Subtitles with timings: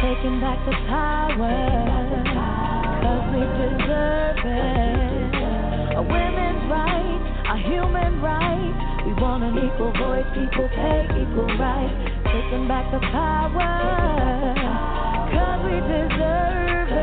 [0.00, 1.54] taking back the power,
[3.00, 5.34] cause we deserve it.
[5.96, 8.74] A women's right, a human right.
[9.06, 10.26] We want an equal voice,
[10.68, 11.48] pay, equal.
[12.24, 13.70] Taking back the power,
[15.64, 16.99] we deserve it.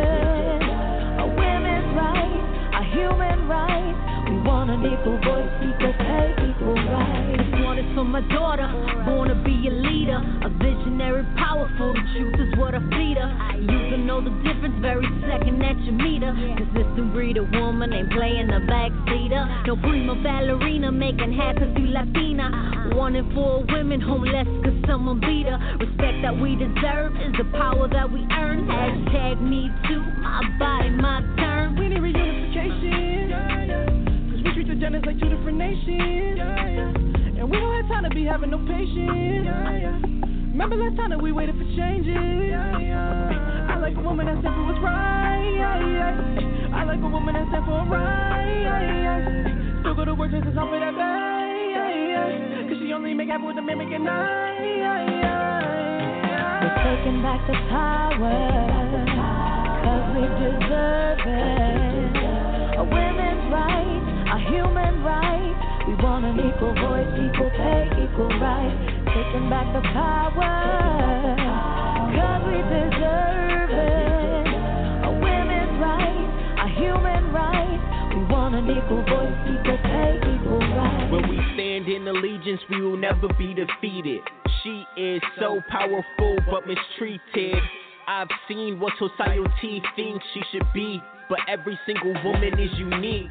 [4.68, 7.40] Want an equal voice, equal pay, equal right.
[7.40, 8.68] This one is for my daughter,
[9.08, 11.96] born to be a leader, a visionary, powerful.
[11.96, 13.32] The truth is what I feed her.
[13.64, 16.36] You can know the difference very second that you meet her.
[16.60, 19.68] Consistent breed of woman ain't playing the backseater.
[19.68, 22.52] No prima ballerina making half if you Latina.
[22.52, 22.96] Uh-huh.
[23.00, 25.56] One in four women homeless cause someone beat her.
[25.80, 28.68] Respect that we deserve is the power that we earn.
[28.68, 31.37] Hashtag me too, my body, my
[35.08, 36.38] like two different nations.
[37.40, 39.48] And we don't have time to be having no patience.
[40.52, 42.12] Remember last time that we waited for changes?
[42.12, 45.64] I like a woman that stand for what's right.
[46.74, 49.80] I like a woman that stand for right.
[49.80, 52.68] Still go to work just as I'm for that guy.
[52.68, 54.60] Cause she only make happen with the man making night.
[56.60, 58.44] We're taking back the power,
[59.88, 62.76] cause we deserve it.
[62.76, 64.04] A women's right,
[64.36, 64.97] a human
[66.04, 68.78] want an equal voice, equal pay, equal rights.
[69.08, 70.54] Taking back the power,
[72.14, 74.48] cause we deserve it.
[75.06, 76.28] A women's right,
[76.66, 77.80] a human right.
[78.14, 81.12] We want an equal voice, equal pay, equal rights.
[81.12, 84.22] When we stand in allegiance, we will never be defeated.
[84.64, 87.62] She is so powerful but mistreated.
[88.10, 93.30] I've seen what society thinks she should be, but every single woman is unique.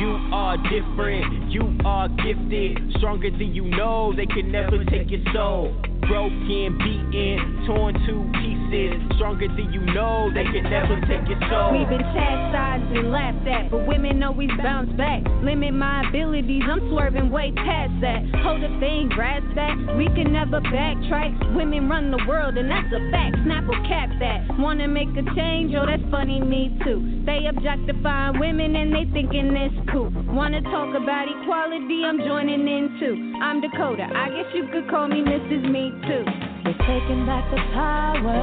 [0.00, 4.12] You are different, you are gifted, stronger than you know.
[4.16, 5.80] They can never take your soul.
[6.08, 10.30] Broken, beaten, torn to pieces, stronger than you know.
[10.32, 11.74] They can never take your soul.
[11.74, 15.22] We've been chastised and laughed at, but women always bounce back.
[15.42, 18.22] Limit my abilities, I'm swerving way past that.
[18.46, 19.74] Hold a thing, grasp that.
[19.98, 21.56] We can never backtrack.
[21.56, 23.36] Women run the world, and that's a fact.
[23.42, 24.46] Snap or cap that.
[24.58, 25.74] Wanna make a change?
[25.74, 27.24] Oh, that's funny, me too.
[27.26, 30.14] They objectifying women and they thinking it's cool.
[30.30, 32.06] Wanna talk about equality?
[32.06, 33.34] I'm joining in too.
[33.42, 34.06] I'm Dakota.
[34.14, 35.66] I guess you could call me Mrs.
[35.70, 36.24] Me too.
[36.64, 38.36] We're taking back the power,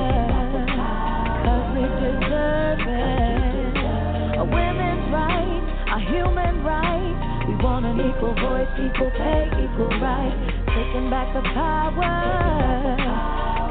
[1.43, 4.39] cause we deserve it.
[4.39, 7.15] A women's right, a human right.
[7.47, 10.33] We want an equal voice, equal pay, equal right.
[10.71, 12.15] Taking back the power,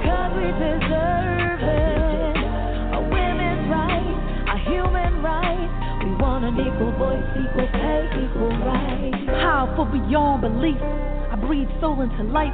[0.05, 2.37] cause we deserve it.
[2.93, 4.15] A women's right,
[4.53, 5.71] a human right.
[6.05, 9.13] We want an equal voice, equal pay, equal right.
[9.41, 10.81] Powerful beyond belief.
[11.33, 12.53] I breathe soul into life,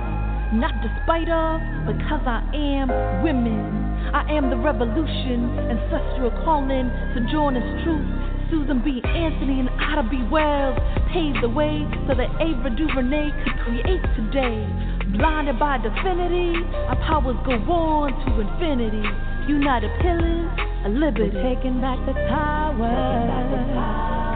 [0.53, 2.88] not despite of, because I am
[3.22, 3.88] women.
[4.14, 8.28] I am the revolution, ancestral calling, sojourner's truth.
[8.50, 9.03] Susan B.
[9.04, 10.25] Anthony and Ida B.
[10.32, 10.78] Wells
[11.12, 14.64] paved the way so that Ava DuVernay could create today.
[15.12, 16.56] Blinded by divinity,
[16.88, 19.04] our powers go on to infinity.
[19.53, 20.48] United pillars
[20.84, 21.31] of liberty.
[21.34, 22.88] We're taking back the power,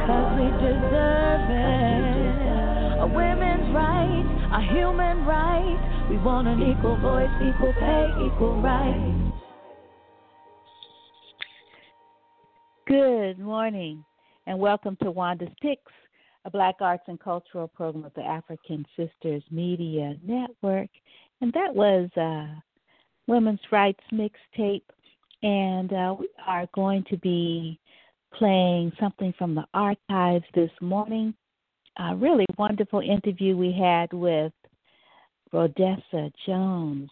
[0.06, 2.21] cause we deserve it.
[3.02, 6.06] A women's right, a human right.
[6.08, 9.32] We want an equal voice, equal pay, equal right.
[12.86, 14.04] Good morning,
[14.46, 15.90] and welcome to Wanda's Picks,
[16.44, 20.90] a Black Arts and Cultural program of the African Sisters Media Network.
[21.40, 22.54] And that was uh,
[23.26, 24.82] Women's Rights Mixtape.
[25.42, 27.80] And uh, we are going to be
[28.38, 31.34] playing something from the archives this morning.
[31.98, 34.52] A really wonderful interview we had with
[35.52, 37.10] Rhodessa Jones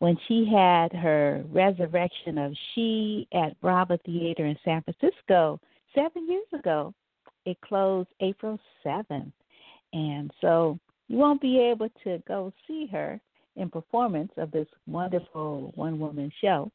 [0.00, 5.58] when she had her resurrection of She at Brava Theater in San Francisco
[5.94, 6.92] seven years ago.
[7.46, 9.32] It closed April 7th.
[9.92, 10.78] And so
[11.08, 13.20] you won't be able to go see her
[13.56, 16.70] in performance of this wonderful one woman show,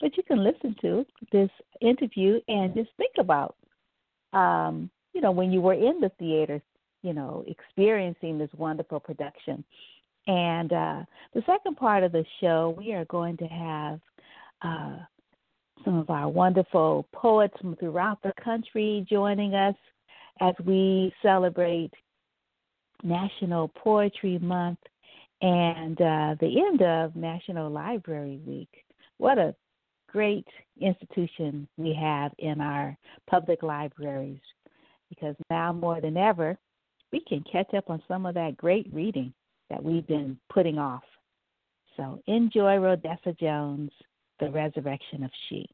[0.00, 1.50] but you can listen to this
[1.80, 3.56] interview and just think about,
[4.32, 6.62] um, you know, when you were in the theater,
[7.02, 9.64] you know, experiencing this wonderful production.
[10.26, 11.02] And uh,
[11.34, 14.00] the second part of the show, we are going to have
[14.62, 14.96] uh,
[15.84, 19.74] some of our wonderful poets from throughout the country joining us
[20.40, 21.92] as we celebrate
[23.02, 24.78] National Poetry Month
[25.40, 28.68] and uh, the end of National Library Week.
[29.16, 29.54] What a
[30.08, 30.46] great
[30.80, 32.96] institution we have in our
[33.28, 34.40] public libraries
[35.08, 36.58] because now more than ever,
[37.12, 39.32] we can catch up on some of that great reading
[39.68, 41.02] that we've been putting off.
[41.96, 43.90] So enjoy Rhodessa Jones,
[44.38, 45.66] The Resurrection of She.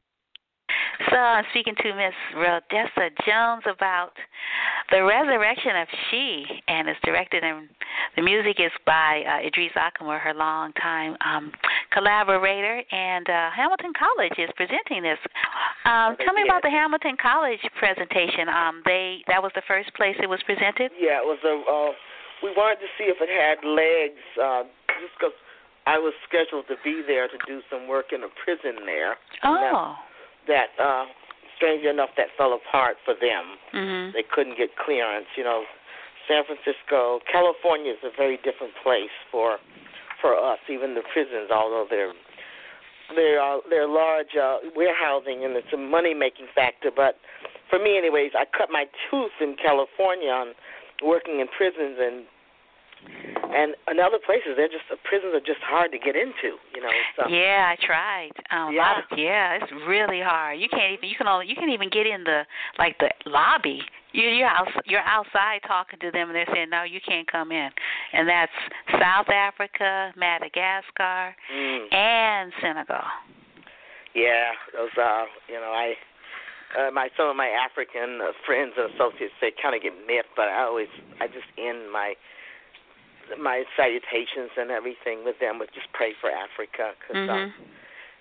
[1.09, 4.11] So I'm speaking to Miss Rhodessa Jones about
[4.91, 7.69] the resurrection of She, and it's directed and
[8.15, 11.51] the music is by uh, Idris Ackamoor, her longtime um,
[11.93, 15.19] collaborator, and uh, Hamilton College is presenting this.
[15.85, 18.49] Um, tell me about the Hamilton College presentation.
[18.49, 20.91] Um, they that was the first place it was presented.
[20.99, 21.55] Yeah, it was a.
[21.55, 21.95] Uh,
[22.43, 24.63] we wanted to see if it had legs, uh,
[24.99, 25.33] just because
[25.87, 29.15] I was scheduled to be there to do some work in a prison there.
[29.43, 29.95] Oh
[30.47, 31.05] that uh
[31.57, 33.57] strangely enough that fell apart for them.
[33.73, 34.13] Mm-hmm.
[34.13, 35.65] They couldn't get clearance, you know.
[36.27, 39.57] San Francisco, California is a very different place for
[40.21, 42.13] for us, even the prisons, although they're
[43.15, 46.91] they are they're large uh, warehousing and it's a money making factor.
[46.93, 47.15] But
[47.69, 50.53] for me, anyways, I cut my tooth in California on
[51.03, 52.25] working in prisons and
[53.53, 56.91] and in other places they're just prisons are just hard to get into you know
[57.15, 57.27] so.
[57.27, 58.77] yeah i tried um yeah.
[58.77, 61.69] a lot of, yeah it's really hard you can't even you can only you can
[61.69, 62.43] even get in the
[62.77, 63.81] like the lobby
[64.11, 67.51] you you're out you're outside talking to them and they're saying no you can't come
[67.51, 67.69] in
[68.13, 68.51] and that's
[68.99, 71.93] south africa madagascar mm.
[71.93, 73.03] and senegal
[74.15, 75.93] yeah those uh you know i
[76.75, 80.35] uh, my some of my African uh, friends and associates they kind of get miffed,
[80.35, 82.13] but I always I just end my
[83.35, 87.51] my salutations and everything with them would just pray for Africa because mm-hmm.
[87.51, 87.53] um,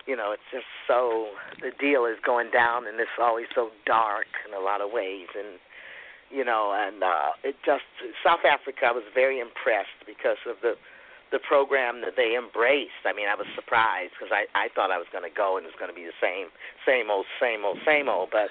[0.06, 1.30] you know it's just so
[1.60, 5.28] the deal is going down and it's always so dark in a lot of ways
[5.38, 5.58] and
[6.30, 7.86] you know and uh it just
[8.24, 10.74] South Africa I was very impressed because of the
[11.32, 13.02] the program that they embraced.
[13.04, 15.66] I mean, I was surprised because I I thought I was going to go and
[15.66, 16.54] it was going to be the same
[16.86, 18.30] same old same old same old.
[18.30, 18.50] But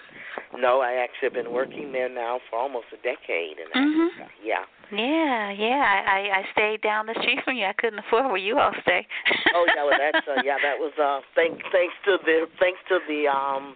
[0.57, 4.19] no, I actually have been working there now for almost a decade and mm-hmm.
[4.19, 4.27] Africa.
[4.43, 4.65] Yeah.
[4.93, 6.03] Yeah, yeah.
[6.05, 7.65] I I stayed down the street from you.
[7.65, 9.07] I couldn't afford where you all stay.
[9.55, 12.99] oh yeah, well that's uh, yeah that was uh thanks thanks to the thanks to
[13.07, 13.75] the um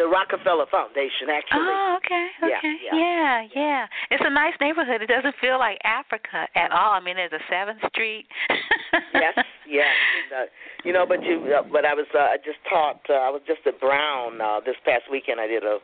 [0.00, 1.68] the Rockefeller Foundation, actually.
[1.68, 3.86] Oh, okay, okay, yeah, yeah, yeah.
[4.10, 5.02] It's a nice neighborhood.
[5.04, 6.96] It doesn't feel like Africa at all.
[6.96, 8.24] I mean, there's a Seventh Street.
[9.12, 9.36] yes,
[9.68, 9.92] yes.
[10.32, 10.48] Uh,
[10.84, 13.04] you know, but you, uh, but I was, uh, I just taught.
[13.12, 15.38] Uh, I was just at Brown uh, this past weekend.
[15.38, 15.76] I did a,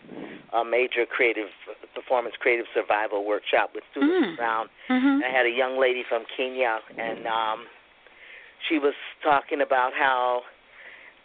[0.57, 1.53] a major creative
[1.95, 4.33] performance, creative survival workshop with students mm.
[4.33, 4.67] at Brown.
[4.89, 5.29] Mm-hmm.
[5.29, 7.69] I had a young lady from Kenya, and um,
[8.69, 10.41] she was talking about how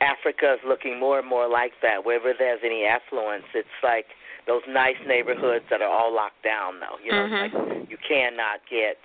[0.01, 2.03] Africa is looking more and more like that.
[2.03, 4.05] Wherever there's any affluence, it's like
[4.47, 6.81] those nice neighborhoods that are all locked down.
[6.81, 7.79] Though you know, mm-hmm.
[7.79, 8.97] like you cannot get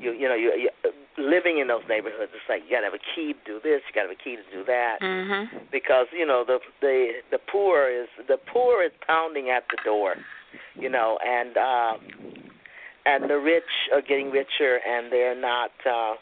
[0.00, 0.70] you you know you, you
[1.18, 2.32] living in those neighborhoods.
[2.34, 4.16] It's like you got to have a key to do this, you got to have
[4.18, 5.58] a key to do that, mm-hmm.
[5.70, 10.16] because you know the the the poor is the poor is pounding at the door,
[10.74, 11.92] you know, and uh,
[13.04, 15.70] and the rich are getting richer, and they're not.
[15.84, 16.14] uh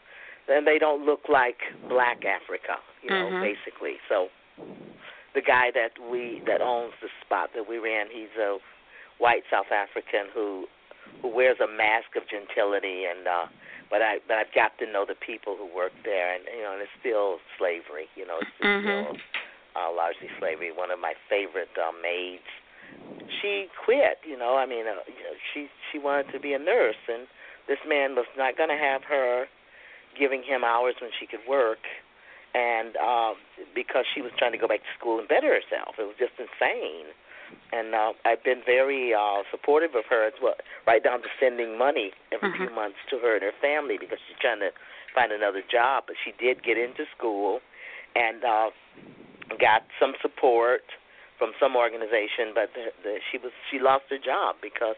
[0.48, 1.58] and they don't look like
[1.88, 3.42] black Africa you know, mm-hmm.
[3.42, 3.98] basically.
[4.08, 4.28] So
[5.34, 8.58] the guy that we that owns the spot that we ran, he's a
[9.18, 10.66] white South African who
[11.20, 13.46] who wears a mask of gentility and uh
[13.90, 16.72] but I but I've got to know the people who work there and you know,
[16.72, 18.86] and it's still slavery, you know, it's mm-hmm.
[18.86, 19.16] still
[19.76, 20.72] uh largely slavery.
[20.72, 22.48] One of my favorite uh, maids
[23.40, 26.58] she quit, you know, I mean, uh, you know, she she wanted to be a
[26.58, 27.26] nurse and
[27.68, 29.46] this man was not going to have her
[30.18, 31.78] giving him hours when she could work
[32.54, 33.34] and um,
[33.74, 36.36] because she was trying to go back to school and better herself, it was just
[36.36, 37.12] insane.
[37.72, 40.56] And uh, I've been very uh, supportive of her as well,
[40.86, 42.68] right down to sending money every mm-hmm.
[42.68, 44.72] few months to her and her family because she's trying to
[45.12, 46.04] find another job.
[46.08, 47.60] But she did get into school
[48.16, 48.68] and uh,
[49.60, 50.84] got some support
[51.36, 54.96] from some organization, but the, the, she was she lost her job because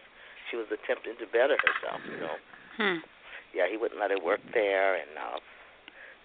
[0.50, 2.02] she was attempting to better herself.
[2.04, 2.36] You know.
[2.76, 2.98] Hmm.
[3.54, 5.38] Yeah, he wouldn't let her work there, and uh,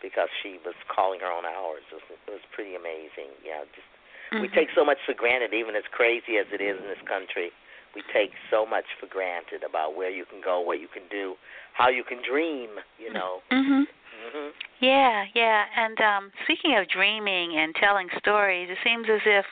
[0.01, 1.83] because she was calling her own hours.
[1.91, 3.31] It was, it was pretty amazing.
[3.43, 3.87] Yeah, just
[4.31, 4.41] mm-hmm.
[4.43, 7.51] we take so much for granted, even as crazy as it is in this country.
[7.95, 11.33] We take so much for granted about where you can go, what you can do,
[11.73, 12.69] how you can dream.
[12.99, 13.41] You know.
[13.51, 13.87] Mhm.
[14.19, 14.51] Mhm.
[14.79, 15.65] Yeah, yeah.
[15.75, 19.45] And um speaking of dreaming and telling stories, it seems as if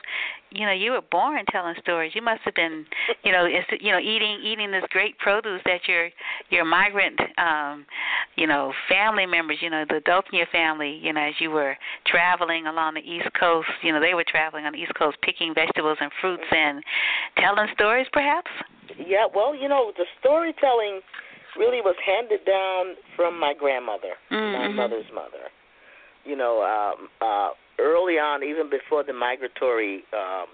[0.50, 2.12] you know you were born telling stories.
[2.14, 2.86] You must have been,
[3.24, 6.10] you know, you know, eating eating this great produce that your
[6.50, 7.86] your migrant, um,
[8.36, 11.50] you know, family members, you know, the adults in your family, you know, as you
[11.50, 15.16] were traveling along the East Coast, you know, they were traveling on the East Coast,
[15.22, 16.82] picking vegetables and fruits and
[17.38, 18.50] telling stories, perhaps.
[18.98, 19.26] Yeah.
[19.34, 21.00] Well, you know, the storytelling
[21.56, 24.52] really was handed down from my grandmother, mm-hmm.
[24.58, 25.50] my mother's mother.
[26.24, 30.48] You know, um, uh, early on, even before the migratory um,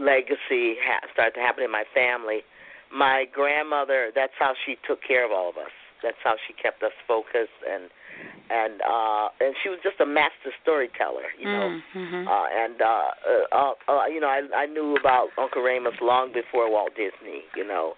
[0.00, 2.40] legacy ha- started to happen in my family,
[2.94, 4.10] my grandmother.
[4.14, 5.74] That's how she took care of all of us.
[6.02, 7.90] That's how she kept us focused and
[8.48, 12.28] and uh and she was just a master storyteller you know mm-hmm.
[12.28, 13.10] uh and uh,
[13.52, 17.66] uh uh you know i i knew about uncle Remus long before walt disney you
[17.66, 17.94] know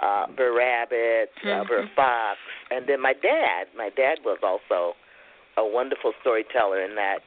[0.00, 1.94] uh Brer Rabbit, uh, Brer Mhm.
[1.94, 2.38] Fox,
[2.70, 3.68] and then my dad.
[3.76, 4.96] My dad was also
[5.56, 7.22] a wonderful storyteller in that,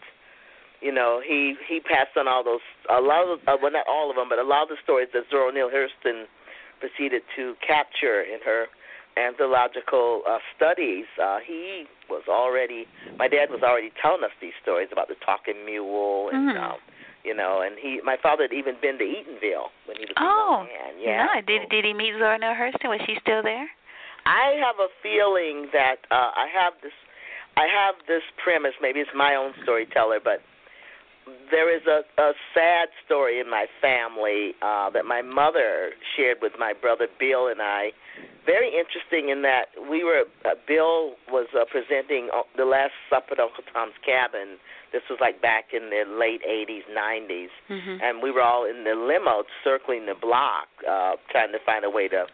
[0.82, 4.10] you know, he he passed on all those a lot of uh, well not all
[4.10, 6.26] of them, but a lot of the stories that Zora Neale Hurston
[6.80, 8.68] proceeded to capture in her
[9.18, 11.06] anthological uh, studies.
[11.22, 15.66] Uh, he was already my dad was already telling us these stories about the talking
[15.66, 16.62] mule and Mhm.
[16.62, 16.78] um,
[17.26, 20.22] you know, and he my father had even been to Eatonville when he was a
[20.22, 20.94] Oh, young man.
[21.02, 21.26] Yeah.
[21.26, 21.42] no.
[21.42, 22.90] Did did he meet Zora Neale Hurston?
[22.90, 23.68] Was she still there?
[24.26, 26.94] I have a feeling that uh, I have this.
[27.58, 28.74] I have this premise.
[28.82, 30.42] Maybe it's my own storyteller, but
[31.52, 36.54] there is a, a sad story in my family uh, that my mother shared with
[36.60, 37.92] my brother Bill and I.
[38.46, 40.26] Very interesting in that we were.
[40.46, 44.62] Uh, Bill was uh, presenting uh, the Last Supper at Uncle Tom's Cabin.
[44.94, 47.98] This was like back in the late '80s, '90s Mm-hmm.
[48.06, 51.90] and we were all in the limo circling the block, uh, trying to find a
[51.90, 52.26] way to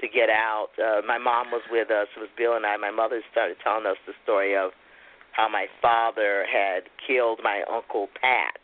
[0.00, 0.70] to get out.
[0.78, 2.06] Uh, my mom was with us.
[2.16, 2.76] It was Bill and I.
[2.78, 4.70] My mother started telling us the story of
[5.38, 8.58] how my father had killed my uncle Pat,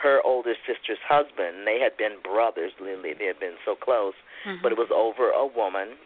[0.00, 1.66] her older sister's husband.
[1.66, 3.12] They had been brothers, literally.
[3.18, 4.14] They had been so close,
[4.46, 4.62] Mm-hmm.
[4.62, 5.98] but it was over a woman,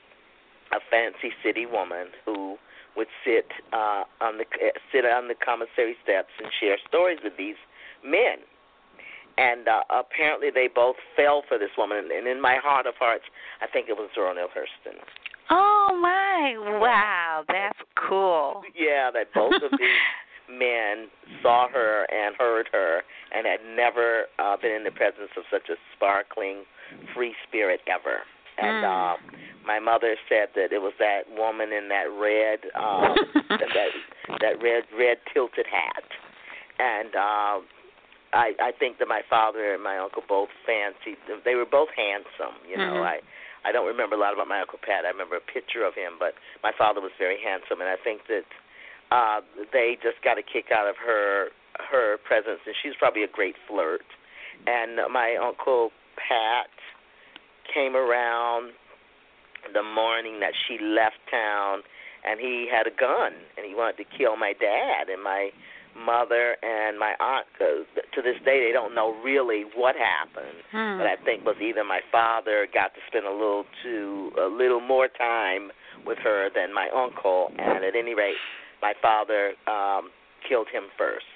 [0.72, 2.56] a fancy city woman who
[2.96, 4.46] would sit uh, on the
[4.90, 7.60] sit on the commissary steps and share stories with these
[8.02, 8.40] men
[9.38, 12.08] and uh, apparently they both fell for this woman.
[12.12, 13.24] And in my heart of hearts,
[13.62, 15.00] I think it was Neale Hurston.
[15.50, 16.54] Oh my!
[16.80, 17.78] Wow, that's
[18.08, 18.62] cool.
[18.74, 20.00] Yeah, that both of these
[20.50, 21.08] men
[21.42, 23.02] saw her and heard her,
[23.34, 26.64] and had never uh, been in the presence of such a sparkling,
[27.14, 28.20] free spirit ever.
[28.58, 29.14] And Mm.
[29.14, 29.16] uh,
[29.66, 33.14] my mother said that it was that woman in that red, uh,
[33.48, 33.90] that, that
[34.40, 36.04] that red red tilted hat,
[36.78, 37.14] and.
[37.14, 37.60] Uh,
[38.32, 41.18] I I think that my father and my uncle both fancied.
[41.44, 42.62] They were both handsome.
[42.62, 43.02] You know, Mhm.
[43.02, 43.20] I
[43.64, 45.04] I don't remember a lot about my uncle Pat.
[45.04, 48.26] I remember a picture of him, but my father was very handsome, and I think
[48.28, 48.48] that
[49.10, 49.40] uh
[49.72, 53.56] they just got a kick out of her her presence, and she's probably a great
[53.68, 54.06] flirt.
[54.66, 56.70] And my uncle Pat
[57.72, 58.72] came around
[59.72, 61.82] the morning that she left town,
[62.26, 65.50] and he had a gun, and he wanted to kill my dad and my
[66.04, 67.46] mother and my aunt.
[67.60, 70.98] Uh, to this day, they don't know really what happened Hmm.
[70.98, 74.80] but I think was either my father got to spend a little too a little
[74.80, 75.70] more time
[76.06, 78.40] with her than my uncle, and at any rate,
[78.82, 80.10] my father um
[80.48, 81.26] killed him first.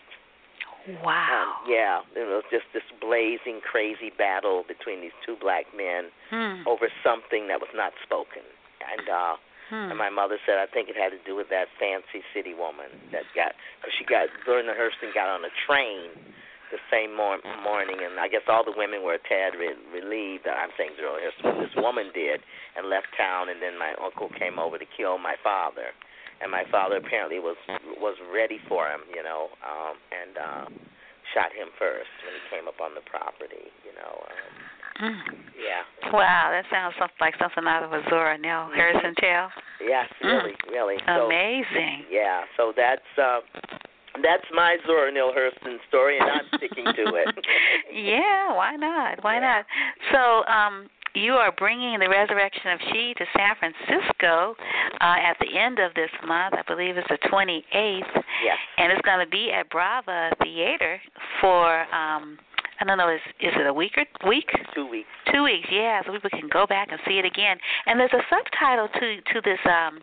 [1.03, 1.65] Wow.
[1.65, 6.67] Um, yeah, it was just this blazing, crazy battle between these two black men Hmm.
[6.69, 8.43] over something that was not spoken,
[8.81, 9.37] and uh
[9.71, 9.89] Hmm.
[9.89, 12.93] and my mother said I think it had to do with that fancy city woman
[13.17, 16.13] that got because she got Verna Hurston got on a train
[16.75, 20.51] the same mor- morning, and I guess all the women were a tad re- relieved.
[20.51, 22.43] I'm saying Zora Hurston, but this woman did,
[22.75, 25.95] and left town, and then my uncle came over to kill my father,
[26.43, 27.55] and my father apparently was
[28.03, 30.67] was ready for him, you know, um, and uh,
[31.31, 34.27] shot him first when he came up on the property, you know.
[34.27, 35.19] Um, Hmm.
[35.59, 39.49] yeah, Wow, that sounds like something out of a Zora Neale Hurston tale.
[39.85, 40.97] yes, really, really.
[41.07, 41.27] So, Mm.
[41.27, 42.05] Amazing.
[42.11, 43.41] Yeah, so that's uh,
[44.23, 47.47] that's my Zora Neale Hurston story, and I'm sticking to it.
[47.93, 49.23] yeah, why not?
[49.25, 49.41] Why Yeah.
[49.41, 49.67] not?
[50.13, 54.55] So, um, you are bringing the resurrection of She to San Francisco
[55.01, 56.55] uh, at the end of this month.
[56.55, 57.63] I believe it's the 28th,
[58.45, 58.59] yes.
[58.79, 61.01] and it's going to be at Brava Theater
[61.41, 62.39] for um,
[62.81, 64.49] I don't know, is is it a week or week?
[64.75, 65.09] Two weeks.
[65.33, 67.57] Two weeks, yeah, so people can go back and see it again.
[67.87, 70.01] And there's a subtitle to to this um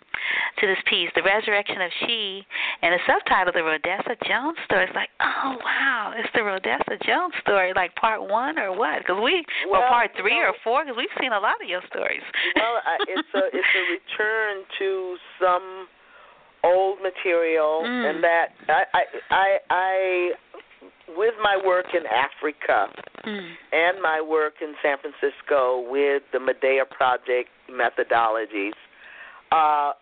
[0.60, 2.46] to this piece, The Resurrection of She,
[2.82, 4.86] and the subtitle, The Rhodessa Jones Story.
[4.86, 9.00] It's like, oh wow, it's the Rhodessa Jones story, like part one or what?
[9.00, 11.82] Because we, or Well, part three or four, because we've seen a lot of your
[11.90, 12.24] stories.
[12.56, 15.88] Well, I, it's a it's a return to some
[16.64, 18.10] old material, Mm.
[18.10, 20.32] and that I I I, I
[21.16, 22.88] with my work in Africa
[23.24, 23.54] Mm.
[23.72, 28.74] and my work in San Francisco with the Medea Project methodologies,
[29.52, 29.94] uh,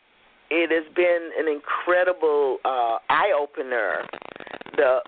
[0.49, 4.05] it has been an incredible uh, eye opener.
[4.77, 4.99] The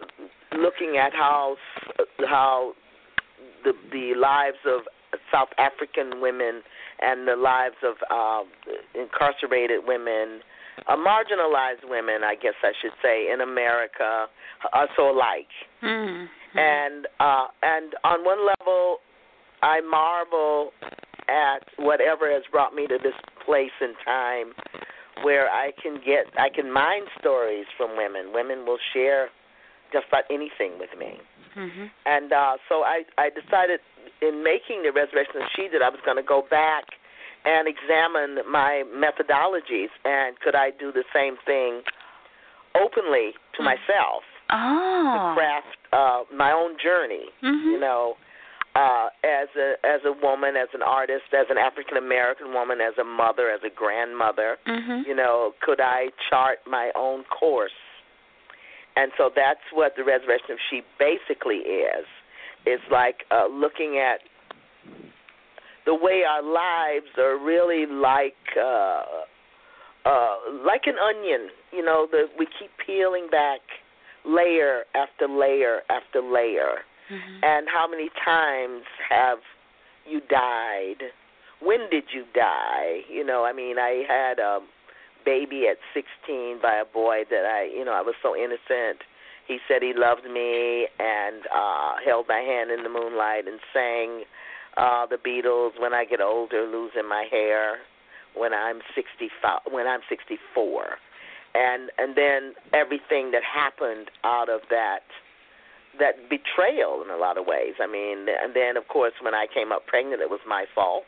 [0.58, 1.56] looking at how
[2.28, 2.74] how
[3.64, 4.82] the the lives of
[5.32, 6.62] South African women
[7.02, 8.44] and the lives of uh,
[8.94, 10.42] incarcerated women,
[10.88, 14.28] uh, marginalized women, I guess I should say, in America
[14.74, 15.48] are so alike
[15.84, 16.28] Mm.
[16.56, 18.98] and uh and on one level
[19.64, 20.72] i marvel
[21.28, 24.54] at whatever has brought me to this place in time
[25.24, 28.34] where I can get I can mine stories from women.
[28.34, 29.30] Women will share
[29.94, 31.20] just about anything with me.
[31.58, 31.86] Mm-hmm.
[32.06, 33.80] And uh so I I decided
[34.22, 36.86] in making the resurrection of she that I was going to go back
[37.46, 41.82] and examine my methodologies and could I do the same thing
[42.76, 43.66] openly to Mm.
[43.66, 45.14] myself Oh.
[45.14, 47.72] to craft uh my own journey Mhm.
[47.72, 48.18] you know
[48.76, 52.98] uh as a as a woman as an artist as an african american woman as
[52.98, 55.06] a mother as a grandmother Mhm.
[55.06, 57.74] you know could i chart my own course
[58.96, 62.06] and so that's what the resurrection of she basically is
[62.66, 64.22] it's like uh looking at
[65.86, 69.04] the way our lives are really like uh
[70.06, 70.36] uh
[70.66, 73.62] like an onion you know the we keep peeling back
[74.26, 76.84] layer after layer after layer.
[77.12, 77.44] Mhm.
[77.44, 79.40] and how many times have
[80.06, 81.12] you died?
[81.60, 83.04] When did you die?
[83.10, 84.60] You know i mean i had a
[85.26, 89.04] baby at 16 by a boy that i you know i was so innocent.
[89.48, 94.24] He said he loved me and uh held my hand in the moonlight and sang
[94.78, 97.78] uh the beatles when i get older losing my hair
[98.36, 100.98] when i'm 65 when i'm 64
[101.54, 105.04] and and then everything that happened out of that
[106.00, 107.76] that betrayal in a lot of ways.
[107.82, 111.04] I mean, and then of course when I came up pregnant, it was my fault.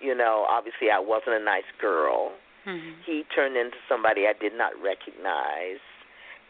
[0.00, 2.32] You know, obviously I wasn't a nice girl.
[2.64, 3.02] Mhm.
[3.04, 5.80] He turned into somebody I did not recognize,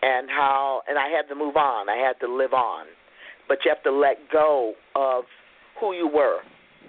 [0.02, 1.88] and how and I had to move on.
[1.88, 2.86] I had to live on,
[3.46, 5.24] but you have to let go of
[5.80, 6.40] who you were,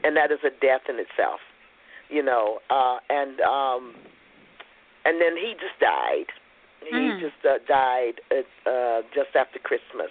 [0.03, 1.39] and that is a death in itself.
[2.09, 3.93] You know, uh, and um,
[5.05, 6.25] and then he just died.
[6.81, 7.19] He Mm.
[7.19, 10.09] just uh, died uh, uh, just after Christmas.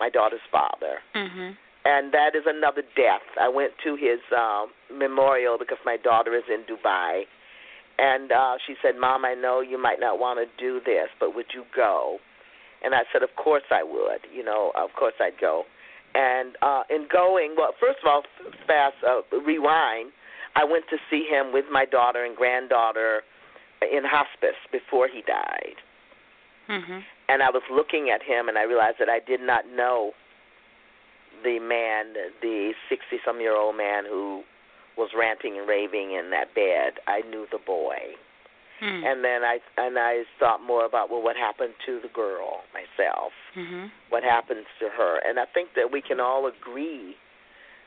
[0.00, 1.56] My daughter's father, Mhm.
[1.84, 3.26] and that is another death.
[3.38, 7.26] I went to his um, memorial because my daughter is in Dubai,
[7.98, 11.34] and uh, she said, "Mom, I know you might not want to do this, but
[11.34, 12.20] would you go?"
[12.82, 14.26] And I said, "Of course I would.
[14.32, 15.66] You know, of course I'd go."
[16.18, 18.22] And uh, in going, well, first of all,
[18.66, 20.10] fast uh, rewind.
[20.56, 23.22] I went to see him with my daughter and granddaughter
[23.80, 25.78] in hospice before he died
[26.68, 27.04] Mhm.
[27.28, 30.14] and I was looking at him, and I realized that I did not know
[31.44, 34.42] the man, the sixty-some-year-old man who
[34.96, 36.98] was ranting and raving in that bed.
[37.06, 38.16] I knew the boy,
[38.80, 39.04] Mhm.
[39.04, 43.32] and then I and I thought more about well, what happened to the girl myself?
[43.56, 43.90] Mhm.
[44.10, 45.18] What happens to her?
[45.26, 47.16] And I think that we can all agree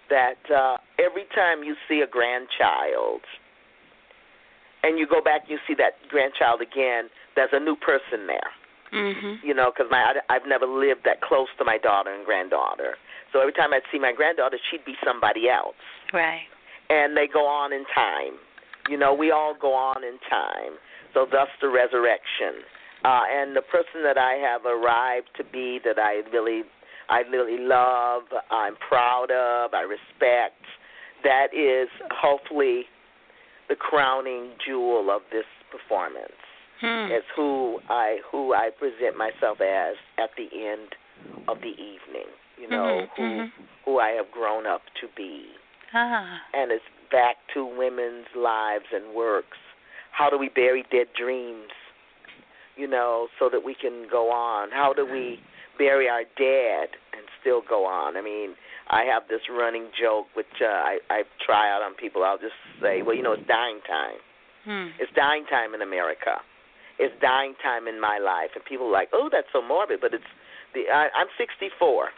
[0.10, 3.22] that uh, every time you see a grandchild,
[4.84, 7.10] and you go back, and you see that grandchild again.
[7.36, 8.52] There's a new person there
[8.92, 9.42] Mhm.
[9.42, 12.98] you know, because my I- I've never lived that close to my daughter and granddaughter.
[13.32, 15.78] So every time I'd see my granddaughter, she'd be somebody else,
[16.12, 16.48] Right.
[16.90, 18.38] and they go on in time.
[18.92, 20.76] You know, we all go on in time.
[21.14, 22.68] So thus the resurrection.
[23.04, 26.64] Uh, and the person that I have arrived to be that I really,
[27.10, 30.60] I really love, I'm proud of, I respect.
[31.24, 32.84] That is hopefully
[33.70, 36.36] the crowning jewel of this performance
[36.82, 37.12] Hmm.
[37.14, 40.90] as who I who I present myself as at the end
[41.48, 42.26] of the evening.
[42.58, 43.52] You know Mhm, who mhm.
[43.86, 45.46] who I have grown up to be,
[45.94, 46.42] Ah.
[46.56, 49.58] and it's back to women's lives and works.
[50.12, 51.72] How do we bury dead dreams?
[52.76, 54.72] You know, so that we can go on.
[54.72, 55.40] How do we
[55.78, 58.18] bury our dead and still go on?
[58.18, 58.56] I mean,
[58.90, 62.24] I have this running joke which uh, I I try out on people.
[62.24, 64.20] I'll just say, well, you know, it's dying time.
[64.66, 64.94] Hmm.
[65.00, 66.38] It's dying time in America.
[67.00, 70.14] It's dying time in my life, and people are like, "Oh, that's so morbid," but
[70.14, 70.32] it's
[70.74, 72.10] the I, I'm 64,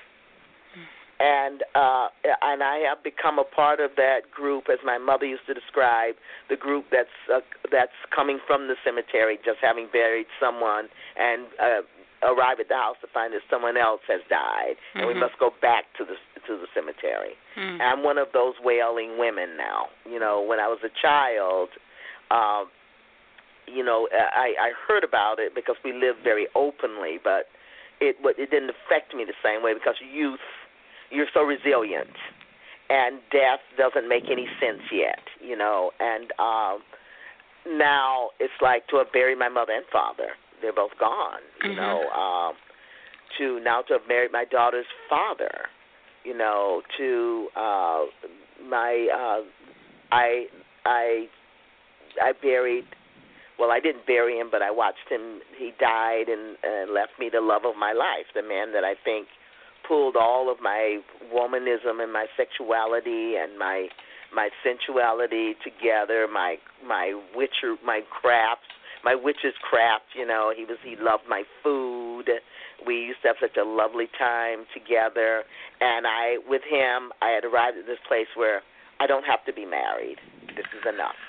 [1.19, 2.07] and uh,
[2.41, 6.15] and I have become a part of that group, as my mother used to describe
[6.49, 7.39] the group that's uh,
[7.71, 11.81] that's coming from the cemetery, just having buried someone, and uh,
[12.23, 15.19] arrive at the house to find that someone else has died, and we Mhm.
[15.19, 17.37] must go back to the to the cemetery.
[17.55, 17.81] Hmm.
[17.81, 19.89] I'm one of those wailing women now.
[20.05, 21.69] You know, when I was a child,
[22.31, 22.69] um,
[23.67, 27.47] you know, I I heard about it because we lived very openly, but
[28.01, 30.39] it but it didn't affect me the same way because youth,
[31.13, 32.09] you're so resilient,
[32.89, 35.21] and death doesn't make any sense yet.
[35.41, 36.79] You know, and um,
[37.67, 40.29] now it's like to have buried my mother and father.
[40.61, 41.41] They're both gone.
[41.63, 41.75] You Mhm.
[41.75, 42.55] know, um,
[43.37, 45.69] to now to have married my daughter's father
[46.23, 48.05] you know, to uh
[48.67, 49.43] my uh
[50.11, 50.45] I
[50.85, 51.27] I
[52.21, 52.85] I buried
[53.59, 57.29] well, I didn't bury him, but I watched him he died and uh, left me
[57.31, 59.27] the love of my life, the man that I think
[59.87, 60.99] pulled all of my
[61.33, 63.87] womanism and my sexuality and my
[64.33, 68.67] my sensuality together, my my witcher my crafts,
[69.03, 70.51] my witch's craft, you know.
[70.55, 72.29] He was he loved my food.
[72.85, 75.43] We used to have such a lovely time together
[75.79, 78.61] and I with him I had arrived at this place where
[78.99, 80.17] I don't have to be married.
[80.55, 81.19] This is enough.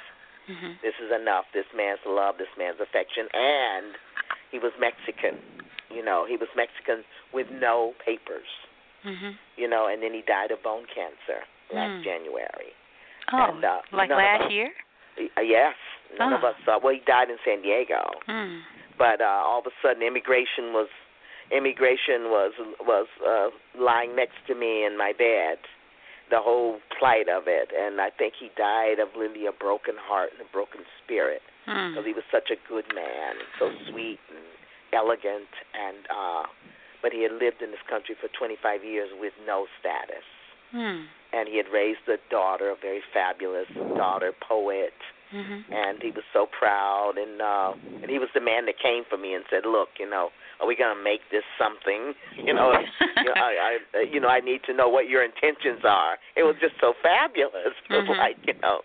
[0.50, 0.80] Mm-hmm.
[0.82, 1.44] This is enough.
[1.54, 3.94] This man's love, this man's affection and
[4.50, 5.40] he was Mexican.
[5.94, 8.48] You know, he was Mexican with no papers.
[9.04, 9.36] Mhm.
[9.56, 12.04] You know, and then he died of bone cancer last Mm.
[12.04, 12.72] January.
[13.32, 14.72] Oh, and, uh, like last us- year?
[15.36, 15.76] Uh, yes,
[16.18, 16.48] none of Oh.
[16.48, 16.56] us.
[16.66, 18.62] Uh, well, he died in San Diego, Mm.
[18.98, 20.88] but uh, all of a sudden, immigration was
[21.50, 25.58] immigration was was uh, lying next to me in my bed.
[26.30, 30.32] The whole plight of it, and I think he died of literally a broken heart
[30.32, 31.90] and a broken spirit Mm.
[31.92, 34.38] because he was such a good man, so sweet and
[34.94, 36.44] elegant, and uh,
[37.02, 40.24] but he had lived in this country for 25 years with no status
[40.74, 41.06] Mm.
[41.32, 44.92] and he had raised a daughter, a very fabulous daughter, poet,
[45.34, 45.64] Mhm.
[45.72, 49.16] and he was so proud and uh and he was the man that came for
[49.18, 52.14] me and said, "Look, you know, are we going to make this something?
[52.36, 52.70] You know,
[53.18, 56.44] you know, I, I you know, I need to know what your intentions are." It
[56.44, 57.74] was just so fabulous.
[57.90, 58.16] Mhm.
[58.18, 58.82] like, you know,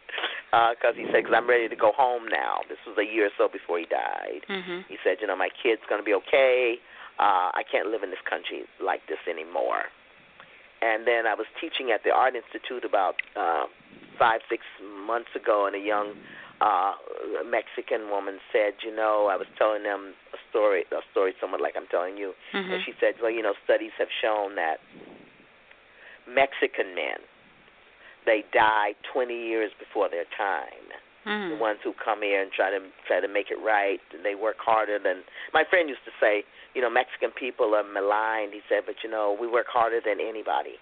[0.53, 2.61] uh cuz he said cuz I'm ready to go home now.
[2.69, 4.45] This was a year or so before he died.
[4.49, 4.85] Mhm.
[4.87, 6.79] He said, "You know, my kid's going to be okay.
[7.19, 9.83] Uh I can't live in this country like this anymore."
[10.81, 13.65] And then I was teaching at the Art Institute about uh,
[14.17, 14.63] five, six
[15.05, 16.15] months ago, and a young
[16.61, 16.93] uh,
[17.45, 21.75] Mexican woman said, "You know, I was telling them a story, a story somewhat like
[21.75, 22.73] I'm telling you." Mhm.
[22.73, 24.79] And she said, "Well, you know, studies have shown that
[26.27, 27.19] Mexican men
[28.25, 30.91] they die 20 years before their time."
[31.29, 31.59] The Mm.
[31.59, 34.01] ones who come here and try to try to make it right.
[34.23, 36.43] They work harder than my friend used to say.
[36.73, 38.53] You know, Mexican people are maligned.
[38.53, 40.79] He said, but you know, we work harder than anybody.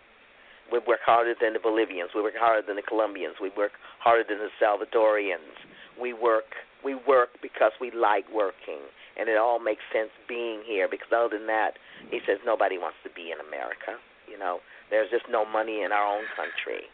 [0.71, 2.11] We work harder than the Bolivians.
[2.13, 3.35] We work harder than the Colombians.
[3.39, 5.55] We work harder than the Salvadorians.
[5.99, 8.79] We work we work because we like working,
[9.17, 10.87] and it all makes sense being here.
[10.87, 11.79] Because other than that,
[12.11, 13.97] he says nobody wants to be in America.
[14.29, 14.59] You know,
[14.91, 16.85] there's just no money in our own country,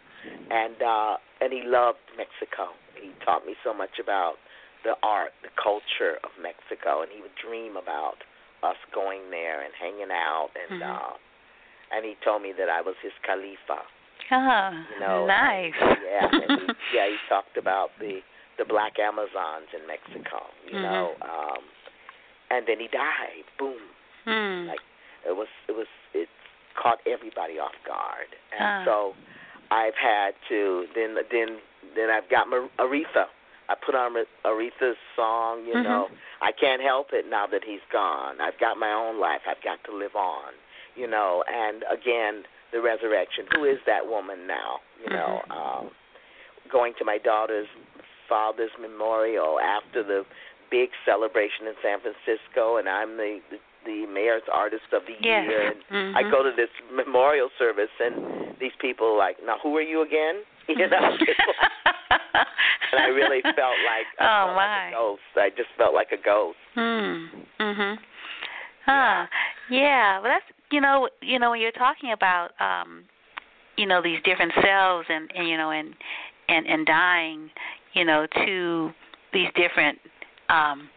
[0.52, 2.72] and uh, and he loved Mexico.
[2.96, 4.36] He taught me so much about
[4.84, 8.20] the art, the culture of Mexico, and he would dream about
[8.64, 10.90] us going there and hanging out, and Mhm.
[10.90, 11.14] uh,
[11.92, 13.84] and he told me that I was his Calafia.
[14.32, 15.74] Ah, You know, nice.
[15.78, 17.08] yeah, and he, yeah.
[17.08, 18.22] He talked about the
[18.58, 20.48] the black Amazons in Mexico.
[20.68, 20.82] You Mhm.
[20.84, 21.64] know, um,
[22.52, 23.44] and then he died.
[23.58, 23.82] Boom.
[24.26, 24.68] Mm.
[24.68, 24.80] Like
[25.28, 26.30] it was, it was, it
[26.76, 28.86] caught everybody off guard, and Ah.
[28.86, 29.16] so
[29.74, 31.58] I've had to then then
[31.96, 33.26] then I've got Mar- Aretha.
[33.70, 34.14] I put on
[34.46, 35.66] Aretha's song.
[35.66, 35.84] You Mhm.
[35.84, 36.10] know,
[36.42, 38.40] I can't help it now that he's gone.
[38.40, 39.42] I've got my own life.
[39.48, 40.54] I've got to live on.
[40.96, 43.48] You know, and again the resurrection.
[43.56, 44.82] Who is that woman now?
[45.02, 45.58] You know, Mhm.
[45.58, 45.92] um,
[46.70, 47.68] going to my daughter's
[48.30, 50.26] father's memorial after the
[50.70, 55.48] big celebration in San Francisco, and I'm the the, the mayor's artist of the Yes.
[55.50, 55.72] year.
[55.72, 56.32] And I Mhm.
[56.32, 60.44] go to this memorial service, and these people are like, "Now, who are you again?"
[60.68, 61.18] You know,
[62.92, 64.86] and I really felt like I Oh, felt my.
[64.86, 65.22] like a ghost.
[65.36, 66.58] I just felt like a ghost.
[66.74, 67.26] Hmm.
[67.60, 68.00] Mhm.
[68.86, 69.28] Huh.
[69.70, 70.20] Yeah.
[70.20, 73.06] Well, that's you know you know when you're talking about um
[73.78, 75.94] you know these different cells and and you know and
[76.50, 77.50] and and dying
[77.94, 78.92] you know to
[79.34, 80.00] these different
[80.50, 80.90] um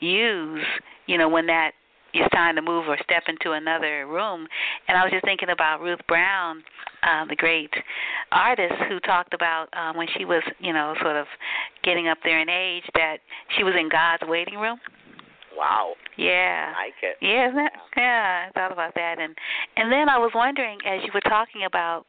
[0.00, 0.64] yous
[1.06, 1.72] you know when that
[2.14, 4.46] is time to move or step into another room
[4.88, 6.62] and I was just thinking about Ruth Brown
[7.02, 7.72] uh, the great
[8.30, 11.26] artist who talked about um, when she was, you know, sort of
[11.82, 13.16] getting up there in age that
[13.56, 14.78] she was in God's waiting room.
[15.56, 16.72] Wow, Yeah.
[16.76, 17.16] I like it.
[17.20, 19.36] Yeah, isn't that, yeah, I thought about that and
[19.76, 22.06] and then I was wondering as you were talking about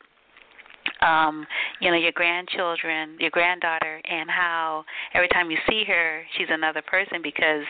[1.02, 1.46] um,
[1.82, 6.82] you know, your grandchildren, your granddaughter and how every time you see her she's another
[6.82, 7.63] person because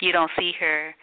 [0.00, 0.94] you don't see her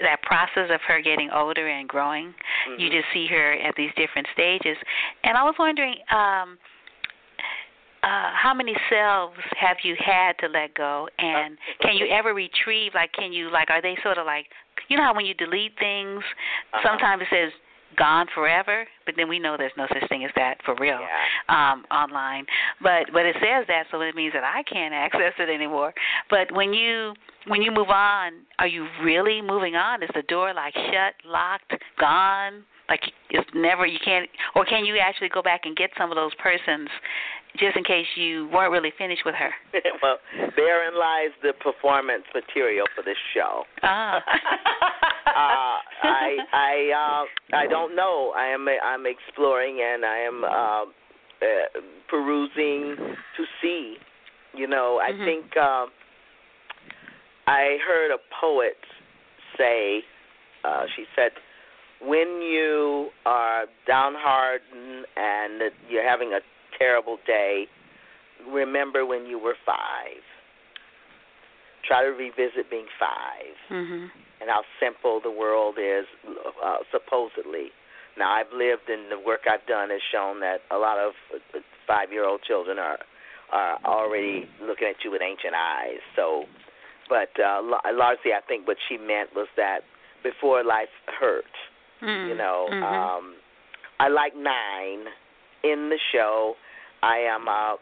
[0.00, 2.34] that process of her getting older and growing.
[2.76, 2.92] You Mhm.
[2.92, 4.76] just see her at these different stages.
[5.24, 6.58] And I was wondering, um,
[8.02, 12.94] uh, how many selves have you had to let go and can you ever retrieve
[12.94, 14.46] like can you like are they sort of like
[14.86, 16.22] you know how when you delete things
[16.72, 16.80] Uh-huh.
[16.84, 17.52] sometimes it says
[17.96, 21.72] gone forever but then we know there's no such thing as that for real Yeah.
[21.72, 22.44] um online.
[22.82, 25.94] But but it says that so it means that I can't access it anymore.
[26.28, 27.14] But when you
[27.46, 30.02] when you move on are you really moving on?
[30.02, 32.64] Is the door like shut locked gone?
[32.88, 36.16] Like it's never you can't or can you actually go back and get some of
[36.16, 36.88] those persons
[37.56, 39.50] just in case you weren't really finished with her
[40.02, 40.18] well,
[40.56, 43.64] therein lies the performance material for this show.
[43.82, 44.22] ah
[46.02, 48.32] I I uh, I don't know.
[48.36, 52.96] I am I'm exploring and I am uh, uh, perusing
[53.36, 53.96] to see.
[54.54, 55.24] You know, I Mhm.
[55.24, 55.86] think uh,
[57.46, 58.78] I heard a poet
[59.56, 60.02] say.
[60.64, 61.32] Uh, she said,
[62.00, 64.62] "When you are downhearted
[65.16, 66.40] and you're having a
[66.78, 67.66] terrible day,
[68.46, 70.22] remember when you were five.
[71.84, 74.10] Try to revisit being five Mhm.
[74.40, 76.06] and how simple the world is,
[76.62, 77.72] uh, supposedly.
[78.16, 81.14] Now, I've lived and the work I've done has shown that a lot of
[81.86, 82.98] five-year-old children are
[83.50, 86.00] are already looking at you with ancient eyes.
[86.14, 86.46] So,
[87.08, 87.62] but uh,
[87.94, 89.84] largely, I think what she meant was that
[90.22, 91.46] before life hurt,
[92.02, 92.28] Mm.
[92.28, 92.68] you know.
[92.70, 92.82] Mhm.
[92.82, 93.36] Um,
[94.00, 95.08] I like nine
[95.62, 96.58] in the show.
[97.02, 97.76] I am uh,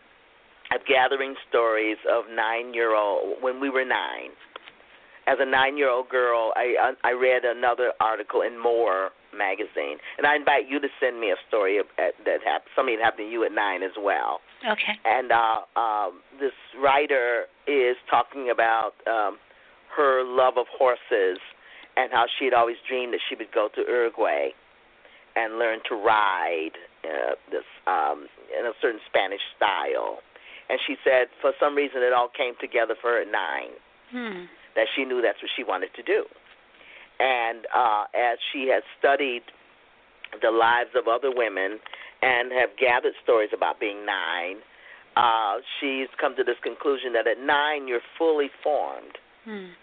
[0.70, 4.30] I'm gathering stories of nine year old when we were nine.
[5.26, 10.26] As a nine year old girl, I I read another article in More magazine, and
[10.26, 12.70] I invite you to send me a story of, uh, that happened.
[12.74, 14.40] Something that happened to you at nine as well.
[14.64, 14.94] Okay.
[15.04, 19.38] And uh, um, this writer is talking about um,
[19.96, 21.38] her love of horses
[21.96, 24.50] and how she had always dreamed that she would go to Uruguay
[25.34, 26.76] and learn to ride
[27.06, 28.26] uh, this um,
[28.58, 30.18] in a certain Spanish style.
[30.68, 33.78] And she said, for some reason, it all came together for her at nine
[34.10, 34.46] Hmm.
[34.76, 36.24] that she knew that's what she wanted to do.
[37.18, 39.42] And uh, as she has studied
[40.42, 41.78] the lives of other women
[42.22, 44.58] and have gathered stories about being nine,
[45.16, 49.18] uh, she's come to this conclusion that at nine you're fully formed.
[49.44, 49.74] Hmm.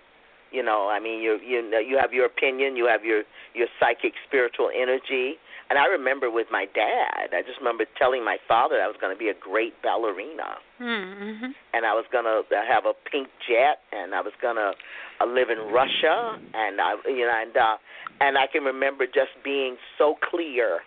[0.51, 3.23] You know, I mean, you you know, you have your opinion, you have your
[3.55, 5.35] your psychic spiritual energy.
[5.73, 9.09] And I remember with my dad, I just remember telling my father I was going
[9.09, 10.85] to be a great ballerina Hmm.
[10.85, 11.55] Mhm.
[11.73, 14.75] and I was gonna have a pink jet, and I was gonna
[15.19, 17.77] uh, live in Russia, and I, you know, and uh,
[18.21, 20.81] and I can remember just being so clear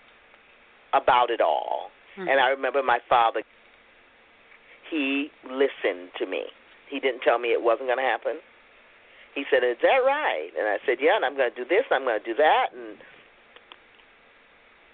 [0.92, 1.90] about it all.
[2.16, 2.30] Mhm.
[2.30, 3.42] And I remember my father.
[4.88, 6.44] He listened to me.
[6.86, 8.38] He didn't tell me it wasn't gonna happen.
[9.34, 11.84] He said, "Is that right?" And I said, "Yeah." And I'm gonna do this.
[11.90, 12.98] I'm gonna do that, and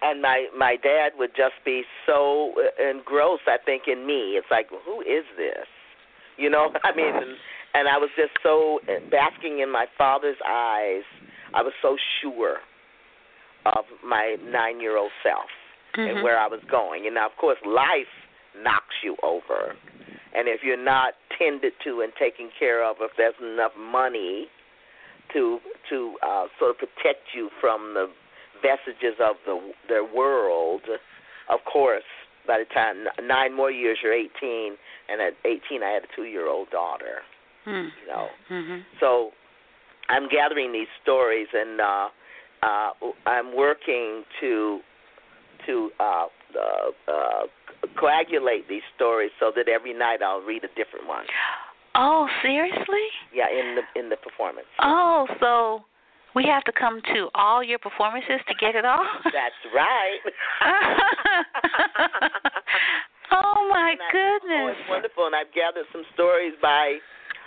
[0.03, 4.37] and my my dad would just be so engrossed i think in me.
[4.39, 5.67] It's like who is this?
[6.37, 7.37] You know i mean and,
[7.75, 11.05] and i was just so basking in my father's eyes.
[11.55, 12.57] I was so sure
[13.67, 15.51] of my nine year old self
[15.95, 16.23] and Mhm.
[16.23, 17.07] where i was going.
[17.07, 18.13] And now of course life
[18.57, 19.77] knocks you over.
[20.35, 24.49] And if you're not tended to and taken care of if there's enough money
[25.33, 25.61] to
[25.91, 28.07] to uh sort of protect you from the
[28.63, 30.83] vestiges of the their world.
[31.51, 32.05] Of course,
[32.47, 34.77] by the time nine more years, you're 18,
[35.09, 37.23] and at 18, I had a two-year-old daughter.
[37.65, 37.89] Hmm.
[38.01, 38.85] You know, Mhm.
[39.01, 39.33] so
[40.09, 42.09] I'm gathering these stories, and uh,
[42.63, 42.91] uh,
[43.27, 44.81] I'm working to
[45.67, 46.27] to uh,
[46.59, 47.47] uh, uh,
[47.97, 51.25] coagulate these stories so that every night I'll read a different one.
[51.95, 53.07] Oh, seriously?
[53.33, 54.67] Yeah, in the in the performance.
[54.81, 55.85] Oh, so
[56.35, 59.05] we have to come to all your performances to get it all?
[59.25, 60.19] That's right.
[63.33, 64.77] oh my I- Oh, goodness.
[64.79, 66.97] it's wonderful, and I've gathered some stories by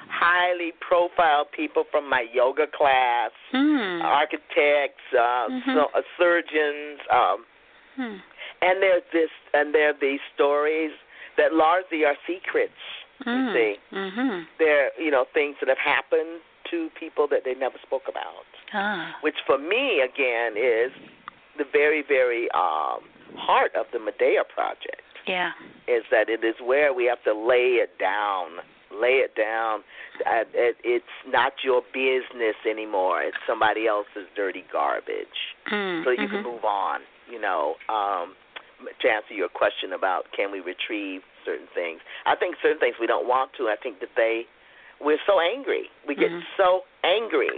[0.10, 4.02] highly profiled people from my yoga class, Hmm.
[4.04, 5.74] architects, uh, Mhm.
[5.74, 7.46] so, uh, surgeons, um,
[7.96, 8.18] Hmm.
[8.62, 10.92] and there's this, and there are these stories
[11.38, 12.78] that largely are secrets.
[13.24, 13.54] Hmm.
[13.54, 13.80] see.
[13.94, 14.46] Mhm.
[14.58, 18.46] They're you know things that have happened to people that they never spoke about.
[18.74, 19.16] Ah.
[19.22, 20.92] which for me again is
[21.58, 23.00] the very very um
[23.38, 25.52] heart of the Medea project Yeah.
[25.88, 28.60] is that it is where we have to lay it down
[28.92, 29.84] lay it down
[30.26, 35.40] Uh, it, it's not your business anymore it's somebody else's dirty garbage
[35.72, 36.04] Mm.
[36.04, 36.52] so you can mhm.
[36.52, 38.36] move on you know um
[39.02, 43.08] to answer your question about can we retrieve certain things i think certain things we
[43.08, 44.46] don't want to i think that they
[45.02, 46.44] we're so angry we get Mhm.
[46.56, 47.50] so angry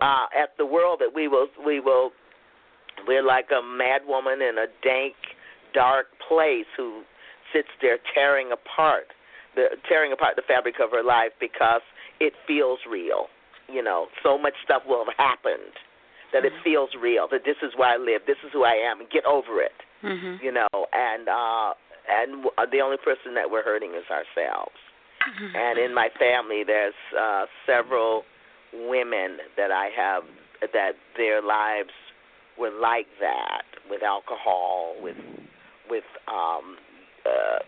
[0.00, 2.10] uh at the world that we will we will
[3.06, 5.14] we're like a mad woman in a dank
[5.74, 7.02] dark place who
[7.52, 9.06] sits there tearing apart
[9.54, 11.82] the tearing apart the fabric of her life because
[12.20, 13.26] it feels real
[13.68, 15.72] you know so much stuff will have happened
[16.32, 19.00] that it feels real that this is where i live this is who i am
[19.12, 20.42] get over it Mhm.
[20.42, 21.74] you know and uh
[22.10, 24.74] and w- the only person that we're hurting is ourselves
[25.22, 25.54] Mhm.
[25.54, 28.24] and in my family there's uh several
[28.72, 30.22] women that i have
[30.72, 31.90] that their lives
[32.58, 35.16] were like that with alcohol with
[35.90, 36.76] with um
[37.26, 37.58] uh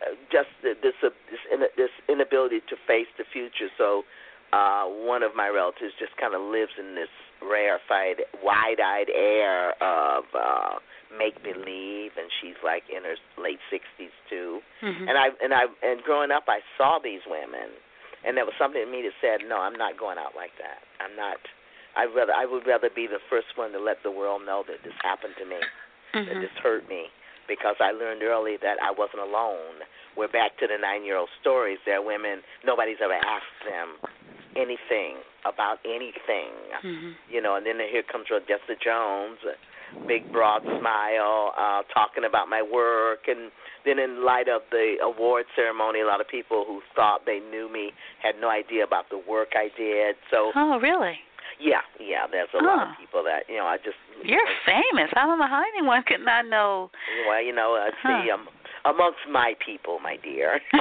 [0.00, 4.04] uh, just this uh, this in, this inability to face the future so
[4.52, 10.24] uh, one of my relatives just kind of lives in this rarefied, wide-eyed air of
[10.34, 10.80] uh,
[11.16, 14.60] make believe, and she's like in her late sixties too.
[14.82, 15.08] Mm-hmm.
[15.08, 17.76] And I and I and growing up, I saw these women,
[18.24, 20.82] and there was something in me that said, "No, I'm not going out like that.
[21.00, 21.38] I'm not."
[21.96, 24.82] I rather I would rather be the first one to let the world know that
[24.82, 25.58] this happened to me,
[26.12, 26.40] that Mhm.
[26.40, 27.10] this hurt me,
[27.46, 29.82] because I learned early that I wasn't alone.
[30.16, 31.78] We're back to the nine-year-old stories.
[31.84, 33.98] There are women nobody's ever asked them
[34.56, 36.52] anything about anything,
[36.82, 37.16] Mhm.
[37.28, 37.54] you know.
[37.54, 39.38] And then here comes Jessica Jones,
[40.06, 43.50] big broad smile, uh, talking about my work, and
[43.84, 47.70] then in light of the award ceremony, a lot of people who thought they knew
[47.72, 50.16] me had no idea about the work I did.
[50.30, 51.18] So Oh, really?
[51.60, 53.66] yeah, yeah, there's a lot of people that you know.
[53.66, 55.10] I just You're famous.
[55.16, 56.90] I don't know how anyone could not know.
[57.28, 58.34] well, you know, I see Huh.
[58.34, 58.48] um,
[58.84, 60.60] amongst my people, my dear.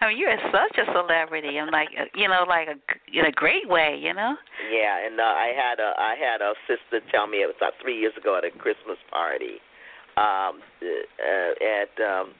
[0.00, 1.58] I mean, you're such a celebrity.
[1.58, 2.76] I'm like, uh, you know, like a,
[3.12, 4.36] in a great way, you know.
[4.70, 7.74] Yeah, and uh, I had a I had a sister tell me it was about
[7.82, 9.60] three years ago at a Christmas party,
[10.16, 12.32] um, uh, at um,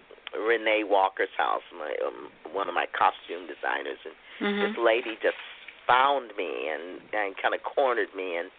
[0.46, 4.58] Renee Walker's house, my um, one of my costume designers, and Mhm.
[4.58, 5.38] this lady just
[5.86, 8.50] found me and and kind of cornered me and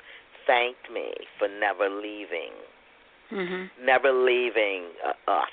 [0.46, 2.52] thanked me for never leaving,
[3.34, 3.70] Mhm.
[3.82, 5.50] never leaving uh, us.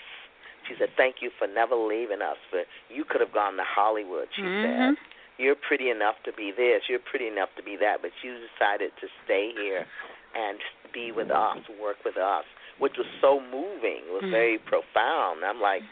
[0.69, 2.37] She said, "Thank you for never leaving us.
[2.51, 4.62] For you could have gone to Hollywood." She Mhm.
[4.62, 4.97] said
[5.38, 8.93] you're pretty enough to be this, you're pretty enough to be that, but you decided
[9.01, 9.87] to stay here
[10.35, 10.61] and
[10.93, 12.45] be with us, work with us,
[12.77, 14.05] which was so moving.
[14.07, 14.31] It was Mhm.
[14.31, 15.43] very profound.
[15.43, 15.83] I'm like,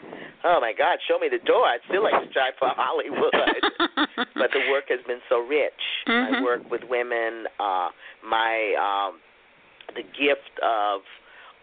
[0.43, 1.65] oh my God, show me the door.
[1.65, 3.33] I'd still like to try for Hollywood.
[4.35, 5.81] but the work has been so rich.
[6.05, 6.41] I Mhm.
[6.43, 7.47] work with women.
[7.59, 7.89] Uh,
[8.21, 9.19] my um,
[9.95, 11.03] the gift of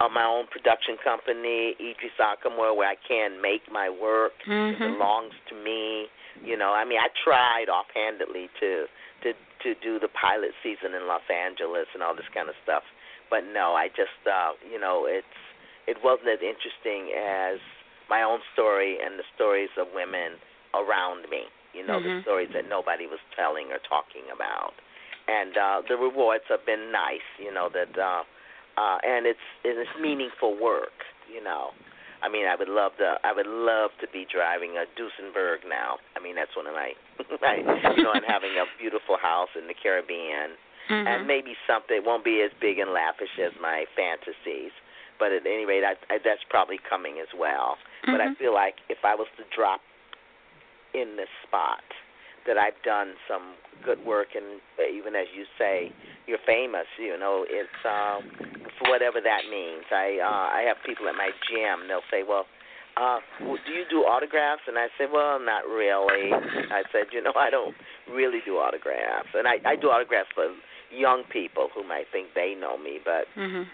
[0.00, 4.32] of my own production company, Idris Ackamoor, where I can make my work.
[4.46, 4.98] It Mhm.
[4.98, 6.10] belongs to me.
[6.44, 8.86] You know, I mean, I tried offhandedly to
[9.22, 9.32] to
[9.62, 12.84] to do the pilot season in Los Angeles and all this kind of stuff,
[13.30, 15.38] but no, I just uh, you know, it's
[15.86, 17.58] it wasn't as interesting as
[18.10, 20.36] my own story and the stories of women
[20.74, 21.48] around me.
[21.72, 22.22] You know, the Mhm.
[22.22, 24.74] stories that nobody was telling or talking about,
[25.28, 27.24] and uh, the rewards have been nice.
[27.38, 28.24] You know that, uh,
[28.76, 31.04] uh, and it's it's meaningful work.
[31.32, 31.70] You know.
[32.22, 33.20] I mean, I would love to.
[33.24, 35.98] I would love to be driving a Duesenberg now.
[36.16, 36.96] I mean, that's one of my,
[37.44, 40.56] my you know, and having a beautiful house in the Caribbean,
[40.88, 41.06] Mhm.
[41.06, 44.72] and maybe something won't be as big and lavish as my fantasies,
[45.18, 47.76] but at any rate, I, I, that's probably coming as well.
[48.06, 48.38] But I Mhm.
[48.38, 49.82] feel like if I was to drop
[50.94, 51.84] in this spot,
[52.46, 53.54] that I've done some
[53.84, 55.92] good work, and even as you say,
[56.26, 56.86] you're famous.
[56.98, 58.24] You know, it's um,
[58.78, 59.84] for whatever that means.
[59.90, 61.88] I uh, I have people at my gym.
[61.88, 62.46] They'll say, well.
[62.96, 64.62] Uh, do you do autographs?
[64.66, 66.32] And I said, well, not really.
[66.32, 67.76] I said, you know, I don't
[68.08, 70.48] really do autographs, and I I do autographs for
[70.88, 73.68] young people who might think they know me, but Mhm.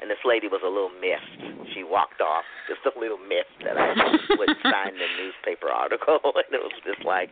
[0.00, 1.70] And this lady was a little miffed.
[1.74, 3.94] She walked off just a little miffed that I
[4.38, 7.30] would sign the newspaper article, and it was just like,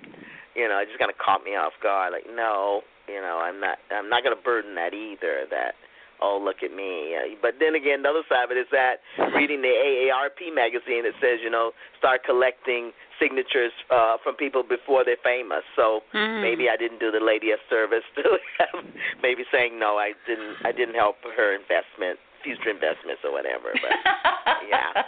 [0.55, 2.13] you know, it just kind of caught me off guard.
[2.13, 5.47] Like, no, you know, I'm not, I'm not going to burden that either.
[5.51, 5.75] That,
[6.21, 7.15] oh, look at me.
[7.41, 9.01] But then again, the other side of it is that
[9.35, 15.05] reading the AARP magazine, it says, you know, start collecting signatures uh, from people before
[15.05, 15.63] they're famous.
[15.75, 16.43] So Mhm.
[16.43, 18.39] maybe I didn't do the lady a service to
[19.23, 20.57] maybe saying no, I didn't.
[20.65, 23.73] I didn't help her investment, future investments or whatever.
[23.73, 23.93] But
[24.69, 25.03] yeah,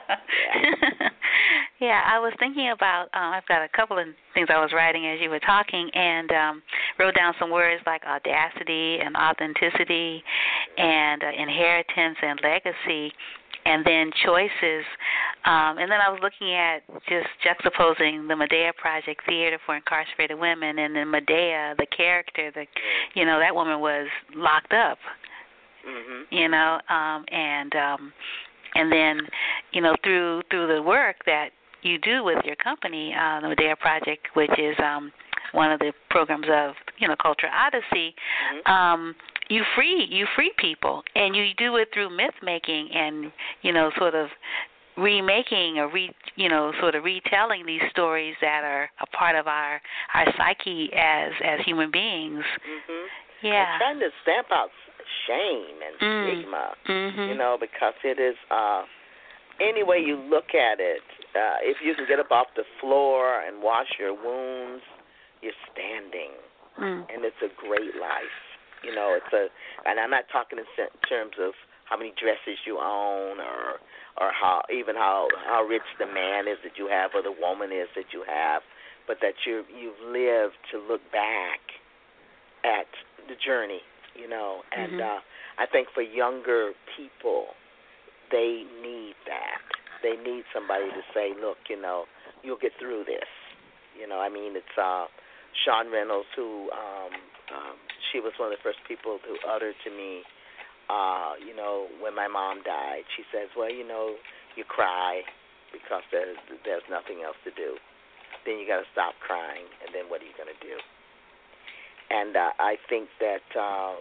[0.61, 1.09] yeah.
[1.81, 3.09] yeah, I was thinking about.
[3.15, 6.31] Um, I've got a couple of things I was writing as you were talking, and
[6.33, 6.63] um,
[6.99, 10.23] wrote down some words like audacity and authenticity,
[10.79, 13.13] and uh, inheritance and legacy,
[13.65, 14.85] and then choices.
[15.45, 20.39] Um, and then I was looking at just juxtaposing the Medea Project Theater for Incarcerated
[20.39, 22.67] Women, and then Medea, the character, the
[23.15, 24.99] you know that woman was locked up
[25.87, 26.25] Mhm.
[26.31, 28.13] you know um and um
[28.75, 29.21] and then
[29.73, 31.51] you know through through the work that
[31.83, 35.13] you do with your company uh the Medea project which is um
[35.53, 38.15] one of the programs of you know culture odyssey
[38.55, 38.69] Mhm.
[38.71, 39.17] um
[39.49, 43.91] you free you free people and you do it through myth making and you know
[43.99, 44.29] sort of
[44.97, 49.47] remaking or re you know sort of retelling these stories that are a part of
[49.47, 49.81] our
[50.15, 53.07] our psyche as as human beings Mhm.
[53.43, 54.71] Yeah And trying to stamp out
[55.27, 56.23] shame and Mm.
[56.23, 56.77] stigma.
[56.87, 58.85] mhm You know, because it is uh
[59.61, 61.03] any way you look at it,
[61.35, 64.83] uh if you can get up off the floor and wash your wounds,
[65.43, 66.33] you're standing.
[66.79, 67.05] mm.
[67.13, 68.39] and it's a great life.
[68.83, 69.49] You know, it's a,
[69.89, 70.65] and I'm not talking in
[71.07, 71.53] terms of
[71.85, 73.77] how many dresses you own or
[74.21, 77.73] or how even how how rich the man is that you have or the woman
[77.73, 78.63] is that you have,
[79.07, 81.61] but that you you've lived to look back
[82.65, 82.89] at
[83.31, 83.81] the journey,
[84.19, 84.63] you know.
[84.75, 85.07] And Mhm.
[85.07, 85.21] uh,
[85.59, 87.55] I think for younger people,
[88.31, 89.63] they need that.
[90.03, 92.07] They need somebody to say, look, you know,
[92.43, 93.29] you'll get through this.
[93.99, 95.07] You know, I mean, it's uh,
[95.65, 97.13] Sean Reynolds who um,
[97.55, 97.77] um,
[98.11, 100.23] she was one of the first people who uttered to me,
[100.89, 103.05] uh, you know, when my mom died.
[103.17, 104.17] She says, well, you know,
[104.57, 105.23] you cry
[105.73, 107.77] because there's there's nothing else to do.
[108.47, 110.81] Then you got to stop crying, and then what are you going to do?
[112.11, 113.95] And uh, I think that uh,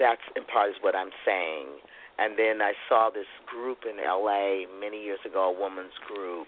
[0.00, 1.68] that's in part is what I'm saying.
[2.18, 6.46] And then I saw this group in LA many years ago, a woman's group,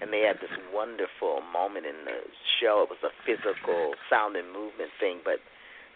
[0.00, 2.26] and they had this wonderful moment in the
[2.58, 2.82] show.
[2.82, 5.38] It was a physical sound and movement thing, but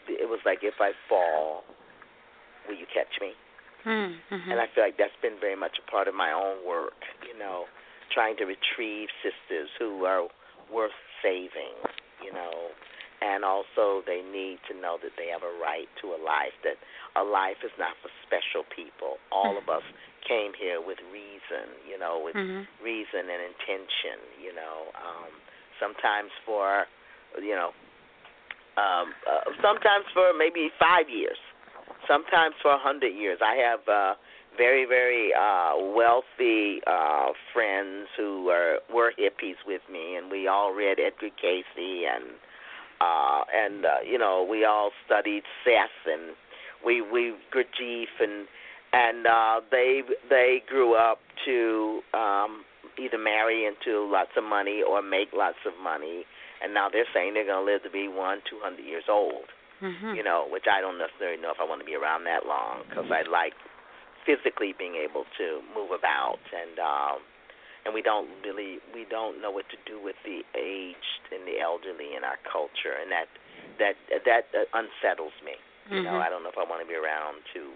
[0.06, 1.64] it was like, if I fall,
[2.68, 3.32] will you catch me?
[3.86, 4.50] Mm-hmm.
[4.50, 7.38] And I feel like that's been very much a part of my own work, you
[7.38, 7.64] know,
[8.12, 10.28] trying to retrieve sisters who are
[10.70, 11.74] worth saving,
[12.22, 12.74] you know,
[13.26, 16.78] and also they need to know that they have a right to a life, that
[17.18, 19.18] a life is not for special people.
[19.34, 19.82] All of us
[20.22, 22.66] came here with reason, you know, with Mhm.
[22.82, 24.92] reason and intention, you know.
[24.94, 25.32] Um,
[25.80, 26.86] sometimes for,
[27.42, 27.74] you know,
[28.76, 31.38] um, uh, sometimes for maybe five years,
[32.06, 33.40] sometimes for a hundred years.
[33.42, 34.14] I have uh,
[34.56, 40.72] very, very uh, wealthy uh, friends who are were hippies with me, and we all
[40.72, 42.24] read Edgar Cayce, and
[43.00, 46.34] uh, and uh, you know we all studied Seth, and
[46.84, 48.46] we we Gurdjieff, and
[48.92, 52.64] and uh, they they grew up to um,
[52.98, 56.24] either marry into lots of money or make lots of money,
[56.62, 59.46] and now they're saying they're going to live to be one, two hundred years old
[59.82, 60.16] Mm-hmm.
[60.16, 62.88] you know, which I don't necessarily know if I want to be around that long
[62.88, 63.52] because I like
[64.24, 67.20] physically being able to move about and um
[67.86, 71.62] and we don't really we don't know what to do with the aged and the
[71.62, 73.30] elderly in our culture and that
[73.78, 73.94] that
[74.26, 75.54] that uh, unsettles me.
[75.88, 76.26] You know, Mhm.
[76.26, 77.70] I don't know if I want to be around to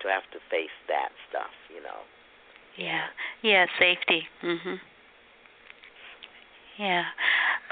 [0.00, 2.00] to have to face that stuff, you know.
[2.76, 3.06] Yeah.
[3.42, 4.26] Yeah, safety.
[4.42, 4.80] Mhm.
[6.78, 7.04] Yeah.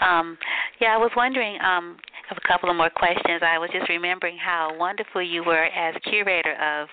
[0.01, 0.37] Um
[0.81, 1.97] yeah, I was wondering um
[2.31, 3.43] have a couple of more questions.
[3.43, 6.87] I was just remembering how wonderful you were as curator of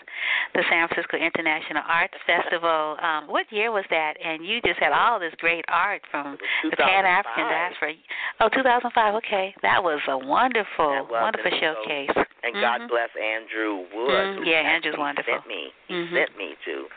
[0.57, 2.97] the San Francisco International Arts Festival.
[3.01, 4.17] Um what year was that?
[4.17, 7.53] And you just had all this great art from the Pan African 2005.
[7.53, 7.93] diaspora.
[8.41, 9.15] Oh, 2005.
[9.21, 9.53] Okay.
[9.61, 12.17] That was a wonderful was, wonderful and so- showcase.
[12.43, 12.89] And God Mhm.
[12.89, 14.41] bless Andrew Wood.
[14.41, 14.45] Mhm.
[14.45, 15.33] Yeah, Andrew's wonderful.
[15.33, 15.73] Sent me.
[15.87, 16.13] He Mhm.
[16.13, 16.89] sent me to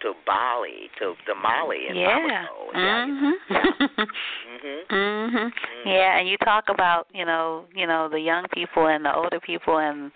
[0.00, 2.18] to Bali, to to Mali and Yeah.
[2.18, 2.74] Bamako.
[2.74, 3.06] Yeah.
[3.06, 4.08] Mhm.
[4.46, 4.86] Mhm.
[4.90, 5.52] Mhm.
[5.84, 9.40] Yeah, and you talk about you know you know the young people and the older
[9.40, 10.10] people and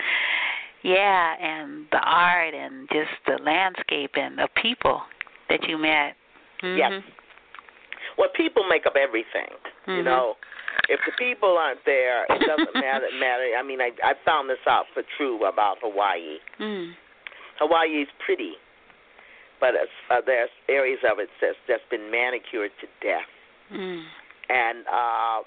[0.82, 5.02] yeah, and the art and just the landscape and the people
[5.48, 6.14] that you met.
[6.62, 6.78] Mm-hmm.
[6.78, 7.02] Yes.
[8.16, 9.50] Well, people make up everything.
[9.86, 10.04] You Mhm.
[10.04, 10.36] know,
[10.88, 13.08] if the people aren't there, it doesn't matter.
[13.18, 13.54] Matter.
[13.56, 16.38] I mean, I I found this out for true about Hawaii.
[16.58, 16.94] Mm.
[17.58, 18.56] Hawaii is pretty,
[19.60, 23.28] but uh, there's areas of it that's that's been manicured to death,
[23.72, 24.02] Mm.
[24.48, 25.40] and uh,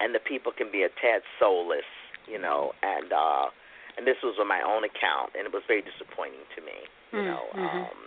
[0.00, 1.86] and the people can be a tad soulless.
[2.26, 3.46] You know, and uh,
[3.96, 6.78] and this was on my own account, and it was very disappointing to me.
[7.12, 7.42] You Mm, know.
[7.54, 7.82] mhm.
[7.86, 7.98] Um,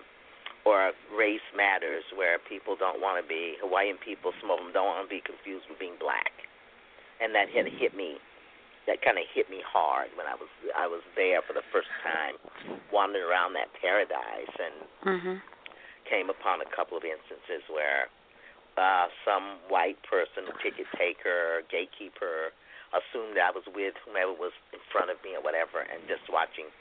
[0.68, 4.34] or race matters, where people don't want to be Hawaiian people.
[4.42, 6.36] Some of them don't want to be confused with being black,
[7.24, 8.20] and that had hit me.
[8.90, 11.94] That kind of hit me hard when I was I was there for the first
[12.02, 12.42] time,
[12.90, 14.76] wandering around that paradise, and
[15.06, 15.42] Mhm.
[16.10, 18.10] came upon a couple of instances where
[18.78, 22.52] uh, some white person, ticket taker, gatekeeper,
[22.94, 26.72] assumed I was with whomever was in front of me or whatever, and just watching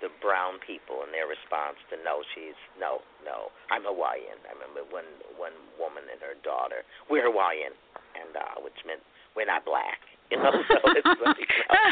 [0.00, 4.38] the brown people and their response to no, she's no, no, I'm Hawaiian.
[4.46, 7.72] I remember one one woman and her daughter, we're Hawaiian,
[8.14, 9.02] and uh, which meant
[9.34, 9.98] we're not black.
[10.30, 11.82] You know, so it's like, you know,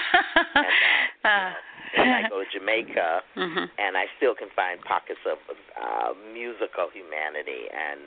[0.59, 0.67] and,
[1.25, 1.51] uh,
[1.95, 3.71] you know, and I go to Jamaica, Mhm.
[3.79, 5.39] and I still can find pockets of
[5.79, 8.01] uh, musical humanity, and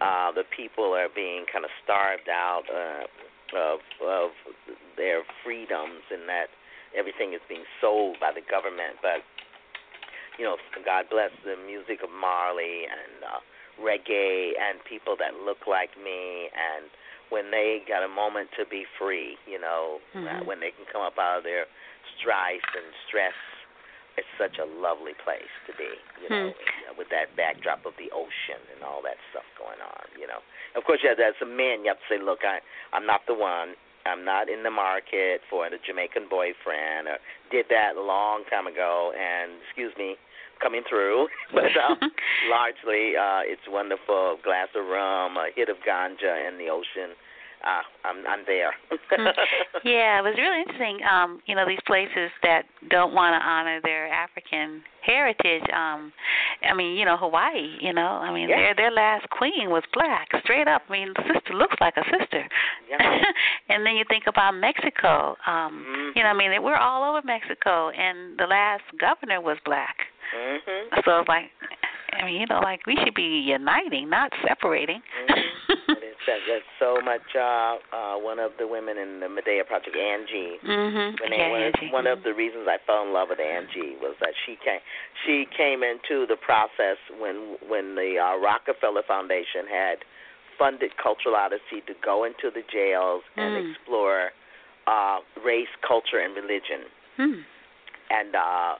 [0.00, 3.06] uh, the people are being kind of starved out uh,
[3.54, 4.30] of of
[4.96, 6.50] their freedoms, and that
[6.96, 8.98] everything is being sold by the government.
[9.02, 9.22] But
[10.38, 13.40] you know, God bless the music of Marley and uh,
[13.78, 16.90] reggae and people that look like me, and
[17.30, 20.44] when they got a moment to be free, you know, Mhm.
[20.46, 21.66] when they can come up out of their
[22.16, 23.34] strife and stress
[24.18, 25.86] it's such a lovely place to be,
[26.18, 26.50] you know,
[26.98, 30.42] with that backdrop of the ocean and all that stuff going on, you know.
[30.74, 32.58] Of course, yeah, as a man, you have to say, look, I,
[32.90, 33.78] I'm not the one.
[34.06, 37.06] I'm not in the market for a Jamaican boyfriend.
[37.06, 37.22] Or
[37.54, 40.18] did that a long time ago, and excuse me,
[40.60, 41.28] coming through.
[41.54, 41.98] but um,
[42.50, 44.38] largely, uh, it's wonderful.
[44.44, 47.14] Glass of rum, a hit of ganja in the ocean,
[47.64, 48.72] uh, I'm I'm there.
[49.18, 49.32] Mm.
[49.84, 51.00] yeah, it was really interesting.
[51.10, 55.62] Um, you know, these places that don't want to honor their African heritage.
[55.74, 56.12] Um,
[56.62, 57.78] I mean, you know, Hawaii.
[57.80, 58.56] You know, I mean, Yeah.
[58.58, 60.82] their their last queen was black, straight up.
[60.88, 62.46] I mean, the sister looks like a sister.
[62.88, 63.00] Yeah.
[63.70, 65.36] and then you think about Mexico.
[65.46, 66.16] Um, Mhm.
[66.16, 69.96] You know, I mean, we're all over Mexico, and the last governor was black.
[70.34, 70.84] Mhm.
[71.04, 71.50] So it's like,
[72.12, 75.02] I mean, you know, like we should be uniting, not separating.
[75.28, 75.96] Mhm.
[75.96, 77.24] It is that there's so much.
[77.34, 80.58] Uh, uh, one of the women in the Medea Project, Angie.
[80.62, 81.20] mhm.
[81.20, 81.90] When Yeah, one, Angie.
[81.92, 84.80] one of the reasons I fell in love with Angie was that she came
[85.24, 90.04] she came into the process when when the uh, Rockefeller Foundation had
[90.58, 93.70] funded Cultural Odyssey to go into the jails and Mm.
[93.72, 94.30] explore
[94.86, 96.82] uh, race, culture, and religion.
[97.16, 97.40] Hmm.
[98.10, 98.74] And uh,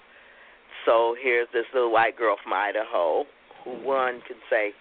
[0.89, 3.25] so here's this little white girl from Idaho
[3.63, 4.73] who one can say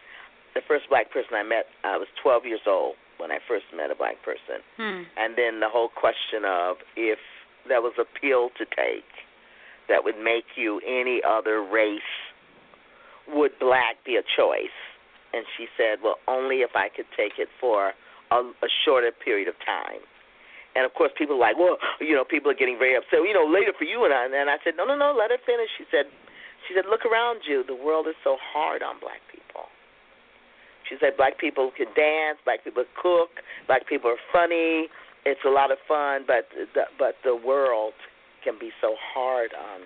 [0.56, 3.92] the first black person I met I was 12 years old when I first met
[3.92, 4.64] a black person.
[4.78, 5.04] Hmm.
[5.20, 7.20] And then the whole question of if
[7.68, 9.12] there was a pill to take
[9.90, 12.14] that would make you any other race,
[13.28, 14.78] would black be a choice?
[15.34, 17.92] And she said, well, only if I could take it for
[18.32, 20.00] a, a shorter period of time.
[20.78, 23.26] And of course, people are like, well, you know, people are getting very upset.
[23.26, 24.30] You know, later for you and I.
[24.30, 25.74] And I said, no, no, no, let her finish.
[25.74, 26.06] She said,
[26.70, 27.66] she said, look around you.
[27.66, 29.66] The world is so hard on black people.
[30.86, 34.88] She said, black people can dance, black people cook, black people are funny.
[35.26, 37.98] It's a lot of fun, but the, but the world
[38.46, 39.84] can be so hard on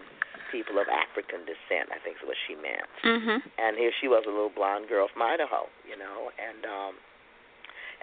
[0.51, 1.89] people of African descent.
[1.89, 2.91] I think is what she meant.
[3.01, 3.39] Mhm.
[3.57, 6.93] And here she was, a little blonde girl from Idaho, you know, and um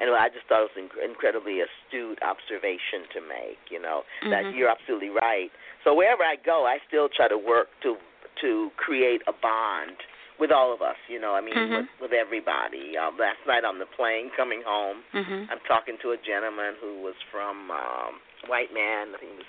[0.00, 4.44] and I just thought it was an incredibly astute observation to make, you know, that
[4.46, 4.54] Mhm.
[4.56, 5.50] you're absolutely right.
[5.84, 7.98] So wherever I go, I still try to work to
[8.40, 9.96] to create a bond
[10.38, 11.34] with all of us, you know.
[11.34, 11.76] I mean, Mhm.
[11.76, 12.96] with, with everybody.
[12.96, 15.50] Um, last night on the plane coming home, Mhm.
[15.50, 19.12] I'm talking to a gentleman who was from um, white man.
[19.14, 19.46] I think he was.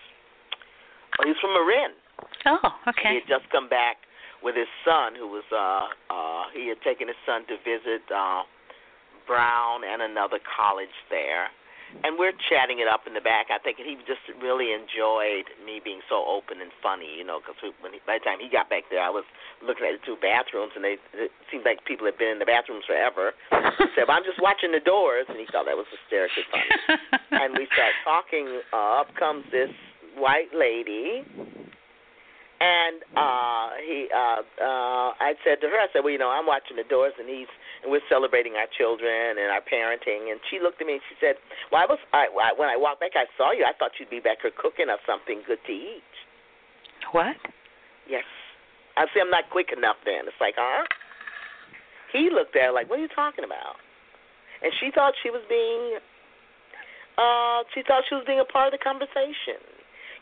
[1.19, 1.93] Oh, he was from Marin.
[2.47, 3.09] Oh, okay.
[3.09, 3.97] He had just come back
[4.41, 8.43] with his son, who was uh uh he had taken his son to visit uh
[9.29, 11.53] Brown and another college there.
[12.05, 13.49] And we're chatting it up in the back.
[13.49, 17.57] I think he just really enjoyed me being so open and funny, you know, because
[17.81, 19.25] when by the time he got back there, I was
[19.65, 22.45] looking at the two bathrooms, and they it seemed like people had been in the
[22.45, 23.33] bathrooms forever.
[23.81, 26.69] He said, well, "I'm just watching the doors," and he thought that was hysterically funny.
[27.41, 28.61] and we start talking.
[28.69, 29.73] Uh, up comes this
[30.13, 31.25] white lady,
[32.59, 36.45] and uh he uh uh I said to her, I said, Well, you know, I'm
[36.45, 37.47] watching the doors and he's
[37.83, 41.15] and we're celebrating our children and our parenting and she looked at me and she
[41.23, 41.39] said,
[41.71, 44.11] Well I was I, I when I walked back I saw you, I thought you'd
[44.11, 46.11] be back here cooking us something good to eat.
[47.15, 47.39] what?
[48.07, 48.27] Yes.
[48.99, 50.27] I see I'm not quick enough then.
[50.27, 50.83] It's like, huh?
[52.11, 53.79] He looked at her like, What are you talking about?
[54.59, 55.95] And she thought she was being
[57.15, 59.63] uh she thought she was being a part of the conversation.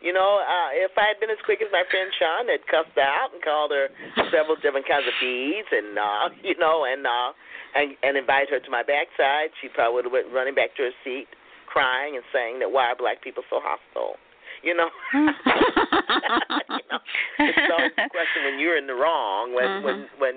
[0.02, 2.94] You know, uh, if I had been as quick as my friend Sean that cussed
[2.96, 3.90] her out and called her
[4.30, 7.34] several different kinds of bees and uh, you know, and uh
[7.76, 10.84] and and invited her to my backside, she probably would have went running back to
[10.90, 11.28] her seat,
[11.66, 14.18] crying and saying that why are black people so hostile?
[14.62, 14.90] You know.
[15.14, 17.00] you know.
[17.42, 19.84] It's always a question when you're in the wrong, when Mhm.
[19.84, 20.36] when when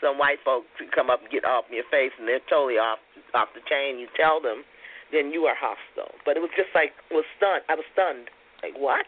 [0.00, 2.98] some white folks come up and get off in your face and they're totally off
[3.34, 4.64] off the chain, you tell them,
[5.12, 6.12] then you are hostile.
[6.24, 7.62] But it was just like was stunned.
[7.68, 8.28] I was stunned.
[8.62, 9.06] Like what?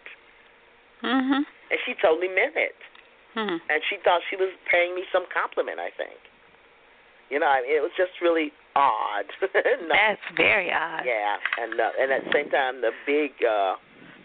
[1.02, 1.44] Mhm.
[1.70, 2.76] And she totally meant it.
[3.34, 3.60] Mhm.
[3.68, 5.80] And she thought she was paying me some compliment.
[5.80, 6.18] I think.
[7.30, 9.24] You know, I mean, it was just really odd.
[9.42, 9.88] no.
[9.88, 11.04] That's very odd.
[11.04, 13.76] Yeah, and uh, and at the same time, the big, uh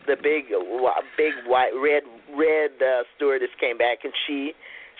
[0.07, 2.03] the big, uh, big white red
[2.33, 4.53] red uh, stewardess came back, and she,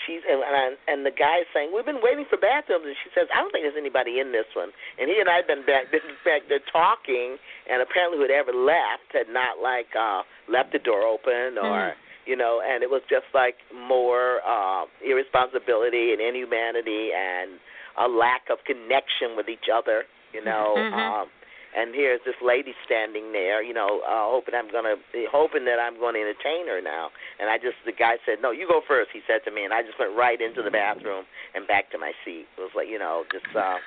[0.09, 3.13] she's and and, and the guy is saying, "We've been waiting for bathrooms," and she
[3.13, 5.61] says, "I don't think there's anybody in this one." And he and I had been
[5.69, 7.37] back, been back there talking,
[7.69, 11.93] and apparently whoever left had not like uh left the door open or.
[11.93, 12.09] Mhm.
[12.25, 17.57] You know, and it was just like more uh, irresponsibility and inhumanity and
[17.97, 20.05] a lack of connection with each other.
[20.33, 20.93] You know, Mhm.
[20.93, 21.29] um,
[21.75, 24.97] and here's this lady standing there, you know, uh, hoping I'm gonna,
[25.29, 27.09] hoping that I'm going to entertain her now.
[27.39, 29.73] And I just, the guy said, "No, you go first," He said to me, and
[29.73, 32.49] I just went right into the bathroom and back to my seat.
[32.57, 33.77] It was like, you know, just, uh,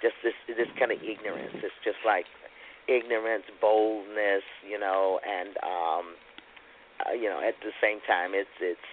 [0.00, 1.52] just this, this kind of ignorance.
[1.60, 2.24] It's just like
[2.88, 6.04] ignorance, boldness, you know, and um,
[7.04, 8.88] uh, you know, at the same time, it's, it's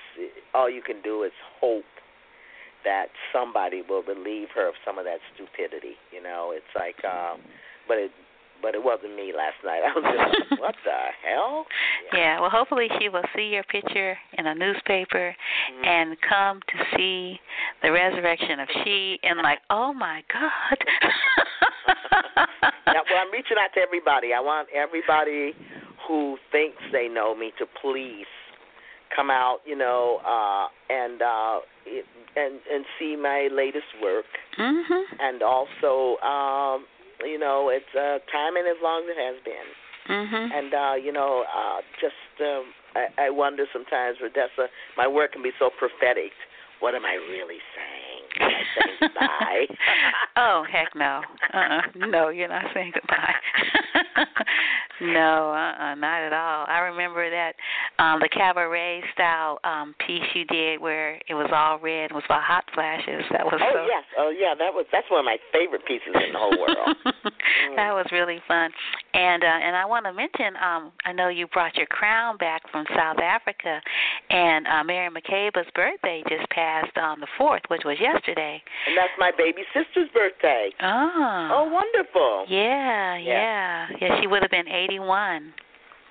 [0.54, 1.88] all you can do is hope
[2.84, 5.98] that somebody will relieve her of some of that stupidity.
[6.14, 7.42] You know, it's like, um,
[7.88, 8.12] but it,
[8.62, 9.82] but it wasn't me last night.
[9.86, 11.66] I was just like, what the hell?
[12.14, 15.36] Yeah, well, hopefully she will see your picture in a newspaper
[15.72, 15.86] Mhm.
[15.86, 17.40] and come to see
[17.82, 20.78] the resurrection of she and like, oh my God.
[22.88, 24.34] Yeah, well, I'm reaching out to everybody.
[24.34, 25.54] I want everybody
[26.08, 28.26] who thinks they know me to please
[29.16, 34.26] come out, you know, uh, and uh, it, and and see my latest work,
[34.58, 35.04] Mhm.
[35.20, 36.86] and also, um,
[37.24, 39.68] you know, it's uh, timing as long as it has been,
[40.08, 40.52] Mhm.
[40.54, 45.42] and uh, you know, uh, just um, I, I wonder sometimes, Rhodessa, my work can
[45.44, 46.32] be so prophetic.
[46.80, 48.15] What am I really saying?
[48.76, 49.66] Saying goodbye?
[50.38, 51.22] oh heck no.
[51.54, 51.82] Uh-uh.
[52.08, 53.34] No, you're not saying goodbye.
[55.02, 56.66] no, uh-uh, not at all.
[56.68, 57.54] I remember that
[58.00, 62.24] um the cabaret style um piece you did where it was all red and was
[62.26, 63.24] about hot flashes.
[63.32, 66.14] That was oh so yes, oh yeah, that was that's one of my favorite pieces
[66.14, 66.96] in the whole world.
[67.76, 68.72] that was really fun.
[69.16, 72.62] And uh and I want to mention um I know you brought your crown back
[72.72, 73.80] from South Africa
[74.30, 78.62] and uh Miriam Makeba's birthday just passed on the 4th, which was yesterday.
[78.88, 80.70] And that's my baby sister's birthday.
[80.82, 81.50] Oh.
[81.54, 82.46] Oh, wonderful.
[82.50, 83.88] Yeah, Yeah.
[83.88, 83.88] yeah.
[84.02, 85.54] Yeah, she would have been 81.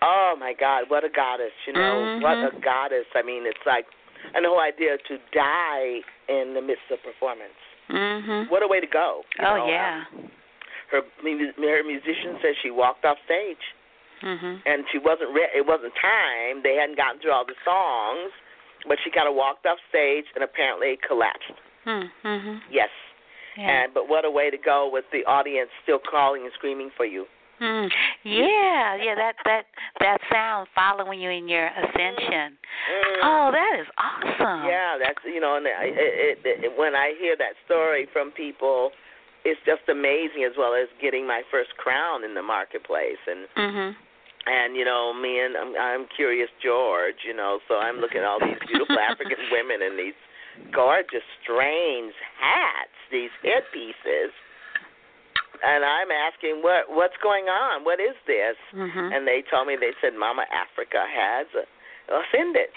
[0.03, 1.53] Oh my God, what a goddess!
[1.67, 2.23] You know, Mhm.
[2.23, 3.07] what a goddess.
[3.15, 3.87] I mean, it's like
[4.35, 7.55] an whole idea to die in the midst of performance.
[7.89, 8.51] Mhm.
[8.51, 9.25] What a way to go!
[9.41, 9.67] Oh know.
[9.69, 10.05] yeah.
[10.13, 10.31] Um,
[10.95, 13.65] her her musician says she walked off stage
[14.23, 14.63] Mhm.
[14.65, 16.63] and she wasn't re- it wasn't time.
[16.63, 18.33] They hadn't gotten through all the songs,
[18.87, 21.53] but she kind of walked off stage and apparently collapsed.
[21.85, 22.05] Hmm.
[22.25, 22.63] Mhm.
[22.71, 22.91] Yes.
[23.57, 23.69] Yeah.
[23.85, 27.05] And but what a way to go with the audience still calling and screaming for
[27.05, 27.27] you.
[27.61, 27.89] Mm.
[28.25, 29.67] Yeah, yeah, that that
[30.01, 32.59] that sound following you in your ascension.
[32.91, 33.19] Mm.
[33.23, 34.67] Oh, that is awesome.
[34.67, 38.33] Yeah, that's you know, and I, it, it, it, when I hear that story from
[38.33, 38.91] people,
[39.45, 40.45] it's just amazing.
[40.45, 43.97] As well as getting my first crown in the marketplace, and Mhm.
[44.47, 48.27] and you know, me and I'm, I'm Curious George, you know, so I'm looking at
[48.27, 50.15] all these beautiful African women in these
[50.73, 54.33] gorgeous, strange hats, these headpieces,
[55.65, 58.57] and I'm asking what what's going on, what is this?
[58.75, 59.15] Mhm.
[59.17, 61.47] and they told me they said Mama Africa has
[62.09, 62.69] ascended.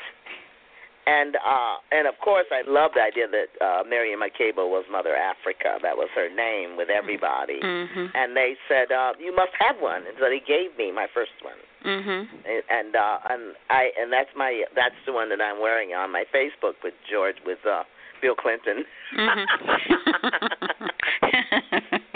[1.08, 5.16] And uh and of course I love the idea that uh Miriam Makeba was Mother
[5.16, 5.80] Africa.
[5.82, 7.62] That was her name with everybody.
[7.64, 8.12] Mhm.
[8.14, 10.04] And they said, uh, you must have one.
[10.06, 11.56] And so they gave me my first one.
[11.88, 12.28] Mhm.
[12.44, 16.12] And and uh and I and that's my that's the one that I'm wearing on
[16.12, 17.84] my Facebook with George with uh
[18.22, 18.84] Bill Clinton.
[19.16, 19.46] Mhm.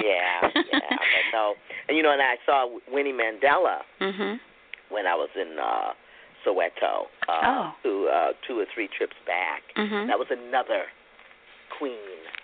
[0.04, 0.90] yeah, yeah.
[0.90, 1.56] But no.
[1.88, 4.40] And you know, and I saw Winnie Mandela Mhm.
[4.90, 5.94] when I was in uh
[6.46, 7.74] Soweto, uh Oh.
[7.84, 9.64] two uh two or three trips back.
[9.78, 10.08] Mhm.
[10.08, 10.86] That was another
[11.78, 11.98] queen.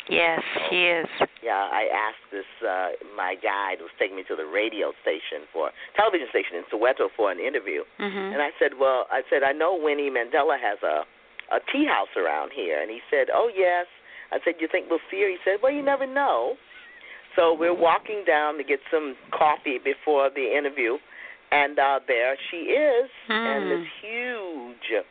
[0.09, 0.39] Yes,
[0.69, 1.07] she is.
[1.43, 5.71] Yeah, I asked this uh my guide was taking me to the radio station for
[5.95, 7.83] television station in Soweto for an interview.
[7.99, 8.33] Mhm.
[8.33, 11.05] And I said, Well I said, I know Winnie Mandela has a
[11.49, 13.85] a tea house around here and he said, Oh yes.
[14.31, 15.29] I said, You think we'll see her?
[15.29, 16.55] He said, Well you never know.
[17.35, 20.97] So we're walking down to get some coffee before the interview
[21.51, 23.69] and uh there she is and Hmm.
[23.69, 25.03] this huge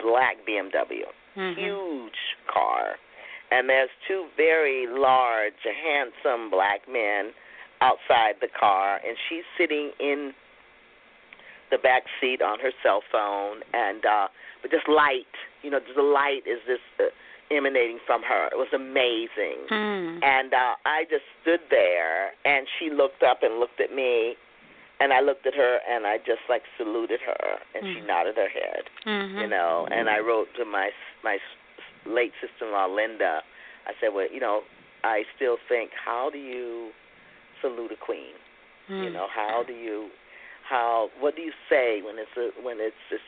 [0.00, 1.04] black BMW.
[1.36, 1.56] Mhm.
[1.56, 2.96] Huge car.
[3.50, 7.32] And there's two very large, handsome black men
[7.80, 10.34] outside the car and she's sitting in
[11.70, 14.28] the back seat on her cell phone and uh
[14.62, 15.26] but just light,
[15.62, 17.04] you know, the light is just uh,
[17.54, 18.48] emanating from her.
[18.50, 19.58] It was amazing.
[19.68, 20.18] Hmm.
[20.22, 24.36] And uh I just stood there and she looked up and looked at me
[25.00, 28.06] and I looked at her and I just like saluted her and she Mm.
[28.06, 29.40] nodded her head, Mhm.
[29.40, 30.90] you know, and I wrote to my
[31.22, 31.38] my
[32.06, 33.42] late sister-in-law Linda.
[33.86, 34.64] I said, "Well, you know,
[35.04, 36.92] I still think how do you
[37.60, 38.34] salute a queen?
[38.88, 39.12] You Mm.
[39.12, 40.10] know, how do you
[40.64, 43.24] how what do you say when it's a when it's just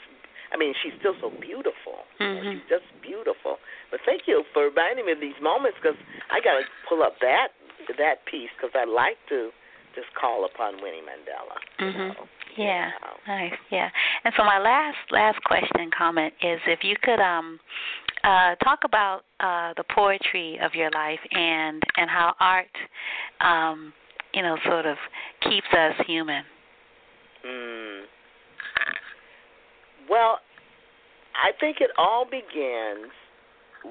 [0.52, 2.04] I mean, she's still so beautiful.
[2.18, 2.52] You Mhm.
[2.52, 3.60] she's just beautiful.
[3.90, 5.96] But thank you for reminding me of these moments because
[6.28, 7.52] I got to pull up that
[7.98, 9.52] that piece because I like to
[9.95, 11.57] just call upon Winnie Mandela.
[11.78, 12.09] You Mhm.
[12.16, 12.28] know.
[12.57, 12.91] Yeah.
[13.26, 13.55] Nice.
[13.70, 13.91] Yeah.
[14.24, 17.61] And so my last last question and comment is if you could um
[18.24, 22.76] uh talk about uh the poetry of your life and and how art
[23.41, 23.93] um
[24.34, 24.97] you know sort of
[25.43, 26.45] keeps us human.
[27.47, 28.03] Mm.
[30.09, 30.41] Well,
[31.34, 33.12] I think it all begins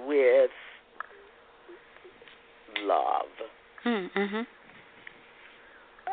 [0.06, 0.52] with
[2.84, 3.26] love.
[3.86, 4.48] Mm, Mhm.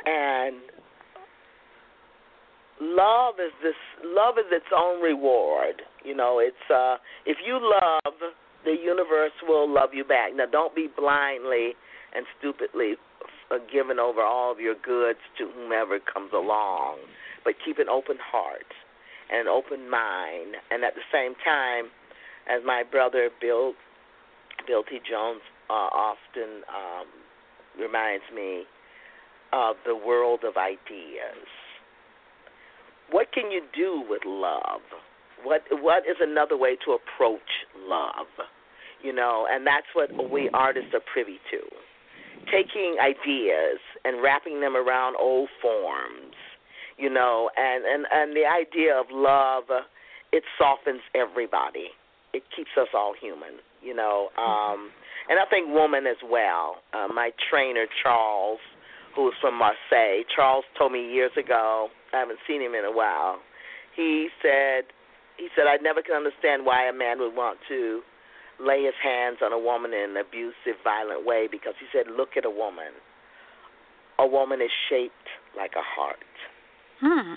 [0.07, 0.57] And
[2.80, 5.82] love is this love is its own reward.
[6.04, 8.14] You know it's uh if you love
[8.64, 10.30] the universe will love you back.
[10.34, 11.74] Now don't be blindly
[12.14, 12.94] and stupidly
[13.50, 16.98] uh, giving over all of your goods to whomever comes along
[17.44, 18.66] but keep an open heart
[19.30, 20.54] and an open mind.
[20.70, 21.86] And at the same time
[22.48, 23.74] as my brother bill
[24.66, 25.00] Bill T.
[25.09, 27.07] Jones uh, often um
[27.78, 28.64] reminds me
[29.53, 31.47] of the world of ideas.
[33.11, 34.82] What can you do with love?
[35.44, 38.26] What what is another way to approach love?
[39.03, 41.61] You know, and that's what we artists are privy to.
[42.51, 46.34] Taking ideas and wrapping them around old forms,
[46.99, 49.64] you know, and and and the idea of love,
[50.32, 51.88] it softens everybody.
[52.32, 54.28] It keeps us all human, you know.
[54.36, 54.90] Um,
[55.28, 56.76] and I think woman as well.
[56.92, 58.61] Uh, my trainer Charles,
[59.16, 61.88] who is from Marseille, Charles told me years ago.
[62.12, 63.40] I haven't seen him in a while.
[63.96, 64.84] He said,
[65.36, 68.02] he said I never can understand why a man would want to
[68.60, 72.36] lay his hands on a woman in an abusive, violent way because he said, look
[72.36, 72.92] at a woman.
[74.18, 76.20] A woman is shaped like a heart.
[77.00, 77.34] Hmm.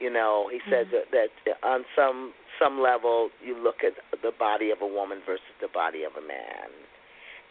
[0.00, 1.10] You know, he said mm-hmm.
[1.10, 5.54] that, that on some some level, you look at the body of a woman versus
[5.60, 6.70] the body of a man,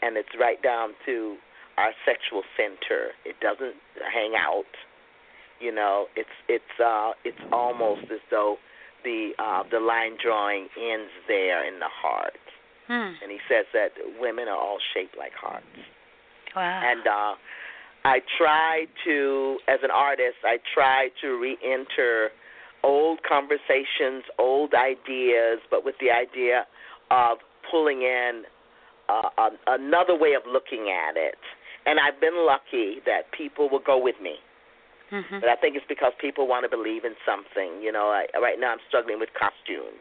[0.01, 1.37] and it's right down to
[1.77, 3.11] our sexual center.
[3.25, 3.75] It doesn't
[4.13, 4.69] hang out.
[5.59, 8.57] You know, it's it's uh, it's almost as though
[9.03, 12.33] the uh, the line drawing ends there in the heart.
[12.87, 13.13] Hmm.
[13.21, 15.65] And he says that women are all shaped like hearts.
[16.55, 16.81] Wow.
[16.83, 17.35] And uh,
[18.05, 22.29] I try to, as an artist, I try to re-enter
[22.83, 26.65] old conversations, old ideas, but with the idea
[27.11, 28.43] of pulling in
[29.09, 31.37] uh, another way of looking at it.
[31.87, 34.35] And I've been lucky that people will go with me.
[35.07, 35.39] Mm-hmm.
[35.39, 37.79] But I think it's because people want to believe in something.
[37.79, 39.95] You know, I, right now I'm struggling with costume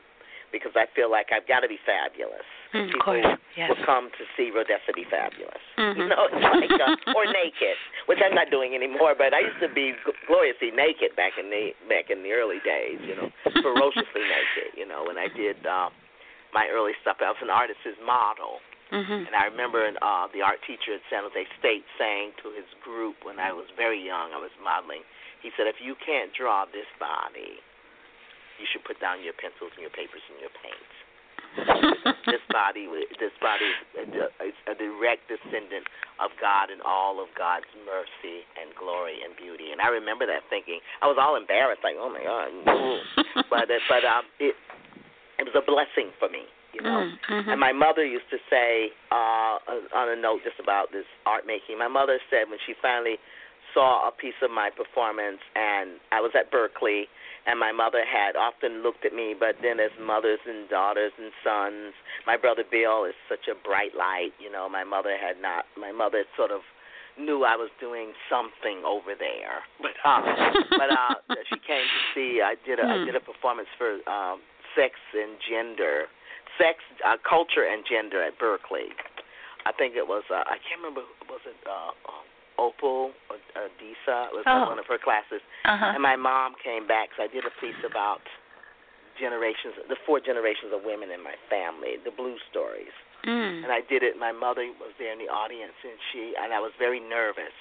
[0.51, 2.47] because I feel like I've got to be fabulous.
[2.75, 3.71] Mm, people yes.
[3.71, 5.63] will come to see Rhodessa be fabulous.
[5.77, 6.01] Mm-hmm.
[6.01, 7.77] You know, it's like uh, or naked,
[8.09, 9.13] which I'm not doing anymore.
[9.13, 9.93] But I used to be
[10.25, 12.97] gloriously naked back in the back in the early days.
[13.05, 13.29] You know,
[13.61, 14.73] ferociously naked.
[14.73, 15.93] You know, when I did uh,
[16.57, 18.65] my early stuff, I was an artist's model.
[18.93, 19.27] Mm-hmm.
[19.27, 23.19] And I remember uh, the art teacher at San Jose State saying to his group
[23.27, 25.03] when I was very young, I was modeling.
[25.43, 27.59] He said, "If you can't draw this body,
[28.63, 30.95] you should put down your pencils and your papers and your paints."
[32.31, 32.85] this body,
[33.17, 35.89] this body is a direct descendant
[36.21, 39.73] of God and all of God's mercy and glory and beauty.
[39.73, 42.53] And I remember that thinking, I was all embarrassed, like, oh my God.
[43.51, 44.55] but but um, it
[45.41, 47.09] it was a blessing for me you know.
[47.33, 47.51] Mm-hmm.
[47.51, 49.57] And my mother used to say, uh,
[49.97, 53.17] on a note just about this art making, my mother said when she finally
[53.73, 57.09] saw a piece of my performance, and I was at Berkeley,
[57.47, 61.31] and my mother had often looked at me, but then as mothers and daughters and
[61.45, 61.93] sons,
[62.27, 64.69] my brother Bill is such a bright light, you know.
[64.69, 66.61] My mother had not, my mother sort of
[67.19, 70.21] knew I was doing something over there, but uh,
[70.71, 71.15] but uh,
[71.49, 72.41] she came to see.
[72.45, 73.07] I did a I Hmm.
[73.07, 74.41] did a performance for um,
[74.77, 76.09] sex and gender
[76.59, 78.93] sex, uh, culture, and gender at Berkeley.
[79.67, 81.93] I think it was uh, I can't remember was it uh,
[82.59, 84.71] Opal or uh, Disa it was Oh.
[84.73, 85.93] one of her classes, Uh-huh.
[85.95, 87.11] and my mom came back.
[87.17, 88.23] So I did a piece about
[89.19, 92.93] generations, the four generations of women in my family, the blue stories,
[93.25, 93.65] Mm.
[93.65, 94.17] and I did it.
[94.17, 97.57] My mother was there in the audience, and she and I was very nervous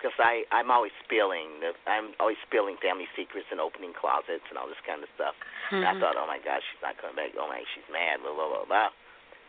[0.00, 4.64] because I I'm always spilling I'm always spilling family secrets and opening closets and all
[4.66, 5.36] this kind of stuff.
[5.68, 6.00] And I Mhm.
[6.00, 7.36] thought, oh my gosh, she's not coming back.
[7.36, 8.24] Oh my, she's mad.
[8.24, 8.90] Blah blah blah blah.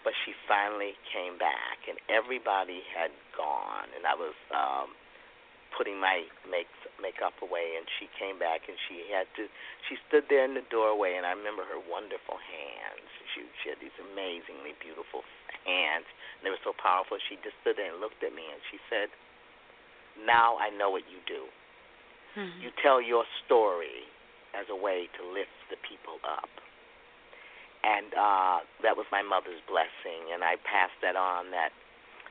[0.04, 4.92] But she finally came back, and everybody had gone, and I was um
[5.72, 6.68] putting my make
[7.00, 9.48] makeup away, and she came back, and she had to.
[9.88, 13.08] She stood there in the doorway, and I remember her wonderful hands.
[13.34, 15.24] She she had these amazingly beautiful
[15.64, 16.06] hands,
[16.38, 17.18] and they were so powerful.
[17.30, 19.08] She just stood there and looked at me, and she said,
[20.18, 21.48] "Now I know what you do."
[22.36, 22.62] Mhm.
[22.62, 24.08] You tell your story
[24.54, 26.50] as a way to lift the people up.
[27.84, 31.50] And uh, that was my mother's blessing, and I passed that on.
[31.52, 31.72] That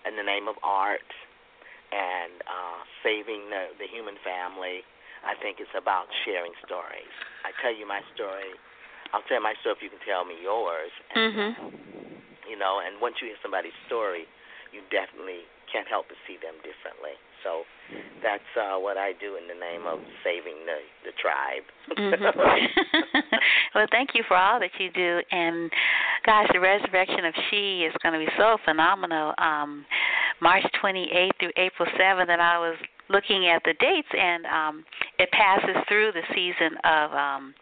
[0.06, 1.10] in the name of art
[1.92, 4.84] and uh, saving the, the human family,
[5.26, 7.12] I think it's about sharing stories.
[7.44, 8.54] I tell you my story.
[9.12, 10.92] I'll tell my story if you can tell me yours.
[11.14, 11.50] And, Mhm.
[12.48, 14.26] You know, and once you hear somebody's story,
[14.72, 17.14] you definitely can't help but see them differently.
[17.42, 17.62] So
[18.22, 21.64] that's uh, what I do in the name of saving the the tribe.
[21.96, 22.20] Mhm.
[23.74, 25.70] well, thank you for all that you do, and
[26.24, 29.34] gosh, the resurrection of She is going to be so phenomenal.
[29.38, 29.84] Um,
[30.40, 32.76] March 28th through April 7th, and I was
[33.10, 34.84] looking at the dates, and um,
[35.18, 37.54] it passes through the season of um,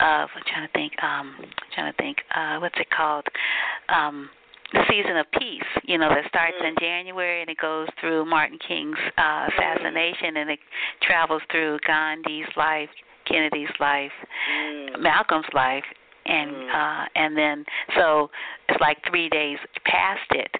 [0.00, 3.26] of I'm trying to think, um, I'm trying to think, uh, what's it called?
[3.88, 4.28] Um,
[4.74, 8.58] the season of peace, you know, that starts in January and it goes through Martin
[8.66, 10.58] King's uh, assassination and it
[11.02, 12.90] travels through Gandhi's life,
[13.26, 14.12] Kennedy's life,
[14.50, 15.00] Mm.
[15.00, 15.84] Malcolm's life,
[16.26, 16.74] and mm.
[16.74, 17.64] uh and then
[17.96, 18.30] so
[18.68, 20.50] it's like three days past it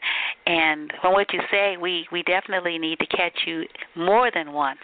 [0.46, 3.64] and from what you say we we definitely need to catch you
[3.96, 4.78] more than once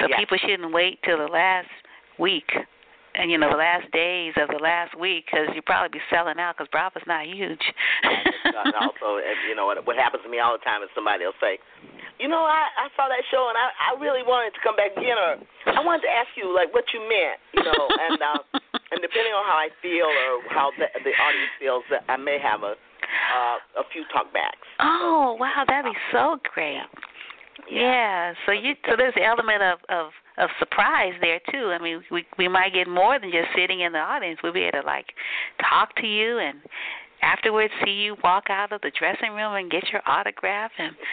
[0.00, 0.18] so yes.
[0.18, 1.68] people shouldn't wait till the last
[2.18, 2.48] week
[3.18, 6.38] and you know the last days of the last week because you probably be selling
[6.38, 7.60] out because Brava's not huge.
[8.46, 9.18] and also,
[9.50, 11.58] you know what, what happens to me all the time is somebody will say,
[12.22, 14.94] you know, I I saw that show and I I really wanted to come back
[14.94, 15.42] again, or
[15.74, 18.42] I wanted to ask you like what you meant, you know, and uh,
[18.94, 22.62] and depending on how I feel or how the the audience feels, I may have
[22.62, 24.62] a uh, a few talkbacks.
[24.78, 26.86] Oh wow, that'd be so great.
[27.66, 28.34] Yeah.
[28.46, 31.70] So you so there's the element of of of surprise there too.
[31.70, 34.40] I mean, we we might get more than just sitting in the audience.
[34.42, 35.06] We'll be able to like
[35.68, 36.58] talk to you and
[37.22, 40.94] afterwards see you walk out of the dressing room and get your autograph and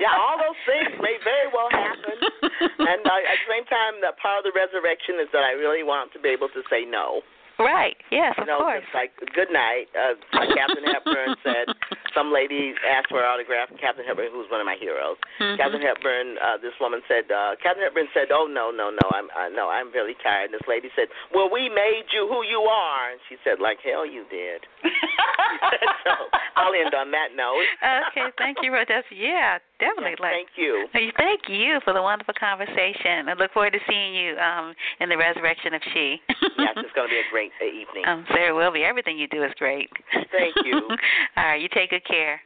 [0.00, 2.18] yeah, all those things may very well happen.
[2.60, 5.82] and uh, at the same time, that part of the resurrection is that I really
[5.82, 7.22] want to be able to say no.
[7.58, 7.96] Right.
[8.10, 8.82] Yes, of you know, course.
[8.84, 9.86] It's like good night.
[9.92, 11.66] Uh, like Katharine Hepburn said,
[12.14, 13.68] some lady asked for an autograph.
[13.80, 15.16] Katharine Hepburn, who's one of my heroes.
[15.40, 15.56] Mm-hmm.
[15.60, 16.36] Katharine Hepburn.
[16.40, 17.28] Uh, this woman said.
[17.30, 19.06] Uh, Katharine Hepburn said, "Oh no, no, no.
[19.12, 19.68] I'm uh, no.
[19.68, 23.20] I'm really tired." And this lady said, "Well, we made you who you are." And
[23.28, 24.64] she said, "Like hell, you did."
[26.04, 26.12] so
[26.56, 27.66] I'll end on that note.
[28.10, 28.28] okay.
[28.38, 29.12] Thank you, Rhodessa.
[29.14, 30.30] Yeah, definitely.
[30.30, 30.86] Yes, thank you.
[30.92, 33.28] Thank you for the wonderful conversation.
[33.28, 36.20] I look forward to seeing you um, in the resurrection of She.
[36.58, 38.04] yes, it's going to be a great evening.
[38.06, 38.84] Um, there will be.
[38.84, 39.90] Everything you do is great.
[40.12, 40.74] Thank you.
[41.36, 42.40] All right, you take good care.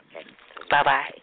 [0.70, 1.22] Bye bye.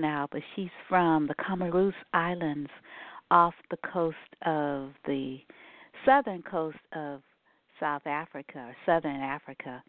[0.00, 2.70] Now, but she's from the Comoros Islands
[3.30, 5.38] off the coast of the
[6.04, 7.22] southern coast of
[7.78, 9.82] South Africa or Southern Africa,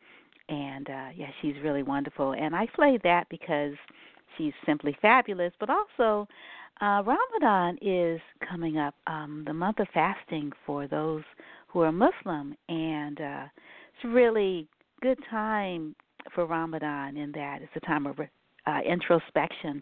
[0.50, 2.34] and uh, yeah, she's really wonderful.
[2.34, 3.74] And I play that because
[4.38, 6.28] she's simply fabulous, but also
[6.82, 11.24] uh, Ramadan is coming up, um, the month of fasting for those
[11.68, 13.44] who are Muslim, and uh,
[13.94, 14.68] it's really
[15.02, 15.96] good time
[16.34, 17.62] for Ramadan in that.
[17.62, 18.18] It's a time of
[18.68, 19.82] uh, introspection,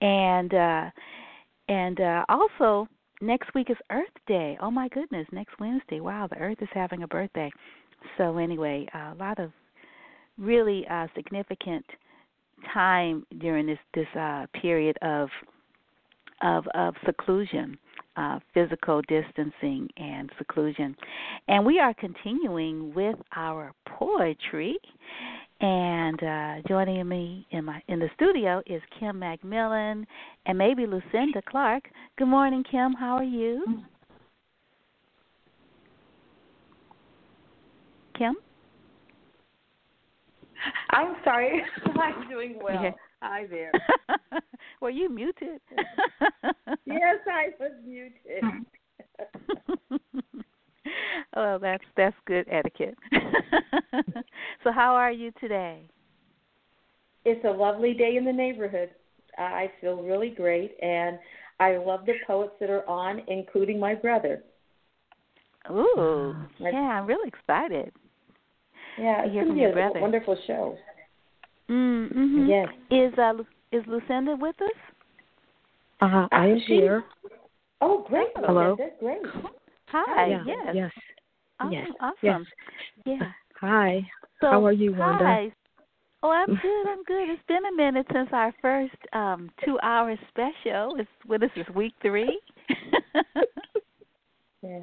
[0.00, 0.90] and uh,
[1.68, 2.88] and uh, also
[3.20, 4.58] next week is Earth Day.
[4.60, 6.00] Oh my goodness, next Wednesday.
[6.00, 7.50] Wow, the Earth is having a birthday.
[8.18, 9.52] So anyway, uh, a lot of
[10.38, 11.84] really uh, significant
[12.72, 15.28] time during this this uh, period of
[16.42, 17.78] of of seclusion,
[18.16, 20.94] uh, physical distancing and seclusion,
[21.48, 24.76] and we are continuing with our poetry.
[25.60, 30.04] And uh, joining me in my in the studio is Kim McMillon
[30.44, 31.84] and maybe Lucinda Clark.
[32.18, 32.94] Good morning, Kim.
[32.94, 33.64] How are you?
[38.18, 38.34] Kim.
[40.90, 41.62] I'm sorry.
[42.00, 42.94] I'm doing well.
[43.22, 43.70] Hi there.
[44.80, 45.60] Were you muted?
[46.84, 48.42] yes, I was muted.
[51.36, 52.98] oh, that's that's good etiquette.
[54.64, 55.88] so, how are you today?
[57.24, 58.90] It's a lovely day in the neighborhood.
[59.38, 61.16] I feel really great, and
[61.60, 64.42] I love the poets that are on, including my brother.
[65.70, 67.92] Ooh, yeah, I'm really excited.
[68.98, 70.00] Yeah, it's hear going to be a brother.
[70.00, 70.76] wonderful show.
[71.72, 72.46] Mm-hmm.
[72.46, 72.68] Yes.
[72.90, 73.32] Is uh
[73.72, 74.70] is Lucinda with us?
[76.00, 77.04] Uh, I am She- here.
[77.80, 78.76] Oh, great, Hello?
[78.76, 78.94] Melinda.
[79.00, 79.22] Great.
[79.88, 80.26] Hi.
[80.28, 80.74] yeah, yes.
[80.74, 80.92] Yes.
[81.58, 81.72] Awesome.
[81.72, 82.16] yes, Awesome.
[82.22, 82.40] yes.
[83.20, 83.28] Yeah.
[83.60, 84.06] Hi.
[84.40, 85.24] So, How are you, Wanda?
[85.24, 85.52] Hi.
[86.22, 86.88] Oh, I'm good.
[86.88, 87.28] I'm good.
[87.30, 90.94] It's been a minute since our first um two-hour special.
[90.98, 92.38] It's what is this is week three?
[94.62, 94.78] Yeah.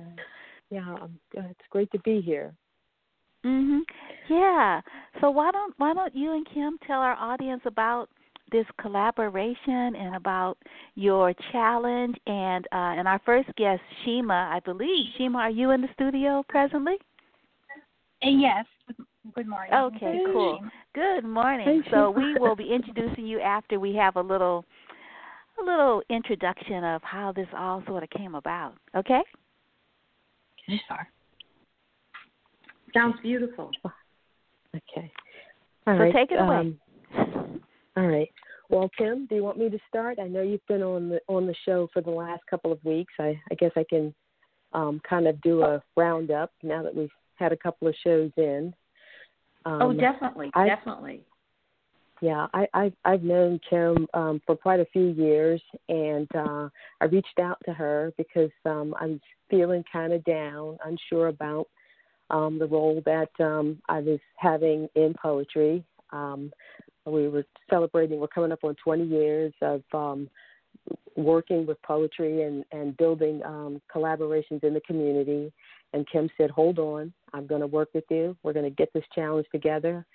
[0.70, 0.94] Yeah.
[1.02, 2.54] Um, it's great to be here.
[3.46, 3.82] Mhm.
[4.30, 4.82] Yeah.
[5.22, 8.10] So why don't why don't you and Kim tell our audience about
[8.52, 10.58] this collaboration and about
[10.96, 15.06] your challenge and uh and our first guest Shima, I believe.
[15.18, 16.96] Shima, are you in the studio presently?
[18.24, 18.66] Uh, Yes.
[19.36, 19.74] Good morning.
[19.74, 20.60] Okay, cool.
[20.96, 21.84] Good morning.
[21.84, 24.66] Hey, So we will be introducing you after we have a little
[25.62, 28.74] a little introduction of how this all sort of came about.
[28.96, 29.22] Okay?
[30.68, 30.82] Okay.
[32.94, 33.12] Sorry.
[33.12, 33.72] Sounds beautiful.
[34.76, 35.12] Okay.
[35.88, 36.14] All So right.
[36.14, 36.78] take it away.
[37.16, 37.62] Um,
[37.98, 38.30] all right.
[38.70, 40.20] Well, Kim, do you want me to start?
[40.20, 43.14] I know you've been on the on the show for the last couple of weeks.
[43.20, 44.14] I I guess I can
[44.74, 48.74] um, kind of do a roundup now that we've had a couple of shows in.
[49.66, 51.22] Um, oh, definitely, I- definitely.
[52.22, 56.68] Yeah, I, I've I've known Kim um, for quite a few years, and uh,
[57.00, 59.20] I reached out to her because um, I was
[59.50, 61.68] feeling kind of down, unsure about
[62.30, 65.84] um, the role that um, I was having in poetry.
[66.12, 66.52] Um,
[67.06, 68.20] we were celebrating.
[68.20, 70.30] We're coming up on 20 years of um,
[71.16, 75.52] working with poetry and and building um, collaborations in the community.
[75.94, 78.38] And Kim said, "Hold on, I'm going to work with you.
[78.44, 80.06] We're going to get this challenge together."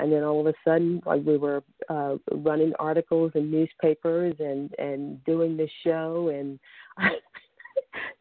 [0.00, 4.74] and then all of a sudden like we were uh running articles in newspapers and
[4.78, 6.58] and doing this show and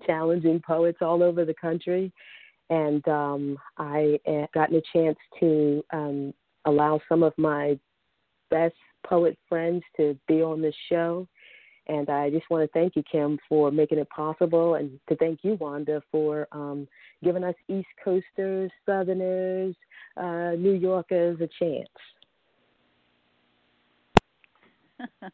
[0.05, 2.11] challenging poets all over the country
[2.69, 6.33] and um i had gotten a chance to um
[6.65, 7.77] allow some of my
[8.49, 11.27] best poet friends to be on this show
[11.87, 15.39] and I just want to thank you, Kim, for making it possible, and to thank
[15.43, 16.87] you, Wanda, for um,
[17.25, 19.75] giving us East Coasters, Southerners,
[20.15, 21.89] uh, New Yorkers a chance.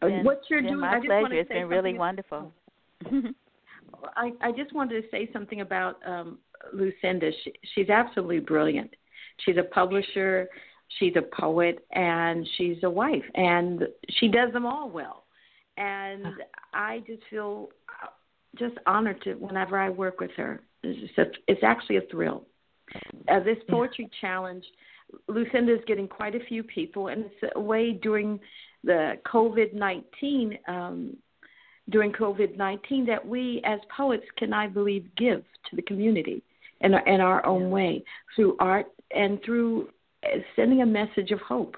[0.00, 1.34] Been, what you're doing, my I just want pleasure.
[1.34, 2.52] to It's say been really something- wonderful.
[4.16, 6.38] I, I just wanted to say something about um,
[6.72, 7.30] Lucinda.
[7.42, 8.94] She, she's absolutely brilliant.
[9.44, 10.48] She's a publisher,
[10.98, 15.24] she's a poet, and she's a wife, and she does them all well.
[15.76, 16.26] And
[16.72, 17.68] I just feel
[18.02, 18.08] uh,
[18.58, 20.62] just honored to whenever I work with her.
[20.82, 22.46] It's, just a, it's actually a thrill.
[23.28, 24.64] Uh, this poetry challenge,
[25.28, 28.40] Lucinda is getting quite a few people, and it's a way during
[28.84, 31.16] the COVID nineteen um,
[31.90, 36.42] during COVID 19 that we as poets can, I believe, give to the community
[36.80, 39.88] in our, in our own way through art and through
[40.24, 41.76] uh, sending a message of hope.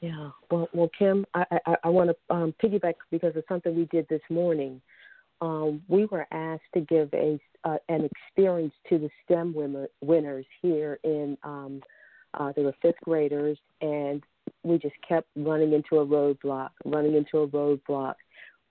[0.00, 0.30] Yeah.
[0.50, 4.06] Well, well, Kim, I I, I want to um, piggyback because of something we did
[4.08, 4.80] this morning.
[5.40, 10.46] Um, we were asked to give a uh, an experience to the STEM winner, winners
[10.62, 11.36] here in.
[11.42, 11.82] Um,
[12.34, 14.22] uh, they were fifth graders, and
[14.64, 18.14] we just kept running into a roadblock, running into a roadblock.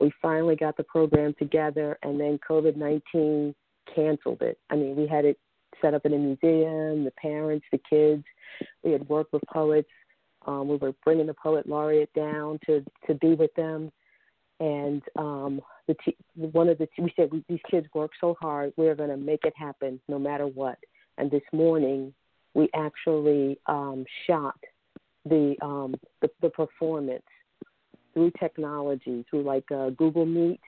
[0.03, 3.55] We finally got the program together, and then COVID 19
[3.95, 4.59] canceled it.
[4.69, 5.39] I mean, we had it
[5.81, 8.25] set up in a museum, the parents, the kids.
[8.83, 9.89] We had worked with poets.
[10.45, 13.93] Um, we were bringing the poet laureate down to to be with them,
[14.59, 18.35] and um, the t- one of the t- we said we, these kids work so
[18.41, 20.79] hard, we're going to make it happen no matter what.
[21.17, 22.13] And this morning,
[22.55, 24.59] we actually um, shot
[25.23, 27.23] the, um, the the performance
[28.13, 30.59] through technology, through like uh, Google Meet,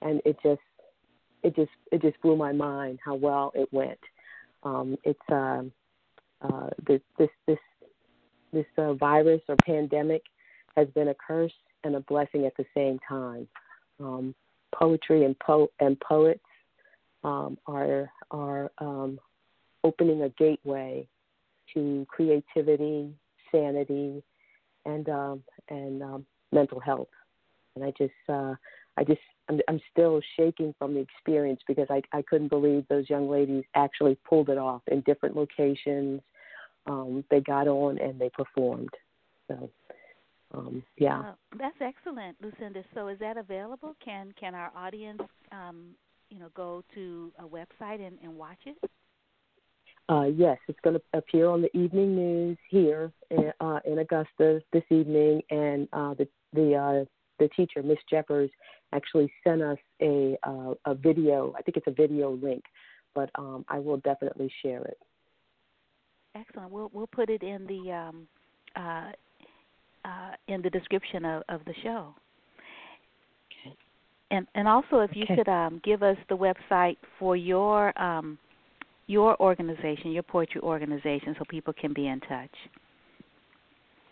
[0.00, 0.60] and it just
[1.42, 3.98] it just it just blew my mind how well it went.
[4.62, 5.62] Um, it's uh,
[6.40, 7.58] uh, this this this
[8.52, 10.22] this uh, virus or pandemic
[10.76, 11.52] has been a curse
[11.84, 13.48] and a blessing at the same time.
[14.00, 14.34] Um,
[14.74, 16.40] poetry and po and poets
[17.24, 19.18] um, are are um,
[19.84, 21.06] opening a gateway
[21.74, 23.12] to creativity,
[23.50, 24.22] sanity,
[24.84, 26.02] and um, and
[26.52, 27.08] mental health.
[27.74, 28.54] And I just uh,
[28.96, 33.08] I just I'm, I'm still shaking from the experience because I I couldn't believe those
[33.08, 36.20] young ladies actually pulled it off in different locations.
[36.86, 38.90] Um, they got on and they performed.
[39.48, 39.70] So
[40.54, 41.20] um, yeah.
[41.20, 42.84] Uh, that's excellent, Lucinda.
[42.94, 43.96] So is that available?
[44.04, 45.94] Can can our audience, um,
[46.30, 48.76] you know, go to a website and, and watch it?
[50.08, 54.60] Uh, yes, it's going to appear on the evening news here in, uh, in Augusta
[54.72, 57.04] this evening, and uh, the the uh,
[57.38, 58.50] the teacher, Miss Jeffers,
[58.92, 61.54] actually sent us a uh, a video.
[61.56, 62.62] I think it's a video link,
[63.14, 64.98] but um, I will definitely share it.
[66.34, 66.70] Excellent.
[66.70, 68.26] We'll we'll put it in the um,
[68.76, 69.12] uh,
[70.04, 72.14] uh, in the description of, of the show.
[73.66, 73.76] Okay.
[74.30, 75.36] And and also, if you okay.
[75.36, 78.38] could um, give us the website for your um,
[79.06, 82.54] your organization, your poetry organization, so people can be in touch.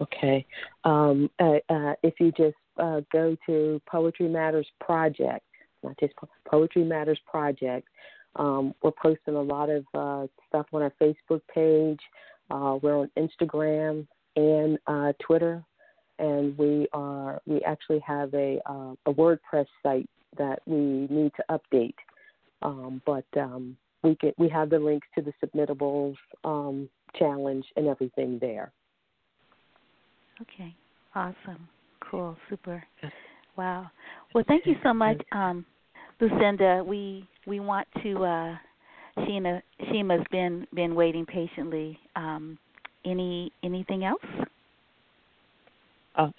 [0.01, 0.47] Okay.
[0.85, 5.45] Um, uh, uh, if you just uh, go to Poetry Matters Project,
[5.83, 6.15] not just
[6.47, 7.87] Poetry Matters Project,
[8.37, 12.01] um, we're posting a lot of uh, stuff on our Facebook page.
[12.51, 15.65] Uh, we're on Instagram and uh, Twitter
[16.21, 18.61] and we are we actually have a
[19.07, 20.77] a WordPress site that we
[21.11, 21.95] need to update.
[22.63, 26.89] Um, but um, we get we have the links to the submittables um,
[27.19, 28.71] challenge and everything there.
[30.43, 30.75] Okay,
[31.15, 31.69] awesome,
[32.01, 32.83] cool, super,
[33.57, 33.91] wow.
[34.35, 35.67] Well, thank you so much, um,
[36.21, 36.83] Lucinda.
[36.87, 38.25] We we want to.
[38.25, 38.57] Uh,
[39.19, 39.61] Sheena
[39.91, 41.99] Shima's been been waiting patiently.
[42.17, 42.59] Um,
[43.05, 44.23] any anything else?
[46.17, 46.31] Uh,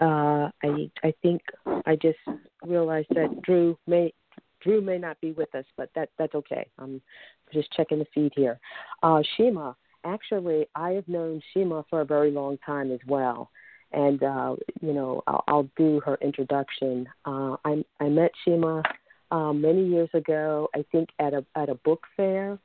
[0.00, 1.42] uh, I I think
[1.86, 2.18] I just
[2.64, 4.12] realized that Drew may
[4.60, 6.66] Drew may not be with us, but that that's okay.
[6.78, 7.00] I'm
[7.52, 8.58] just checking the feed here.
[9.02, 9.76] Uh, Shima,
[10.06, 13.50] actually, I have known Shima for a very long time as well,
[13.92, 17.08] and uh, you know I'll, I'll do her introduction.
[17.24, 18.82] Uh, I I met Shima
[19.30, 22.58] uh, many years ago, I think at a at a book fair,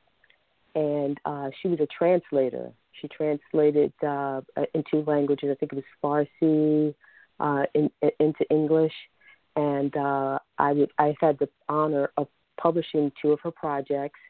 [0.74, 2.72] and uh, she was a translator
[3.02, 4.40] she translated uh,
[4.74, 5.50] in two languages.
[5.50, 6.94] I think it was Farsi
[7.40, 7.90] uh, in,
[8.20, 8.92] into English,
[9.56, 12.28] and uh, I I had the honor of
[12.60, 14.20] publishing two of her projects.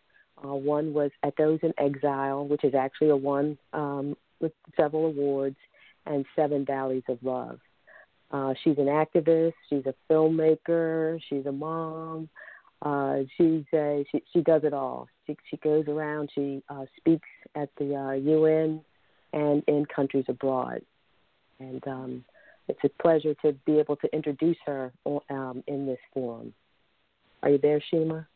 [0.44, 5.56] Uh, one was Echoes in Exile, which is actually a one um, with several awards,
[6.06, 7.60] and Seven Valleys of Love.
[8.32, 9.52] Uh, she's an activist.
[9.68, 11.20] She's a filmmaker.
[11.28, 12.28] She's a mom.
[12.80, 15.06] Uh, she's a, she she does it all.
[15.26, 16.30] She she goes around.
[16.34, 18.80] She uh, speaks at the uh, UN
[19.32, 20.82] and in countries abroad,
[21.60, 22.24] and um,
[22.66, 24.92] it's a pleasure to be able to introduce her
[25.30, 26.52] um, in this forum.
[27.42, 28.26] Are you there, Shima?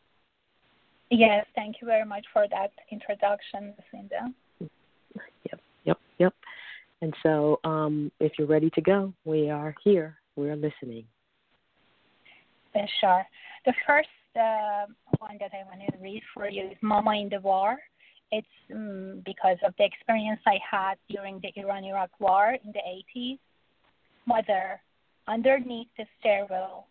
[1.09, 4.33] Yes, thank you very much for that introduction, Lucinda.
[4.59, 6.33] Yep, yep, yep.
[7.01, 10.17] And so, um, if you're ready to go, we are here.
[10.35, 11.05] We are listening.
[12.99, 13.25] sure.
[13.65, 14.85] The first the
[15.17, 17.77] one that I want to read for you is Mama in the War.
[18.31, 22.83] It's um, because of the experience I had during the Iran Iraq War in the
[23.19, 23.39] 80s.
[24.27, 24.79] Mother,
[25.27, 26.87] underneath the stairwell,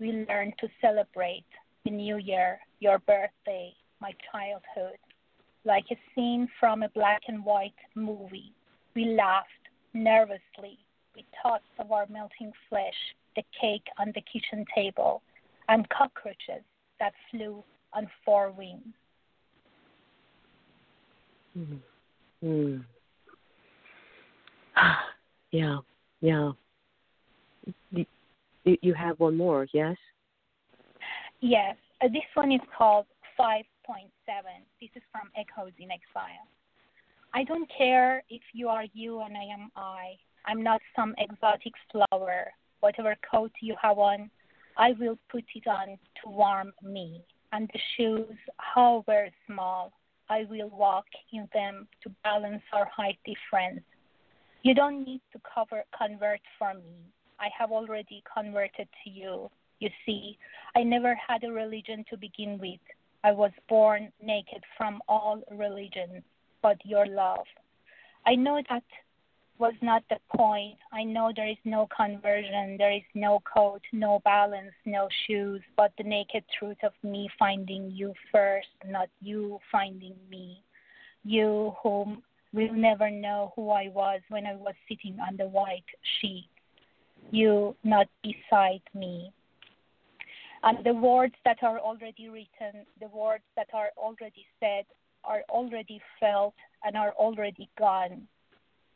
[0.00, 1.46] we learned to celebrate
[1.84, 4.98] the new year, your birthday, my childhood.
[5.64, 8.52] Like a scene from a black and white movie,
[8.96, 9.48] we laughed
[9.94, 10.78] nervously.
[11.14, 12.98] We thoughts of our melting flesh,
[13.36, 15.22] the cake on the kitchen table,
[15.68, 16.64] and cockroaches
[16.98, 18.82] that flew on four wings.
[21.56, 21.78] Mm.
[22.44, 22.84] Mm.
[25.52, 25.78] yeah,
[26.20, 26.50] yeah.
[27.92, 28.06] You,
[28.64, 29.96] you have one more, yes?
[31.40, 31.76] Yes.
[32.02, 33.06] Uh, this one is called
[33.38, 33.62] 5.7.
[34.80, 36.48] This is from Echoes in Exile.
[37.32, 40.14] I don't care if you are you and I am I.
[40.44, 42.50] I'm not some exotic flower.
[42.80, 44.30] Whatever coat you have on,
[44.76, 47.22] I will put it on to warm me,
[47.52, 49.92] and the shoes, however small,
[50.28, 53.84] I will walk in them to balance our height difference.
[54.62, 56.96] You don't need to cover, convert for me.
[57.38, 59.50] I have already converted to you.
[59.82, 60.38] You see,
[60.76, 62.78] I never had a religion to begin with.
[63.24, 66.22] I was born naked from all religions
[66.62, 67.46] but your love.
[68.24, 68.84] I know that
[69.58, 70.78] was not the point.
[70.92, 75.90] I know there is no conversion, there is no coat, no balance, no shoes, but
[75.98, 80.62] the naked truth of me finding you first, not you finding me.
[81.24, 82.22] You whom
[82.52, 85.90] will never know who I was when I was sitting on the white
[86.20, 86.46] sheet.
[87.32, 89.32] You not beside me.
[90.64, 94.84] And the words that are already written, the words that are already said,
[95.24, 98.28] are already felt and are already gone.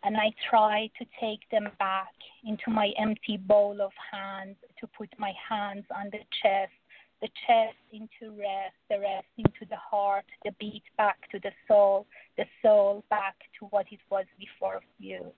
[0.04, 2.12] And I try to take them back
[2.44, 6.72] into my empty bowl of hands, to put my hands on the chest,
[7.20, 12.06] the chest into rest, the rest into the heart, the beat back to the soul,
[12.36, 15.32] the soul back to what it was before you.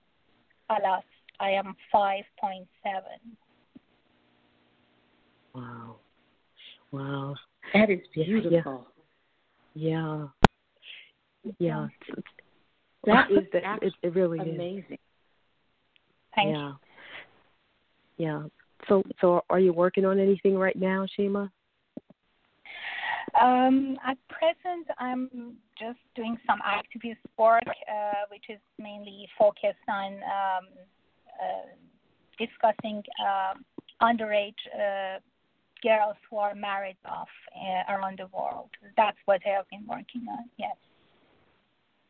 [0.69, 1.03] Alas,
[1.39, 2.65] I am 5.7.
[5.55, 5.95] Wow.
[6.91, 7.35] Wow.
[7.73, 8.87] That is beautiful.
[9.73, 10.27] Yeah.
[11.59, 11.87] Yeah.
[13.05, 14.85] That is it, it, it really amazing.
[14.93, 14.99] is.
[16.35, 16.73] Thank yeah.
[18.17, 18.25] you.
[18.25, 18.43] Yeah.
[18.87, 21.51] So so are you working on anything right now, Shima?
[23.39, 30.13] Um, at present, I'm just doing some activist work, uh, which is mainly focused on
[30.13, 30.67] um,
[31.39, 31.67] uh,
[32.37, 33.53] discussing uh,
[34.01, 35.19] underage uh,
[35.81, 38.69] girls who are married off uh, around the world.
[38.97, 40.45] That's what I have been working on.
[40.57, 40.75] Yes.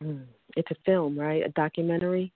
[0.04, 0.24] Mm.
[0.56, 1.44] It's a film, right?
[1.46, 2.32] A documentary.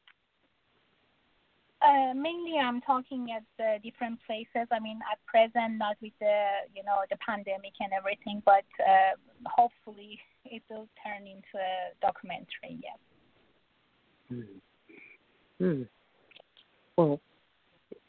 [1.82, 4.68] Uh, mainly, I'm talking at uh, different places.
[4.72, 6.44] I mean, at present, not with the
[6.74, 9.16] you know the pandemic and everything, but uh,
[9.46, 12.80] hopefully it will turn into a documentary.
[12.82, 12.98] Yes.
[14.30, 14.42] Hmm.
[15.60, 15.82] Hmm.
[16.98, 17.20] Well,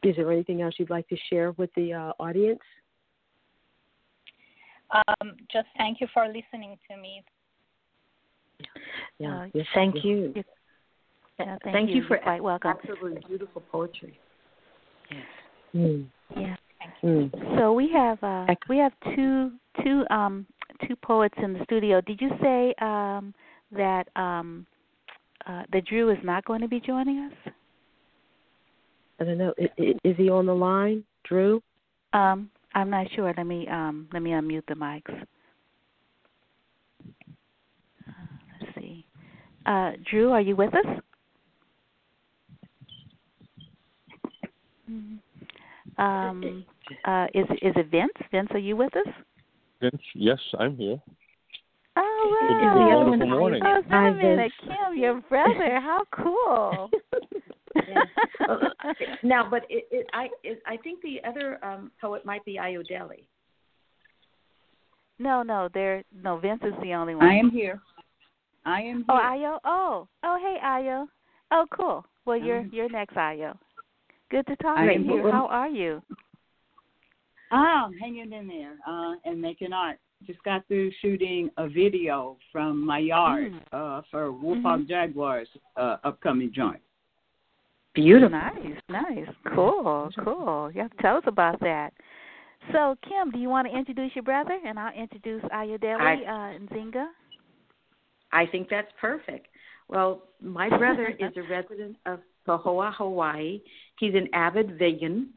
[0.03, 2.61] is there anything else you'd like to share with the uh, audience?
[4.95, 7.23] Um, just thank you for listening to me.
[9.19, 9.43] Yeah.
[9.43, 10.05] Uh, yes, thank yes.
[10.05, 10.35] you.
[11.39, 12.71] Yeah, thank, Thank you for You're quite welcome.
[12.71, 14.19] absolutely beautiful poetry.
[15.11, 15.23] Yes.
[15.75, 16.07] Mm.
[16.37, 16.57] Yeah.
[17.03, 17.59] Mm.
[17.59, 19.53] So we have uh, we have two
[19.83, 20.47] two um
[20.87, 22.01] two poets in the studio.
[22.01, 23.35] Did you say um
[23.73, 24.67] that um
[25.47, 27.53] uh that Drew is not going to be joining us?
[29.21, 29.55] I don't know.
[29.59, 31.63] I- i- Is he on the line, Drew?
[32.13, 33.33] Um I'm not sure.
[33.37, 35.13] Let me um let me unmute the mics.
[38.09, 38.13] Uh,
[38.61, 39.07] let's see.
[39.67, 40.87] Uh Drew, are you with us?
[44.91, 45.19] Mhm.
[45.99, 46.65] Um
[47.05, 48.13] uh is is it Vince?
[48.31, 49.07] Vince, are you with us?
[49.81, 51.01] Vince, yes, I'm here.
[51.97, 52.97] Oh, It's a wow.
[52.97, 53.63] wonderful morning.
[53.65, 54.53] Oh, wait Hi, a minute, Vince.
[54.63, 55.81] Kim, your brother.
[55.81, 56.91] How cool.
[58.41, 58.61] Well,
[59.23, 63.25] now, but it, it, I it, I think the other um, poet might be Ayodele.
[65.19, 66.03] no, no, there.
[66.23, 67.25] No, Vince is the only one.
[67.27, 67.81] I am here.
[68.67, 69.05] I am here.
[69.09, 69.59] Oh, Ayo.
[69.65, 71.07] Oh, oh, hey, Ayo.
[71.53, 72.05] Oh, cool.
[72.25, 73.57] Well, you're Um, you're next, Ayo.
[74.31, 75.05] Good to talk I to you.
[75.05, 75.31] here.
[75.31, 76.03] How are you?
[77.53, 79.99] Ah, hanging in there uh, and making art.
[80.27, 83.61] Just got through shooting a video from my yard Mm.
[83.73, 84.89] uh, for Wolfhawk Mhm.
[84.89, 86.81] Jaguars uh, upcoming joint.
[87.95, 88.31] Beautiful.
[88.31, 90.71] Nice, nice, cool, cool.
[90.75, 91.93] Yeah, tell us about that.
[92.73, 96.59] So, Kim, do you want to introduce your brother, and I'll introduce Ayodele I- uh,
[96.59, 97.07] Nzinga.
[98.33, 99.47] I think that's perfect.
[99.89, 103.61] Well, my brother is a resident of Pahoa, Hawaii.
[104.01, 105.29] He's an avid vegan,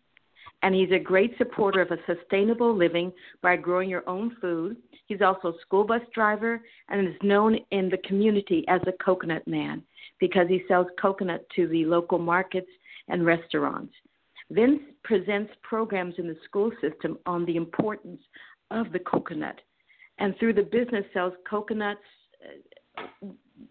[0.63, 3.11] and he's a great supporter of a sustainable living
[3.43, 4.77] by growing your own food.
[5.05, 9.47] He's also a school bus driver and is known in the community as a coconut
[9.47, 9.83] man
[10.19, 12.69] because he sells coconut to the local markets
[13.07, 13.93] and restaurants.
[14.49, 18.21] Vince presents programs in the school system on the importance
[18.71, 19.59] of the coconut
[20.19, 22.01] and through the business sells coconuts
[22.43, 23.27] uh,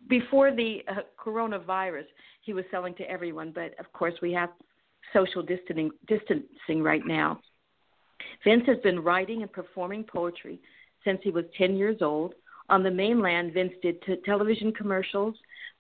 [0.09, 2.07] before the uh, coronavirus,
[2.43, 4.51] he was selling to everyone, but of course we have
[5.13, 7.41] social distancing, distancing right now.
[8.45, 10.61] Vince has been writing and performing poetry
[11.05, 12.35] since he was 10 years old.
[12.69, 15.35] On the mainland, Vince did t- television commercials,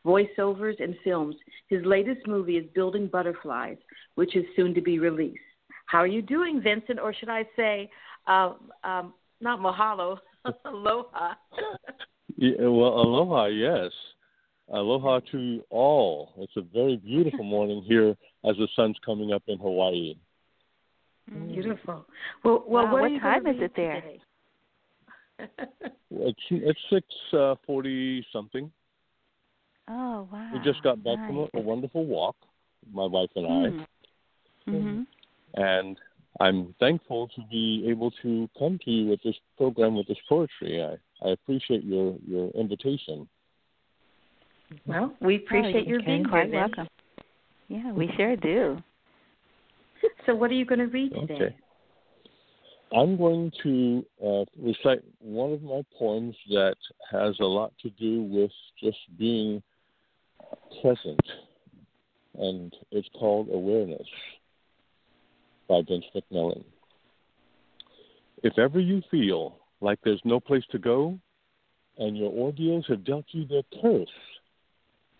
[0.06, 1.34] voiceovers, and films.
[1.68, 3.78] His latest movie is Building Butterflies,
[4.14, 5.40] which is soon to be released.
[5.86, 7.00] How are you doing, Vincent?
[7.00, 7.90] Or should I say,
[8.26, 8.54] uh,
[8.84, 10.18] um, not mahalo,
[10.64, 11.34] aloha.
[12.36, 13.90] Yeah, well, aloha, yes.
[14.72, 16.32] Aloha to all.
[16.38, 20.14] It's a very beautiful morning here as the sun's coming up in Hawaii.
[21.28, 22.06] Beautiful.
[22.44, 24.02] Well, well, wow, what, what time is it there?
[26.10, 28.70] It's it's six uh, forty something.
[29.88, 30.50] Oh wow!
[30.52, 31.28] We just got back nice.
[31.28, 32.36] from a, a wonderful walk,
[32.92, 33.84] my wife and I,
[34.68, 34.74] Mm.
[34.74, 35.62] Mm-hmm.
[35.62, 35.96] and
[36.40, 40.82] I'm thankful to be able to come to you with this program with this poetry.
[40.82, 43.28] I, I appreciate your your invitation.
[44.86, 46.52] Well, we appreciate oh, your you're being quite here.
[46.52, 46.60] then.
[46.60, 46.88] welcome.
[47.68, 48.78] Yeah, we sure do.
[50.26, 51.34] So, what are you going to read today?
[51.34, 51.56] Okay.
[52.92, 56.76] I'm going to uh, recite one of my poems that
[57.10, 58.50] has a lot to do with
[58.82, 59.62] just being
[60.82, 61.20] present,
[62.38, 64.06] and it's called Awareness
[65.68, 66.64] by Vince McMillon.
[68.42, 71.18] If ever you feel like there's no place to go
[71.98, 74.08] and your ordeals have dealt you their curse,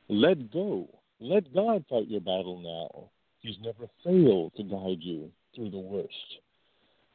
[0.08, 0.88] let go.
[1.18, 3.10] Let God fight your battle now.
[3.40, 6.38] He's never failed to guide you through the worst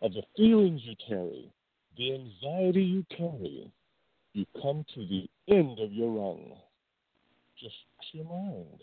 [0.01, 1.51] of the feelings you carry,
[1.97, 3.71] the anxiety you carry,
[4.33, 6.53] you come to the end of your run.
[7.61, 7.75] Just
[8.13, 8.81] your mind.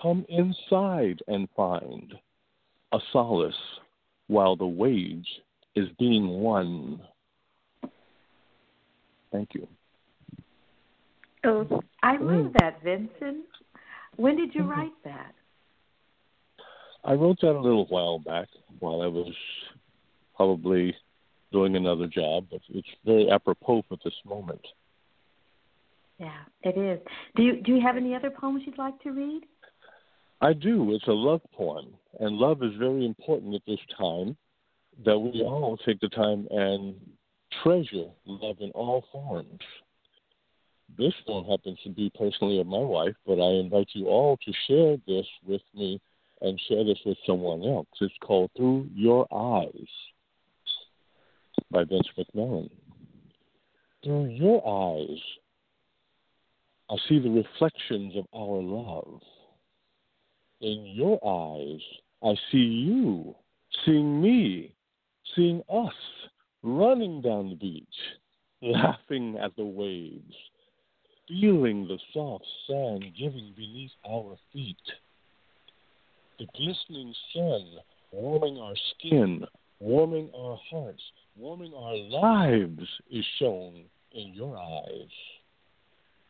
[0.00, 2.14] Come inside and find
[2.92, 3.54] a solace
[4.28, 5.28] while the wage
[5.74, 7.00] is being won.
[9.30, 9.68] Thank you.
[11.44, 13.44] Oh, I love that, Vincent.
[14.16, 14.70] When did you Mm-hmm.
[14.70, 15.34] write that?
[17.04, 18.48] I wrote that a little while back
[18.78, 19.34] while I was
[20.34, 20.96] probably
[21.52, 24.66] doing another job, but it's very apropos for this moment.
[26.18, 27.00] Yeah, it is.
[27.36, 29.42] Do you do you have any other poems you'd like to read?
[30.40, 30.94] I do.
[30.94, 34.36] It's a love poem, and love is very important at this time.
[35.04, 36.94] That we all take the time and
[37.62, 39.60] treasure love in all forms.
[40.96, 44.52] This one happens to be personally of my wife, but I invite you all to
[44.68, 46.00] share this with me
[46.40, 47.88] and share this with someone else.
[48.00, 49.88] It's called Through Your Eyes
[51.70, 52.70] by Vince McMillon.
[54.04, 55.18] Through your eyes,
[56.90, 59.20] I see the reflections of our love.
[60.60, 61.80] In your eyes,
[62.22, 63.34] I see you,
[63.84, 64.74] seeing me,
[65.34, 65.94] seeing us
[66.62, 67.86] running down the beach,
[68.62, 70.34] laughing at the waves,
[71.28, 74.76] feeling the soft sand giving beneath our feet.
[76.38, 77.78] The glistening sun
[78.14, 79.44] warming our skin,
[79.80, 81.02] warming our hearts,
[81.36, 85.10] warming our lives is shown in your eyes.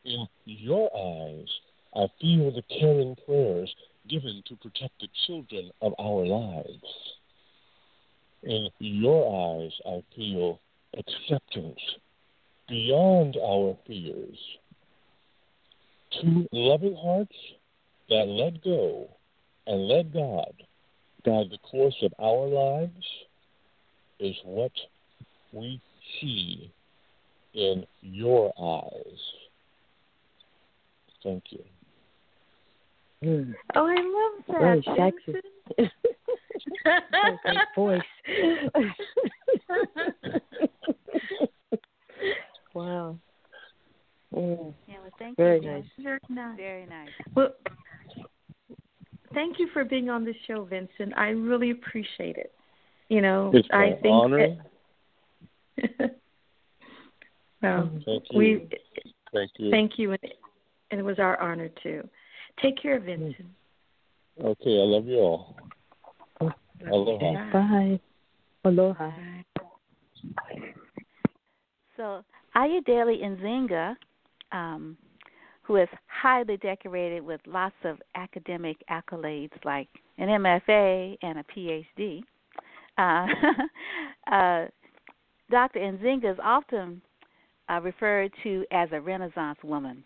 [0.04, 1.48] In your eyes,
[1.94, 3.74] I feel the caring prayers
[4.08, 6.84] given to protect the children of our lives.
[8.42, 10.60] In your eyes, I feel
[10.96, 11.80] acceptance
[12.68, 14.38] beyond our fears.
[16.20, 17.36] Two loving hearts
[18.10, 19.08] that let go
[19.66, 20.52] and let God
[21.24, 23.06] guide the course of our lives
[24.20, 24.72] is what
[25.52, 25.80] we
[26.20, 26.70] see
[27.54, 29.18] in your eyes.
[31.24, 31.64] Thank you.
[33.24, 33.54] Mm.
[33.74, 34.60] Oh, I love that.
[34.60, 35.32] Very sexy.
[35.78, 35.92] Vincent.
[37.42, 38.02] great voice.
[42.74, 43.16] wow.
[44.34, 44.74] Mm.
[44.86, 45.70] Yeah, well, thank Very you.
[45.70, 45.84] nice.
[45.98, 46.56] Very nice.
[46.56, 47.08] Very nice.
[47.34, 47.54] Well,
[49.32, 51.14] thank you for being on the show, Vincent.
[51.16, 52.52] I really appreciate it.
[53.08, 54.56] You know, It's I an think honor.
[55.76, 55.76] that-
[57.62, 58.38] well, Thank you.
[58.38, 58.68] we
[59.32, 59.70] Thank you.
[59.70, 60.14] thank you,
[60.94, 62.08] and and it was our honor too.
[62.62, 63.48] Take care, of Vincent.
[64.40, 65.56] Okay, I love you all.
[66.88, 67.52] Aloha.
[67.52, 68.00] Bye.
[68.64, 69.10] Aloha.
[71.96, 72.22] So
[72.54, 73.96] Ayodele Nzinga,
[74.52, 74.96] um,
[75.62, 79.88] who is highly decorated with lots of academic accolades like
[80.18, 82.22] an MFA and a PhD,
[82.98, 83.26] uh,
[84.32, 84.66] uh,
[85.50, 85.80] Dr.
[85.80, 87.02] Nzinga is often
[87.68, 90.04] uh, referred to as a Renaissance woman.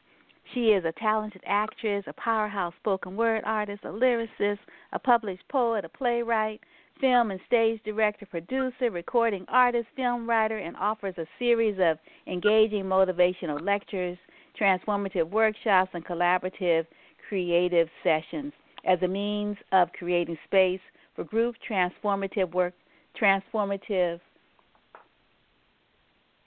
[0.55, 4.59] She is a talented actress, a powerhouse spoken word artist, a lyricist,
[4.93, 6.61] a published poet, a playwright,
[7.01, 12.85] film and stage director, producer, recording artist, film writer, and offers a series of engaging
[12.85, 14.19] motivational lectures,
[14.59, 16.87] transformative workshops, and collaborative
[17.29, 18.53] creative sessions
[18.87, 20.81] as a means of creating space
[21.15, 22.75] for group transformative work,
[23.20, 24.19] transformative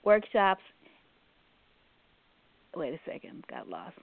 [0.03, 0.61] workshops.
[2.75, 3.95] Wait a second, got lost.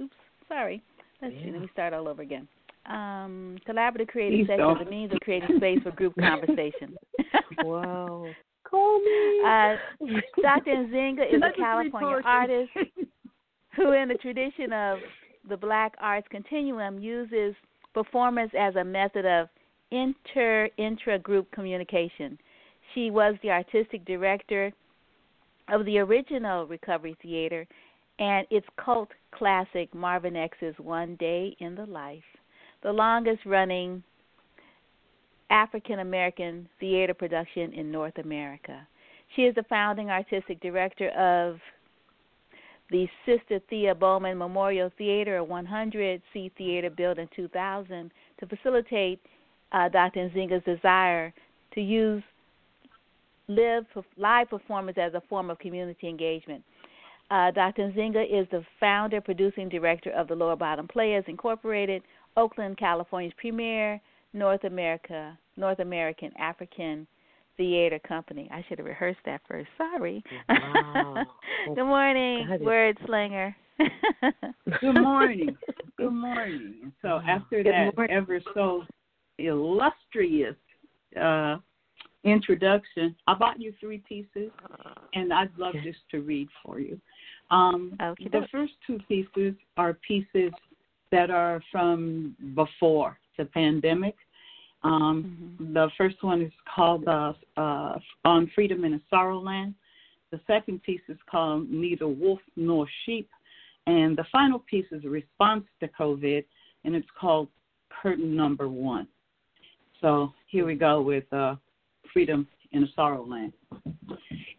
[0.00, 0.14] Oops,
[0.48, 0.82] sorry.
[1.20, 1.50] Let's see.
[1.50, 2.48] Let me start all over again.
[2.86, 4.86] Um, collaborative creative Please sessions don't.
[4.86, 6.96] a means of creating space for group conversation.
[7.62, 8.26] Wow.
[8.64, 9.40] Call me.
[9.44, 9.76] Uh,
[10.40, 10.70] Dr.
[10.70, 12.70] Nzinga is a Let us read California artist
[13.76, 14.98] who, in the tradition of
[15.48, 17.54] the Black Arts Continuum, uses
[17.94, 19.48] performance as a method of
[19.90, 22.38] inter intra group communication.
[22.94, 24.72] She was the artistic director
[25.72, 27.66] of the original Recovery Theater
[28.18, 32.22] and its cult classic Marvin X's One Day in the Life,
[32.82, 34.02] the longest running
[35.50, 38.86] African American theater production in North America.
[39.34, 41.58] She is the founding artistic director of
[42.90, 49.20] the Sister Thea Bowman Memorial Theater, a 100 seat theater built in 2000 to facilitate
[49.72, 50.28] uh, Dr.
[50.28, 51.32] Nzinga's desire
[51.72, 52.22] to use
[53.48, 53.84] live
[54.16, 56.62] live performance as a form of community engagement.
[57.30, 57.90] Uh, Dr.
[57.90, 62.02] Nzinga is the founder, producing director of the Lower Bottom Players Incorporated,
[62.36, 64.00] Oakland, California's premier
[64.32, 67.06] North America North American African
[67.56, 68.48] Theater Company.
[68.52, 69.68] I should have rehearsed that first.
[69.76, 70.22] Sorry.
[70.48, 71.24] Wow.
[71.74, 73.54] Good morning, word slinger.
[74.80, 75.56] Good morning.
[75.98, 76.92] Good morning.
[77.02, 78.16] So after Good that morning.
[78.16, 78.84] ever so
[79.38, 80.56] illustrious
[81.20, 81.56] uh,
[82.24, 84.50] introduction, I bought you three pieces,
[85.14, 87.00] and I'd love just to read for you.
[87.50, 90.52] Um, the first two pieces are pieces
[91.10, 94.14] that are from before the pandemic.
[94.82, 99.74] Um, The first one is called uh, uh, On Freedom in a Sorrow Land.
[100.30, 103.28] The second piece is called Neither Wolf Nor Sheep.
[103.86, 106.44] And the final piece is a response to COVID,
[106.84, 107.48] and it's called
[108.02, 109.06] Curtain Number One.
[110.00, 111.56] So here we go with uh,
[112.12, 113.52] Freedom in a Sorrow Land.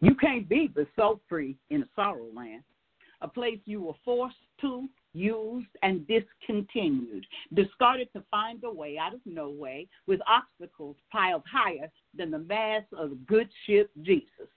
[0.00, 2.62] You can't be but so free in a sorrow land,
[3.22, 7.24] a place you were forced to, used, and discontinued,
[7.54, 12.38] discarded to find a way out of no way, with obstacles piled higher than the
[12.38, 14.48] mass of good ship Jesus.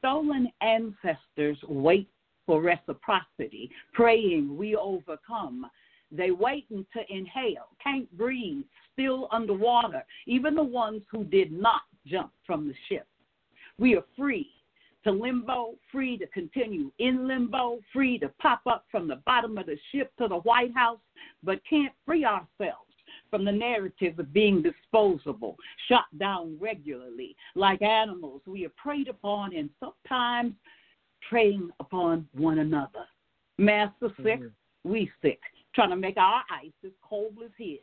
[0.00, 2.10] Stolen ancestors wait
[2.44, 5.66] for reciprocity, praying we overcome.
[6.10, 12.30] They waiting to inhale, can't breathe, still underwater, even the ones who did not jump
[12.46, 13.06] from the ship.
[13.78, 14.50] We are free
[15.04, 19.66] to limbo, free to continue in limbo, free to pop up from the bottom of
[19.66, 21.00] the ship to the White House,
[21.42, 22.92] but can't free ourselves
[23.30, 25.56] from the narrative of being disposable,
[25.88, 27.34] shot down regularly.
[27.54, 30.52] Like animals, we are preyed upon and sometimes
[31.28, 33.06] preying upon one another.
[33.58, 34.90] Master sick, mm-hmm.
[34.90, 35.40] we sick,
[35.74, 37.78] trying to make our ice as cold as his.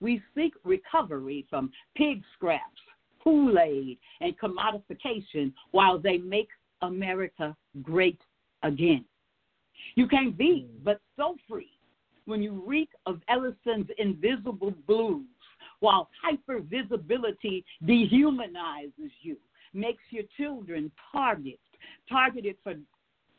[0.00, 2.80] We seek recovery from pig scraps,
[3.28, 6.48] Kool Aid, and commodification while they make
[6.80, 8.18] America great
[8.62, 9.04] again.
[9.96, 10.82] You can't be mm.
[10.82, 11.72] but so free
[12.24, 15.26] when you reek of Ellison's invisible blues
[15.80, 19.36] while hypervisibility dehumanizes you,
[19.74, 21.58] makes your children targets,
[22.08, 22.74] targeted for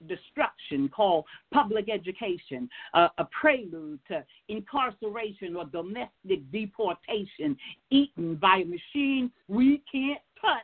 [0.07, 7.57] destruction called public education, uh, a prelude to incarceration or domestic deportation,
[7.89, 10.61] eaten by a machine we can't touch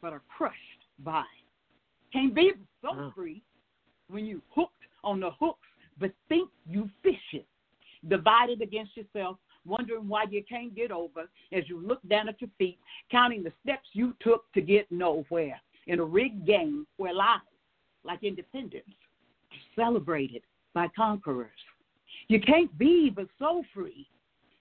[0.00, 0.56] but are crushed
[1.00, 1.24] by.
[2.12, 2.52] Can't be
[2.82, 3.42] so free
[4.08, 4.72] when you hooked
[5.04, 5.58] on the hooks
[5.98, 7.46] but think you fishing,
[8.08, 11.22] divided against yourself, wondering why you can't get over
[11.52, 12.78] as you look down at your feet,
[13.10, 17.40] counting the steps you took to get nowhere in a rigged game where lies
[18.06, 18.84] like independence
[19.74, 20.42] celebrated
[20.74, 21.50] by conquerors.
[22.28, 24.06] You can't be but so free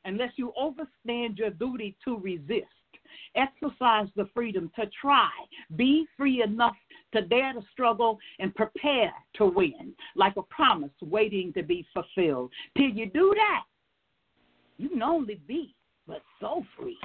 [0.06, 2.66] unless you overstand your duty to resist.
[3.36, 5.30] Exercise the freedom to try.
[5.76, 6.76] Be free enough
[7.14, 12.52] to dare to struggle and prepare to win, like a promise waiting to be fulfilled.
[12.78, 13.64] Till you do that,
[14.78, 15.76] you can only be
[16.08, 17.00] but so free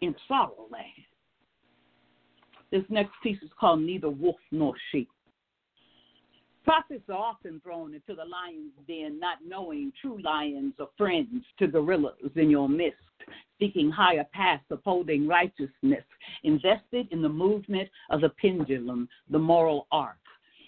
[0.00, 0.84] in sorrow land.
[2.70, 5.08] This next piece is called Neither Wolf Nor Sheep.
[6.68, 11.66] Prophets are often thrown into the lion's den, not knowing true lions are friends to
[11.66, 12.98] gorillas in your midst,
[13.58, 16.04] seeking higher paths, upholding righteousness,
[16.44, 20.18] invested in the movement of the pendulum, the moral arc.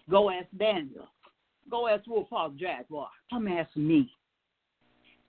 [0.09, 1.07] Go ask Daniel.
[1.71, 3.11] Go ask Wolfhawk Jaguar.
[3.29, 4.11] Come ask me.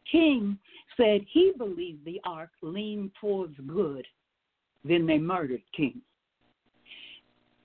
[0.10, 0.57] King
[0.95, 4.07] said he believed the ark leaned towards good.
[4.85, 5.99] Then they murdered King.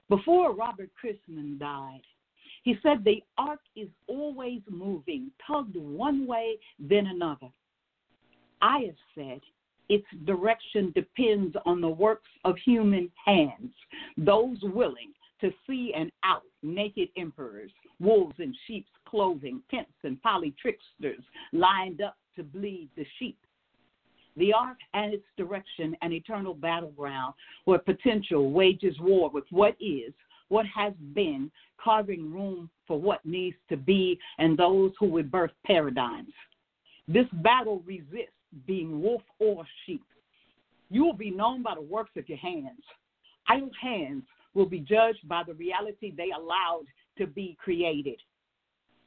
[0.09, 2.03] Before Robert Chrisman died,
[2.67, 7.47] he said the ark is always moving, tugged one way, then another.
[8.61, 9.41] I have said
[9.89, 13.71] its direction depends on the works of human hands,
[14.19, 15.13] those willing
[15.43, 17.71] to see and out naked emperors,
[18.01, 21.23] wolves in sheep's clothing, pimps and poly tricksters
[21.53, 23.39] lined up to bleed the sheep.
[24.37, 27.35] The ark and its direction an eternal battleground
[27.65, 30.13] where potential wages war with what is,
[30.49, 31.51] what has been,
[31.83, 36.33] carving room for what needs to be, and those who will birth paradigms.
[37.09, 38.33] This battle resists
[38.67, 40.05] being wolf or sheep,
[40.91, 42.83] You will be known by the works of your hands.
[43.49, 44.23] Idle hands
[44.55, 46.87] will be judged by the reality they allowed
[47.19, 48.21] to be created.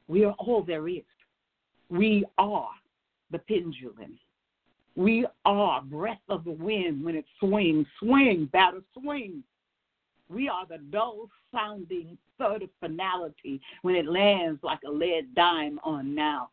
[0.08, 1.02] We are all there is.
[1.88, 2.70] We are
[3.30, 4.18] the pendulum.
[4.96, 7.86] We are breath of the wind when it swings.
[7.98, 9.42] Swing, batter, swing.
[10.30, 15.80] We are the dull sounding third of finality when it lands like a lead dime
[15.82, 16.50] on now.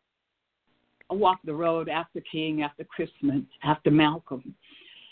[1.12, 4.56] I walk the road after King, after Chrisman, after Malcolm.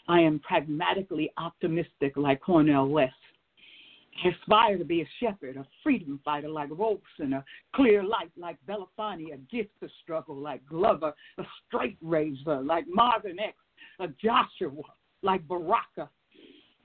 [0.07, 3.13] I am pragmatically optimistic like Cornel West.
[4.23, 7.43] I aspire to be a shepherd, a freedom fighter like Robeson, a
[7.75, 13.39] clear light like Belafonte, a gift to struggle like Glover, a straight razor like Marvin
[13.39, 13.57] X,
[13.99, 14.81] a Joshua
[15.21, 16.09] like Baraka,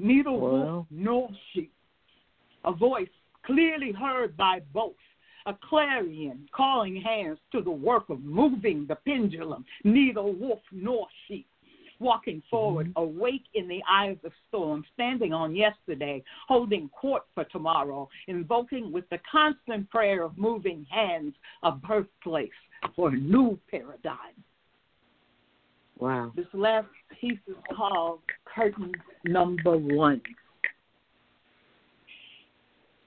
[0.01, 1.73] neither wolf nor sheep,
[2.65, 3.09] a voice
[3.45, 4.95] clearly heard by both,
[5.47, 11.47] a clarion calling hands to the work of moving the pendulum, neither wolf nor sheep
[12.01, 13.03] walking forward, mm-hmm.
[13.03, 18.91] awake in the eye of the storm, standing on yesterday, holding court for tomorrow, invoking
[18.91, 22.49] with the constant prayer of moving hands a birthplace
[22.97, 24.35] for a new paradigm.
[26.01, 26.33] Wow.
[26.35, 26.89] This last
[27.21, 28.21] piece is called
[28.55, 28.91] Curtain
[29.27, 30.23] Number One.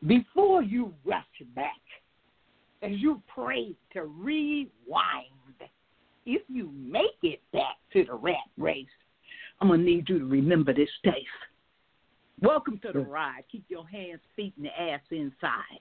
[0.06, 1.24] Before you rush
[1.56, 1.72] back,
[2.84, 4.70] as you pray to rewind,
[6.28, 8.86] if you make it back to the rat race,
[9.60, 11.18] I'm going to need you to remember this taste.
[12.42, 13.44] Welcome to the ride.
[13.52, 15.80] Keep your hands, feet, and the ass inside.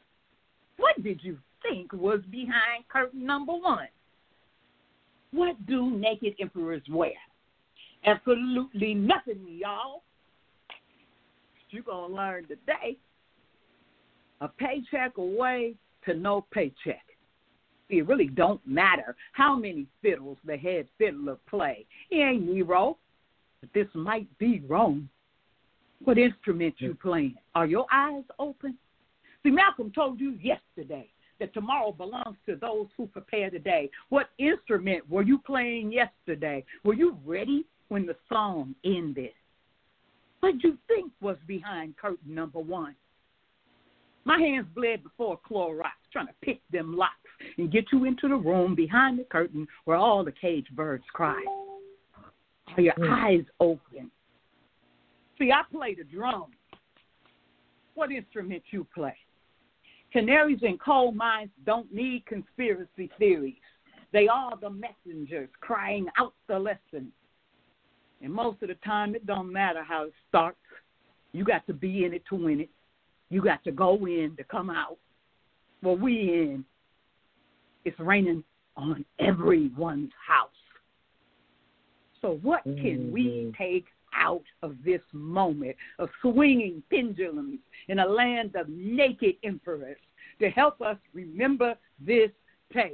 [0.78, 3.88] What did you think was behind curtain number one?
[5.32, 7.12] What do naked emperors wear?
[8.04, 10.02] Absolutely nothing, y'all.
[11.70, 12.98] You're going to learn today
[14.40, 17.02] a paycheck away to no paycheck
[17.92, 21.86] it really don't matter how many fiddles the head fiddler play.
[22.10, 22.98] He ain't Nero,
[23.60, 25.08] but this might be wrong.
[26.04, 27.36] What instrument you playing?
[27.54, 28.76] Are your eyes open?
[29.42, 31.08] See, Malcolm told you yesterday
[31.42, 33.90] that tomorrow belongs to those who prepare today.
[34.10, 36.64] What instrument were you playing yesterday?
[36.84, 39.32] Were you ready when the song ended?
[40.38, 42.94] What did you think was behind curtain number one?
[44.24, 47.12] My hands bled before Clorox, trying to pick them locks
[47.58, 51.42] and get you into the room behind the curtain where all the cage birds cry.
[52.76, 53.10] Are your mm.
[53.10, 54.12] eyes open?
[55.40, 56.52] See, I play the drum.
[57.94, 59.16] What instrument you play?
[60.12, 63.54] Canaries in coal mines don't need conspiracy theories.
[64.12, 67.10] They are the messengers crying out the lesson.
[68.20, 70.58] And most of the time, it don't matter how it starts.
[71.32, 72.70] You got to be in it to win it.
[73.30, 74.98] You got to go in to come out.
[75.82, 76.64] Well, we in
[77.84, 78.44] it's raining
[78.76, 80.50] on everyone's house.
[82.20, 83.12] So, what can mm-hmm.
[83.12, 83.86] we take
[84.16, 87.58] out of this moment of swinging pendulums
[87.88, 89.98] in a land of naked emperors
[90.40, 92.30] to help us remember this
[92.72, 92.92] pace?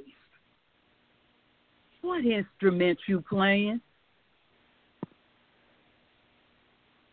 [2.03, 3.81] What instrument you playing?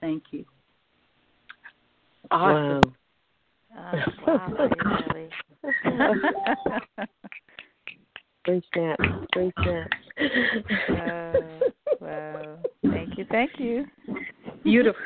[0.02, 0.45] Thank you.
[2.32, 2.82] Awesome.
[3.76, 3.91] Wow.
[3.94, 4.69] Uh, wow,
[8.45, 9.03] Three snaps.
[9.34, 9.98] Three snaps.
[10.90, 11.34] wow.
[11.99, 12.57] wow.
[13.16, 13.30] Thank you.
[13.32, 13.86] Thank you.
[14.64, 15.02] Beautiful.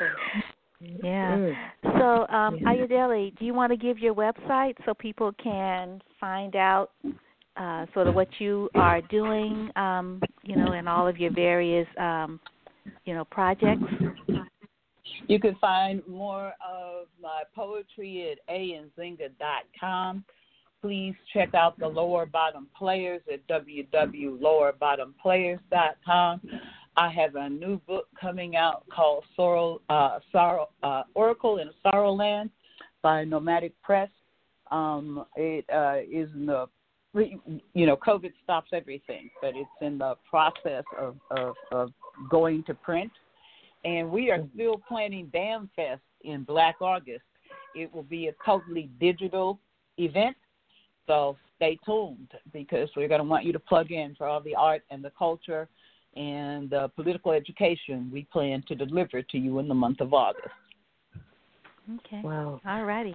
[0.80, 1.36] Yeah.
[1.36, 1.54] Mm.
[1.82, 6.92] So, um, Ayodele, do you want to give your website so people can find out
[7.56, 11.86] uh, sort of what you are doing, um, you know, in all of your various,
[11.98, 12.40] um,
[13.04, 13.82] you know, projects?
[15.26, 20.24] You can find more of my poetry at anzinga.com
[20.80, 26.40] please check out the Lower Bottom Players at www.lowerbottomplayers.com.
[26.96, 31.88] I have a new book coming out called Sorrow, uh, Sorrow, uh, Oracle in a
[31.88, 32.50] Sorrowland
[33.02, 34.10] by Nomadic Press.
[34.70, 36.66] Um, it uh, is in the,
[37.74, 41.90] you know, COVID stops everything, but it's in the process of, of, of
[42.30, 43.10] going to print.
[43.84, 47.24] And we are still planning Bam Fest in Black August.
[47.74, 49.58] It will be a totally digital
[49.96, 50.36] event
[51.10, 54.54] so stay tuned because we're going to want you to plug in for all the
[54.54, 55.68] art and the culture
[56.16, 60.48] and the political education we plan to deliver to you in the month of August.
[62.06, 62.20] Okay.
[62.22, 62.60] Wow.
[62.66, 63.14] All righty.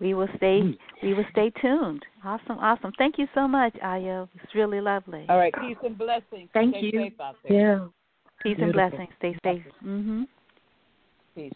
[0.00, 0.62] We will stay
[1.02, 2.04] we will stay tuned.
[2.24, 2.92] Awesome, awesome.
[2.98, 4.28] Thank you so much, Ayo.
[4.34, 5.26] It's really lovely.
[5.28, 5.52] All right.
[5.60, 6.48] Peace and blessings.
[6.52, 7.02] Thank stay you.
[7.02, 7.52] Safe out there.
[7.52, 7.78] Yeah.
[8.42, 8.64] Peace Beautiful.
[8.64, 9.08] and blessings.
[9.18, 9.62] Stay safe.
[9.84, 10.26] Mhm.
[11.34, 11.52] Peace.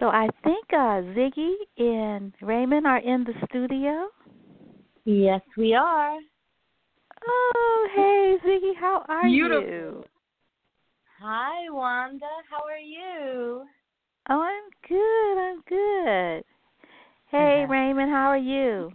[0.00, 4.08] So I think uh, Ziggy and Raymond are in the studio.
[5.04, 6.18] Yes, we are.
[7.26, 7.59] Oh, hey Ziggy,
[8.80, 9.62] how are Beautiful.
[9.62, 10.04] you?
[11.20, 12.26] Hi, Wanda.
[12.50, 13.64] How are you?
[14.30, 15.38] Oh, I'm good.
[15.38, 16.44] I'm good.
[17.30, 17.72] Hey, uh-huh.
[17.72, 18.92] Raymond, how are you?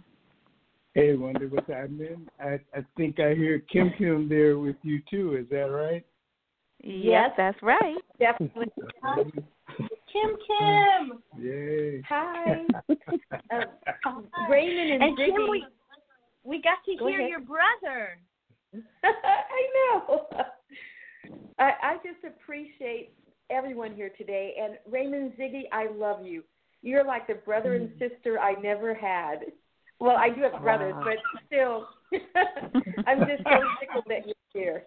[0.94, 2.26] Hey, Wanda, what's happening?
[2.40, 5.36] I I think I hear Kim Kim there with you too.
[5.36, 6.04] Is that right?
[6.82, 7.96] Yes, that's right.
[8.18, 8.66] Definitely.
[10.12, 11.22] Kim Kim.
[11.38, 12.02] Yay.
[12.08, 12.62] Hi.
[13.50, 13.60] uh,
[14.48, 15.64] Raymond and, and Kim, we,
[16.44, 17.30] we got to Go hear ahead.
[17.30, 18.18] your brother.
[19.04, 20.26] I know.
[21.58, 23.12] I, I just appreciate
[23.50, 24.54] everyone here today.
[24.60, 26.42] And Raymond Ziggy, I love you.
[26.82, 29.40] You're like the brother and sister I never had.
[29.98, 31.04] Well, I do have brothers, Wow.
[31.04, 31.88] but still,
[33.06, 34.84] I'm just so tickled that you're here.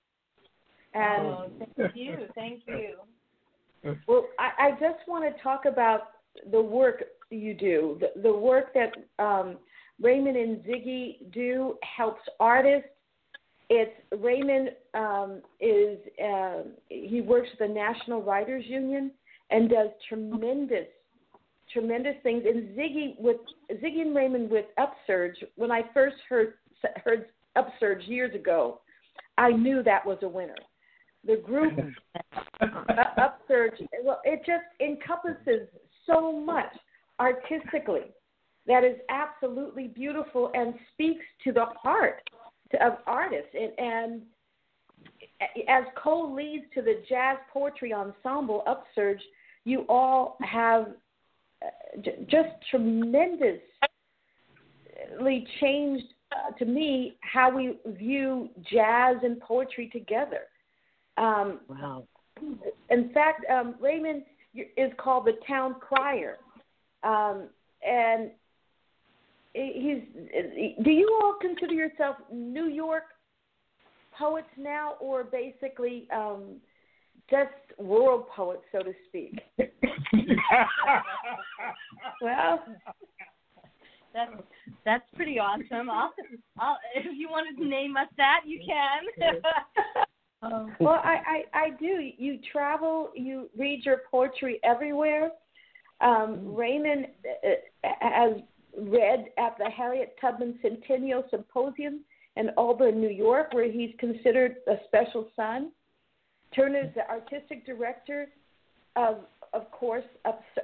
[0.93, 2.17] And oh, thank you.
[2.35, 3.97] Thank you.
[4.07, 6.01] well, I, I just want to talk about
[6.51, 7.99] the work you do.
[7.99, 8.93] The, the work that
[9.23, 9.57] um,
[10.01, 12.89] Raymond and Ziggy do helps artists.
[13.69, 19.11] It's Raymond um, is uh, he works with the National Writers Union
[19.51, 20.87] and does tremendous
[21.71, 22.43] tremendous things.
[22.47, 23.37] And Ziggy with
[23.71, 25.35] Ziggy and Raymond with Upsurge.
[25.55, 26.53] When I first heard
[27.03, 27.25] heard
[27.55, 28.81] Upsurge years ago,
[29.37, 30.55] I knew that was a winner.
[31.25, 31.73] The group
[32.61, 35.67] uh, Upsurge, well, it just encompasses
[36.07, 36.73] so much
[37.19, 38.11] artistically
[38.67, 42.21] that is absolutely beautiful and speaks to the heart
[42.71, 43.49] to, of artists.
[43.53, 44.21] And, and
[45.67, 49.21] as Cole leads to the jazz poetry ensemble Upsurge,
[49.65, 50.87] you all have
[51.63, 53.59] uh, just tremendously
[55.59, 60.41] changed uh, to me how we view jazz and poetry together.
[61.17, 62.03] Um, wow.
[62.89, 64.23] In fact, um, Raymond
[64.55, 66.37] is called the town crier,
[67.03, 67.49] um,
[67.85, 68.31] and
[69.53, 70.03] he's.
[70.83, 73.03] Do you all consider yourself New York
[74.17, 76.57] poets now, or basically um,
[77.29, 79.39] just world poets, so to speak?
[82.21, 82.63] well,
[84.13, 84.31] that's
[84.85, 85.89] that's pretty awesome.
[85.89, 86.13] I'll,
[86.59, 89.03] I'll, if you wanted to name us that, you can.
[90.41, 92.09] Um, well, I, I, I do.
[92.17, 95.31] You travel, you read your poetry everywhere.
[96.01, 98.41] Um, Raymond uh, has
[98.81, 102.01] read at the Harriet Tubman Centennial Symposium
[102.35, 105.71] in Auburn, New York, where he's considered a special son.
[106.55, 108.27] Turner is the artistic director
[108.95, 109.19] of,
[109.53, 110.05] of course,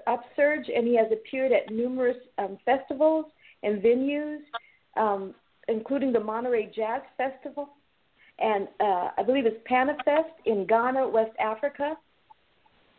[0.07, 3.25] Upsurge, and he has appeared at numerous um, festivals
[3.63, 4.39] and venues,
[4.97, 5.35] um,
[5.67, 7.69] including the Monterey Jazz Festival
[8.39, 11.97] and uh, I believe it's Panafest in Ghana, West Africa.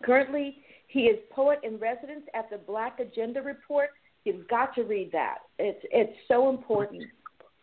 [0.02, 3.90] Currently, he is poet in residence at the Black Agenda Report.
[4.27, 5.39] You've got to read that.
[5.59, 7.05] It's it's so important.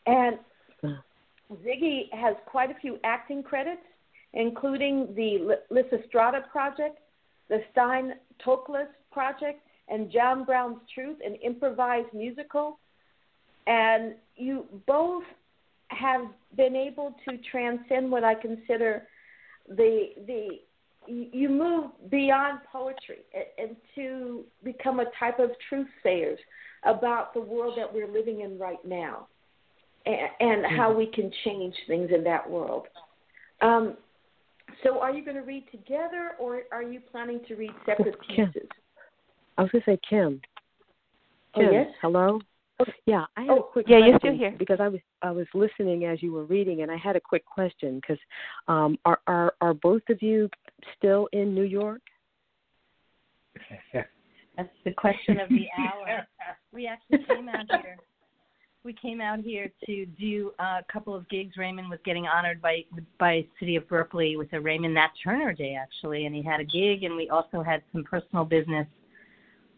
[0.06, 0.40] And
[0.84, 3.82] Ziggy has quite a few acting credits,
[4.34, 7.00] including the Lysistrata Project,
[7.50, 8.14] the Stein
[8.46, 9.60] Toklas Project,
[9.90, 12.80] and John Brown's Truth, an improvised musical.
[13.68, 15.24] And you both
[15.90, 19.04] have been able to transcend what I consider
[19.68, 20.60] the the
[21.08, 23.20] you move beyond poetry
[23.58, 26.40] and to become a type of truth sayers
[26.86, 29.28] about the world that we're living in right now
[30.06, 32.88] and, and how we can change things in that world.
[33.62, 33.98] Um,
[34.84, 38.52] so, are you going to read together, or are you planning to read separate Kim.
[38.52, 38.70] pieces?
[39.58, 40.42] I was going to say Kim.
[41.56, 41.88] Oh, yes?
[42.02, 42.40] hello.
[43.06, 44.56] Yeah, I had Oh, a quick yeah, question you're still here.
[44.58, 47.46] because I was I was listening as you were reading, and I had a quick
[47.46, 48.18] question because
[48.68, 50.50] um, are are are both of you
[50.98, 52.02] still in New York?
[53.94, 56.28] That's the question of the hour.
[56.72, 57.98] We actually came out here.
[58.84, 61.56] We came out here to do a couple of gigs.
[61.56, 62.84] Raymond was getting honored by
[63.20, 66.64] by City of Berkeley with a Raymond Nat Turner Day actually, and he had a
[66.64, 68.88] gig, and we also had some personal business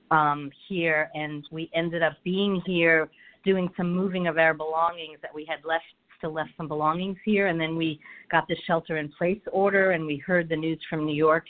[0.10, 3.10] um, here, and we ended up being here
[3.44, 5.84] doing some moving of our belongings that we had left
[6.18, 8.00] still left some belongings here and then we
[8.32, 11.46] got the shelter in place order and we heard the news from New York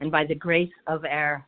[0.00, 1.46] and by the grace of our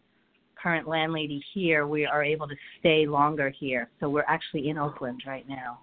[0.61, 5.23] current landlady here we are able to stay longer here so we're actually in Oakland
[5.27, 5.81] right now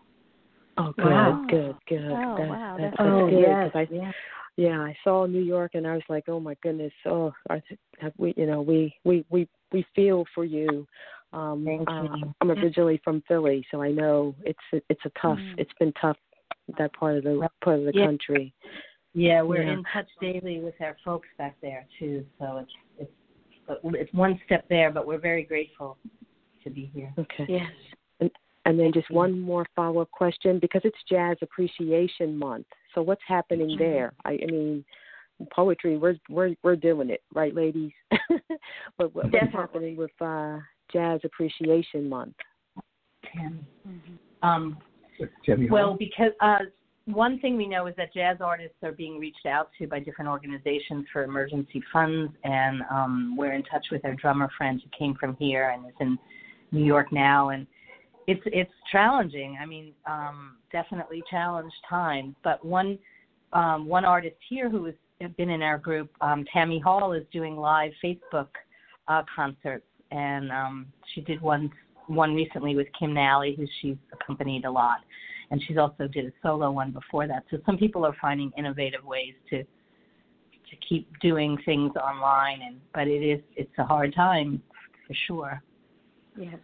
[0.78, 1.46] Oh, good, Wow.
[1.50, 2.12] good, good.
[2.12, 3.30] Oh, that's, wow, that's, that's that's good.
[3.32, 4.14] good Yes, 'cause I,
[4.58, 7.62] yeah, I saw New York and I was like, oh my goodness, oh, I,
[8.00, 10.88] have we, you know, we we we we feel for you.
[11.34, 12.34] Um, Thank uh, you.
[12.42, 15.40] I'm originally from Philly, so I know it's it's a tough.
[15.40, 15.60] Mm.
[15.60, 16.18] It's been tough
[16.78, 18.06] that part of the part of the Yeah.
[18.06, 18.54] country.
[19.14, 19.74] yeah we're Yeah.
[19.74, 23.12] in touch daily with our folks back there too so it's it's
[23.84, 25.98] it's one step there but we're very grateful
[26.64, 27.46] to be here Okay.
[27.48, 27.72] Yes.
[28.20, 28.32] And
[28.66, 32.68] and then just one more follow up question because it's Jazz Appreciation Month.
[32.94, 33.78] So what's happening Mhm.
[33.80, 34.14] there?
[34.26, 34.84] I, I mean,
[35.52, 37.94] poetry, we're we're we're doing it, right, ladies?
[38.98, 40.60] but what, what's happening with uh,
[40.92, 42.36] Jazz Appreciation Month?
[43.26, 44.48] Mm-hmm.
[44.48, 44.78] Um,
[45.70, 46.60] well, because uh,
[47.06, 50.30] one thing we know is that jazz artists are being reached out to by different
[50.30, 55.16] organizations for emergency funds, and um, we're in touch with our drummer friend who came
[55.16, 56.18] from here and is in
[56.72, 57.66] New York now, and
[58.28, 59.58] it's it's challenging.
[59.62, 62.36] I mean, um, definitely challenged time.
[62.44, 63.00] But one
[63.54, 67.56] um, one artist here who has been in our group, um, Tammy Hall, is doing
[67.56, 68.50] live Facebook
[69.08, 71.72] uh, concerts, and um, she did one
[72.08, 75.00] one recently with Kim Nalley, who she's accompanied a lot
[75.52, 77.44] and she's also did a solo one before that.
[77.50, 83.08] So some people are finding innovative ways to to keep doing things online, and but
[83.08, 84.62] it is it's a hard time
[85.08, 85.62] for sure.
[86.38, 86.56] Yes.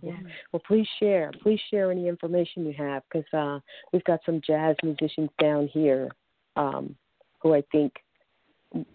[0.00, 0.12] Yeah.
[0.52, 1.32] Well, please share.
[1.42, 3.58] Please share any information you have because uh,
[3.92, 6.08] we've got some jazz musicians down here
[6.54, 6.94] um,
[7.40, 7.92] who I think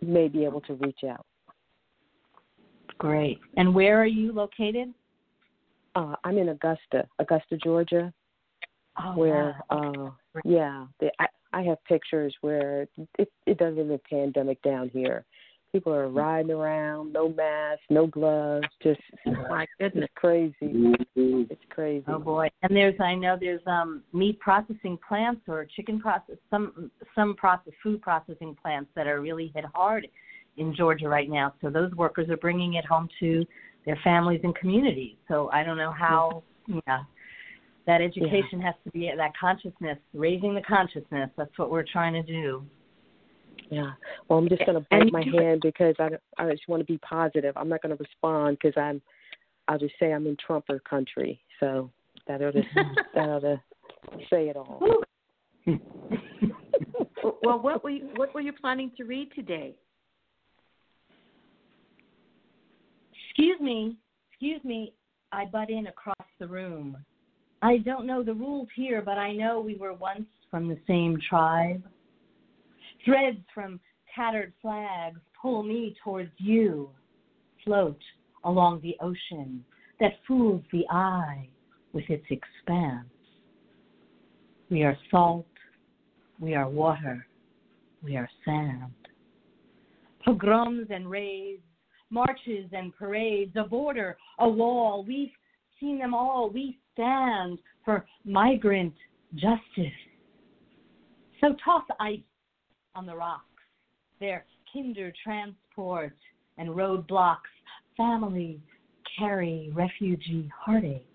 [0.02, 1.26] may be able to reach out.
[2.98, 3.38] Great.
[3.58, 4.94] And where are you located?
[5.98, 8.14] Uh, I'm in Augusta, Augusta, Georgia
[9.04, 10.12] oh, where wow.
[10.36, 12.88] uh yeah the, I, I have pictures where
[13.18, 15.26] it it doesn't even pandemic down here.
[15.72, 19.02] People are riding around no mask no gloves just
[19.50, 20.06] my goodness.
[20.06, 20.56] it's crazy.
[21.16, 22.06] It's crazy.
[22.08, 22.50] Oh boy.
[22.62, 27.74] And there's i know there's um meat processing plants or chicken process some some process
[27.82, 30.08] food processing plants that are really hit hard
[30.58, 31.56] in georgia right now.
[31.62, 33.46] So those workers are bringing it home to
[33.88, 36.44] their families and communities so i don't know how
[36.86, 37.00] yeah
[37.88, 38.66] that education yeah.
[38.66, 41.30] has to be that consciousness, raising the consciousness.
[41.38, 42.64] That's what we're trying to do.
[43.72, 43.92] Yeah.
[44.28, 46.98] Well, I'm just going to bite my hand because I, I just want to be
[47.00, 47.56] positive.
[47.56, 49.02] I'm not going to respond because I'm.
[49.70, 51.42] I'll just say I'm in Trumper country.
[51.60, 51.90] So
[52.28, 52.64] that ought to
[53.16, 53.62] that ought to
[54.30, 54.82] say it all.
[57.44, 59.76] well, what were you, what were you planning to read today?
[63.38, 63.96] Excuse me.
[64.32, 64.94] Excuse me.
[65.32, 66.98] I butt in across the room.
[67.62, 71.20] I don't know the rules here, but I know we were once from the same
[71.30, 71.84] tribe.
[73.06, 73.80] Threads from
[74.16, 76.90] tattered flags pull me towards you,
[77.64, 78.00] float
[78.44, 79.64] along the ocean
[80.00, 81.48] that fools the eye
[81.94, 83.08] with its expanse.
[84.72, 85.46] We are salt,
[86.40, 87.28] we are water,
[88.04, 88.94] we are sand.
[90.26, 91.62] Pogroms and raids,
[92.10, 95.32] marches and parades, a border, a wall, we've
[95.80, 96.50] seen them all.
[96.50, 98.94] We stand for migrant
[99.36, 99.94] justice.
[101.42, 102.20] So toss ice
[102.96, 103.44] on the rocks,
[104.20, 106.16] their kinder transport
[106.58, 107.38] and roadblocks.
[107.96, 108.60] Family
[109.18, 111.06] carry refugee heartache.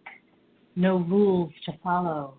[0.75, 2.35] No rules to follow,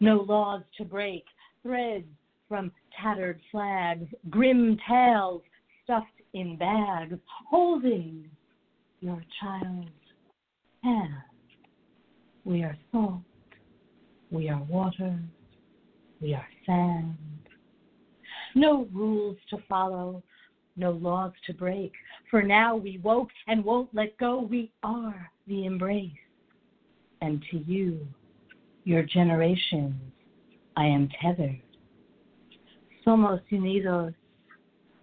[0.00, 1.24] no laws to break.
[1.62, 2.06] Threads
[2.48, 2.70] from
[3.02, 5.42] tattered flags, grim tales
[5.82, 6.06] stuffed
[6.36, 7.18] in bags,
[7.48, 8.28] holding
[9.00, 9.88] your child's
[10.82, 11.14] hand.
[12.44, 13.22] We are salt.
[14.30, 15.18] We are water.
[16.20, 17.16] We are sand.
[18.54, 20.22] No rules to follow,
[20.76, 21.92] no laws to break.
[22.30, 24.40] For now we woke and won't let go.
[24.42, 26.10] We are the embrace.
[27.22, 28.06] And to you,
[28.84, 29.94] your generations,
[30.76, 31.60] I am tethered.
[33.06, 34.12] Somos unidos.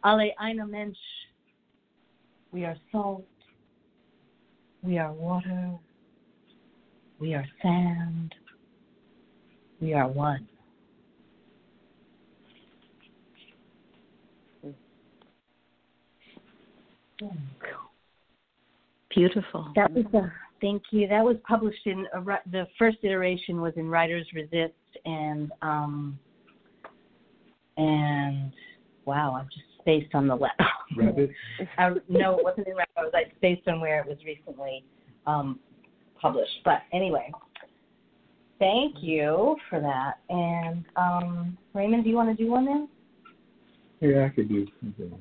[0.05, 0.97] Ale eine Mensch.
[2.53, 3.25] We are salt.
[4.83, 5.73] We are water.
[7.19, 8.35] We are sand.
[9.81, 10.47] We are one.
[19.15, 19.71] Beautiful.
[19.75, 20.31] That was a
[20.61, 21.07] thank you.
[21.07, 22.21] That was published in a,
[22.51, 24.73] the first iteration was in Writers Resist
[25.05, 26.19] and um
[27.77, 28.51] and
[29.05, 30.59] wow, I'm just spaced on the left.
[30.97, 31.31] Rabbit.
[31.77, 32.93] uh, no, it wasn't in Rabbit.
[32.97, 34.83] I was like spaced on where it was recently
[35.27, 35.59] um,
[36.19, 36.59] published.
[36.65, 37.31] But anyway,
[38.59, 40.15] thank you for that.
[40.29, 42.87] And um, Raymond, do you want to do one then?
[43.99, 45.13] Yeah, I could do something.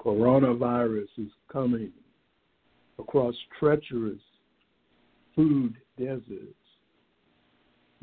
[0.00, 1.92] Coronavirus is coming
[2.98, 4.20] across treacherous
[5.34, 6.54] food deserts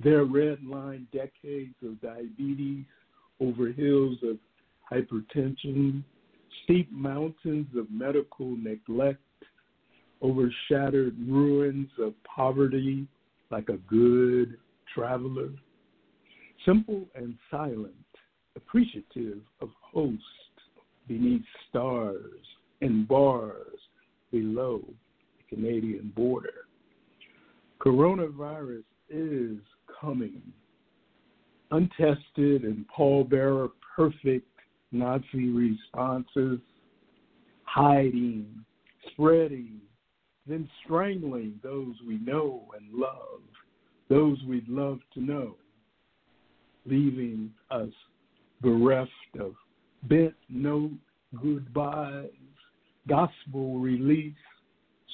[0.03, 2.85] their red line decades of diabetes
[3.39, 4.37] over hills of
[4.91, 6.03] hypertension,
[6.63, 9.19] steep mountains of medical neglect,
[10.21, 13.07] over shattered ruins of poverty
[13.51, 14.57] like a good
[14.93, 15.49] traveler.
[16.65, 17.93] Simple and silent,
[18.55, 20.23] appreciative of hosts
[21.07, 22.45] beneath stars
[22.81, 23.79] and bars
[24.35, 24.81] below
[25.37, 26.65] the Canadian border.
[27.79, 29.59] Coronavirus is
[30.01, 30.41] coming.
[31.71, 34.47] Untested and pallbearer perfect
[34.91, 36.59] Nazi responses,
[37.63, 38.45] hiding,
[39.11, 39.79] spreading,
[40.45, 43.41] then strangling those we know and love,
[44.09, 45.55] those we'd love to know,
[46.85, 47.89] leaving us
[48.61, 49.53] bereft of
[50.03, 50.91] bent note
[51.41, 52.29] goodbyes,
[53.07, 54.33] gospel release,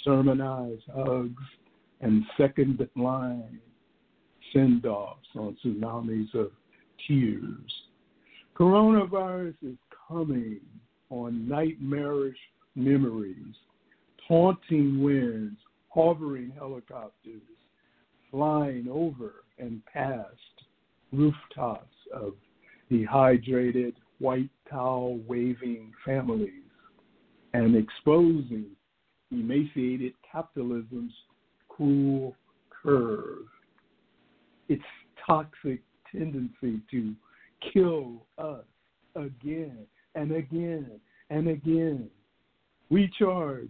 [0.03, 1.43] sermonized hugs,
[2.01, 3.59] and second line
[4.53, 6.51] send offs on tsunamis of
[7.07, 7.72] tears.
[8.57, 9.77] Coronavirus is
[10.07, 10.59] coming
[11.09, 12.38] on nightmarish
[12.76, 13.55] memories,
[14.27, 15.59] taunting winds,
[15.89, 17.41] hovering helicopters,
[18.30, 20.27] flying over and past
[21.11, 22.34] rooftops of
[22.89, 26.70] dehydrated, white towel waving families,
[27.53, 28.67] and exposing
[29.31, 31.13] emaciated capitalism's
[31.69, 32.35] cruel
[32.69, 33.45] curve,
[34.69, 34.83] its
[35.25, 37.13] toxic tendency to
[37.73, 38.65] kill us
[39.15, 40.99] again and again
[41.29, 42.09] and again.
[42.89, 43.69] We charge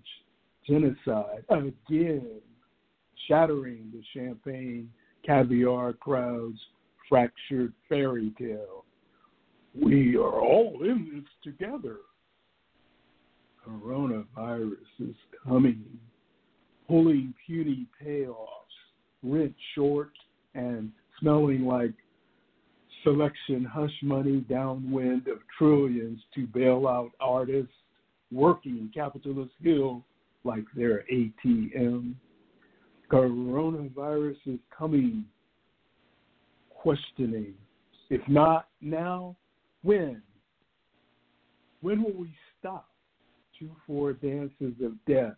[0.67, 2.41] genocide again,
[3.27, 4.89] shattering the champagne
[5.25, 6.59] caviar crowd's
[7.07, 8.85] fractured fairy tale.
[9.79, 11.97] We are all in this together.
[13.67, 15.83] Coronavirus is coming,
[16.87, 18.35] pulling puny payoffs,
[19.23, 20.11] rent short,
[20.55, 21.93] and smelling like
[23.03, 27.73] selection hush money downwind of trillions to bail out artists
[28.31, 30.03] working capitalist hill
[30.43, 32.13] like their ATM.
[33.11, 35.25] Coronavirus is coming,
[36.69, 37.53] questioning,
[38.09, 39.35] if not now,
[39.83, 40.21] when?
[41.81, 42.90] When will we stop
[43.61, 45.37] two four dances of death,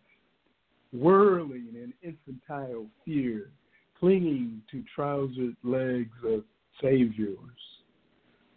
[0.92, 3.50] whirling in infantile fear,
[4.00, 6.42] clinging to trousered legs of
[6.80, 7.38] saviors?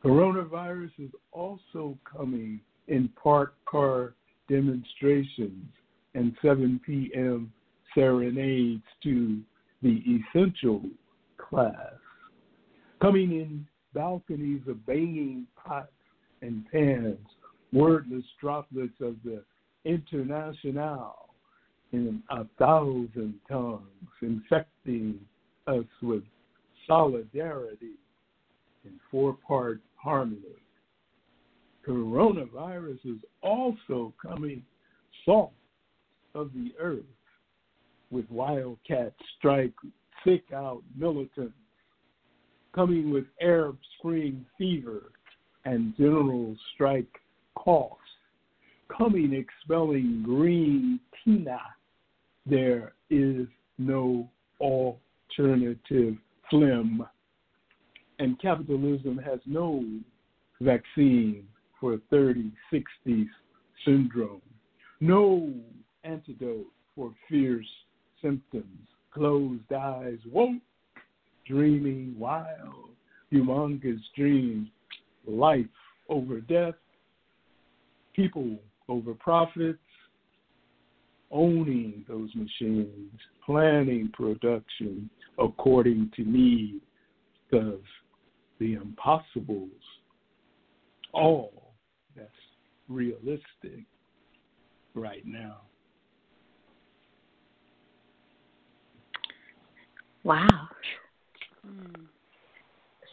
[0.04, 4.14] Coronavirus is also coming in park car
[4.50, 5.66] demonstrations
[6.16, 7.52] and 7 p.m.
[7.94, 9.42] serenades to
[9.82, 10.02] the
[10.34, 10.82] essential
[11.38, 11.94] class,
[13.02, 15.92] coming in balconies of banging pots
[16.42, 17.18] and pans,
[17.74, 19.44] wordless droplets of the
[19.88, 21.16] international
[21.94, 23.82] in a thousand tongues,
[24.22, 25.20] infecting
[25.68, 26.24] us with
[26.86, 27.96] solidarity
[28.86, 30.42] in four part harmony.
[31.88, 34.62] Coronavirus is also coming
[35.26, 35.54] salt
[36.36, 37.04] of the earth
[38.12, 39.74] with wildcat strike
[40.24, 41.54] thick out militants
[42.76, 45.12] coming with Arab Spring fever
[45.66, 47.08] and general strike
[47.56, 47.98] coughs,
[48.96, 51.60] coming expelling green tina.
[52.46, 53.48] There is
[53.78, 56.16] no alternative
[56.50, 57.06] phlegm.
[58.20, 59.86] And capitalism has no
[60.62, 61.46] vaccine
[61.80, 63.30] for 3060
[63.86, 64.42] syndrome,
[65.00, 65.54] no
[66.04, 66.66] antidote
[66.96, 67.68] for fierce
[68.22, 70.62] symptoms, closed eyes, woke,
[71.46, 72.90] dreaming wild,
[73.32, 74.68] humongous dreams,
[75.28, 75.66] life
[76.10, 76.74] over death,
[78.16, 78.58] people
[78.90, 79.80] over profits,
[81.32, 83.12] owning those machines,
[83.46, 85.10] planning production
[85.40, 86.82] according to need,
[87.50, 87.80] because
[88.60, 89.70] the impossibles,
[91.14, 91.74] all
[92.16, 92.30] that's
[92.88, 93.86] realistic
[94.96, 95.62] right now.
[100.24, 100.68] Wow.
[101.66, 102.04] Hmm.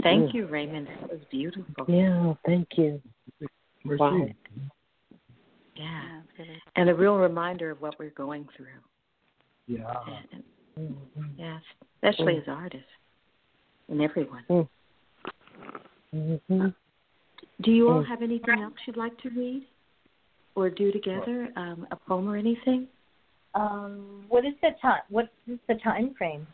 [0.02, 0.88] Thank you, Raymond.
[1.00, 1.86] That was beautiful.
[1.88, 3.00] Yeah, thank you.
[3.84, 4.00] Merci.
[4.00, 4.28] Wow.
[5.76, 6.20] Yeah.
[6.76, 8.66] And a real reminder of what we're going through.
[9.66, 9.92] Yeah.
[10.76, 10.96] And,
[11.36, 11.62] yes,
[12.02, 12.42] especially Mm.
[12.42, 12.88] as artists
[13.88, 14.44] and everyone.
[16.14, 16.68] Mm-hmm.
[17.60, 18.06] Do you all Mm.
[18.06, 19.66] have anything else you'd like to read
[20.54, 21.52] or do together?
[21.56, 22.88] Um, a poem or anything?
[23.54, 25.02] Um, what is the time?
[25.08, 26.46] What is the time frame?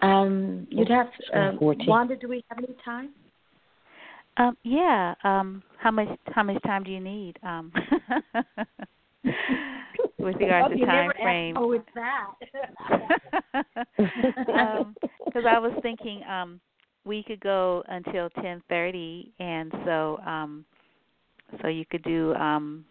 [0.00, 2.16] Um, you'd have um, Wanda.
[2.16, 3.10] Do we have any time?
[4.36, 5.14] Um, yeah.
[5.22, 7.38] Um, how much how much time do you need?
[7.42, 7.72] Um,
[10.18, 11.56] with regards oh, to time frame.
[11.58, 12.32] Oh, it's that.
[15.26, 16.60] because I was thinking um
[17.04, 20.64] we could go until ten thirty, and so um
[21.62, 22.84] so you could do um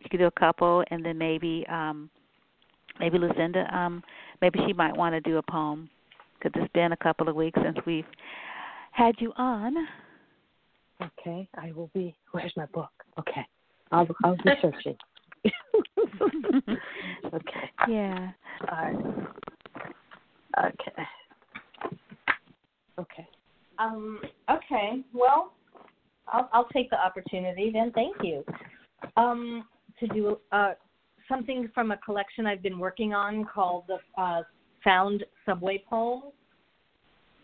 [0.00, 2.10] you could do a couple, and then maybe um
[2.98, 4.02] maybe Lucinda um
[4.40, 5.88] maybe she might want to do a poem
[6.38, 8.04] because it's been a couple of weeks since we've
[8.92, 9.74] had you on.
[11.02, 12.14] Okay, I will be.
[12.32, 12.90] Where's my book?
[13.18, 13.46] Okay,
[13.92, 14.96] I'll I'll be searching.
[17.32, 17.70] Okay.
[17.88, 18.30] Yeah.
[18.70, 18.96] All right.
[20.58, 21.02] Okay.
[22.98, 23.28] Okay.
[23.78, 24.20] Um.
[24.50, 25.02] Okay.
[25.14, 25.52] Well,
[26.28, 27.92] I'll I'll take the opportunity then.
[27.92, 28.44] Thank you.
[29.16, 29.66] Um.
[30.00, 30.72] To do uh
[31.28, 34.42] something from a collection I've been working on called the uh,
[34.84, 36.32] Found Subway Poems.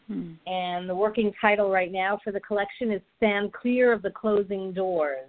[0.08, 0.32] Hmm.
[0.46, 4.72] And the working title right now for the collection is Stand Clear of the Closing
[4.72, 5.28] Doors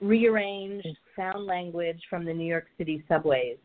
[0.00, 3.58] Rearranged Sound Language from the New York City Subways.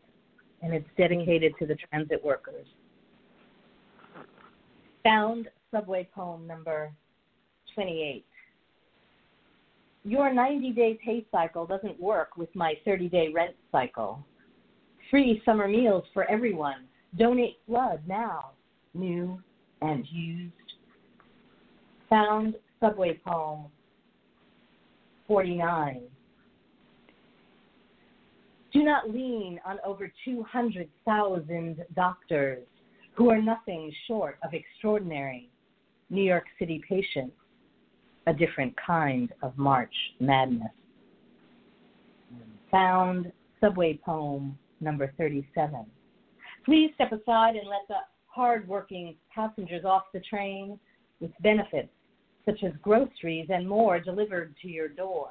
[0.62, 2.66] And it's dedicated to the transit workers.
[5.04, 6.92] Found Subway Poem number
[7.74, 8.24] 28.
[10.04, 14.24] Your 90 day pay cycle doesn't work with my 30 day rent cycle.
[15.10, 16.86] Free summer meals for everyone.
[17.16, 18.50] Donate blood now,
[18.94, 19.40] new
[19.82, 20.52] and used.
[22.10, 23.66] Found Subway Poem
[25.26, 26.02] 49.
[28.72, 32.66] Do not lean on over 200,000 doctors
[33.14, 35.50] who are nothing short of extraordinary
[36.10, 37.34] New York City patients,
[38.26, 40.68] a different kind of March madness.
[42.70, 45.84] Found Subway Poem number 37.
[46.64, 47.96] Please step aside and let the
[48.28, 50.78] hard-working passengers off the train
[51.20, 51.88] with benefits
[52.48, 55.28] such as groceries and more delivered to your door.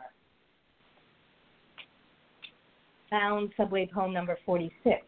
[3.10, 5.02] Found Subway Poem number 46.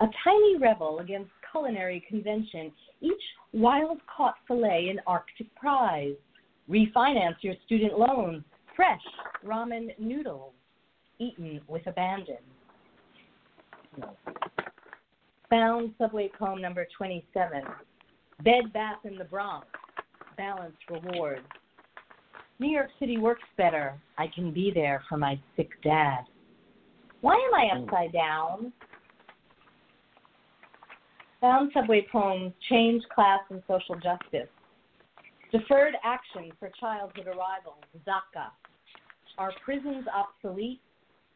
[0.00, 3.12] A tiny rebel against culinary convention, each
[3.52, 6.14] wild caught fillet an Arctic prize.
[6.70, 8.42] Refinance your student loans,
[8.74, 9.02] fresh
[9.44, 10.52] ramen noodles,
[11.18, 12.38] eaten with abandon.
[15.54, 17.62] Found Subway Poem number 27.
[18.42, 19.68] Bed Bath in the Bronx,
[20.36, 21.42] balance reward.
[22.58, 23.94] New York City works better.
[24.18, 26.22] I can be there for my sick dad.
[27.20, 27.84] Why am I hmm.
[27.84, 28.72] upside down?
[31.40, 34.50] Found Subway Poems Change, Class, and Social Justice.
[35.52, 38.48] Deferred Action for Childhood Arrivals, DACA.
[39.38, 40.80] Are prisons obsolete?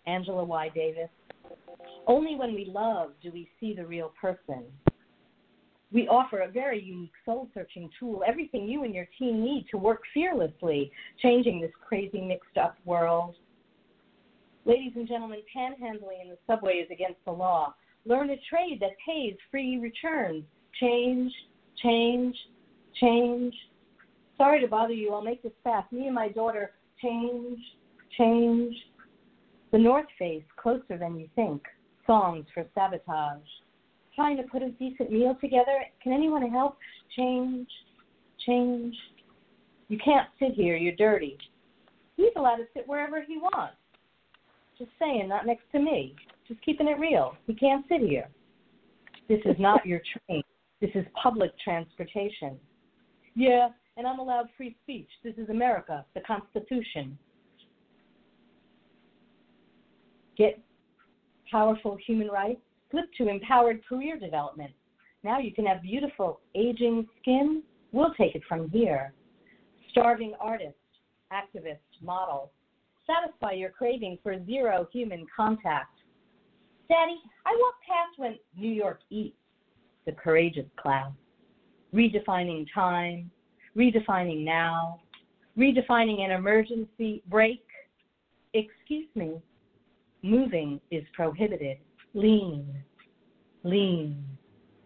[0.08, 0.70] Angela Y.
[0.74, 1.08] Davis.
[2.06, 4.64] Only when we love do we see the real person.
[5.90, 9.78] We offer a very unique soul searching tool, everything you and your team need to
[9.78, 10.90] work fearlessly,
[11.22, 13.36] changing this crazy mixed up world.
[14.66, 17.74] Ladies and gentlemen, panhandling in the subway is against the law.
[18.04, 20.44] Learn a trade that pays free returns.
[20.78, 21.32] Change,
[21.82, 22.36] change,
[23.00, 23.54] change.
[24.36, 25.90] Sorry to bother you, I'll make this fast.
[25.90, 27.58] Me and my daughter, change,
[28.16, 28.74] change.
[29.70, 31.62] The North Face, closer than you think.
[32.06, 33.46] Songs for sabotage.
[34.14, 35.84] Trying to put a decent meal together.
[36.02, 36.78] Can anyone help?
[37.16, 37.68] Change,
[38.46, 38.94] change.
[39.88, 41.36] You can't sit here, you're dirty.
[42.16, 43.76] He's allowed to sit wherever he wants.
[44.78, 46.14] Just saying, not next to me.
[46.46, 47.36] Just keeping it real.
[47.46, 48.28] He can't sit here.
[49.28, 50.42] This is not your train.
[50.80, 52.56] This is public transportation.
[53.34, 55.08] Yeah, and I'm allowed free speech.
[55.22, 57.18] This is America, the Constitution.
[60.39, 60.60] Get
[61.51, 62.60] powerful human rights,
[62.90, 64.70] flip to empowered career development.
[65.24, 67.62] Now you can have beautiful aging skin.
[67.93, 69.12] We'll take it from here.
[69.90, 70.77] Starving artist,
[71.32, 72.52] activist, model,
[73.06, 75.98] satisfy your craving for zero human contact.
[76.89, 79.36] Daddy, I walk past when New York eats,
[80.06, 81.10] the courageous class,
[81.93, 83.31] redefining time,
[83.77, 85.01] redefining now,
[85.59, 87.65] redefining an emergency break.
[88.55, 89.43] Excuse me,
[90.22, 91.78] moving is prohibited.
[92.14, 92.66] Lean,
[93.62, 94.24] lean,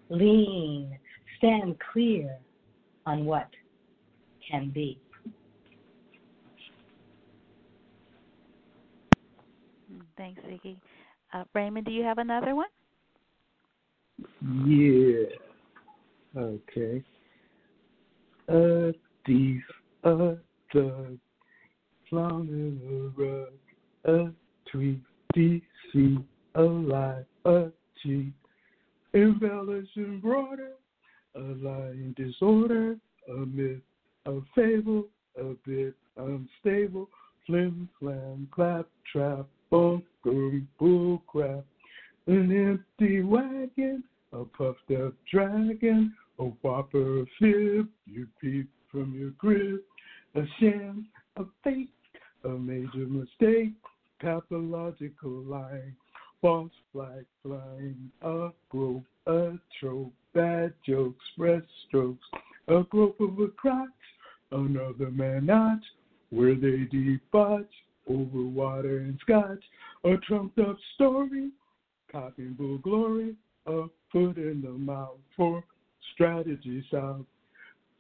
[0.09, 0.99] lean.
[1.39, 2.39] Stand clear
[3.07, 3.49] on what
[4.49, 4.99] can be.
[10.17, 10.79] Thanks, Vicky.
[11.33, 12.69] Uh, Raymond, do you have another one?
[14.67, 15.27] Yeah.
[16.37, 17.03] Okay.
[18.49, 18.93] A
[19.27, 19.63] thief,
[20.05, 20.37] a
[20.73, 21.19] thug,
[22.09, 23.53] flung in a rug,
[24.05, 24.33] a
[24.71, 25.03] tweet,
[25.35, 27.69] DC, a lie, a
[28.03, 28.33] cheat,
[29.15, 30.73] embellishing broader,
[31.35, 32.97] a lying disorder,
[33.29, 33.81] a myth,
[34.27, 35.07] a fable,
[35.39, 37.09] a bit unstable,
[37.47, 41.65] flim flam, clap trap, bunkum bull crap,
[42.27, 49.81] an empty wagon, a puffed up dragon, a whopper fib, you peep from your crib,
[50.35, 51.07] a sham,
[51.37, 51.91] a fake,
[52.45, 53.73] a major mistake,
[54.23, 55.95] pathological lying,
[56.41, 62.25] false flag flying, a grope, a trope, bad jokes, breast strokes,
[62.69, 63.89] a grope of a crotch,
[64.53, 65.83] another man notch,
[66.31, 67.67] where they debauch
[68.09, 69.63] over water and scotch,
[70.05, 71.51] a trumped up story,
[72.11, 73.35] Cotton bull glory,
[73.67, 75.65] a foot in the mouth for
[76.15, 77.25] strategy south.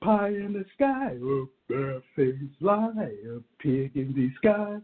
[0.02, 4.82] Pie in the sky, a barefaced lie, a pig in disguise.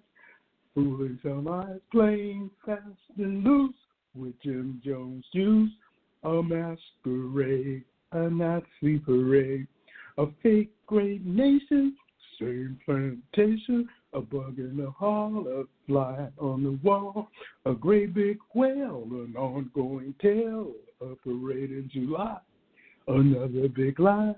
[0.78, 2.82] Fooling some eyes, playing fast
[3.16, 3.74] and loose
[4.14, 5.72] with Jim Jones juice.
[6.22, 7.82] A masquerade,
[8.12, 9.66] a Nazi parade,
[10.18, 11.96] a fake great nation,
[12.38, 17.26] same plantation, a bug in the hall, a fly on the wall,
[17.64, 22.38] a great big whale, an ongoing tale, a parade in July,
[23.09, 24.36] another big lie,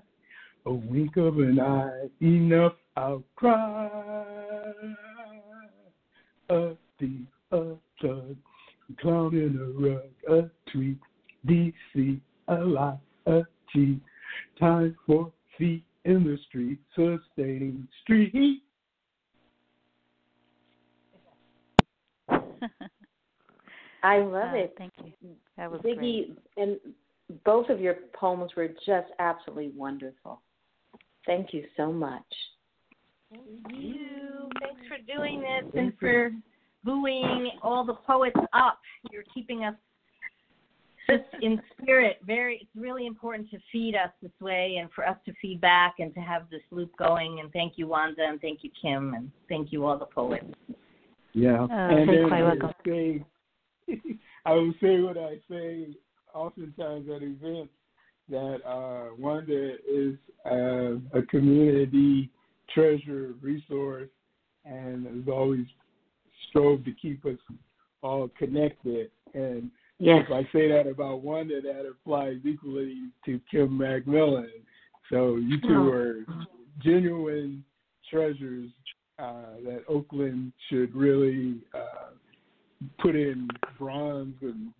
[0.65, 4.30] a wink of an eye, enough outcry.
[6.51, 7.21] A thief,
[7.53, 8.35] a thug,
[8.89, 10.97] a clown in a rug, a tweet,
[11.47, 12.19] DC,
[12.49, 13.41] a lie, a
[13.71, 14.01] cheat.
[14.59, 18.61] Time for feet in the street, sustaining street.
[24.03, 24.73] I love Oh, it.
[24.77, 25.35] Thank you.
[25.57, 26.37] That was Ziggy, great.
[26.57, 26.79] and
[27.45, 30.41] both of your poems were just absolutely wonderful.
[31.25, 32.25] Thank you so much.
[33.31, 34.49] Thank you.
[34.59, 36.31] Thanks for doing this and for
[36.83, 38.79] booing all the poets up.
[39.09, 39.75] You're keeping us
[41.09, 42.17] just in spirit.
[42.25, 45.95] Very, it's really important to feed us this way and for us to feed back
[45.99, 47.39] and to have this loop going.
[47.39, 50.45] And thank you, Wanda, and thank you, Kim, and thank you all the poets.
[51.33, 51.61] Yeah.
[51.61, 52.73] Oh, and then I welcome.
[52.85, 53.25] would say,
[54.45, 55.87] I would say what I say
[56.33, 57.71] oftentimes at events
[58.29, 62.29] that uh, Wanda is uh, a community
[62.73, 64.09] treasure resource
[64.65, 65.65] and has always
[66.49, 67.37] strove to keep us
[68.03, 69.11] all connected.
[69.33, 70.25] And Yes.
[70.25, 74.49] if I say that about Wanda, that applies equally to Kim McMillon.
[75.09, 75.91] So you two Oh.
[75.91, 76.25] are
[76.79, 77.63] genuine
[78.09, 78.69] treasures
[79.19, 82.11] uh, that Oakland should really uh,
[82.99, 84.73] put in bronze and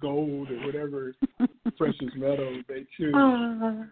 [0.00, 1.14] gold or whatever
[1.76, 3.14] precious metal they choose.
[3.14, 3.84] Aw.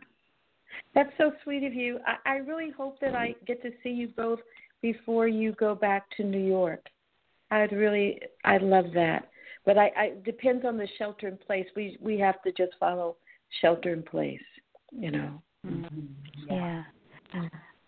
[0.94, 1.98] That's so sweet of you.
[2.07, 4.40] I, I really hope that I get to see you both
[4.82, 6.86] before you go back to New York.
[7.51, 9.28] I'd really, I'd love that.
[9.65, 11.66] But I, I depends on the shelter in place.
[11.74, 13.16] We we have to just follow
[13.61, 14.40] shelter in place,
[14.93, 15.43] you know.
[16.48, 16.85] Yeah.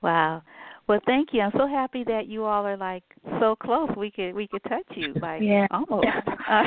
[0.02, 0.42] Wow.
[0.88, 1.42] Well, thank you.
[1.42, 3.04] I'm so happy that you all are like
[3.40, 3.90] so close.
[3.96, 5.66] We could we could touch you like Yeah.
[5.70, 6.06] almost.
[6.48, 6.62] Uh,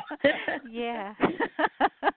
[0.68, 1.14] yeah.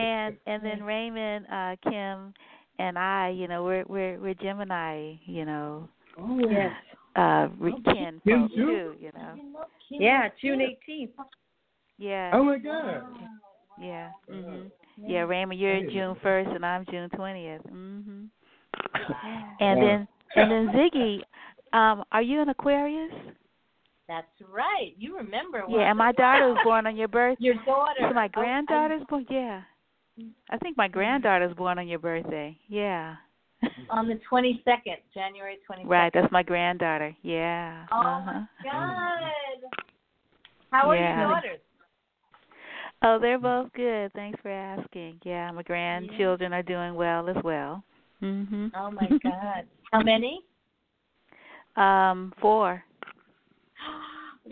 [0.00, 2.32] and and then Raymond, uh, Kim,
[2.78, 5.88] and I, you know, we're we're we're Gemini, you know.
[6.18, 6.72] Oh yes.
[7.16, 8.56] Uh, we can Kim too?
[8.56, 9.34] too, you know.
[9.90, 11.10] Yeah, June eighteenth.
[11.98, 12.30] Yeah.
[12.34, 13.02] Oh my God.
[13.80, 14.10] Yeah.
[14.30, 14.70] Mhm.
[14.96, 17.62] Yeah, Raymond, you're June first, and I'm June twentieth.
[17.64, 18.28] Mhm.
[19.60, 19.86] And Wow.
[19.86, 21.22] then and then Ziggy,
[21.72, 23.12] um, are you an Aquarius?
[24.08, 24.92] That's right.
[24.98, 25.64] You remember.
[25.68, 27.44] Yeah, and my daughter was born on your birthday.
[27.44, 27.94] Your daughter.
[28.00, 29.26] So my Oh, I- granddaughter's born.
[29.30, 29.62] Yeah.
[30.50, 32.56] I think my granddaughter's born on your birthday.
[32.68, 33.16] Yeah.
[33.90, 35.86] on the 22nd, January 22nd.
[35.86, 37.14] Right, that's my granddaughter.
[37.22, 37.84] Yeah.
[37.92, 38.32] Oh uh-huh.
[38.32, 39.70] my God.
[40.70, 41.20] How are Yeah.
[41.20, 41.60] your daughters?
[43.02, 44.12] Oh, they're both good.
[44.12, 45.20] Thanks for asking.
[45.24, 47.82] Yeah, my grandchildren are doing well as well.
[48.22, 48.70] Mhm.
[48.74, 49.66] Oh my God.
[49.90, 50.44] How many?
[51.76, 52.84] Um, four.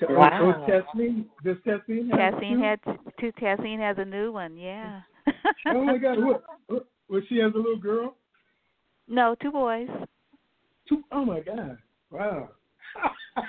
[0.01, 0.55] Wow.
[0.63, 2.63] oh, Kathleen, does Kathleen have Cassine two?
[2.63, 2.81] had
[3.19, 3.33] two.
[3.33, 4.57] Cassine has a new one.
[4.57, 5.01] Yeah.
[5.67, 6.19] Oh my God!
[6.23, 6.45] What?
[6.67, 6.87] what?
[7.09, 7.23] What?
[7.29, 8.15] She has a little girl.
[9.09, 9.89] No, two boys.
[10.89, 11.03] Two.
[11.13, 11.79] Oh my God!
[12.11, 12.51] Wow.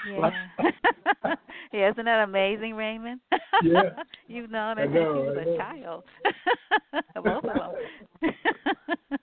[0.07, 0.30] Yeah.
[1.73, 3.22] yeah, isn't that amazing, Raymond?
[3.64, 3.81] Yeah.
[4.27, 6.03] You've known her I since she was a child.
[7.15, 7.72] Both of
[8.22, 9.18] them.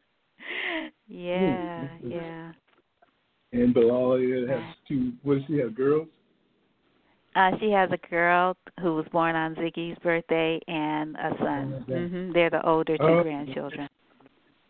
[1.06, 2.10] yeah, Hmm.
[2.10, 2.52] yeah.
[3.52, 4.18] And Bilal
[4.48, 5.12] has two.
[5.22, 5.74] What does she have?
[5.74, 6.08] Girls.
[7.36, 11.84] Uh, she has a girl who was born on Ziggy's birthday and a son.
[11.88, 12.08] Oh, okay.
[12.08, 13.22] hmm They're the older two Oh.
[13.22, 13.88] grandchildren.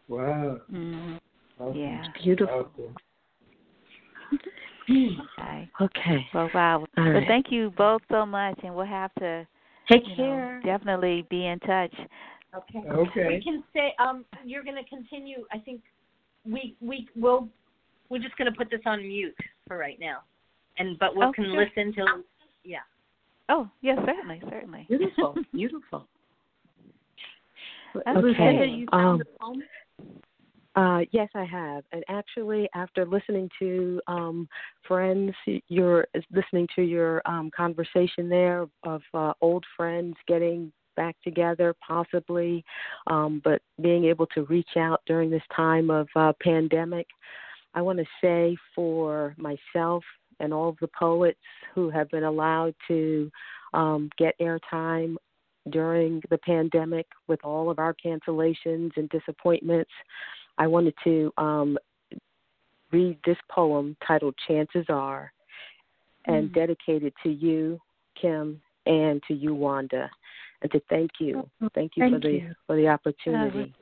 [0.09, 0.61] Wow.
[0.69, 1.17] hmm
[1.61, 1.81] Awesome.
[1.81, 2.03] Yeah.
[2.23, 2.69] Beautiful.
[2.75, 2.97] Awesome.
[5.39, 5.71] Okay.
[5.81, 6.27] Okay.
[6.35, 6.85] Well, wow.
[6.99, 7.27] All Well, right.
[7.29, 9.47] thank you both so much, and we'll have to
[9.89, 11.95] Take you know, definitely be in touch.
[12.55, 12.89] Okay.
[12.89, 13.27] Okay.
[13.29, 15.45] We can say um you're going to continue.
[15.53, 15.81] I think
[16.45, 17.49] we we will
[18.09, 19.37] we're just going to put this on mute
[19.69, 20.19] for right now.
[20.79, 22.07] And but we Oh, can listen till
[22.67, 22.81] yeah.
[23.49, 24.87] Oh, yes, certainly, certainly.
[24.89, 25.37] Beautiful.
[25.53, 26.07] Beautiful.
[28.07, 28.85] Okay.
[28.93, 29.63] Um, found the poem?
[30.75, 31.85] Uh, yes, I have.
[31.93, 34.49] And actually, after listening to um,
[34.87, 35.33] friends,
[35.69, 42.65] your listening to your um, conversation there of uh, old friends getting back together, possibly,
[43.07, 47.07] um, but being able to reach out during this time of uh, pandemic,
[47.75, 50.05] I want to say for myself
[50.41, 51.39] and all of the poets
[51.75, 53.31] who have been allowed to
[53.75, 55.17] um, get airtime
[55.71, 59.91] during the pandemic with all of our cancellations and disappointments.
[60.59, 61.77] I wanted to um,
[62.93, 65.33] read this poem titled Chances Are
[66.27, 66.55] and mm.
[66.55, 67.81] dedicate it to you,
[68.21, 70.09] Kim, and to you, Wanda,
[70.63, 71.49] and to thank you.
[71.63, 72.55] Oh, thank you thank for the you.
[72.67, 73.75] for the opportunity.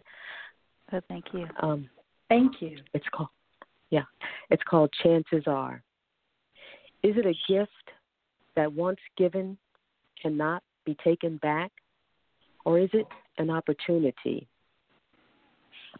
[0.92, 1.46] Oh, thank you.
[1.60, 1.88] Um,
[2.28, 2.78] thank you.
[2.92, 3.28] It's called
[3.90, 4.02] yeah.
[4.50, 5.82] It's called Chances Are.
[7.04, 7.70] Is it a gift
[8.56, 9.58] that once given
[10.20, 11.70] cannot be taken back?
[12.64, 13.06] Or is it
[13.36, 14.48] an opportunity?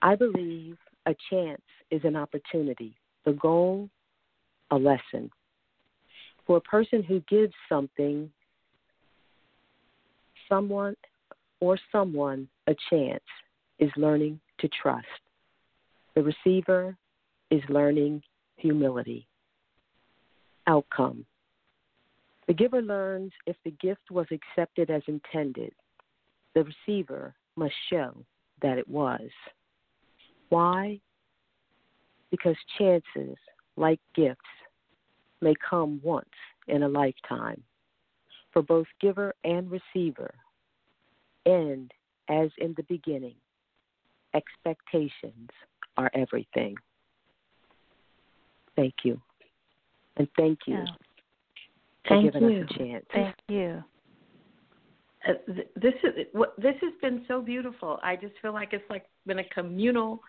[0.00, 1.60] I believe a chance
[1.90, 3.90] is an opportunity, the goal,
[4.70, 5.30] a lesson.
[6.46, 8.30] For a person who gives something,
[10.48, 10.96] someone
[11.60, 13.22] or someone a chance
[13.78, 15.06] is learning to trust.
[16.14, 16.96] The receiver
[17.50, 18.22] is learning
[18.56, 19.26] humility.
[20.66, 21.26] Outcome
[22.46, 25.72] The giver learns if the gift was accepted as intended.
[26.54, 28.24] The receiver must show
[28.62, 29.28] that it was.
[30.48, 31.00] Why?
[32.30, 33.36] Because chances,
[33.76, 34.40] like gifts,
[35.40, 36.26] may come once
[36.68, 37.62] in a lifetime
[38.52, 40.32] for both giver and receiver.
[41.44, 41.92] And
[42.28, 43.34] as in the beginning,
[44.34, 45.50] expectations
[45.96, 46.76] are everything.
[48.76, 49.20] Thank you.
[50.16, 50.84] And thank you yeah.
[52.06, 52.62] for giving you.
[52.62, 53.04] us a chance.
[53.12, 53.82] Thank you.
[55.26, 57.98] Uh, th- this is what this has been so beautiful.
[58.02, 60.20] I just feel like it's like been a communal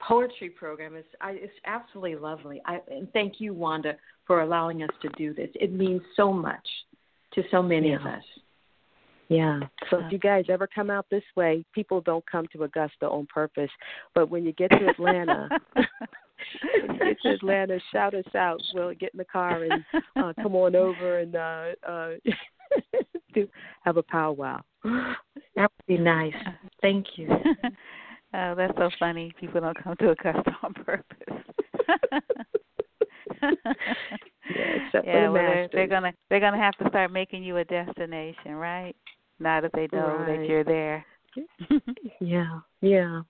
[0.00, 0.94] poetry program.
[0.94, 2.60] It's I, it's absolutely lovely.
[2.66, 3.96] I and thank you, Wanda,
[4.26, 5.48] for allowing us to do this.
[5.54, 6.66] It means so much
[7.34, 7.96] to so many yeah.
[7.96, 8.24] of us.
[9.28, 9.60] Yeah.
[9.90, 13.26] So if you guys ever come out this way, people don't come to Augusta on
[13.32, 13.70] purpose.
[14.14, 16.06] But when you get to Atlanta, when you
[17.08, 18.60] get to Atlanta, shout us out.
[18.74, 19.84] We'll get in the car and
[20.16, 22.10] uh, come on over and uh, uh,
[23.34, 23.48] do
[23.82, 24.60] have a powwow.
[24.84, 25.16] That
[25.56, 26.34] would be nice.
[26.80, 27.28] Thank you.
[28.34, 29.32] oh, that's so funny.
[29.38, 31.34] People don't come to a Augusta on purpose.
[33.40, 33.50] yeah,
[35.04, 38.94] yeah well, they're, they're gonna they're gonna have to start making you a destination, right?
[39.40, 40.38] Now that they know right.
[40.38, 41.04] that you're there.
[42.20, 43.20] yeah, yeah,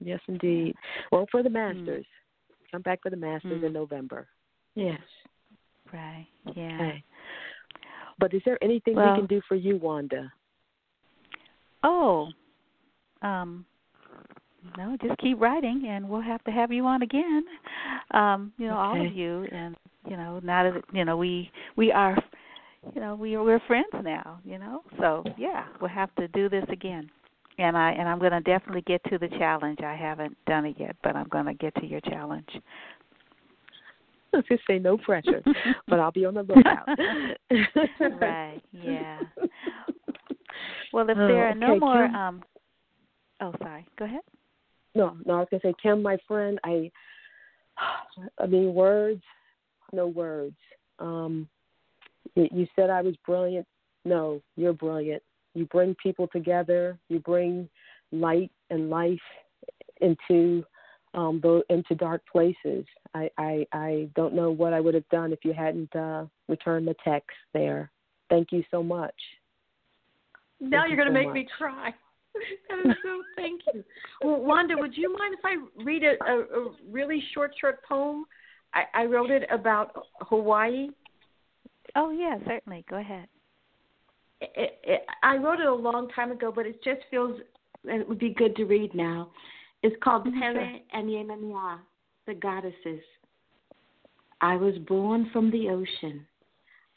[0.00, 0.74] yes, indeed.
[1.10, 2.21] Well, for the Masters, mm.
[2.72, 3.66] Come back for the Masters mm.
[3.66, 4.26] in November.
[4.74, 5.00] Yes.
[5.92, 6.26] Right.
[6.56, 6.74] Yeah.
[6.74, 7.04] Okay.
[8.18, 10.32] But is there anything well, we can do for you, Wanda?
[11.84, 12.28] Oh,
[13.22, 13.64] um,
[14.76, 17.44] no, just keep writing, and we'll have to have you on again.
[18.12, 18.98] Um, you know, okay.
[18.98, 19.76] all of you, and
[20.08, 22.16] you know, now that you know we we are,
[22.94, 24.38] you know, we we're friends now.
[24.44, 27.10] You know, so yeah, we'll have to do this again.
[27.58, 29.80] And I and I'm going to definitely get to the challenge.
[29.84, 32.48] I haven't done it yet, but I'm going to get to your challenge.
[34.32, 35.42] I was just say no pressure,
[35.88, 36.88] but I'll be on the lookout.
[38.20, 38.60] right.
[38.72, 39.20] Yeah.
[40.92, 42.14] Well, if there are no okay, more, Kim.
[42.14, 42.42] um,
[43.40, 43.86] oh, sorry.
[43.98, 44.20] Go ahead.
[44.94, 46.90] No, no, I was gonna say, Kim, my friend, I,
[48.38, 49.22] I mean, words,
[49.92, 50.56] no words.
[50.98, 51.48] Um,
[52.34, 53.66] you said I was brilliant.
[54.04, 55.22] No, you're brilliant.
[55.54, 56.98] You bring people together.
[57.08, 57.68] You bring
[58.10, 59.18] light and life
[60.00, 60.64] into
[61.14, 62.84] um the, into dark places.
[63.14, 66.88] I, I I don't know what I would have done if you hadn't uh returned
[66.88, 67.90] the text there.
[68.30, 69.14] Thank you so much.
[70.60, 71.34] Now Thank you're going to so make much.
[71.34, 71.90] me cry.
[72.70, 73.22] That is so.
[73.36, 73.84] Thank you.
[74.22, 78.24] Well, Wanda, would you mind if I read a, a, a really short, short poem?
[78.72, 80.88] I, I wrote it about Hawaii.
[81.94, 82.86] Oh yeah, certainly.
[82.88, 83.26] Go ahead.
[84.56, 87.40] It, it, I wrote it a long time ago, but it just feels
[87.84, 89.30] it would be good to read now.
[89.82, 90.80] It's called Mhm, Pele sure.
[90.92, 91.80] and Yemanya,
[92.26, 93.02] the goddesses.
[94.40, 96.26] I was born from the ocean.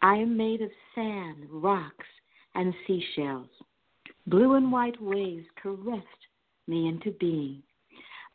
[0.01, 2.07] I am made of sand, rocks,
[2.55, 3.49] and seashells.
[4.27, 6.27] Blue and white waves caressed
[6.67, 7.61] me into being.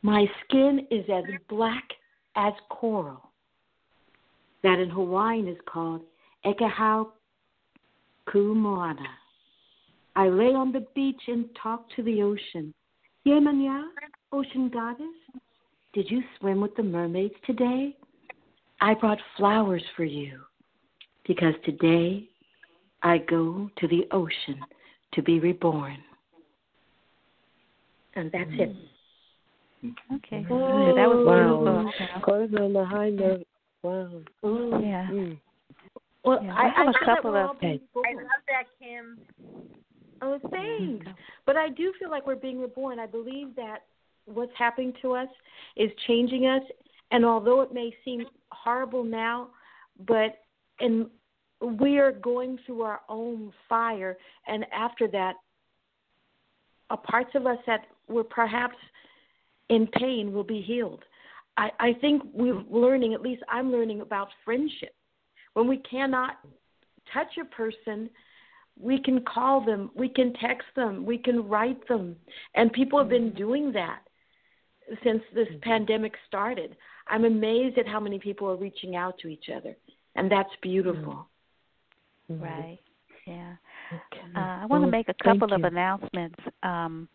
[0.01, 1.83] My skin is as black
[2.35, 3.31] as coral.
[4.63, 6.03] That in Hawaiian is called
[6.45, 7.11] Ekahau
[8.31, 9.07] Kumoana.
[10.15, 12.73] I lay on the beach and talk to the ocean.
[13.25, 13.83] Yemanya,
[14.31, 15.07] ocean goddess,
[15.93, 17.95] did you swim with the mermaids today?
[18.79, 20.41] I brought flowers for you
[21.27, 22.27] because today
[23.03, 24.59] I go to the ocean
[25.13, 25.97] to be reborn.
[28.15, 28.75] And that's it.
[30.13, 30.45] Okay.
[30.49, 31.83] Oh, that was wow.
[31.83, 32.21] beautiful.
[32.23, 33.47] Closing on the high note.
[33.83, 34.21] Wow.
[34.43, 35.07] Yeah.
[35.11, 35.37] Mm.
[36.23, 38.65] Well, Yeah, I, I have a that couple we're of- all being I love that,
[38.79, 39.17] Kim.
[40.21, 41.07] Oh, thanks.
[41.47, 42.99] But I do feel like we're being reborn.
[42.99, 43.85] I believe that
[44.25, 45.27] what's happening to us
[45.75, 46.61] is changing us.
[47.09, 49.49] And although it may seem horrible now,
[50.07, 50.39] but
[50.79, 51.09] in
[51.59, 54.17] we are going through our own fire,
[54.47, 55.35] and after that,
[56.89, 58.75] a parts of us that were perhaps
[59.69, 61.03] in pain will be healed.
[61.57, 64.95] I, I think we're learning, at least I'm learning about friendship.
[65.53, 66.37] When we cannot
[67.13, 68.09] touch a person,
[68.79, 72.15] we can call them, we can text them, we can write them.
[72.55, 74.01] And people have been doing that
[75.03, 75.59] since this mm-hmm.
[75.59, 76.75] pandemic started.
[77.07, 79.75] I'm amazed at how many people are reaching out to each other,
[80.15, 81.27] and that's beautiful.
[82.31, 82.43] Mm-hmm.
[82.43, 82.79] Right.
[83.27, 83.55] Yeah.
[83.91, 84.23] Okay.
[84.35, 87.09] Uh, I want to make a couple of announcements um,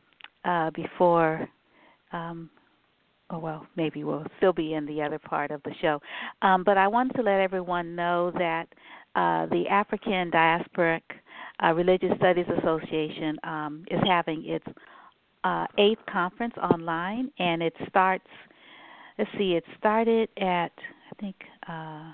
[0.45, 1.49] uh, before.
[2.13, 2.51] Um,
[3.31, 6.01] oh well, maybe we'll still be in the other part of the show,
[6.43, 8.67] um, but I wanted to let everyone know that
[9.15, 11.01] uh, the African Diasporic
[11.65, 14.67] uh, Religious Studies Association um, is having its
[15.45, 18.27] uh, eighth conference online, and it starts.
[19.19, 20.73] Let's see, it started at
[21.11, 21.37] I think
[21.69, 22.13] uh,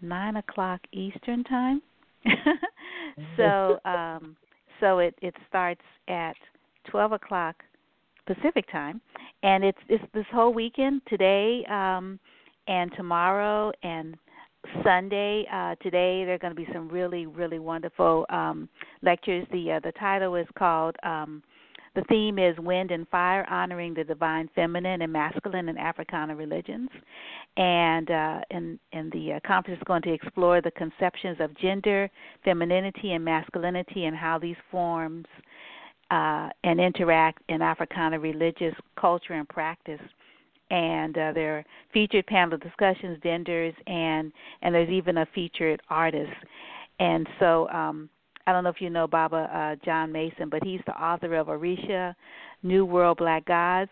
[0.00, 1.82] nine o'clock Eastern time.
[3.36, 4.36] so um,
[4.78, 6.36] so it it starts at
[6.88, 7.56] twelve o'clock
[8.26, 9.00] Pacific time,
[9.42, 12.18] and it's it's this whole weekend today um,
[12.68, 14.16] and tomorrow and
[14.84, 15.46] Sunday.
[15.52, 18.68] Uh, today there are going to be some really really wonderful um,
[19.02, 19.46] lectures.
[19.52, 20.96] The uh, the title is called.
[21.02, 21.42] Um,
[21.96, 26.88] the theme is Wind and Fire, honoring the divine feminine and masculine in Africana religions.
[27.56, 32.08] And uh, and, and the uh, conference is going to explore the conceptions of gender,
[32.44, 35.26] femininity, and masculinity and how these forms
[36.10, 40.00] uh, and interact in Africana religious culture and practice
[40.70, 44.32] and uh, there are featured panel discussions, dinners, and
[44.62, 46.32] and there's even a featured artist.
[46.98, 48.08] And so um,
[48.46, 51.48] I don't know if you know Baba uh, John Mason, but he's the author of
[51.48, 52.14] Orisha,
[52.62, 53.90] New World Black Gods,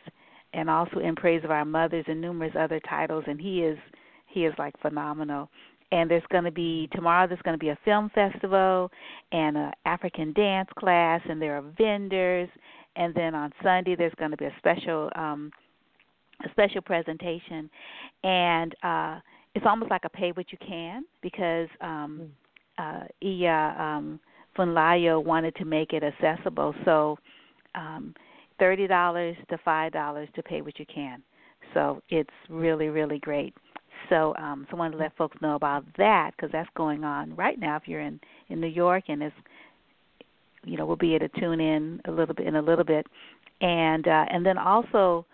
[0.52, 3.24] and also In Praise of Our Mothers and numerous other titles.
[3.26, 3.78] And he is
[4.26, 5.50] he is like phenomenal.
[5.90, 7.26] And there's going to be tomorrow.
[7.26, 8.90] There's going to be a film festival
[9.32, 12.48] and an African dance class, and there are vendors.
[12.96, 15.50] And then on Sunday there's going to be a special um,
[16.44, 17.68] a special presentation,
[18.22, 19.18] and uh,
[19.54, 22.30] it's almost like a pay what you can because um,
[22.78, 22.82] hmm.
[22.82, 24.20] uh, Iya um,
[24.56, 26.74] Funlayo wanted to make it accessible.
[26.84, 27.18] So
[27.74, 28.14] um,
[28.58, 31.22] thirty dollars to five dollars to pay what you can.
[31.74, 33.54] So it's really really great.
[34.08, 37.34] So um, so I wanted to let folks know about that because that's going on
[37.36, 37.76] right now.
[37.76, 39.36] If you're in in New York and it's
[40.64, 43.06] you know we'll be able to tune in a little bit in a little bit,
[43.60, 45.24] and uh, and then also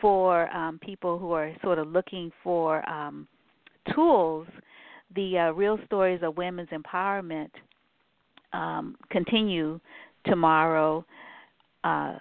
[0.00, 3.28] for um, people who are sort of looking for um,
[3.94, 4.46] tools,
[5.14, 7.50] the uh, Real Stories of Women's Empowerment
[8.52, 9.78] um, continue
[10.26, 11.04] tomorrow
[11.84, 12.14] uh,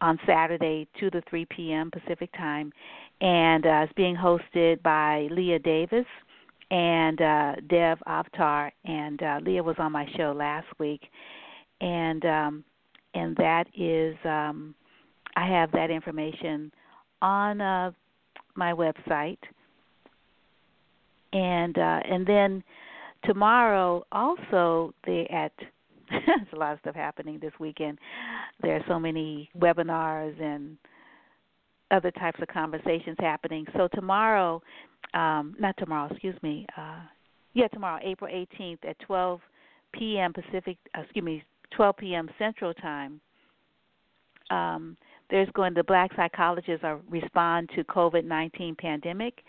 [0.00, 1.90] on Saturday, 2 to 3 p.m.
[1.90, 2.72] Pacific Time.
[3.22, 6.06] And uh, it's being hosted by Leah Davis
[6.70, 8.70] and uh, Dev Avtar.
[8.84, 11.02] And uh, Leah was on my show last week.
[11.80, 12.64] And um,
[13.14, 14.74] and that is, um,
[15.36, 16.72] I have that information
[17.20, 17.90] on uh,
[18.54, 19.38] my website,
[21.32, 22.62] and uh, and then
[23.24, 25.52] tomorrow also they at
[26.10, 27.98] there's a lot of stuff happening this weekend.
[28.60, 30.76] There are so many webinars and
[31.92, 33.66] other types of conversations happening.
[33.76, 34.62] So tomorrow,
[35.14, 36.66] um, not tomorrow, excuse me.
[36.76, 37.00] Uh,
[37.54, 39.40] yeah, tomorrow, April 18th at 12
[39.92, 40.32] p.m.
[40.32, 41.44] Pacific, uh, excuse me,
[41.76, 42.30] 12 p.m.
[42.38, 43.20] Central Time.
[44.50, 44.96] Um,
[45.30, 49.42] there's going to the black psychologists are respond to COVID-19 pandemic,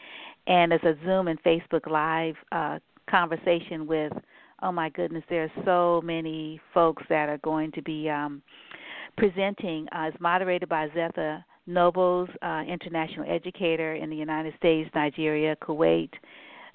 [0.47, 2.79] and it's a Zoom and Facebook Live uh,
[3.09, 4.13] conversation with.
[4.61, 8.41] Oh my goodness, there are so many folks that are going to be um,
[9.17, 9.87] presenting.
[9.93, 16.11] Uh, it's moderated by Zetha Nobles, uh, international educator in the United States, Nigeria, Kuwait,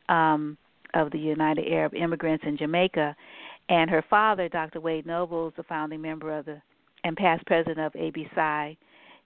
[0.08, 0.56] um,
[0.94, 3.14] of the United Arab Emirates in Jamaica,
[3.68, 4.80] and her father, Dr.
[4.80, 6.60] Wade Nobles, the founding member of the
[7.04, 8.76] and past president of ABPsi,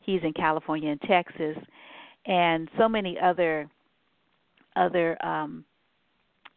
[0.01, 1.57] He's in California and Texas,
[2.27, 3.71] and so many other
[4.75, 5.65] other um,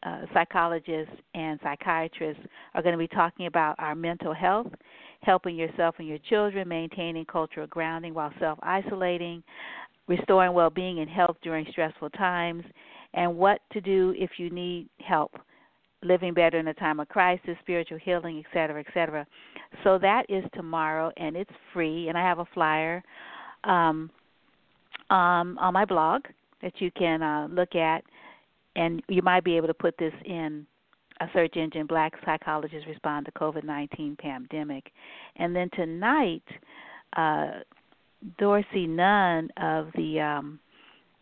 [0.04, 2.42] uh, psychologists and psychiatrists
[2.74, 4.68] are going to be talking about our mental health,
[5.26, 9.44] helping yourself and your children, maintaining cultural grounding while self isolating,
[10.08, 12.64] restoring well being and health during stressful times,
[13.14, 15.32] and what to do if you need help
[16.04, 19.26] living better in a time of crisis, spiritual healing, et cetera, et cetera.
[19.84, 22.10] So that is tomorrow, and it's free.
[22.10, 23.04] And I have a flyer
[23.64, 24.12] um,
[25.10, 26.22] um, on my blog
[26.62, 28.04] that you can uh, look at,
[28.76, 30.68] and you might be able to put this in
[31.22, 34.92] a search engine Black Psychologists Respond to COVID 19 Pandemic.
[35.38, 36.44] And then tonight,
[37.16, 37.48] uh,
[38.38, 40.60] Dorsey Nunn of the um,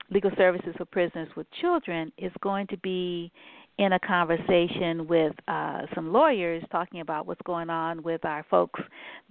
[0.10, 3.32] Legal Services for Prisoners with Children is going to be
[3.80, 8.80] in a conversation with uh, some lawyers talking about what's going on with our folks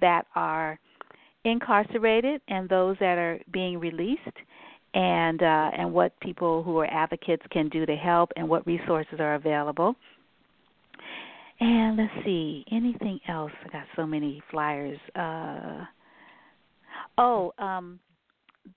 [0.00, 0.78] that are
[1.44, 4.20] incarcerated and those that are being released
[4.94, 9.20] and uh, and what people who are advocates can do to help and what resources
[9.20, 9.94] are available.
[11.60, 13.52] And let's see, anything else?
[13.64, 14.98] I got so many flyers.
[15.14, 15.84] Uh,
[17.18, 18.00] oh, um,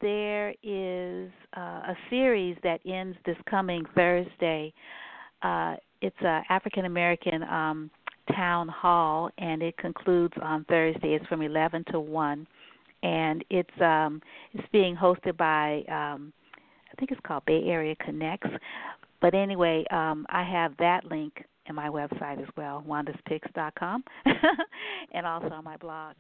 [0.02, 4.74] there is uh, a series that ends this coming Thursday.
[5.42, 7.90] Uh, it's a African American um,
[8.36, 11.14] town hall, and it concludes on Thursday.
[11.14, 12.48] It's from 11 to 1
[13.06, 14.22] and it's um
[14.54, 16.34] it's being hosted by um
[16.92, 18.50] I think it's called Bay Area Connects.
[19.22, 24.04] But anyway, um I have that link in my website as well, wandaspicks.com,
[25.14, 26.16] and also on my blog.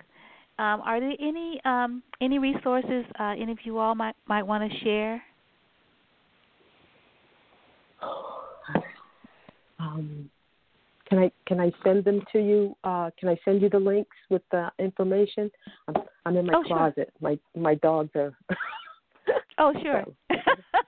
[0.57, 4.71] Um, are there any um, any resources uh, any of you all might might want
[4.71, 5.21] to share?
[9.77, 10.29] Um,
[11.07, 12.75] can I can I send them to you?
[12.83, 15.51] Uh, can I send you the links with the information?
[15.87, 15.95] I'm
[16.25, 17.13] I'm in my oh, closet.
[17.19, 17.37] Sure.
[17.55, 18.33] My my dogs are.
[19.57, 20.03] oh sure.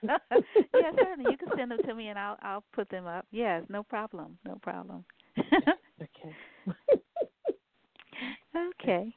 [0.02, 1.30] yeah, certainly.
[1.30, 3.26] You can send them to me, and I'll I'll put them up.
[3.30, 4.38] Yes, no problem.
[4.44, 5.04] No problem.
[5.38, 6.36] okay.
[8.56, 9.14] okay.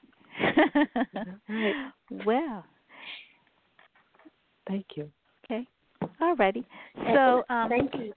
[1.50, 1.92] right.
[2.26, 2.66] Well.
[4.68, 5.10] Thank you.
[5.46, 5.68] Okay.
[6.22, 6.66] All righty.
[6.96, 8.14] So um, thank you.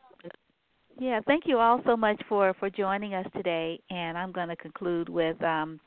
[0.99, 3.81] Yeah, thank you all so much for for joining us today.
[3.91, 5.81] And I'm going to conclude with um,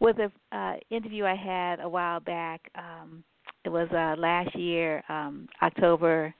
[0.00, 2.60] with a uh, interview I had a while back.
[2.74, 3.22] Um,
[3.64, 6.34] it was uh, last year, um, October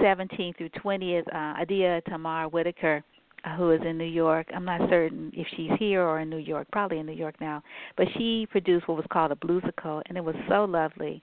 [0.00, 1.26] 17th through 20th.
[1.28, 3.02] Uh, Adia Tamar Whitaker,
[3.44, 4.46] uh, who is in New York.
[4.54, 6.68] I'm not certain if she's here or in New York.
[6.72, 7.62] Probably in New York now.
[7.96, 11.22] But she produced what was called a bluesical, and it was so lovely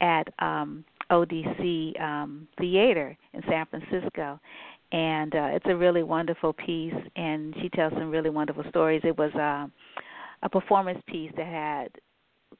[0.00, 4.40] at um, ODC um, Theater in San Francisco
[4.92, 9.16] and uh, it's a really wonderful piece and she tells some really wonderful stories it
[9.16, 9.66] was uh,
[10.42, 11.88] a performance piece that had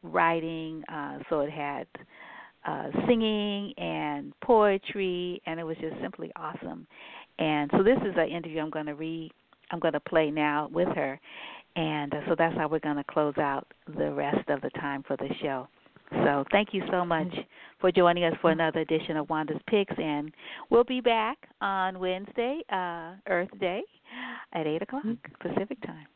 [0.03, 1.87] writing uh, so it had
[2.67, 6.87] uh, singing and poetry and it was just simply awesome.
[7.39, 9.33] And so this is an interview i'm going to read
[9.71, 11.19] i'm going to play now with her.
[11.75, 13.67] And uh, so that's how we're going to close out
[13.97, 15.67] the rest of the time for the show.
[16.25, 17.33] So thank you so much
[17.81, 20.31] for joining us for another edition of Wanda's Picks, and
[20.71, 23.83] we'll be back on Wednesday, uh, Earth Day,
[24.53, 25.05] at eight o'clock
[25.41, 26.07] Pacific time.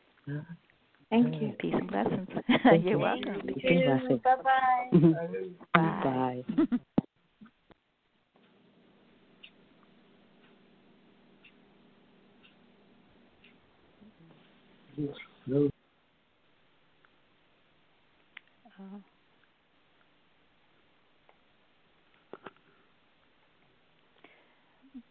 [1.09, 1.53] Thank you.
[1.59, 2.27] Peace and blessings.
[2.63, 2.99] Thank You're you.
[2.99, 3.41] welcome.
[3.47, 4.21] Peace and blessings.
[4.23, 4.99] Bye-bye.
[6.03, 6.43] Bye.
[15.47, 15.69] No.
[18.79, 18.97] Uh,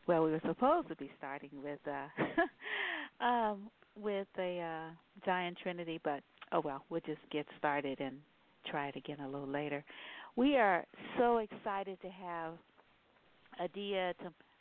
[0.06, 3.70] well, we were supposed to be starting with uh, um,
[4.00, 4.90] with a uh,
[5.24, 6.20] giant trinity, but
[6.52, 8.16] oh well, we'll just get started and
[8.70, 9.84] try it again a little later.
[10.36, 10.84] We are
[11.18, 12.52] so excited to have
[13.58, 14.14] Adia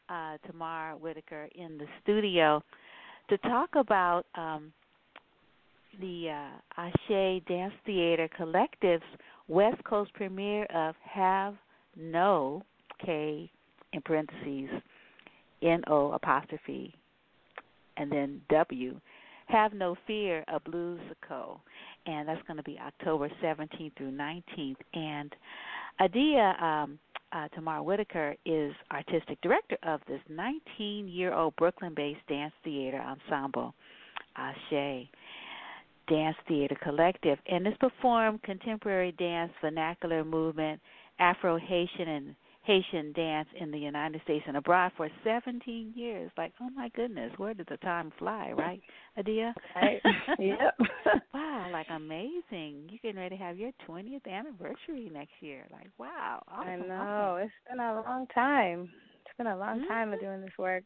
[0.09, 2.63] uh, Tamar Whitaker in the studio
[3.29, 4.71] to talk about um,
[5.99, 9.03] the uh, Ashe Dance Theater Collective's
[9.47, 11.55] West Coast premiere of Have
[11.97, 12.63] No
[13.03, 13.49] K
[13.93, 14.69] in parentheses
[15.61, 16.93] N O apostrophe
[17.97, 18.99] and then W.
[19.47, 21.59] Have No Fear, a bluesical,
[22.05, 24.75] and that's going to be October 17th through 19th.
[24.93, 25.33] And
[25.99, 26.99] Adia um,
[27.31, 33.73] uh, Tamar Whitaker is artistic director of this 19-year-old Brooklyn-based dance theater ensemble,
[34.35, 35.07] Ashe
[36.07, 40.79] Dance Theater Collective, and it's performed contemporary dance, vernacular movement,
[41.19, 42.35] Afro Haitian, and
[42.65, 46.31] Haitian dance in the United States and abroad for 17 years.
[46.37, 48.81] Like, oh my goodness, where did the time fly, right,
[49.17, 49.53] Adia?
[49.75, 50.01] Right.
[50.39, 50.75] yep.
[51.33, 52.89] wow, like amazing.
[52.89, 55.65] You're getting ready to have your 20th anniversary next year.
[55.71, 56.41] Like, wow.
[56.51, 56.93] Awesome, I know.
[56.93, 57.43] awesome.
[57.43, 58.89] It's been a long time.
[59.25, 59.87] It's been a long mm-hmm.
[59.87, 60.83] time of doing this work.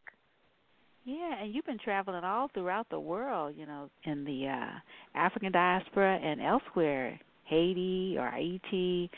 [1.05, 5.51] Yeah, and you've been traveling all throughout the world, you know, in the uh African
[5.51, 9.09] diaspora and elsewhere, Haiti or Haiti,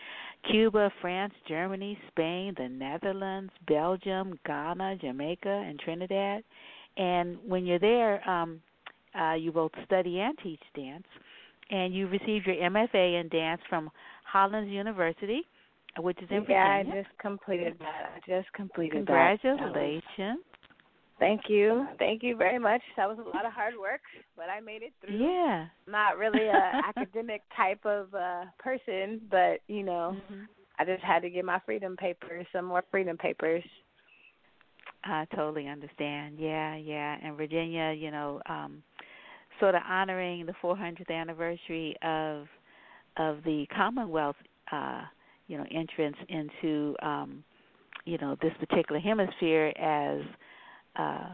[0.50, 6.44] Cuba, France, Germany, Spain, the Netherlands, Belgium, Ghana, Jamaica, and Trinidad.
[6.98, 8.62] And when you're there, um,
[9.20, 11.06] uh, you both study and teach dance.
[11.70, 13.90] And you received your MFA in dance from
[14.26, 15.44] Hollins University,
[16.00, 17.00] which is in yeah, Virginia.
[17.00, 18.12] I just completed that.
[18.16, 19.60] I just completed Congratulations.
[20.18, 20.38] that.
[21.22, 21.85] Thank you.
[21.99, 22.81] Thank you very much.
[22.98, 24.02] That was a lot of hard work,
[24.35, 25.19] but I made it through.
[25.19, 25.68] Yeah.
[25.88, 30.45] Not really a academic type of uh person, but you know, mm-hmm.
[30.80, 33.64] I just had to get my freedom papers, some more freedom papers.
[35.03, 36.38] I totally understand.
[36.39, 37.18] Yeah, yeah.
[37.23, 38.81] And Virginia, you know, um
[39.60, 42.48] sort of honoring the 400th anniversary of
[43.18, 44.38] of the Commonwealth
[44.72, 45.03] uh
[45.45, 47.43] you know entrance into um
[48.06, 50.22] you know this particular hemisphere as
[50.96, 51.30] uh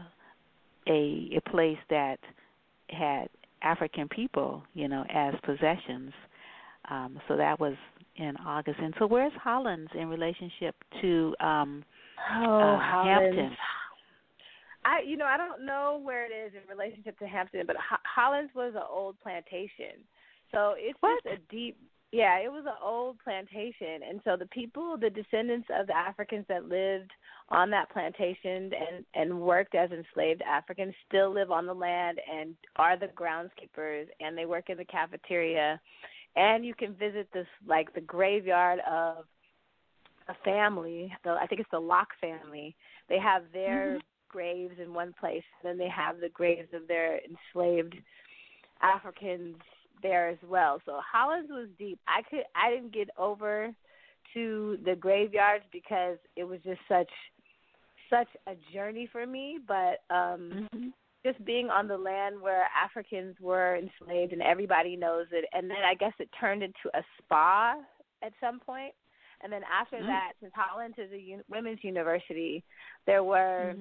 [0.88, 2.18] a a place that
[2.90, 3.28] had
[3.62, 6.12] African people, you know, as possessions.
[6.90, 7.74] Um, so that was
[8.16, 8.78] in August.
[8.80, 11.84] And so where's Hollins in relationship to um
[12.36, 13.56] oh, uh, Hampton?
[14.84, 18.04] I, you know, I don't know where it is in relationship to Hampton, but Ho-
[18.04, 20.00] Hollins was an old plantation,
[20.52, 21.22] so it's what?
[21.24, 21.76] just a deep.
[22.10, 26.46] Yeah, it was an old plantation, and so the people, the descendants of the Africans
[26.48, 27.10] that lived
[27.50, 32.54] on that plantation and and worked as enslaved Africans, still live on the land and
[32.76, 35.80] are the groundskeepers, and they work in the cafeteria,
[36.36, 39.24] and you can visit this like the graveyard of
[40.28, 41.12] a family.
[41.24, 42.76] The, I think it's the Locke family.
[43.08, 43.98] They have their Mm-hmm.
[44.28, 47.94] graves in one place, and then they have the graves of their enslaved
[48.82, 49.56] Africans
[50.02, 50.80] there as well.
[50.84, 51.98] So Hollins was deep.
[52.06, 53.72] I could I didn't get over
[54.34, 57.10] to the graveyards because it was just such
[58.10, 60.88] such a journey for me, but um Mm-hmm.
[61.26, 65.78] just being on the land where Africans were enslaved and everybody knows it and then
[65.84, 67.74] I guess it turned into a spa
[68.22, 68.94] at some point.
[69.42, 70.06] And then after Mm.
[70.06, 72.64] that, since Hollins is a un- women's university,
[73.06, 73.74] there were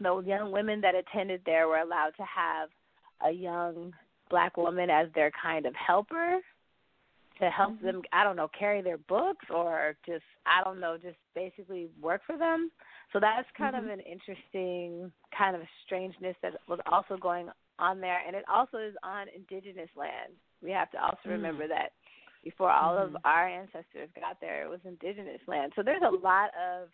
[0.00, 2.68] the young women that attended there were allowed to have
[3.24, 3.92] a young
[4.30, 6.38] black woman as their kind of helper
[7.38, 7.86] to help Mm-hmm.
[7.86, 12.22] them I don't know carry their books or just I don't know just basically work
[12.26, 12.70] for them.
[13.12, 13.84] So that's kind Mm-hmm.
[13.86, 17.48] of an interesting kind of strangeness that was also going
[17.78, 20.32] on there and it also is on indigenous land.
[20.62, 21.30] We have to also Mm.
[21.30, 21.92] remember that
[22.44, 23.14] before all Mhm.
[23.14, 25.72] of our ancestors got there it was indigenous land.
[25.74, 26.88] So there's a lot of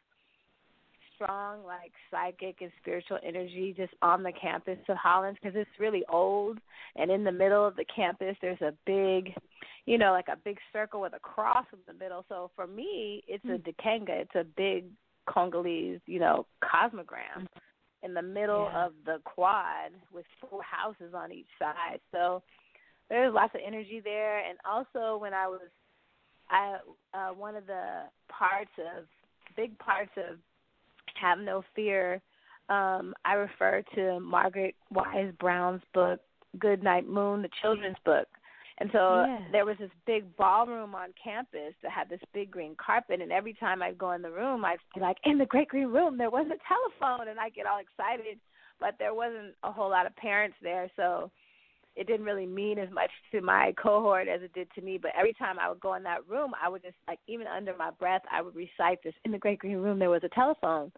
[1.15, 6.05] strong like psychic and spiritual energy just on the campus of Hollins because it's really
[6.09, 6.59] old
[6.97, 9.35] and in the middle of the campus there's a big
[9.85, 13.25] you know like a big circle with a cross in the middle so for me
[13.27, 14.85] it's a dikenga it's a big
[15.29, 17.47] Congolese you know cosmogram
[18.03, 18.87] in the middle Yeah.
[18.87, 22.43] of the quad with four houses on each side so
[23.09, 25.69] there's lots of energy there and also when I was
[26.51, 26.79] I
[27.15, 29.05] uh one of the parts of
[29.57, 30.39] big parts of
[31.21, 32.21] have no fear.
[32.69, 36.21] Um, I refer to Margaret Wise Brown's book,
[36.59, 38.29] Good Night Moon, the children's book.
[38.81, 39.43] And so Yes.
[39.51, 43.55] there was this big ballroom on campus that had this big green carpet, and every
[43.55, 46.31] time I'd go in the room, I'd be like, "In the great green room, there
[46.31, 48.39] was a telephone," and I'd get all excited,
[48.79, 51.31] but there wasn't a whole lot of parents there, so
[51.97, 54.99] it didn't really mean as much to my cohort as it did to me.
[54.99, 57.75] But every time I would go in that room, I would just like even under
[57.77, 59.15] my breath, I would recite this.
[59.25, 60.93] In the great green room, there was a telephone.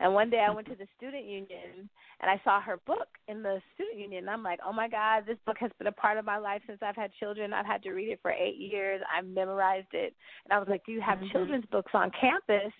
[0.00, 1.88] And one day I went to the student union
[2.20, 4.24] and I saw her book in the student union.
[4.24, 6.62] And I'm like, oh my God, this book has been a part of my life
[6.66, 7.52] since I've had children.
[7.52, 9.00] I've had to read it for eight years.
[9.14, 10.14] I've memorized it.
[10.44, 11.32] And I was like, do you have Mhm.
[11.32, 12.72] children's books on campus?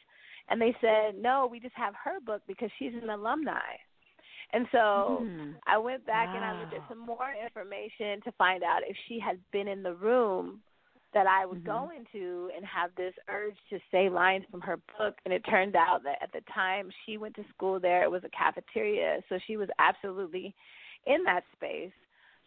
[0.48, 3.76] And they said, no, we just have her book because she's an alumni.
[4.52, 5.56] And so Mm.
[5.66, 9.18] I went back and I looked at some more information to find out if she
[9.18, 10.62] had been in the room
[11.16, 11.64] that I would Mhm.
[11.64, 15.14] go into and have this urge to say lines from her book.
[15.24, 18.22] And it turned out that at the time she went to school there, it was
[18.24, 20.54] a cafeteria, so she was absolutely
[21.06, 21.94] in that space.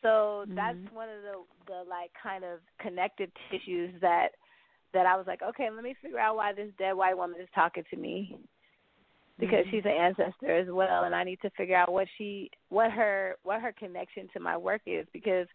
[0.03, 0.93] So that's Mhm.
[0.93, 4.29] one of the the like kind of connective tissues that
[4.93, 7.49] that I was like, okay, let me figure out why this dead white woman is
[7.55, 8.37] talking to me
[9.39, 9.71] because Mhm.
[9.71, 13.37] she's an ancestor as well and I need to figure out what she what her
[13.43, 15.47] what her connection to my work is because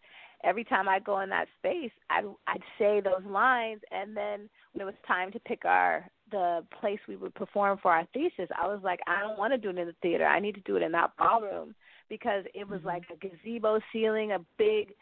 [0.44, 4.82] every time I go in that space I'd I'd say those lines and then when
[4.82, 8.66] it was time to pick our the place we would perform for our thesis I
[8.66, 10.26] was like I don't want to do it in the theater.
[10.26, 11.74] I need to do it in that ballroom
[12.08, 12.88] because it was mm-hmm.
[12.88, 14.92] like a gazebo ceiling a big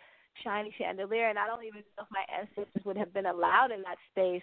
[0.43, 3.83] shiny chandelier and I don't even know if my ancestors would have been allowed in
[3.83, 4.43] that space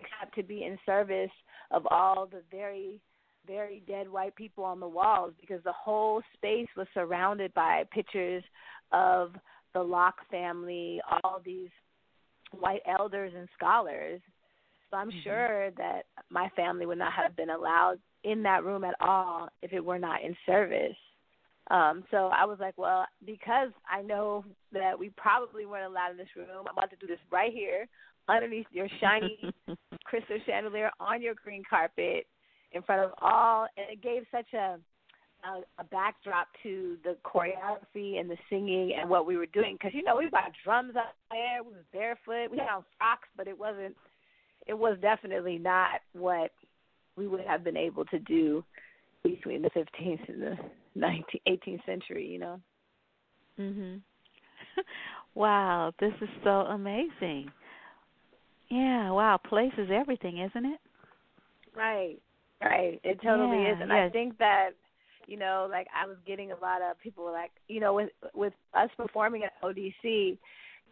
[0.00, 1.30] except to be in service
[1.70, 3.00] of all the very
[3.46, 8.44] very dead white people on the walls because the whole space was surrounded by pictures
[8.92, 9.32] of
[9.74, 11.70] the Locke family, all these
[12.52, 14.20] white elders and scholars.
[14.90, 18.94] So I'm sure that my family would not have been allowed in that room at
[19.00, 20.96] all if it were not in service.
[21.70, 26.16] Um, so I was like, well, because I know that we probably weren't allowed in
[26.16, 27.86] this room, I'm about to do this right here
[28.28, 29.52] underneath your shiny
[30.04, 32.26] crystal chandelier on your green carpet
[32.72, 34.78] in front of all, and it gave such a
[35.44, 39.94] a, a backdrop to the choreography and the singing and what we were doing because
[39.94, 43.48] you know we got drums up there, we was barefoot, we had on socks, but
[43.48, 43.96] it wasn't.
[44.66, 46.52] It was definitely not what
[47.16, 48.64] we would have been able to do
[49.24, 50.56] between the 15th and the
[50.96, 52.26] 19th, 18th century.
[52.26, 52.60] You know.
[53.58, 54.00] Mhm.
[55.34, 57.50] wow, this is so amazing.
[58.68, 60.80] Yeah, wow, place is everything, isn't it?
[61.76, 62.18] Right.
[62.62, 63.00] Right.
[63.02, 63.78] It totally yeah, is.
[63.80, 64.08] And yes.
[64.08, 64.70] I think that,
[65.26, 68.10] you know, like I was getting a lot of people were like, you know, with
[68.34, 70.38] with us performing at ODC,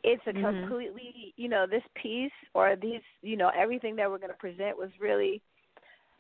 [0.05, 0.41] it's a Mhm.
[0.61, 4.79] completely, you know, this piece or these, you know, everything that we're going to present
[4.79, 5.43] was really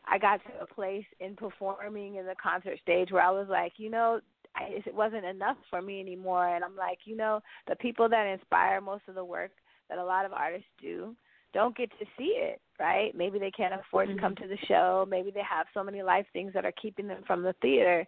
[0.06, 3.72] I got to a place in performing in the concert stage where I was like,
[3.76, 4.20] you know,
[4.56, 8.26] I, it wasn't enough for me anymore and I'm like, you know, the people that
[8.26, 9.52] inspire most of the work
[9.88, 11.14] that a lot of artists do
[11.52, 13.14] don't get to see it, right?
[13.14, 15.06] Maybe they can't afford to come to the show.
[15.08, 18.06] Maybe they have so many life things that are keeping them from the theater.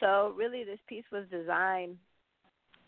[0.00, 1.96] So really, this piece was designed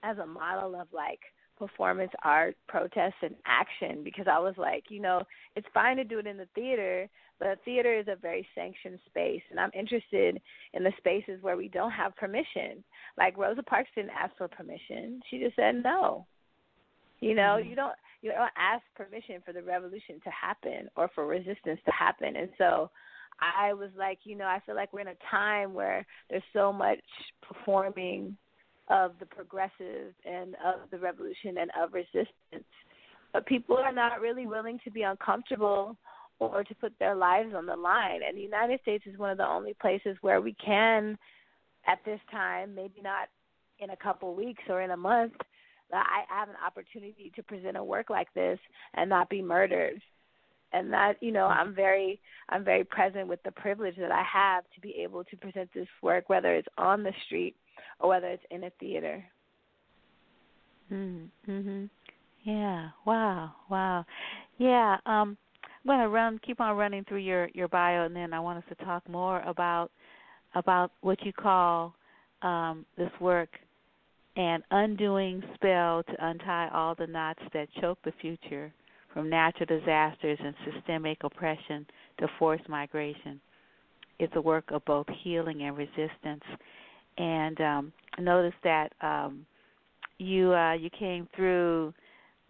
[0.03, 1.21] as a model of like
[1.59, 5.23] performance art, protest, and action because I was like, you know,
[5.57, 7.09] it's fine to do it in the theater,
[7.39, 10.41] but a theater is a very sanctioned space, and I'm interested
[10.73, 12.83] in the spaces where we don't have permission.
[13.19, 16.27] Like Rosa Parks didn't ask for permission; she just said no.
[17.21, 17.69] You know, Mhm.
[17.69, 21.93] you don't you don't ask permission for the revolution to happen or for resistance to
[21.93, 22.91] happen, and so
[23.41, 26.73] I was like, you know, I feel like we're in a time where there's so
[26.73, 27.01] much
[27.43, 28.37] performing
[28.89, 32.67] of the progressive and of the revolution and of resistance.
[33.33, 35.97] But people are not really willing to be uncomfortable
[36.41, 38.21] or to put their lives on the line.
[38.27, 41.17] And the United States is one of the only places where we can,
[41.87, 43.29] at this time, maybe not
[43.79, 45.35] in a couple weeks or in a month,
[45.99, 48.59] I have an opportunity to present a work like this
[48.95, 50.01] and not be murdered.
[50.73, 54.65] And that, you know, I'm very I'm very present with the privilege that I have
[54.75, 57.57] to be able to present this work whether it's on the street
[57.99, 59.25] or whether it's in a theater.
[60.93, 61.91] Mhm.
[62.43, 62.91] Yeah.
[63.05, 63.53] Wow.
[63.69, 64.05] Wow.
[64.59, 64.99] Yeah.
[65.07, 68.41] Um, I'm going to run, keep on running through your your bio, and then I
[68.41, 69.91] want us to talk more about
[70.55, 71.95] about what you call
[72.43, 73.51] um, this work
[74.41, 78.73] an undoing spell to untie all the knots that choke the future,
[79.13, 81.87] from natural disasters and systemic oppression
[82.19, 83.39] to forced migration.
[84.19, 86.45] It's a work of both healing and resistance.
[87.19, 89.45] And um, I noticed that um,
[90.17, 91.93] you uh, you came through,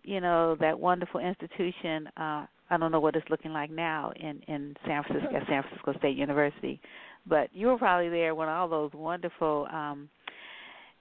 [0.04, 2.06] you know, that wonderful institution.
[2.16, 5.94] Uh, I don't know what it's looking like now in in San Francisco, San Francisco
[5.98, 6.80] State University,
[7.26, 10.08] but you were probably there when all those wonderful um,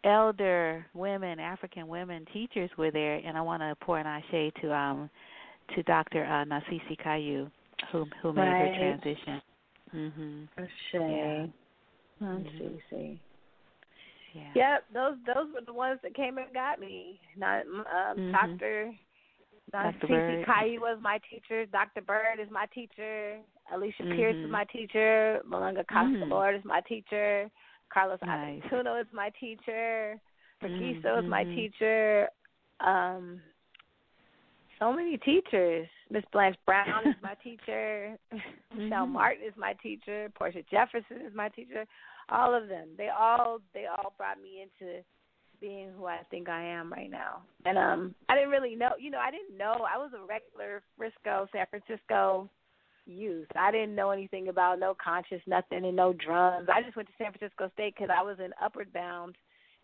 [0.03, 3.15] elder women, African women teachers were there.
[3.15, 5.09] And I want to pour an ashe to um
[5.75, 6.25] to Dr.
[6.25, 7.49] Uh, Nasisi Kayu,
[7.91, 8.73] who who made Right.
[8.73, 9.41] her transition.
[9.93, 10.47] Mhm.
[10.57, 11.49] Ashe.
[12.21, 13.19] Mhm.
[14.33, 14.51] Yeah.
[14.53, 17.19] Yep, those those were the ones that came and got me.
[17.35, 17.85] Not um
[18.17, 18.31] Mhm.
[18.31, 18.93] Dr.
[19.71, 20.07] Dr.
[20.07, 21.65] Cece was my teacher.
[21.67, 22.01] Dr.
[22.01, 23.39] Bird is my teacher.
[23.71, 24.49] Alicia Pierce is Mhm.
[24.49, 25.41] my teacher.
[25.45, 26.29] Malunga Costa Mhm.
[26.29, 27.49] Lord is my teacher.
[27.93, 28.61] Carlos Nice.
[28.63, 30.19] Aventuno is my teacher.
[30.61, 31.55] Mhm, is my mhm.
[31.55, 32.29] teacher.
[32.79, 33.41] Um,
[34.79, 35.87] so many teachers.
[36.09, 38.17] Miss Blanche Brown is my teacher.
[38.73, 39.11] Michelle Mhm.
[39.11, 40.29] Martin is my teacher.
[40.35, 41.85] Portia Jefferson is my teacher.
[42.29, 42.89] All of them.
[42.97, 45.03] They all they all brought me into
[45.59, 47.43] being who I think I am right now.
[47.65, 50.81] And um I didn't really know you know, I didn't know I was a regular
[50.97, 52.49] Frisco, San Francisco
[53.11, 53.47] youth.
[53.55, 56.69] I didn't know anything about no conscious nothing and no drums.
[56.73, 59.35] I just went to San Francisco State because I was in Upward Bound,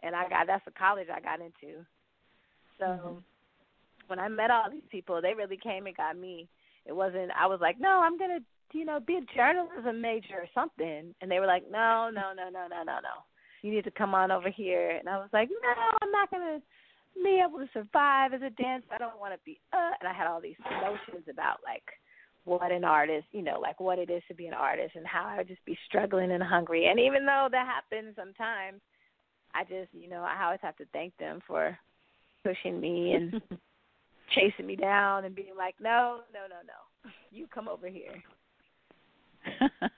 [0.03, 1.85] and I got that's the college I got into.
[2.77, 3.23] So Mhm.
[4.07, 6.47] when I met all these people, they really came and got me.
[6.85, 7.31] It wasn't.
[7.31, 8.39] I was like, no, I'm gonna
[8.73, 12.49] you know be a journalism major or something, and they were like, no, no, no,
[12.49, 13.23] no, no, no, no.
[13.61, 16.61] You need to come on over here, and I was like, no, I'm not gonna
[17.15, 18.87] be able to survive as a dancer.
[18.91, 19.59] I don't want to be.
[19.73, 21.83] Uh, and I had all these notions about like
[22.45, 25.25] what an artist, you know, like what it is to be an artist and how
[25.27, 26.87] I would just be struggling and hungry.
[26.87, 28.81] And even though that happens sometimes,
[29.53, 31.77] I just, you know, I always have to thank them for
[32.43, 33.41] pushing me and
[34.35, 38.23] chasing me down and being like, no, no, no, no, you come over here.
[39.61, 39.89] oh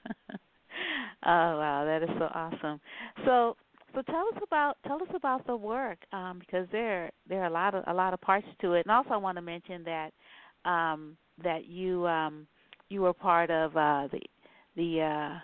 [1.25, 2.79] wow, that is so awesome.
[3.25, 3.55] So
[3.95, 7.51] so tell us about tell us about the work um, because there there are a
[7.51, 10.11] lot of a lot of parts to it, and also I want to mention that
[10.69, 12.47] um, that you um,
[12.89, 14.19] you were part of uh, the
[14.75, 15.39] the uh,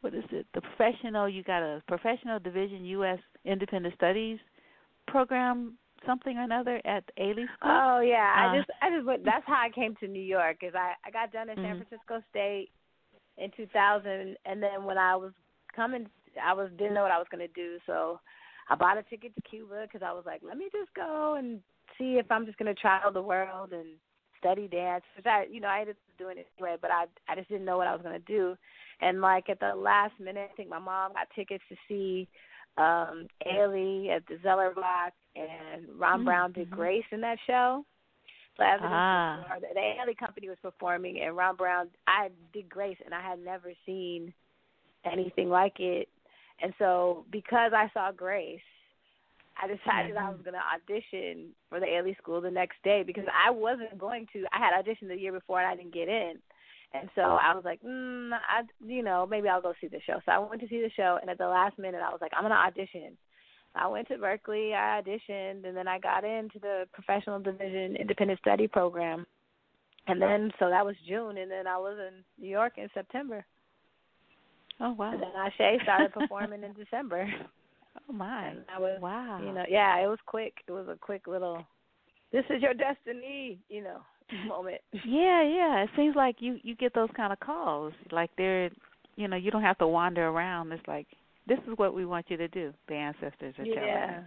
[0.00, 3.18] what is it the professional you got a professional division U.S.
[3.44, 4.38] Independent Studies
[5.06, 7.70] program something or another at Ailey School.
[7.70, 9.24] Oh yeah, I Uh, just I just went.
[9.24, 10.58] That's how I came to New York.
[10.62, 11.78] Is I I got done in San Mhm.
[11.78, 12.70] Francisco State
[13.38, 15.32] in 2000, and then when I was
[15.74, 16.08] coming,
[16.42, 18.20] I was didn't know what I was gonna do, so
[18.68, 21.60] I bought a ticket to Cuba because I was like, let me just go and
[21.98, 23.88] see if I'm just gonna travel the world and
[24.44, 27.34] study dance, which I, you know, I ended up doing it anyway, but I, I
[27.34, 28.56] just didn't know what I was gonna do.
[29.00, 32.28] And like at the last minute, I think my mom got tickets to see
[32.76, 36.24] um Ailey at the Zellerbach, and Ron mm-hmm.
[36.24, 37.84] Brown did Grace in that show.
[38.56, 39.44] So after ah.
[39.60, 43.38] the, the Ailey company was performing, and Ron Brown, I did Grace, and I had
[43.44, 44.32] never seen
[45.10, 46.08] anything like it.
[46.62, 48.60] And so because I saw Grace,
[49.60, 50.26] I decided mm-hmm.
[50.26, 53.98] I was going to audition for the Ailey School the next day because I wasn't
[53.98, 54.44] going to.
[54.52, 56.34] I had auditioned the year before and I didn't get in.
[56.94, 60.20] And so I was like, mm, I, you know, maybe I'll go see the show.
[60.24, 62.30] So I went to see the show, and at the last minute, I was like,
[62.36, 63.16] I'm gonna audition.
[63.74, 68.38] I went to Berkeley, I auditioned, and then I got into the professional division independent
[68.38, 69.26] study program.
[70.06, 73.44] And then, so that was June, and then I was in New York in September.
[74.80, 75.12] Oh wow!
[75.12, 77.28] And then Ashe started performing in December.
[78.08, 78.48] Oh my!
[78.48, 79.40] And I was, wow.
[79.44, 80.54] You know, yeah, it was quick.
[80.66, 81.64] It was a quick little.
[82.32, 83.98] This is your destiny, you know,
[84.48, 84.80] moment.
[84.92, 85.84] Yeah, yeah.
[85.84, 87.92] It seems like you you get those kind of calls.
[88.10, 88.70] Like they're,
[89.16, 90.72] you know, you don't have to wander around.
[90.72, 91.06] It's like
[91.46, 92.72] this is what we want you to do.
[92.88, 93.74] The ancestors are yeah.
[93.74, 94.24] telling us.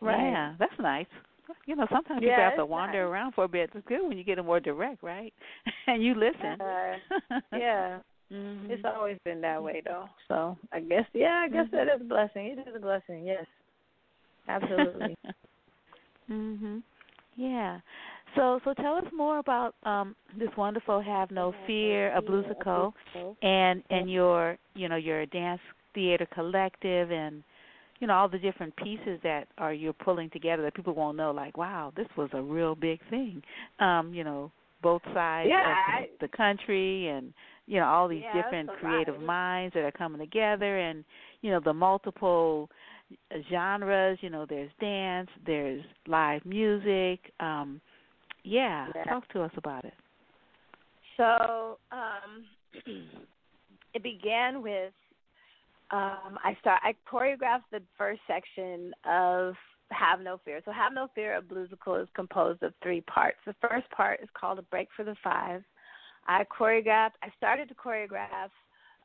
[0.00, 0.30] Right.
[0.30, 1.06] Yeah, that's nice.
[1.66, 2.70] You know, sometimes yeah, people have to nice.
[2.70, 3.70] wander around for a bit.
[3.74, 5.32] It's good when you get them more direct, right?
[5.86, 6.60] and you listen.
[6.60, 7.98] Uh, yeah.
[8.32, 8.70] Mm-hmm.
[8.70, 10.06] It's always been that way though.
[10.28, 11.76] So I guess yeah, I guess mm-hmm.
[11.76, 12.46] that is a blessing.
[12.46, 13.46] It is a blessing, yes.
[14.48, 15.16] Absolutely.
[16.30, 16.82] mhm.
[17.36, 17.80] Yeah.
[18.34, 22.92] So so tell us more about um this wonderful Have No Fear, a bluesical
[23.42, 25.60] and and your you know, your dance
[25.94, 27.42] theater collective and
[28.00, 31.30] you know, all the different pieces that are you're pulling together that people won't know
[31.30, 33.42] like, wow, this was a real big thing.
[33.78, 34.50] Um, you know,
[34.82, 37.32] both sides yeah, of I, the country and
[37.66, 41.04] you know all these yeah, different creative minds that are coming together and
[41.42, 42.70] you know the multiple
[43.50, 47.80] genres you know there's dance there's live music um
[48.44, 49.04] yeah, yeah.
[49.04, 49.94] talk to us about it
[51.16, 52.44] so um
[53.94, 54.92] it began with
[55.90, 59.54] um i start i choreographed the first section of
[59.90, 60.60] have No Fear.
[60.64, 63.38] So Have No Fear, a bluesical, is composed of three parts.
[63.46, 65.62] The first part is called A Break for the Five.
[66.26, 68.50] I choreographed, I started to choreograph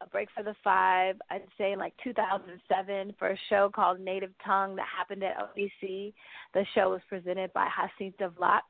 [0.02, 4.32] A Break for the Five, I'd say in like 2007 for a show called Native
[4.44, 6.14] Tongue that happened at ODC.
[6.54, 8.62] The show was presented by Jacinta Vlach.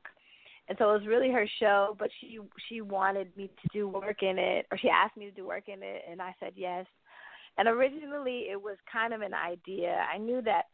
[0.68, 4.22] And so it was really her show, but she she wanted me to do work
[4.22, 6.86] in it, or she asked me to do work in it, and I said yes.
[7.58, 10.06] And originally, it was kind of an idea.
[10.10, 10.66] I knew that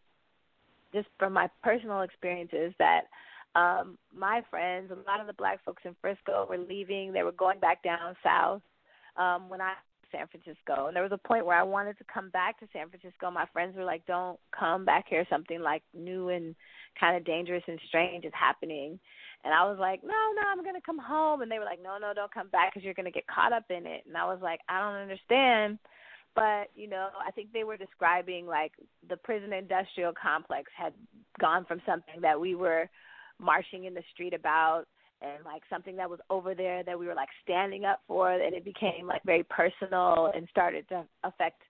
[0.92, 3.02] just from my personal experiences that
[3.54, 7.12] um my friends, a lot of the black folks in Frisco were leaving.
[7.12, 8.62] They were going back down south
[9.16, 9.74] um when I
[10.12, 10.86] San Francisco.
[10.86, 13.30] And there was a point where I wanted to come back to San Francisco.
[13.30, 15.26] My friends were like, "Don't come back here.
[15.28, 16.54] Something like new and
[16.98, 18.98] kind of dangerous and strange is happening."
[19.44, 21.82] And I was like, "No, no, I'm going to come home." And they were like,
[21.82, 24.16] "No, no, don't come back cuz you're going to get caught up in it." And
[24.16, 25.78] I was like, "I don't understand."
[26.38, 28.72] But you know i think they were describing like
[29.08, 30.92] the prison industrial complex had
[31.40, 32.88] gone from something that we were
[33.40, 34.84] marching in the street about
[35.20, 38.54] and like something that was over there that we were like standing up for and
[38.54, 41.62] it became like very personal and started to affect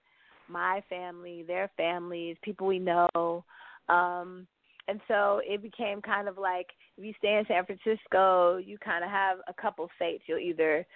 [0.49, 3.45] my family their families people we know.
[3.89, 4.47] Um
[4.87, 9.05] and so it became kind of like if you stay in san francisco you kind
[9.05, 10.87] of have a couple fates you'll either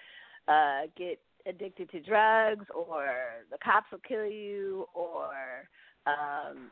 [0.47, 3.07] uh get addicted to drugs or
[3.51, 5.33] the cops will kill you or
[6.05, 6.71] um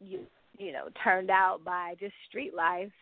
[0.00, 0.20] you
[0.58, 2.92] you know turned out by just street life.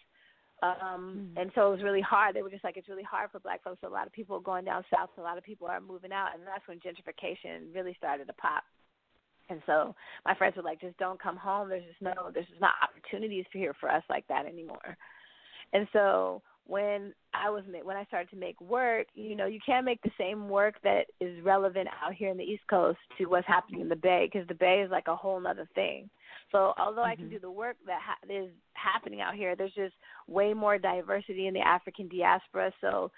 [0.62, 1.38] Um mm-hmm.
[1.38, 2.34] and so it was really hard.
[2.34, 3.78] They were just like it's really hard for black folks.
[3.80, 5.10] So a lot of people are going down south.
[5.18, 6.30] A lot of people are moving out.
[6.34, 8.64] And that's when gentrification really started to pop.
[9.48, 11.68] And so my friends were like just don't come home.
[11.68, 14.96] There's just no there's just not opportunities here for us like that anymore.
[15.72, 19.84] And so when I was when I started to make work, you know, you can't
[19.84, 23.46] make the same work that is relevant out here in the East Coast to what's
[23.48, 26.08] happening in the Bay because the Bay is like a whole other thing.
[26.52, 27.10] So although mm-hmm.
[27.10, 27.34] I can Mm-hmm.
[27.34, 29.94] do the work that ha- is happening out here, there's just
[30.28, 32.72] way more diversity in the African diaspora.
[32.80, 33.10] So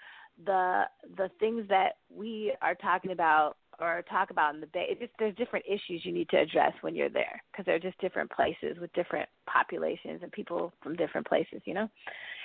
[0.43, 0.83] the
[1.15, 5.11] the things that we are talking about or talk about in the Bay, it just
[5.19, 8.77] there's different issues you need to address when you're there because they're just different places
[8.79, 11.89] with different populations and people from different places, you know.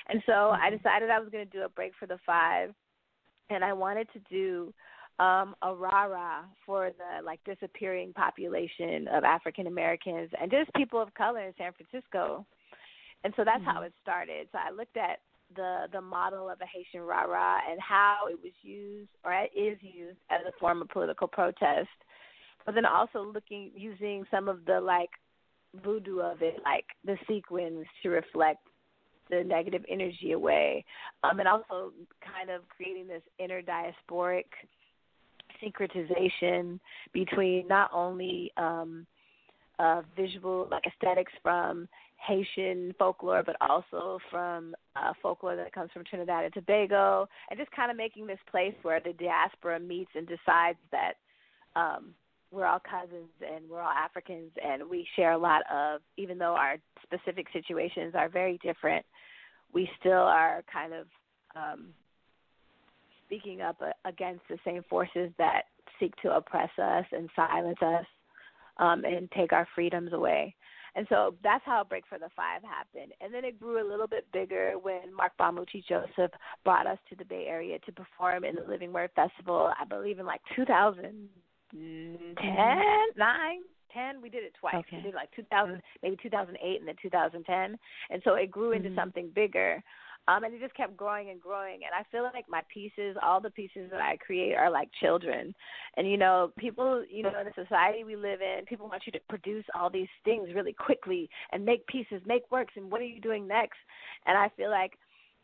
[0.08, 0.62] And so Mm-hmm.
[0.62, 2.74] I decided I was going to do a break for the five,
[3.50, 4.72] and I wanted to do
[5.18, 11.00] um, a rah rah for the like disappearing population of African Americans and just people
[11.00, 12.46] of color in San Francisco.
[13.24, 13.64] And so that's Mm-hmm.
[13.64, 14.48] how it started.
[14.52, 15.18] So I looked at
[15.56, 19.78] the the model of a Haitian rah rah and how it was used or is
[19.80, 21.88] used as a form of political protest,
[22.66, 25.10] but then also looking using some of the like
[25.82, 28.60] voodoo of it, like the sequins to reflect
[29.30, 30.84] the negative energy away,
[31.22, 34.44] um, and also kind of creating this inner diasporic
[35.62, 36.78] syncretization
[37.12, 39.06] between not only um,
[39.78, 46.04] uh, visual like aesthetics from Haitian folklore, but also from uh, folklore that comes from
[46.04, 50.26] Trinidad and Tobago, and just kind of making this place where the diaspora meets and
[50.26, 51.14] decides that
[51.76, 52.14] um,
[52.50, 56.54] we're all cousins and we're all Africans and we share a lot of, even though
[56.54, 59.04] our specific situations are very different,
[59.72, 61.06] we still are kind of
[61.54, 61.88] um,
[63.26, 65.62] speaking up against the same forces that
[66.00, 68.06] seek to oppress us and silence us
[68.78, 70.54] um, and take our freedoms away.
[70.98, 73.12] And so that's how Break for the Five happened.
[73.20, 76.32] And then it grew a little bit bigger when Marc Bamuthi Joseph
[76.64, 80.18] brought us to the Bay Area to perform in the Living Word Festival, I believe
[80.18, 81.28] in like 2000
[81.70, 82.34] 10,
[83.16, 83.58] 9,
[83.94, 84.20] 10.
[84.20, 84.74] We did it twice.
[84.74, 84.96] Okay.
[84.96, 87.78] We did like 2000, maybe 2008 and then 2010.
[88.10, 88.98] And so it grew into mm-hmm.
[88.98, 89.80] something bigger.
[90.28, 91.76] Um, and it just kept growing and growing.
[91.76, 95.54] And I feel like my pieces, all the pieces that I create are like children.
[95.96, 99.12] And, you know, people, you know, in the society we live in, people want you
[99.12, 102.74] to produce all these things really quickly and make pieces, make works.
[102.76, 103.78] And what are you doing next?
[104.26, 104.92] And I feel like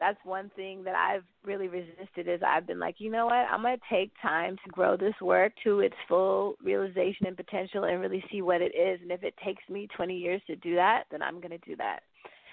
[0.00, 3.62] that's one thing that I've really resisted is I've been like, you know what, I'm
[3.62, 8.22] gonna take time to grow this work to its full realization and potential and really
[8.30, 9.00] see what it is.
[9.00, 12.00] And if it takes me 20 years to do that, then I'm gonna do that.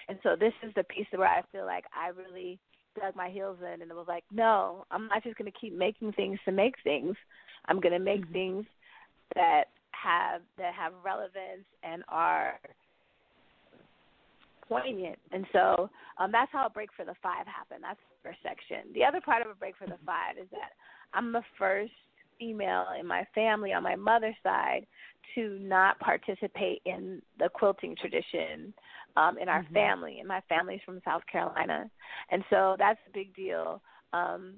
[0.08, 2.58] And so this is the piece where I feel like I really
[3.00, 6.12] dug my heels in and it was like, no, I'm not just gonna keep making
[6.12, 7.16] things to make things.
[7.66, 8.32] I'm gonna make mm-hmm.
[8.32, 8.66] things
[9.34, 12.58] that have that have relevance and are
[14.68, 15.18] poignant.
[15.32, 17.82] And so um, that's how a break for the five happened.
[17.82, 18.92] That's the first section.
[18.94, 20.72] The other part of a break for the five is that
[21.14, 21.92] I'm the first
[22.38, 24.86] female in my family on my mother's side
[25.34, 28.74] to not participate in the quilting tradition
[29.16, 29.74] um, in our mm-hmm.
[29.74, 30.18] family.
[30.18, 31.90] And my family's from South Carolina,
[32.30, 33.80] and so that's a big deal.
[34.12, 34.54] Um,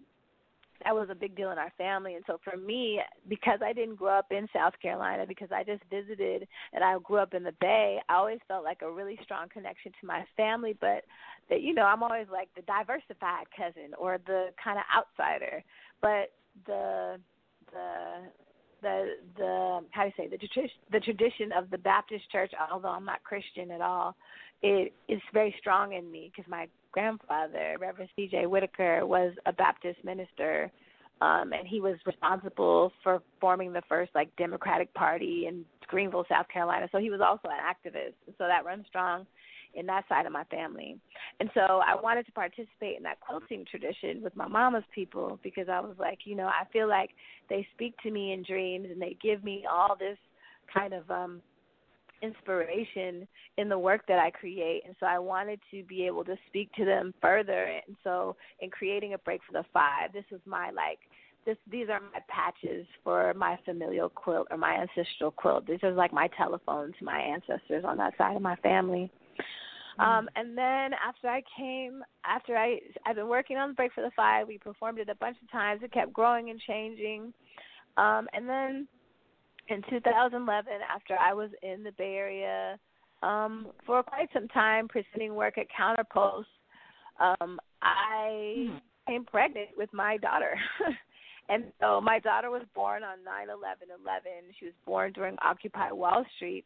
[0.84, 2.14] that was a big deal in our family.
[2.14, 5.82] And so for me, because I didn't grow up in South Carolina, because I just
[5.90, 9.48] visited and I grew up in the Bay, I always felt like a really strong
[9.48, 10.76] connection to my family.
[10.78, 11.04] But
[11.48, 15.62] that you know, I'm always like the diversified cousin or the kind of outsider.
[16.00, 16.32] But
[16.66, 17.18] the
[17.72, 18.28] the
[18.84, 22.88] the the how do you say the tradition the tradition of the Baptist church, although
[22.88, 24.14] I'm not Christian at all,
[24.62, 28.46] it is very strong in me because my grandfather, Reverend C.J.
[28.46, 30.70] Whitaker, was a Baptist minister,
[31.20, 36.46] um, and he was responsible for forming the first like Democratic Party in Greenville, South
[36.48, 36.88] Carolina.
[36.92, 39.26] So he was also an activist, so that runs strong
[39.74, 40.96] in that side of my family.
[41.40, 45.68] And so I wanted to participate in that quilting tradition with my mama's people because
[45.68, 47.10] I was like, you know, I feel like
[47.48, 50.18] they speak to me in dreams and they give me all this
[50.72, 51.42] kind of um
[52.22, 53.28] inspiration
[53.58, 54.82] in the work that I create.
[54.86, 57.64] And so I wanted to be able to speak to them further.
[57.86, 60.98] And so in creating a break for the five, this was my like
[61.44, 65.66] this these are my patches for my familial quilt or my ancestral quilt.
[65.66, 69.10] This is like my telephone to my ancestors on that side of my family.
[69.98, 70.10] Mm-hmm.
[70.10, 74.02] Um, and then after I came, after I I've been working on the break for
[74.02, 74.48] the five.
[74.48, 75.82] We performed it a bunch of times.
[75.82, 77.32] It kept growing and changing.
[77.96, 78.88] Um, and then
[79.68, 82.78] in 2011, after I was in the Bay Area
[83.22, 86.44] um, for quite some time, presenting work at CounterPulse,
[87.20, 88.80] um, I mm.
[89.06, 90.56] became pregnant with my daughter.
[91.48, 94.22] and so my daughter was born on 9 11 11.
[94.58, 96.64] She was born during Occupy Wall Street.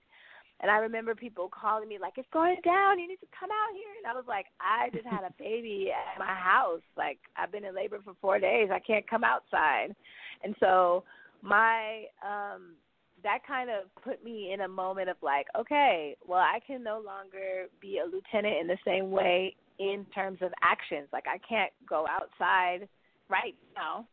[0.61, 2.99] And I remember people calling me like, "It's going down.
[2.99, 5.93] You need to come out here." And I was like, "I just had a baby
[5.93, 6.83] at my house.
[6.97, 8.71] Like I've been in labor for four days.
[8.71, 9.95] I can't come outside."
[10.43, 11.05] And so
[11.43, 12.75] my um
[13.23, 17.03] that kind of put me in a moment of like, okay, well, I can no
[17.05, 21.09] longer be a lieutenant in the same way in terms of actions.
[21.13, 22.89] Like I can't go outside
[23.29, 24.07] right now.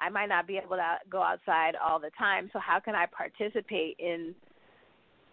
[0.00, 2.50] I might not be able to go outside all the time.
[2.52, 4.34] So how can I participate in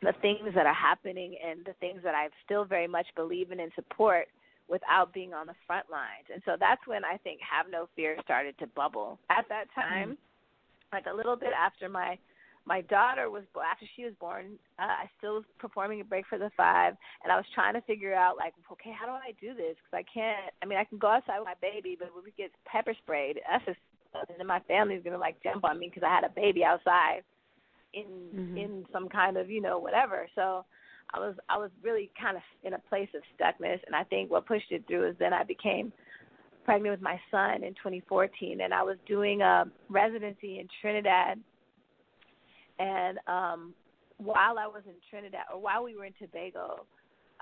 [0.02, 3.60] the things that are happening and the things that I still very much believe in
[3.60, 4.28] and support
[4.70, 6.30] without being on the front lines.
[6.32, 9.20] And so that's when I think Have No Fear started to bubble.
[9.30, 10.96] At that time, mm-hmm.
[10.96, 12.18] like a little bit after my
[12.66, 16.38] my daughter was after she was born uh, i still was performing a break for
[16.38, 19.56] the five and i was trying to figure out like okay how do i do
[19.56, 22.24] this because i can't i mean i can go outside with my baby but when
[22.24, 23.80] we get pepper sprayed that's just
[24.14, 27.24] and then my family's gonna like jump on me because i had a baby outside
[27.94, 28.58] in mm-hmm.
[28.58, 30.66] in some kind of you know whatever so
[31.14, 34.30] i was i was really kind of in a place of stuckness and i think
[34.30, 35.92] what pushed it through is then i became
[36.66, 41.40] pregnant with my son in 2014 and i was doing a residency in trinidad
[42.80, 43.74] and um,
[44.20, 46.86] while I was in Trinidad, or while we were in Tobago,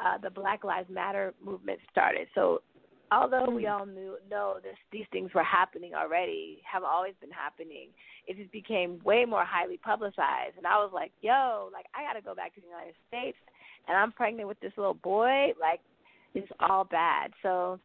[0.04, 2.28] uh, the Black Lives Matter movement started.
[2.36, 2.62] So
[3.12, 3.72] although we Mm.
[3.80, 7.90] all knew know this these things were happening already, have always been happening,
[8.28, 10.58] it just became way more highly publicized.
[10.58, 13.38] And I was like, yo, like I got to go back to the United States,
[13.88, 15.54] and I'm pregnant with this little boy.
[15.60, 15.82] Like
[16.34, 17.34] it's all bad.
[17.42, 17.80] So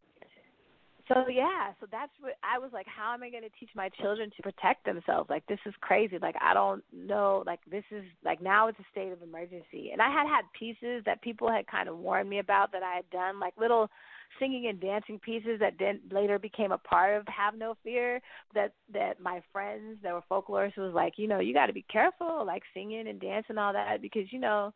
[1.09, 2.86] so yeah, so that's what I was like.
[2.86, 5.28] How am I going to teach my children to protect themselves?
[5.28, 6.18] Like this is crazy.
[6.20, 7.42] Like I don't know.
[7.44, 9.91] Like this is like now it's a state of emergency.
[9.92, 12.94] And I had had pieces that people had kind of warned me about that I
[12.97, 13.91] had done, like little
[14.39, 18.20] singing and dancing pieces that then later became a part of Have No Fear.
[18.55, 21.85] That that my friends that were folklorists was like, you know, you got to be
[21.91, 24.73] careful, like singing and dancing all that because you know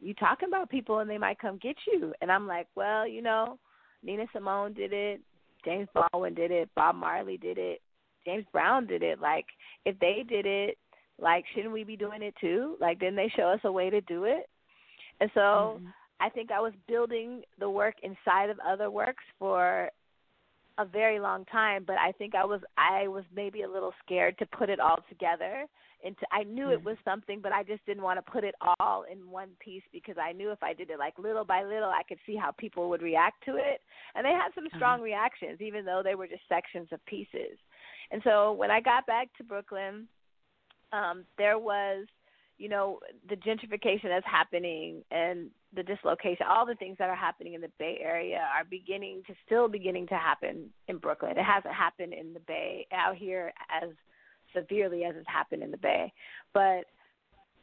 [0.00, 2.12] you talking about people and they might come get you.
[2.20, 3.58] And I'm like, well, you know,
[4.02, 5.20] Nina Simone did it.
[5.64, 6.68] James Baldwin did it.
[6.76, 7.80] Bob Marley did it.
[8.24, 9.20] James Brown did it.
[9.20, 9.46] Like,
[9.84, 10.78] if they did it,
[11.18, 12.76] like, shouldn't we be doing it too?
[12.80, 14.48] Like, didn't they show us a way to do it?
[15.20, 15.86] And so Mm-hmm.
[16.20, 19.90] I think I was building the work inside of other works for
[20.78, 24.38] a very long time, but I think I was I was maybe a little scared
[24.38, 25.64] to put it all together.
[26.04, 29.04] Into I knew it was something, but I just didn't want to put it all
[29.10, 32.02] in one piece because I knew if I did it like little by little, I
[32.06, 33.80] could see how people would react to it,
[34.14, 37.58] and they had some strong reactions, even though they were just sections of pieces.
[38.10, 40.06] And so when I got back to Brooklyn,
[40.92, 42.06] um, there was,
[42.58, 47.54] you know, the gentrification that's happening and the dislocation, all the things that are happening
[47.54, 51.32] in the Bay Area are beginning to still beginning to happen in Brooklyn.
[51.32, 53.90] It hasn't happened in the Bay out here as
[54.54, 56.12] severely as it's happened in the Bay,
[56.54, 56.86] but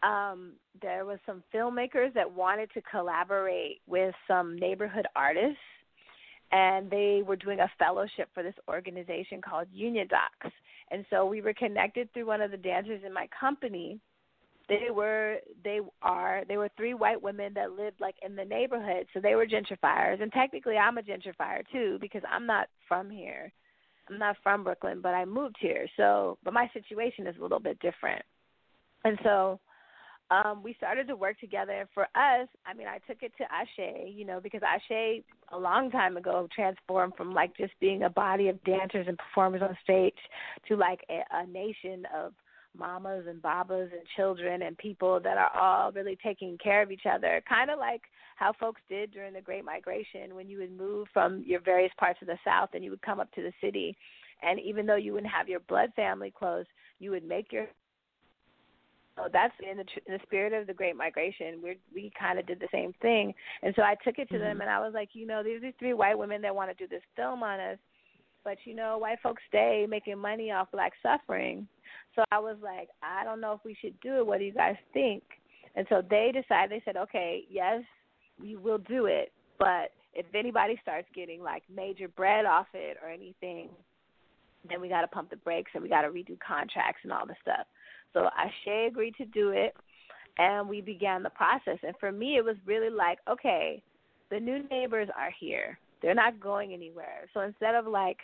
[0.08, 5.58] um, there was some filmmakers that wanted to collaborate with some neighborhood artists,
[6.52, 10.54] and they were doing a fellowship for this organization called Union Docs.
[10.92, 14.00] And so we were connected through one of the dancers in my company
[14.80, 19.08] they were they are they were three white women that lived like in the neighborhood.
[19.14, 20.22] So they were gentrifiers.
[20.22, 23.52] And technically i'm a gentrifier too because i'm not from here.
[24.10, 25.88] I'm not from brooklyn but i moved here.
[25.98, 28.24] So but my situation is a little bit different.
[29.06, 29.60] And so
[30.32, 31.74] um we started to work together.
[31.74, 35.58] And for us i mean i took it to ashe you know because ashe a
[35.58, 39.78] long time ago transformed from like just being a body of dancers and performers on
[39.84, 40.18] stage
[40.68, 42.34] to like a, a nation of
[42.78, 47.06] mamas and babas and children and people that are all really taking care of each
[47.12, 47.42] other.
[47.48, 48.02] Kind of like
[48.36, 52.20] how folks did during the Great Migration when you would move from your various parts
[52.22, 53.96] of the South and you would come up to the city.
[54.42, 56.66] And even though you wouldn't have your blood family close,
[57.00, 57.68] you would make your
[59.16, 61.62] so that's in the, in the spirit of the Great Migration.
[61.64, 64.44] We we kind of did the same thing, and so I took it to mm-hmm.
[64.44, 66.84] them, and I was like, you know, these are three white women that want to
[66.84, 67.78] do this film on us,
[68.44, 71.68] but you know, white folks stay making money off black suffering.
[72.16, 74.26] So I was like, I don't know if we should do it.
[74.26, 75.24] What do you guys think?
[75.76, 76.72] And so they decided.
[76.72, 77.82] They said, okay, yes,
[78.40, 83.10] we will do it, but if anybody starts getting like major bread off it or
[83.10, 83.70] anything,
[84.70, 87.26] then we got to pump the brakes and we got to redo contracts and all
[87.26, 87.66] the stuff.
[88.14, 89.76] So Ashe agreed to do it,
[90.38, 91.80] and we began the process.
[91.84, 93.82] And for me, it was really like, okay,
[94.30, 95.80] the new neighbors are here.
[96.02, 97.28] They're not going anywhere.
[97.34, 98.18] So instead of like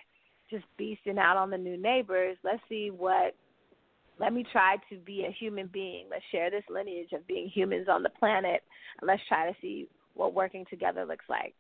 [0.50, 3.36] just beasting out on the new neighbors, let's see what
[4.20, 6.06] let me try to be a human being.
[6.12, 8.62] Let's share this lineage of being humans on the planet,
[9.00, 11.56] and let's try to see what working together looks like.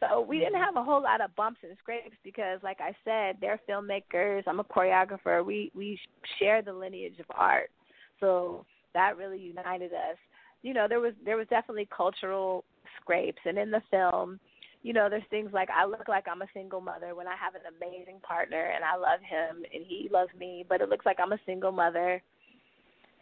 [0.00, 3.36] So we didn't have a whole lot of bumps and scrapes because, like I said,
[3.40, 4.42] they're filmmakers.
[4.46, 5.44] I'm a choreographer.
[5.44, 5.98] We we
[6.38, 7.70] share the lineage of art,
[8.18, 10.16] so that really united us.
[10.62, 12.64] You know, there was there was definitely cultural
[13.00, 14.40] scrapes, and in the film,
[14.84, 17.54] you know, there's things like I look like I'm a single mother when I have
[17.54, 21.16] an amazing partner and I love him and he loves me, but it looks like
[21.18, 22.22] I'm a single mother.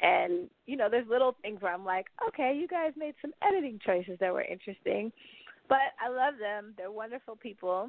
[0.01, 3.79] And, you know, there's little things where I'm like, okay, you guys made some editing
[3.87, 5.13] choices that were interesting.
[5.69, 6.75] But I love them.
[6.77, 7.89] They're wonderful people.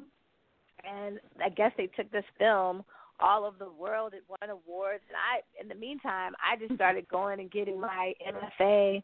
[0.88, 2.84] And I guess they took this film
[3.18, 4.14] all over the world.
[4.14, 5.02] It won awards.
[5.08, 9.02] And I, in the meantime, I just started going and getting my MFA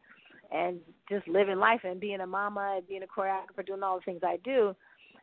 [0.51, 4.05] and just living life and being a mama and being a choreographer, doing all the
[4.05, 4.75] things I do.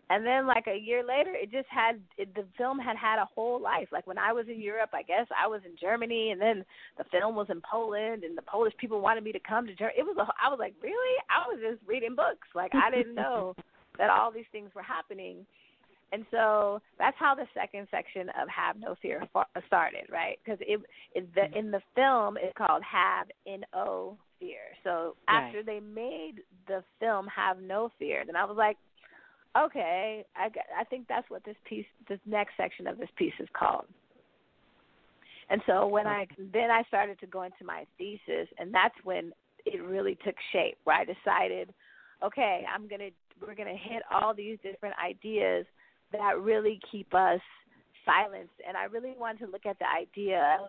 [0.09, 3.25] And then, like a year later, it just had it, the film had had a
[3.25, 3.89] whole life.
[3.91, 6.63] Like when I was in Europe, I guess I was in Germany, and then
[6.97, 9.99] the film was in Poland, and the Polish people wanted me to come to Germany.
[9.99, 11.17] It was a, I was like, really?
[11.29, 12.47] I was just reading books.
[12.55, 13.53] Like I didn't know
[13.97, 15.45] that all these things were happening.
[16.13, 19.27] And so that's how the second section of Have No Fear
[19.67, 20.39] started, right?
[20.43, 20.79] Because it,
[21.13, 24.59] it the, in the film it's called Have N O Fear.
[24.83, 25.65] So after right.
[25.65, 28.77] they made the film Have No Fear, then I was like,
[29.57, 30.49] okay, I
[30.79, 33.85] I think that's what this piece, this next section of this piece is called.
[35.49, 39.31] And so when I then I started to go into my thesis, and that's when
[39.65, 40.77] it really took shape.
[40.83, 41.73] Where I decided,
[42.23, 43.09] okay, I'm gonna
[43.41, 45.65] we're gonna hit all these different ideas
[46.11, 47.39] that really keep us
[48.05, 48.53] silenced.
[48.67, 50.59] And I really wanted to look at the idea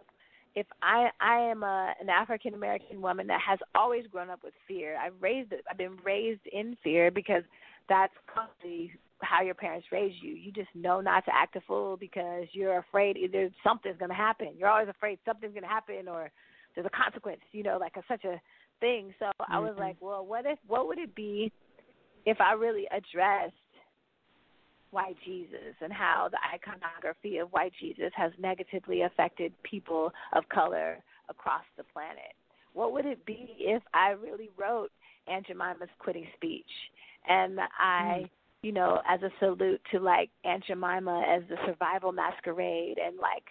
[0.55, 4.55] if I I am a an African American woman that has always grown up with
[4.67, 4.97] fear.
[4.97, 7.43] I've raised I've been raised in fear because
[7.89, 10.33] that's probably how your parents raised you.
[10.35, 14.15] You just know not to act a fool because you're afraid either something's going to
[14.15, 14.49] happen.
[14.57, 16.31] You're always afraid something's going to happen or
[16.75, 18.41] there's a consequence, you know, like a, such a
[18.81, 19.13] thing.
[19.19, 19.53] So mm-hmm.
[19.53, 19.81] I was mm-hmm.
[19.81, 21.53] like, well, what if what would it be
[22.27, 23.55] if I really addressed
[24.91, 30.99] white Jesus and how the iconography of white Jesus has negatively affected people of color
[31.29, 32.35] across the planet?
[32.75, 34.91] What would it be if I really wrote
[35.27, 36.65] Aunt Jemima's quitting speech
[37.29, 38.31] and I, mm.
[38.63, 43.45] you know, as a salute to like Aunt Jemima as the survival masquerade and like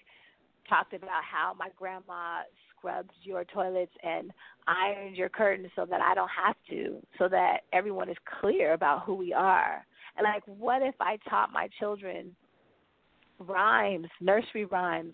[0.69, 2.41] talked about how my grandma
[2.77, 4.31] scrubs your toilets and
[4.67, 9.03] irons your curtains so that I don't have to, so that everyone is clear about
[9.03, 9.85] who we are.
[10.17, 12.35] And like, what if I taught my children
[13.39, 15.13] rhymes, nursery rhymes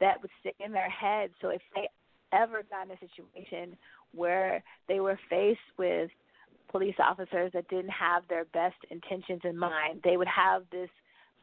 [0.00, 1.88] that would stick in their heads so if they
[2.32, 3.76] ever got in a situation
[4.14, 6.10] where they were faced with
[6.70, 10.88] police officers that didn't have their best intentions in mind, they would have this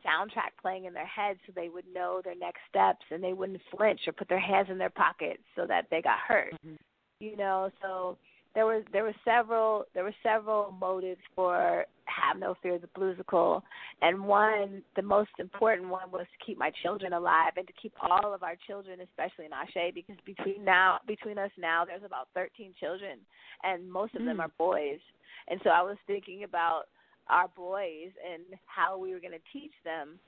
[0.05, 3.61] soundtrack playing in their heads so they would know their next steps and they wouldn't
[3.75, 6.53] flinch or put their hands in their pockets so that they got hurt.
[6.65, 6.75] Mm-hmm.
[7.19, 8.17] You know, so
[8.55, 13.61] there was there were several there were several motives for have no fear the bluesical
[14.01, 17.93] and one the most important one was to keep my children alive and to keep
[18.01, 22.27] all of our children especially in Ashe because between now between us now there's about
[22.33, 23.19] 13 children
[23.63, 24.25] and most of mm.
[24.25, 24.99] them are boys.
[25.47, 26.83] And so I was thinking about
[27.29, 30.19] our boys and how we were going to teach them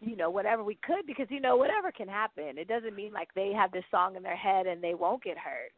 [0.00, 2.58] you know whatever we could because you know whatever can happen.
[2.58, 5.38] It doesn't mean like they have this song in their head and they won't get
[5.38, 5.70] hurt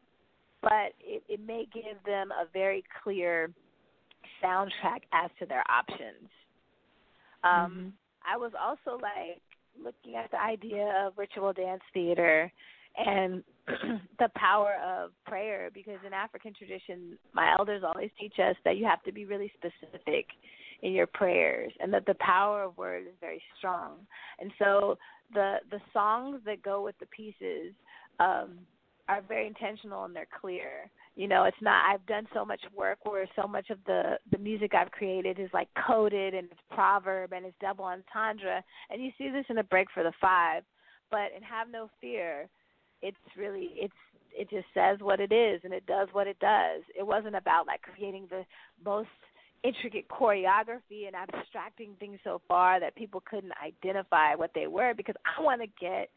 [0.61, 3.51] but it, it may give them a very clear
[4.43, 6.29] soundtrack as to their options
[7.43, 7.87] um mm-hmm.
[8.25, 9.41] i was also like
[9.83, 12.51] looking at the idea of ritual dance theater
[12.97, 13.43] and
[14.19, 18.85] the power of prayer because in African tradition, my elders always teach us that you
[18.85, 20.25] have to be really specific
[20.81, 23.93] in your prayers and that the power of word is very strong.
[24.39, 24.97] And so
[25.33, 27.73] the the songs that go with the pieces
[28.19, 28.59] um
[29.09, 30.89] are very intentional and they're clear.
[31.15, 34.37] You know, it's not I've done so much work where so much of the the
[34.37, 39.11] music I've created is like coded and it's proverb and it's double entendre and you
[39.17, 40.63] see this in a break for the five.
[41.09, 42.49] But in Have No Fear,
[43.01, 43.93] it's really it's
[44.37, 46.83] it just says what it is and it does what it does.
[46.97, 48.45] It wasn't about like creating the
[48.85, 49.09] most
[49.63, 55.15] intricate choreography and abstracting things so far that people couldn't identify what they were because
[55.25, 56.09] I want to get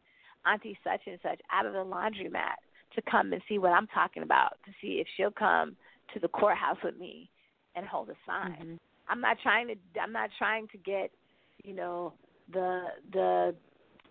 [0.46, 2.56] Auntie such and such out of the laundromat
[2.94, 5.76] to come and see what I'm talking about, to see if she'll come
[6.14, 7.30] to the courthouse with me
[7.74, 8.52] and hold a sign.
[8.52, 8.74] Mm-hmm.
[9.08, 11.10] I'm not trying to I'm not trying to get,
[11.64, 12.12] you know,
[12.52, 13.54] the the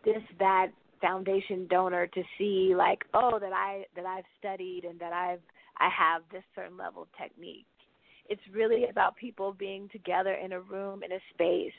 [0.06, 0.68] this that
[1.02, 5.42] foundation donor to see like oh that I that I've studied and that I've
[5.78, 7.66] I have this certain level of technique.
[8.28, 11.74] It's really about people being together in a room in a space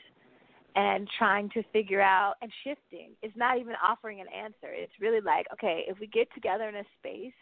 [0.75, 3.11] and trying to figure out and shifting.
[3.21, 4.71] It's not even offering an answer.
[4.71, 7.33] It's really like, okay, if we get together in a space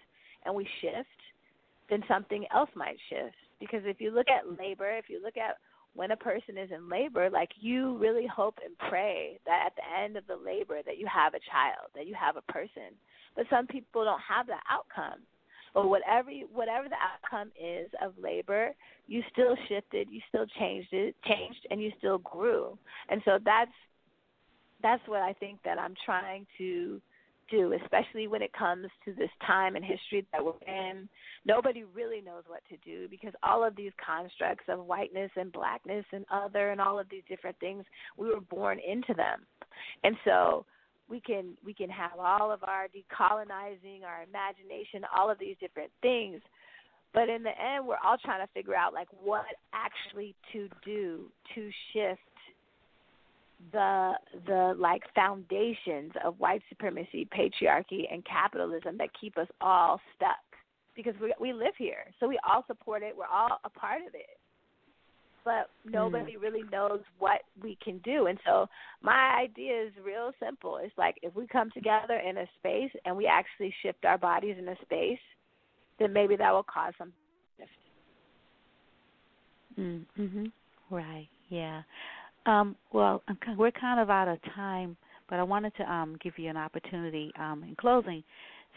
[0.45, 1.07] and we shift,
[1.89, 3.35] then something else might shift.
[3.59, 5.57] Because if you look at labor, if you look at
[5.95, 10.03] when a person is in labor, like you really hope and pray that at the
[10.03, 12.95] end of the labor that you have a child, that you have a person.
[13.35, 15.19] But some people don't have that outcome.
[15.73, 18.71] But whatever whatever the outcome is of labor,
[19.07, 22.77] you still shifted, you still changed it, changed, and you still grew.
[23.09, 23.71] And so that's
[24.81, 27.01] that's what I think that I'm trying to
[27.49, 31.09] do, especially when it comes to this time in history that we're in.
[31.45, 36.05] Nobody really knows what to do because all of these constructs of whiteness and blackness
[36.11, 37.83] and other and all of these different things,
[38.17, 39.41] we were born into them.
[40.03, 40.65] And so
[41.09, 45.91] we can we can have all of our decolonizing, our imagination, all of these different
[46.01, 46.41] things.
[47.13, 51.25] But in the end, we're all trying to figure out like what actually to do
[51.55, 52.21] to shift
[53.71, 54.13] the
[54.45, 60.35] the like foundations of white supremacy, patriarchy, and capitalism that keep us all stuck
[60.95, 63.15] because we we live here, so we all support it.
[63.17, 64.37] We're all a part of it,
[65.45, 66.41] but nobody mm.
[66.41, 68.27] really knows what we can do.
[68.27, 68.67] And so
[69.01, 70.79] my idea is real simple.
[70.81, 74.55] It's like if we come together in a space and we actually shift our bodies
[74.57, 75.19] in a space,
[75.99, 77.13] then maybe that will cause some
[77.57, 77.69] shift.
[79.79, 80.51] Mm, mhm.
[80.89, 81.27] Right.
[81.49, 81.81] Yeah.
[82.45, 83.21] Um, well,
[83.57, 84.97] we're kind of out of time,
[85.29, 88.23] but I wanted to um, give you an opportunity um, in closing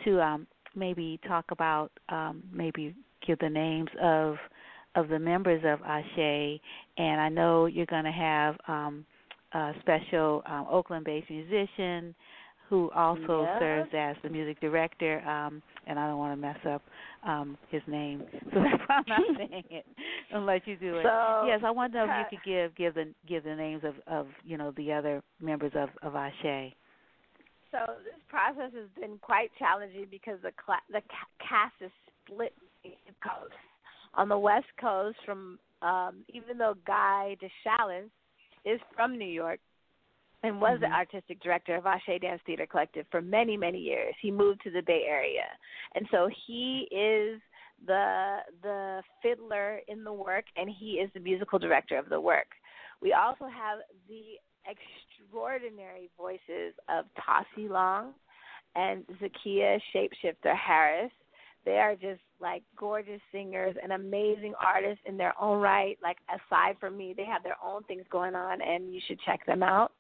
[0.05, 2.95] to um, maybe talk about um, maybe
[3.27, 4.37] give the names of
[4.95, 6.61] of the members of Ashe,
[6.99, 9.05] and I know you're going to have um,
[9.53, 12.15] a special um, Oakland-based musician
[12.69, 13.59] who also yeah.
[13.59, 15.21] serves as the music director.
[15.29, 16.83] Um, and I don't want to mess up
[17.27, 19.85] um, his name, so that's why I'm not saying it
[20.33, 21.03] unless you do it.
[21.03, 23.83] So, yes, I want to know if you could give give the give the names
[23.85, 26.73] of of you know the other members of of Ashe.
[27.73, 31.03] So this process has been quite challenging because the cl- the
[31.41, 31.91] cast is
[32.25, 32.55] split
[33.23, 33.53] coast.
[34.15, 38.11] On the West Coast, from um, even though Guy DeShalins
[38.65, 39.59] is from New York
[40.43, 40.83] and was mm-hmm.
[40.83, 44.71] the artistic director of Ashe Dance Theater Collective for many many years, he moved to
[44.71, 45.47] the Bay Area,
[45.95, 47.41] and so he is
[47.87, 52.49] the the fiddler in the work, and he is the musical director of the work.
[53.01, 58.13] We also have the extraordinary voices of Tassie Long
[58.75, 61.13] and Zakia Shapeshifter Harris.
[61.65, 65.97] They are just like gorgeous singers and amazing artists in their own right.
[66.03, 69.47] Like aside from me, they have their own things going on, and you should check
[69.47, 69.93] them out.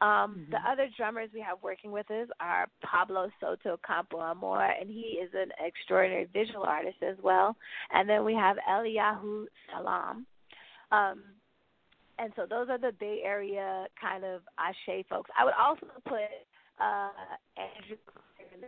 [0.00, 0.50] Um, mm-hmm.
[0.52, 5.18] The other drummers we have working with us are Pablo Soto Campo Amor, and he
[5.22, 7.56] is an extraordinary visual artist as well.
[7.92, 10.26] And then we have Eliyahu Salam.
[10.92, 11.22] Um,
[12.18, 15.30] and so those are the Bay Area kind of Ashe folks.
[15.38, 16.20] I would also put
[16.80, 17.10] uh,
[17.56, 17.96] Andrew,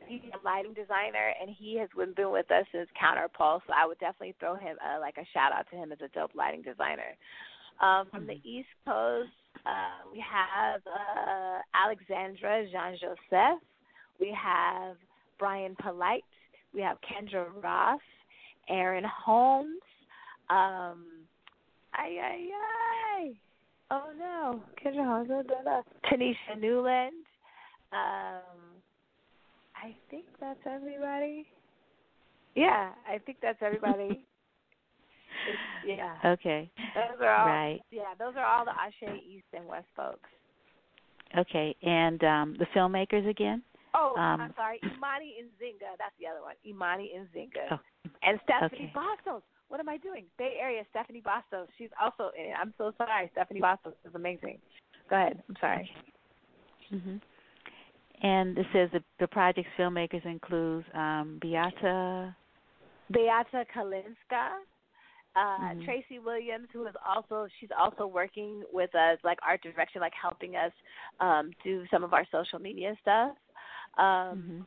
[0.07, 3.60] he's a lighting designer, and he has been with us since CounterPulse.
[3.67, 6.09] So I would definitely throw him uh, like a shout out to him as a
[6.09, 7.17] dope lighting designer.
[7.81, 9.31] Um, from the East Coast,
[9.65, 13.60] uh, we have uh, Alexandra Jean Joseph.
[14.20, 14.97] We have
[15.39, 16.25] Brian Polite.
[16.75, 18.01] We have Kendra Ross,
[18.69, 19.81] Aaron Holmes.
[20.51, 21.07] Um,
[21.94, 23.33] Ay, ay, ay.
[23.91, 24.62] Oh, no.
[24.83, 25.28] Kendra Holmes.
[26.05, 27.27] Tanisha Newland.
[27.93, 28.60] Um,
[29.83, 31.47] I think that's everybody.
[32.55, 34.25] Yeah, I think that's everybody.
[35.86, 36.17] yeah.
[36.25, 36.70] Okay.
[36.94, 37.47] Those are all.
[37.47, 37.81] Right.
[37.91, 40.28] Yeah, those are all the Ashe East and West folks.
[41.39, 43.62] Okay, and um, the filmmakers again?
[43.94, 45.97] Oh, um, I'm sorry, Imani Nzinga.
[45.99, 46.55] That's the other one.
[46.67, 47.73] Imani Nzinga.
[47.73, 47.78] Oh.
[48.23, 48.92] And Stephanie Okay.
[48.94, 49.42] Bastos.
[49.68, 50.25] What am I doing?
[50.39, 51.67] Bay Area, Stephanie Bastos.
[51.78, 52.55] She's also in it.
[52.60, 53.31] I'm so sorry.
[53.33, 54.59] Stephanie Bastos is amazing.
[55.09, 55.42] Go ahead.
[55.49, 55.91] I'm sorry.
[56.91, 57.17] hmm
[58.23, 62.34] And it says the, the project's filmmakers includes um, Beata.
[63.10, 64.60] Beata Kalinska,
[65.36, 65.84] uh, Mhm.
[65.84, 70.57] Tracy Williams, who is also she's also working with us, like art direction, like helping
[70.57, 70.73] us
[71.20, 73.36] um, do some of our social media stuff.
[73.97, 74.66] Um,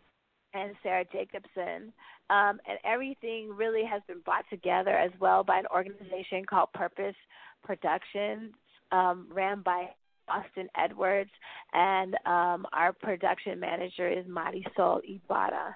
[0.53, 1.91] and Sarah Jacobson.
[2.30, 7.15] Um, and everything really has been brought together as well by an organization called Purpose
[7.64, 8.53] Productions,
[8.91, 9.90] um, ran by
[10.27, 11.30] Austin Edwards,
[11.74, 15.76] and um, our production manager is Marisol Ibarra.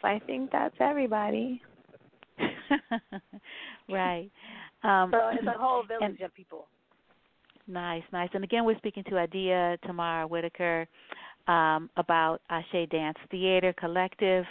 [0.00, 1.62] So I think that's everybody.
[3.88, 4.30] right.
[4.82, 6.66] Um, so it's a whole village and- of people.
[7.68, 8.28] Nice, nice.
[8.32, 10.86] And again, we're speaking to Adia Tamar Whitaker
[11.48, 14.44] um, about Ashe Dance Theater Collective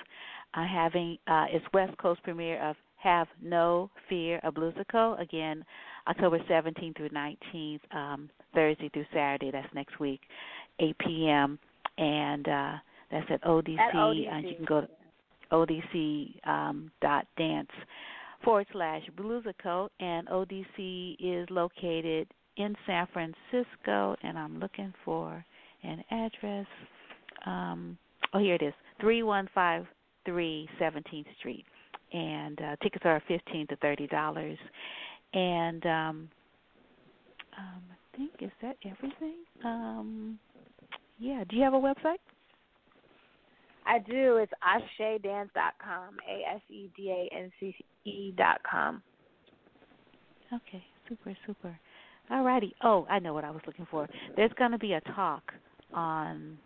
[0.54, 5.20] uh, having uh, its West Coast premiere of Have No Fear of Bluesical.
[5.22, 5.64] Again,
[6.08, 9.52] October 17th through 19th, um, Thursday through Saturday.
[9.52, 10.22] That's next week,
[10.80, 11.60] 8 p.m.
[11.98, 12.74] And uh,
[13.12, 13.80] that's at ODC.
[13.80, 14.32] At ODC.
[14.32, 14.88] And you can go to
[15.52, 17.70] odc um, dot dance
[18.44, 19.90] forward slash Bluesical.
[20.00, 22.28] And ODC is located
[22.58, 24.16] in San Francisco.
[24.24, 25.44] And I'm looking for
[25.84, 26.68] an address.
[27.46, 27.98] Um,
[28.34, 31.66] oh, here it is 3153 17th Street.
[32.14, 34.58] And uh, tickets are 15 to $30.
[35.36, 36.30] And um,
[37.58, 39.36] um, I think, is that everything?
[39.64, 40.40] Um,
[41.20, 41.44] yeah.
[41.50, 42.20] Do you have a website?
[43.86, 44.38] I do.
[44.38, 49.04] It's ashedance.com, A S E D A N C E dot com.
[50.54, 51.78] Okay, super, super.
[52.32, 52.74] All righty.
[52.84, 54.08] Oh, I know what I was looking for.
[54.36, 55.44] There's going to be a talk
[55.94, 56.58] on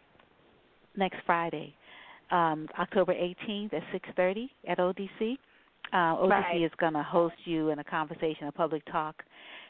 [0.95, 1.73] next Friday,
[2.31, 5.37] um, October 18th at 6:30 at ODC.
[5.91, 6.61] Uh, ODC Right.
[6.63, 9.23] is going to host you in a conversation, a public talk,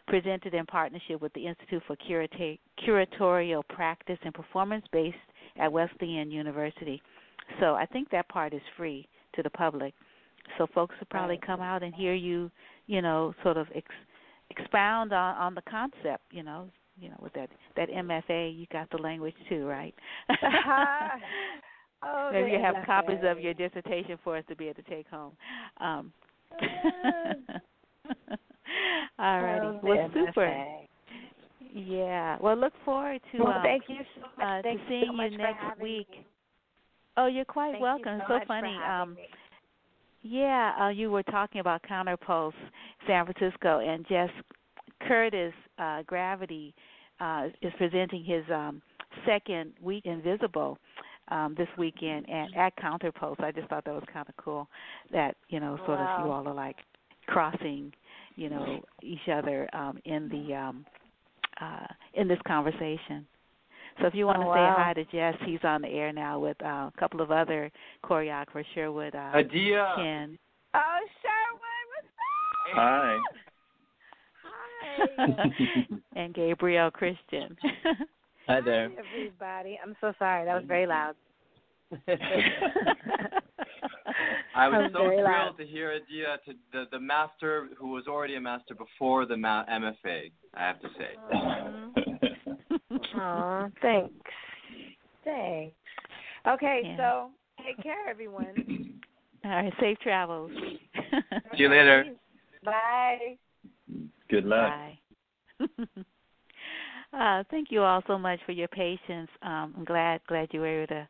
[0.07, 5.17] presented in partnership with the Institute for Curata- Curatorial Practice and Performance, based
[5.57, 7.01] at Wesleyan University.
[7.59, 9.93] So I think that part is free to the public.
[10.57, 11.45] So folks will probably Right.
[11.45, 12.51] come out and hear you,
[12.87, 13.95] you know, sort of ex-
[14.49, 18.89] expound on, on the concept, you know, you know, with that that MFA, you got
[18.89, 19.95] the language too, right?
[22.03, 25.07] oh, Maybe you have copies of your dissertation for us to be able to take
[25.07, 25.33] home.
[25.79, 26.11] Um,
[29.19, 29.65] all righty.
[29.65, 30.65] Oh, well, super.
[31.73, 32.37] Yeah.
[32.41, 34.45] Well, look forward to Well, um, thank you so much.
[34.45, 36.09] uh, thank to you seeing so much you next week.
[36.09, 36.25] me.
[37.17, 38.19] Oh, you're quite Thank you welcome.
[38.21, 38.77] so so much funny.
[38.77, 39.21] Um, me.
[40.21, 42.53] Yeah, uh, you were talking about CounterPulse
[43.07, 44.29] San Francisco, and Jess
[45.07, 46.73] Curtis uh, Gravity
[47.19, 48.81] uh, is presenting his um,
[49.25, 50.77] second week Invisible
[51.29, 53.39] um, this weekend at, at CounterPulse.
[53.43, 54.67] I just thought that was kind of cool
[55.11, 56.17] that you know sort wow.
[56.17, 56.77] of you all are like
[57.27, 57.93] crossing
[58.35, 60.85] you know each other um, in the um,
[61.61, 63.25] uh, in this conversation.
[63.99, 64.75] So if you want oh, to wow.
[64.75, 67.69] say hi to Jess, he's on the air now with uh, a couple of other
[68.03, 69.93] choreographers, Sherwood, uh, Adia.
[69.97, 70.37] Ken.
[70.73, 72.07] Oh, Sherwood, what's
[72.69, 72.75] up?
[72.75, 73.17] Hi.
[74.43, 75.99] Hi.
[76.15, 77.57] and Gabriel Christian.
[78.49, 78.89] Hi there.
[78.89, 79.79] Hi, everybody.
[79.85, 80.43] I'm so sorry.
[80.43, 80.91] That was very mm-hmm.
[80.91, 81.13] loud.
[84.55, 85.55] I was I'm so thrilled loud.
[85.59, 89.65] to hear Adia, to the the master who was already a master before the ma-
[89.67, 90.31] MFA.
[90.55, 91.15] I have to say.
[93.19, 94.15] Aw, thanks.
[95.23, 95.75] Thanks.
[96.47, 96.97] Okay, Yeah.
[96.97, 97.29] so
[97.63, 98.99] take care, everyone.
[99.45, 100.49] All right, safe travels.
[100.55, 102.15] See you later.
[102.65, 103.37] Bye.
[104.27, 104.73] Good luck.
[105.59, 105.67] Bye.
[107.13, 109.29] uh, thank you all so much for your patience.
[109.41, 111.07] Um, I'm glad glad you were able to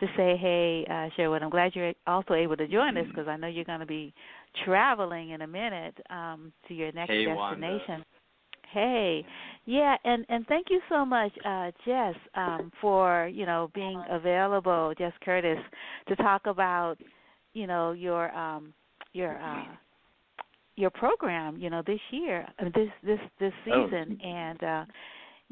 [0.00, 1.42] to say hey, uh, Sherwood.
[1.42, 4.12] I'm glad you're also able to join us because I know you're going to be
[4.64, 7.78] traveling in a minute um, to your next Hey, Wanda.
[7.78, 8.04] destination.
[8.72, 9.24] Hey,
[9.66, 14.94] yeah, and and thank you so much, uh, Jess, um, for you know being available,
[14.98, 15.58] Jess Curtis,
[16.08, 16.96] to talk about
[17.52, 18.72] you know your um,
[19.12, 19.64] your uh,
[20.76, 23.84] your program, you know, this year, this this this Oh.
[23.86, 24.84] season, and uh,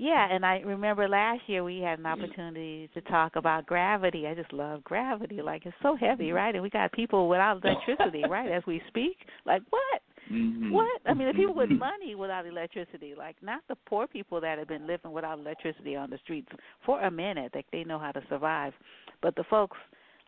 [0.01, 4.27] yeah, and I remember last year we had an opportunity to talk about gravity.
[4.27, 6.55] I just love gravity, like it's so heavy, right?
[6.55, 9.19] And we got people without electricity, right, as we speak.
[9.45, 10.01] Like what?
[10.33, 10.71] Mhm.
[10.71, 11.03] What?
[11.05, 14.69] I mean, the people with money without electricity, like not the poor people that have
[14.69, 16.49] been living without electricity on the streets
[16.87, 18.73] for a minute, like they know how to survive,
[19.21, 19.77] but the folks,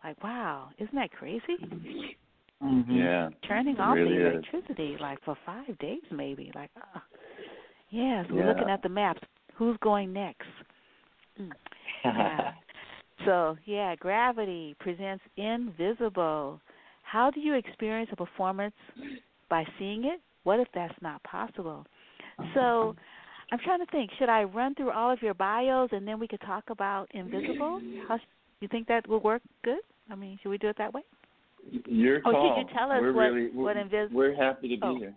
[0.03, 1.57] like, wow, isn't that crazy?
[2.87, 3.29] Yeah.
[3.47, 4.33] turning off really the is.
[4.35, 6.99] electricity like for five days maybe like uh,
[7.89, 9.19] yeah so we're looking at the maps
[9.55, 10.47] who's going next
[11.39, 11.49] Mm.
[12.05, 12.51] yeah.
[13.25, 16.61] so yeah gravity presents invisible
[17.01, 18.75] how do you experience a performance
[19.49, 21.85] by seeing it what if that's not possible
[22.53, 22.95] so
[23.51, 26.27] i'm trying to think should i run through all of your bios and then we
[26.27, 28.19] could talk about invisible how
[28.61, 29.79] you think that will work good
[30.11, 31.01] i mean should we do it that way
[31.87, 32.55] Your Oh, call.
[32.55, 34.95] should you tell us we're what- really, what invis- we're happy to be Oh.
[34.97, 35.15] here.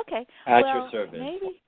[0.00, 0.26] Okay.
[0.46, 1.18] At well, your service.
[1.18, 1.60] Maybe.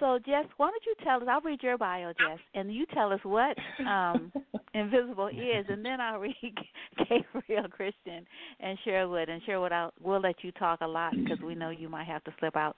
[0.00, 1.28] So, Jess, why don't you tell us?
[1.28, 4.32] I'll read your bio, Jess, and you tell us what um,
[4.74, 6.36] invisible is, and then I'll read
[6.98, 8.24] Gabriel Christian
[8.60, 9.28] and Sherwood.
[9.28, 12.22] And Sherwood, I'll, we'll let you talk a lot because we know you might have
[12.24, 12.76] to slip out.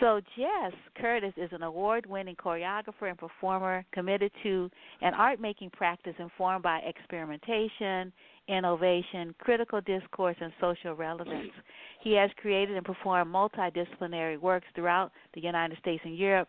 [0.00, 4.70] So, Jess Curtis is an award-winning choreographer and performer committed to
[5.02, 8.12] an art-making practice informed by experimentation,
[8.48, 11.52] innovation, critical discourse, and social relevance.
[12.00, 16.48] He has created and performed multidisciplinary works throughout the United States and Europe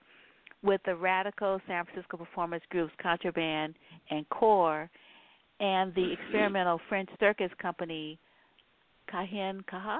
[0.63, 3.75] with the radical San Francisco performance groups Contraband
[4.09, 4.89] and Core
[5.59, 8.19] and the experimental French circus company
[9.09, 9.99] Cahin-Caha.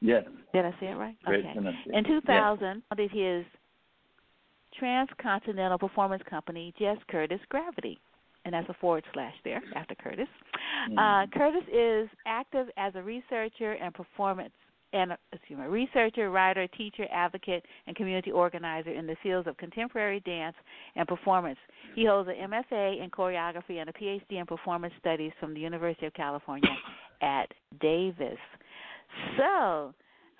[0.00, 0.24] Yes.
[0.52, 1.16] Did I say it right?
[1.24, 1.58] Great okay.
[1.92, 3.44] In 2000, founded his
[4.78, 7.98] transcontinental performance company, Jess Curtis Gravity.
[8.44, 10.28] And that's a forward slash there after Curtis.
[10.98, 14.52] Uh, Curtis is active as a researcher and performance
[14.92, 20.20] and excuse me, researcher, writer, teacher, advocate, and community organizer in the fields of contemporary
[20.20, 20.56] dance
[20.96, 21.58] and performance.
[21.94, 26.06] He holds an MFA in choreography and a PhD in performance studies from the University
[26.06, 26.68] of California
[27.22, 27.46] at
[27.80, 28.38] Davis.
[29.38, 29.94] So,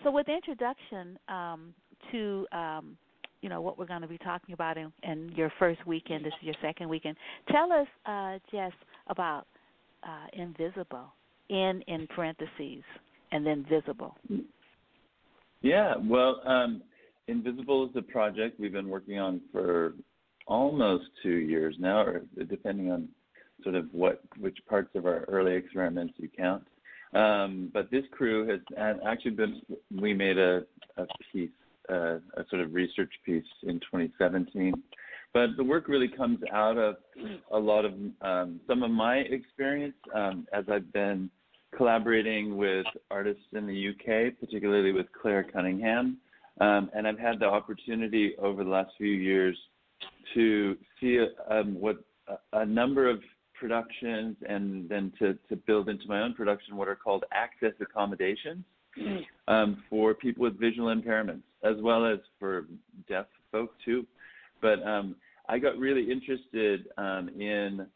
[0.05, 1.75] so with the introduction um,
[2.11, 2.97] to um,
[3.43, 6.25] you know what we're going to be talking about in, in your first weekend.
[6.25, 7.17] This is your second weekend.
[7.51, 8.73] Tell us, uh, Jess,
[9.09, 9.47] about
[10.03, 11.13] uh, Invisible.
[11.49, 12.83] In in parentheses
[13.33, 14.17] and then visible.
[15.61, 16.83] Yeah, well, um,
[17.29, 19.95] Invisible is a project we've been working on for
[20.47, 23.09] almost two years now, or depending on
[23.63, 26.67] sort of what which parts of our early experiments you count.
[27.13, 28.61] Um, but this crew has
[29.07, 29.61] actually been.
[29.95, 30.63] We made a,
[30.97, 31.51] a piece,
[31.91, 34.73] uh, a sort of research piece in 2017.
[35.35, 36.97] But the work really comes out of
[37.51, 41.31] a lot of um, some of my experience um, as I've been
[41.75, 46.19] collaborating with artists in the UK, particularly with Claire Cunningham.
[46.61, 49.57] Um, and I've had the opportunity over the last few years
[50.35, 51.97] to see um, what
[52.29, 53.21] a, a number of
[53.59, 58.65] productions and then to, to build into my own production what are called access accommodations
[59.49, 62.67] um, for people with visual impairments, as well as for
[63.09, 64.07] deaf folk too.
[64.61, 65.17] But um,
[65.49, 67.87] I got really interested um, in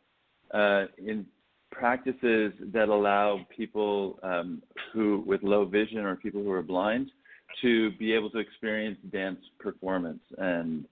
[0.53, 1.27] uh, in
[1.73, 7.11] practices that allow people um, who with low vision or people who are blind
[7.63, 10.23] to be able to experience dance performance.
[10.39, 10.87] And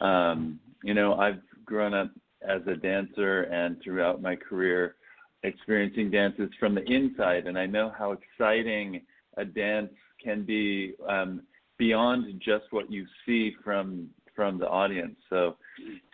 [0.00, 2.10] um, you know, I've grown up
[2.48, 4.94] as a dancer and throughout my career
[5.42, 9.02] experiencing dances from the inside, and I know how exciting
[9.38, 9.92] a dance
[10.22, 11.42] can be um,
[11.78, 15.16] beyond just what you see from from the audience.
[15.30, 15.56] So,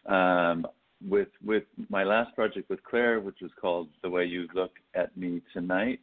[0.06, 0.66] um,
[1.06, 5.16] with with my last project with Claire, which was called "The Way You Look at
[5.16, 6.00] Me Tonight,"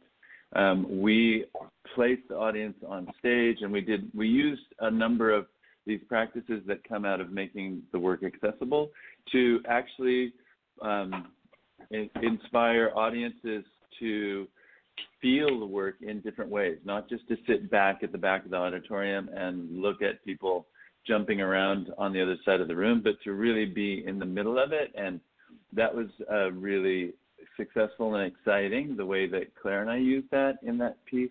[0.54, 1.46] um, we
[1.94, 5.46] placed the audience on stage, and we did we used a number of
[5.86, 8.90] these practices that come out of making the work accessible
[9.32, 10.32] to actually
[10.80, 11.32] um,
[11.90, 13.64] inspire audiences
[13.98, 14.46] to
[15.20, 18.50] feel the work in different ways, not just to sit back at the back of
[18.50, 20.66] the auditorium and look at people
[21.06, 24.26] jumping around on the other side of the room, but to really be in the
[24.26, 24.92] middle of it.
[24.96, 25.20] And
[25.72, 27.14] that was uh, really
[27.56, 31.30] successful and exciting the way that Claire and I used that in that piece.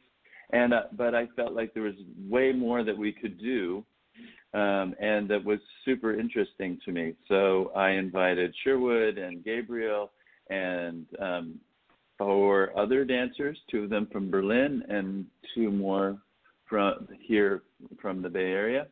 [0.51, 1.95] And uh, but I felt like there was
[2.29, 3.85] way more that we could do,
[4.53, 7.13] um, and that was super interesting to me.
[7.29, 10.11] So I invited Sherwood and Gabriel
[10.49, 11.59] and um,
[12.21, 15.25] for other dancers, two of them from Berlin and
[15.55, 16.17] two more
[16.69, 17.63] from here
[17.99, 18.85] from the Bay Area.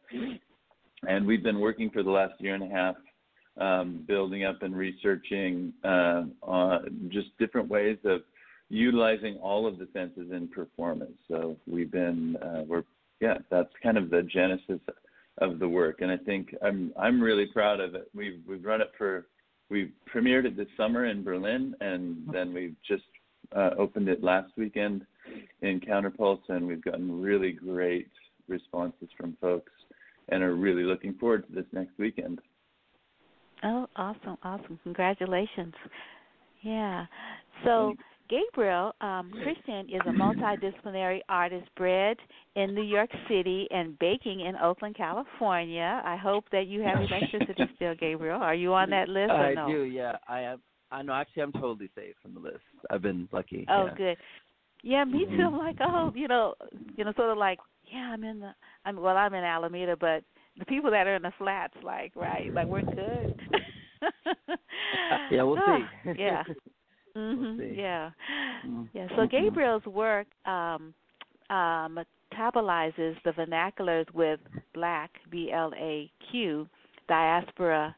[1.07, 2.95] And we've been working for the last year and a half,
[3.61, 8.21] um, building up and researching uh, on just different ways of
[8.69, 11.17] utilizing all of the senses in performance.
[11.27, 12.83] So we've been, uh, we're,
[13.21, 14.79] yeah, that's kind of the genesis
[15.37, 18.09] of the work, and I think I'm I'm really proud of it.
[18.13, 19.27] We've we've run it for
[19.69, 23.03] we premiered it this summer in Berlin, and then we've just
[23.55, 25.05] uh, opened it last weekend
[25.61, 28.09] in CounterPulse, and we've gotten really great
[28.47, 29.71] responses from folks,
[30.29, 32.39] and are really looking forward to this next weekend.
[33.63, 34.79] Oh, awesome, awesome!
[34.83, 35.73] Congratulations.
[36.61, 37.05] Yeah.
[37.63, 37.95] So
[38.29, 42.15] Gabriel um, Christian is a multidisciplinary artist bred
[42.55, 46.01] in New York City and baking in Oakland, California.
[46.05, 48.39] I hope that you have electricity still, Gabriel.
[48.39, 49.67] Are you on that list I no?
[49.67, 50.17] do, yeah.
[50.27, 50.61] I am.
[50.91, 51.13] I know.
[51.13, 52.63] Actually, I'm totally safe from the list.
[52.89, 53.65] I've been lucky.
[53.69, 53.95] Oh, yeah.
[53.95, 54.17] good.
[54.81, 55.43] Yeah, me too.
[55.43, 56.53] I'm like, oh, you know,
[56.95, 57.59] you know, sort of like,
[57.91, 58.51] yeah, I'm in the.
[58.85, 60.23] I'm well, I'm in Alameda, but
[60.57, 63.39] the people that are in the flats, like, right, like we're good.
[65.31, 65.57] yeah, we'll
[66.05, 66.11] see.
[66.17, 66.43] yeah.
[67.17, 67.57] Mm-hmm.
[67.57, 68.11] We'll yeah.
[68.65, 68.83] Mm-hmm.
[68.93, 69.07] Yeah.
[69.15, 70.93] So Gabriel's work um,
[71.49, 74.39] uh, metabolizes the vernaculars with
[74.75, 76.67] Black B L A Q,
[77.07, 77.95] diaspora,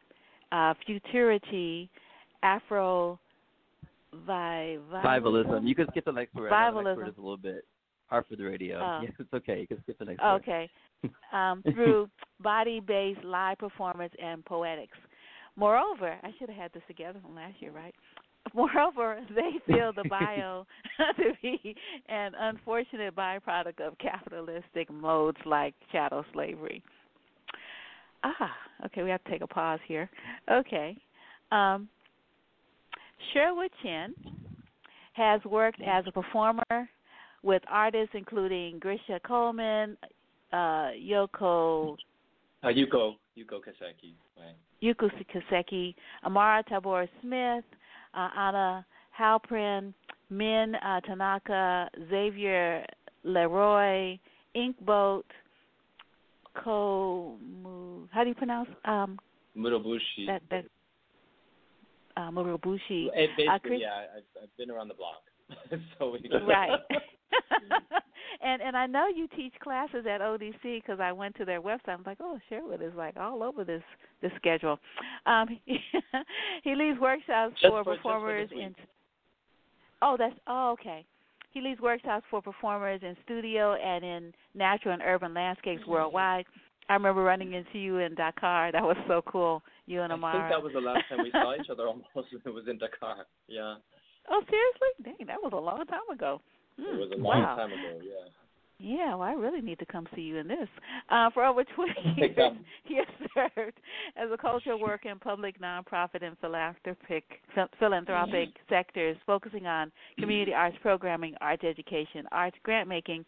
[0.53, 1.89] uh, futurity,
[2.43, 3.19] Afro
[4.27, 5.67] Vivalism.
[5.67, 6.51] You can skip the next word.
[6.51, 6.85] Vivalism.
[6.85, 7.65] Next word a little bit
[8.07, 8.79] hard for the radio.
[8.79, 9.01] Oh.
[9.03, 9.61] Yeah, it's okay.
[9.61, 10.41] You can skip the next word.
[10.41, 10.69] Okay.
[11.33, 12.09] um, through
[12.41, 14.97] body-based live performance and poetics.
[15.55, 17.95] Moreover, I should have had this together from last year, right?
[18.53, 20.65] Moreover, they feel the bio
[21.17, 21.75] to be
[22.09, 26.83] an unfortunate byproduct of capitalistic modes like chattel slavery.
[28.23, 28.51] Ah,
[28.85, 30.09] okay, we have to take a pause here.
[30.51, 30.97] Okay.
[31.51, 31.87] Um,
[33.33, 34.13] Sherwood Chin
[35.13, 36.89] has worked as a performer
[37.43, 39.97] with artists including Grisha Coleman,
[40.53, 41.97] uh, Yoko.
[42.63, 44.13] Uh, Yuko, Yuko Kaseki.
[44.37, 44.55] Right.
[44.81, 47.63] Yuko Kaseki, Amara Tabor Smith,
[48.13, 48.85] uh, Anna
[49.17, 49.93] Halprin,
[50.29, 52.85] Min uh, Tanaka, Xavier
[53.23, 54.17] Leroy,
[54.55, 55.23] Inkboat,
[56.63, 57.37] Ko.
[58.11, 58.69] How do you pronounce?
[58.85, 59.19] Um,
[59.57, 60.27] Murobushi.
[60.27, 60.65] That that.
[62.21, 63.07] Uh, Murobushi.
[63.13, 65.23] It basically, uh, Chris, yeah, I've, I've been around the block,
[65.99, 66.29] so we.
[66.47, 66.69] Right.
[68.43, 71.89] and and I know you teach classes at ODC because I went to their website.
[71.89, 73.81] I'm like, oh, Sherwood is like all over this
[74.21, 74.77] this schedule.
[75.25, 75.79] Um, he,
[76.63, 78.75] he leads workshops just for, for performers in.
[80.01, 81.05] Oh, that's oh okay.
[81.51, 86.45] He leads workshops for performers in studio and in natural and urban landscapes worldwide.
[86.91, 88.73] I remember running into you in Dakar.
[88.73, 89.63] That was so cool.
[89.85, 90.35] You and Amara.
[90.35, 91.87] I think that was the last time we saw each other.
[91.87, 92.05] Almost
[92.45, 93.25] it was in Dakar.
[93.47, 93.75] Yeah.
[94.29, 95.15] Oh seriously?
[95.17, 96.41] Dang, that was a long time ago.
[96.77, 97.55] It was a long wow.
[97.55, 98.01] time ago.
[98.03, 98.27] Yeah.
[98.83, 100.67] Yeah, well, I really need to come see you in this.
[101.07, 103.77] Uh, for over 20 years, he has served
[104.17, 107.23] as a cultural worker in public, nonprofit, and philanthropic
[107.79, 113.23] philanthropic sectors, focusing on community arts programming, arts education, arts grant making,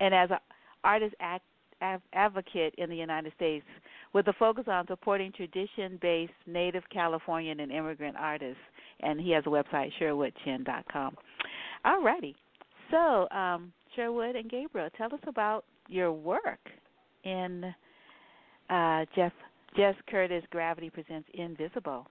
[0.00, 0.38] and as an
[0.82, 1.44] artist act,
[1.82, 3.64] av- advocate in the United States,
[4.12, 8.60] with a focus on supporting tradition-based Native Californian and immigrant artists.
[9.00, 11.16] And he has a website, SherwoodChin.com.
[11.84, 12.34] All righty.
[12.90, 16.60] So, um, Sherwood and Gabriel, tell us about your work
[17.24, 17.74] in
[18.70, 19.32] uh, Jeff
[19.76, 22.06] Jess Curtis Gravity presents Invisible.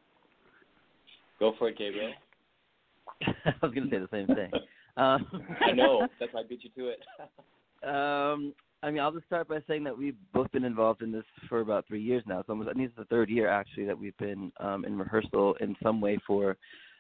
[1.40, 2.12] Go for it, Gabriel.
[3.46, 4.52] I was going to say the same thing.
[4.98, 5.28] Um,
[5.60, 6.08] I know.
[6.22, 7.00] That's why I beat you to it.
[7.84, 8.54] um,
[8.86, 11.62] I mean, I'll just start by saying that we've both been involved in this for
[11.62, 12.44] about three years now.
[12.46, 15.56] So almost, I think it's the third year actually that we've been um, in rehearsal
[15.60, 16.56] in some way for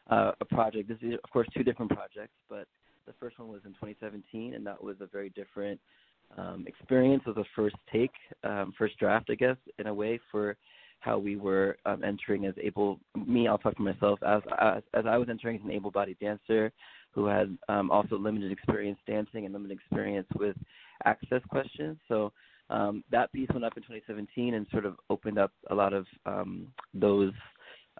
[0.09, 0.89] uh, a project.
[0.89, 2.65] This is, of course, two different projects, but
[3.05, 5.79] the first one was in 2017, and that was a very different
[6.39, 7.21] um, experience.
[7.27, 10.57] It was a first take, um, first draft, I guess, in a way for
[11.01, 12.99] how we were um, entering as able.
[13.27, 16.71] Me, I'll talk for myself as as, as I was entering as an able-bodied dancer
[17.11, 20.55] who had um, also limited experience dancing and limited experience with
[21.03, 21.97] access questions.
[22.07, 22.31] So
[22.69, 26.05] um, that piece went up in 2017 and sort of opened up a lot of
[26.25, 27.33] um, those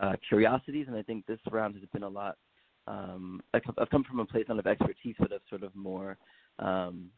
[0.01, 0.85] uh, curiosities.
[0.87, 2.37] And I think this round has been a lot.
[2.87, 6.17] Um, I've come from a place not of expertise, but of sort of more
[6.59, 7.09] um,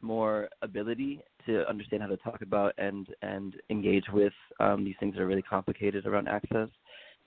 [0.00, 5.14] more ability to understand how to talk about and and engage with um, these things
[5.14, 6.68] that are really complicated around access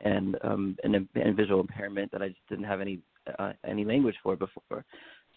[0.01, 2.99] and um, and, and visual impairment that I just didn't have any
[3.39, 4.85] uh, any language for before.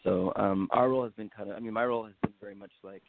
[0.04, 2.54] So um, our role has been kind of, I mean, my role has been very
[2.54, 3.02] much like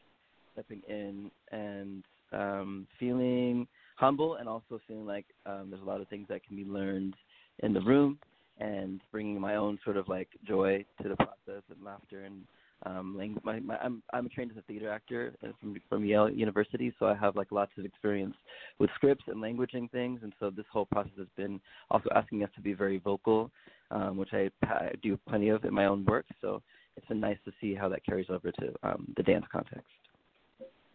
[0.54, 3.68] stepping in and um, feeling
[3.98, 7.16] humble and also feeling like um, there's a lot of things that can be learned
[7.60, 8.18] in the room
[8.60, 12.42] and bringing my own sort of like joy to the process and laughter and
[12.86, 16.94] um language my, my I'm I'm trained as a theater actor from from Yale University
[17.00, 18.36] so I have like lots of experience
[18.80, 21.60] with scripts and languaging things and so this whole process has been
[21.90, 23.50] also asking us to be very vocal
[23.92, 26.26] um which I, I do plenty of in my own work.
[26.42, 26.62] So
[26.98, 29.86] it's been nice to see how that carries over to um, the dance context.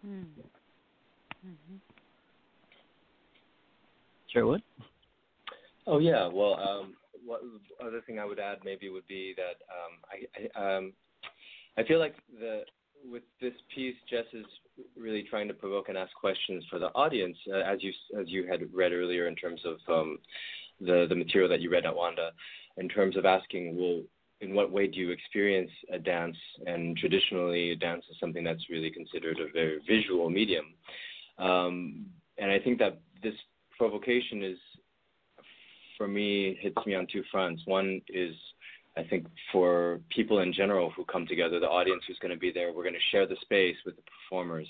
[0.07, 0.25] Mm.
[1.47, 1.77] Mm-hmm.
[4.33, 4.63] Sherwood?
[5.87, 6.27] Oh yeah.
[6.27, 7.43] Well, um, what
[7.85, 10.93] other thing I would add maybe would be that um, I I, um,
[11.77, 12.63] I feel like the
[13.11, 14.45] with this piece, Jess is
[14.97, 18.47] really trying to provoke and ask questions for the audience, uh, as you as you
[18.47, 20.19] had read earlier in terms of um,
[20.81, 22.31] the the material that you read at Wanda,
[22.77, 24.03] in terms of asking, well,
[24.41, 26.37] in what way do you experience a dance?
[26.67, 30.75] And traditionally, a dance is something that's really considered a very visual medium.
[31.39, 32.07] Um,
[32.39, 33.35] and I think that this
[33.77, 34.59] provocation is,
[35.97, 37.63] for me, hits me on two fronts.
[37.67, 38.35] One is,
[38.97, 42.51] I think, for people in general who come together, the audience who's going to be
[42.51, 44.69] there, we're going to share the space with the performers,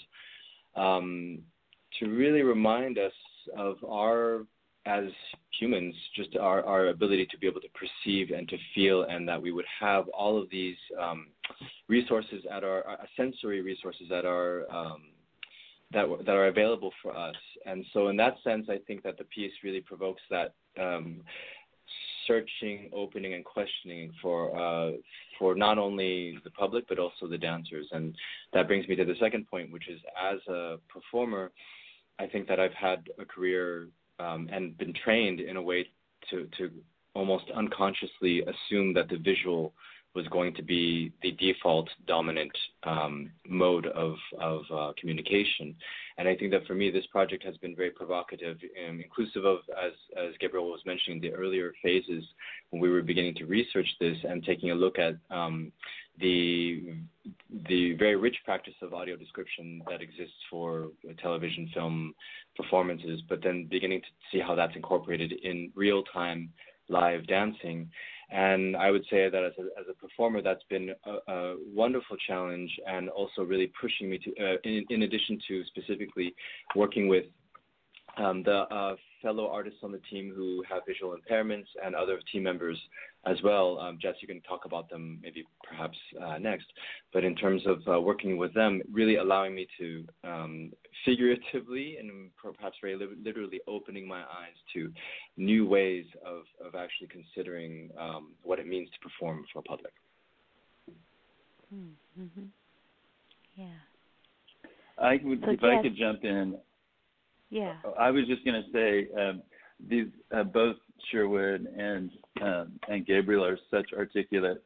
[0.77, 1.39] um,
[1.99, 3.13] to really remind us
[3.57, 4.47] of our
[4.87, 5.05] as
[5.59, 9.41] humans, just our, our ability to be able to perceive and to feel, and that
[9.41, 11.29] we would have all of these um,
[11.89, 15.03] resources at our, our sensory resources that are um,
[15.93, 17.35] that that are available for us.
[17.67, 21.21] And so, in that sense, I think that the piece really provokes that um,
[22.27, 24.93] searching, opening, and questioning for uh,
[25.39, 27.87] for not only the public but also the dancers.
[27.93, 28.15] And
[28.53, 31.51] that brings me to the second point, which is as a performer.
[32.19, 33.89] I think that I've had a career
[34.21, 35.87] um, and been trained in a way
[36.31, 36.71] to to
[37.15, 39.73] almost unconsciously assume that the visual
[40.15, 42.53] was going to be the default dominant
[42.85, 45.75] um, mode of of uh, communication,
[46.19, 49.59] and I think that for me this project has been very provocative, and inclusive of
[49.71, 52.25] as as Gabriel was mentioning the earlier phases
[52.71, 55.73] when we were beginning to research this and taking a look at um,
[56.19, 56.95] the
[57.69, 60.89] the very rich practice of audio description that exists for
[61.23, 62.15] television film
[62.57, 66.51] performances, but then beginning to see how that's incorporated in real time
[66.89, 67.89] live dancing.
[68.31, 72.17] And I would say that as a, as a performer, that's been a, a wonderful
[72.29, 76.35] challenge and also really pushing me to, uh, in, in addition to specifically
[76.77, 77.25] working with
[78.17, 82.43] um, the uh, fellow artists on the team who have visual impairments and other team
[82.43, 82.79] members
[83.27, 83.79] as well.
[83.79, 86.67] Um, Jess, you can talk about them maybe perhaps uh, next.
[87.13, 90.73] But in terms of uh, working with them, really allowing me to um,
[91.05, 94.91] figuratively and perhaps very li- literally opening my eyes to
[95.37, 99.93] new ways of, of actually considering um, what it means to perform for a public.
[101.75, 102.45] Mm-hmm.
[103.57, 103.67] Yeah.
[104.99, 106.59] I would, so if Jess, I could jump in.
[107.51, 107.75] Yeah.
[107.99, 109.43] I was just going to say um,
[109.89, 110.77] these uh, both
[111.11, 114.63] Sherwood and um, and Gabriel are such articulate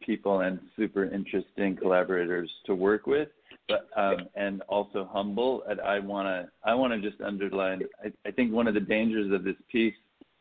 [0.00, 3.28] people and super interesting collaborators to work with,
[3.68, 5.62] but um, and also humble.
[5.68, 7.82] And I want to I want to just underline.
[8.04, 9.94] I, I think one of the dangers of this piece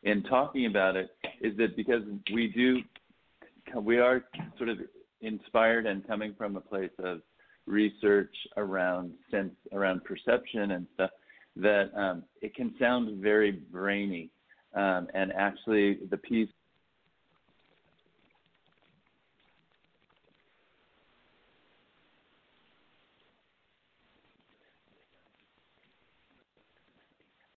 [0.03, 1.09] in talking about it
[1.41, 2.81] is that because we do
[3.81, 4.25] we are
[4.57, 4.79] sort of
[5.21, 7.21] inspired and coming from a place of
[7.65, 11.11] research around sense around perception and stuff
[11.61, 14.31] that um, it can sound very brainy
[14.75, 16.49] um, and actually the piece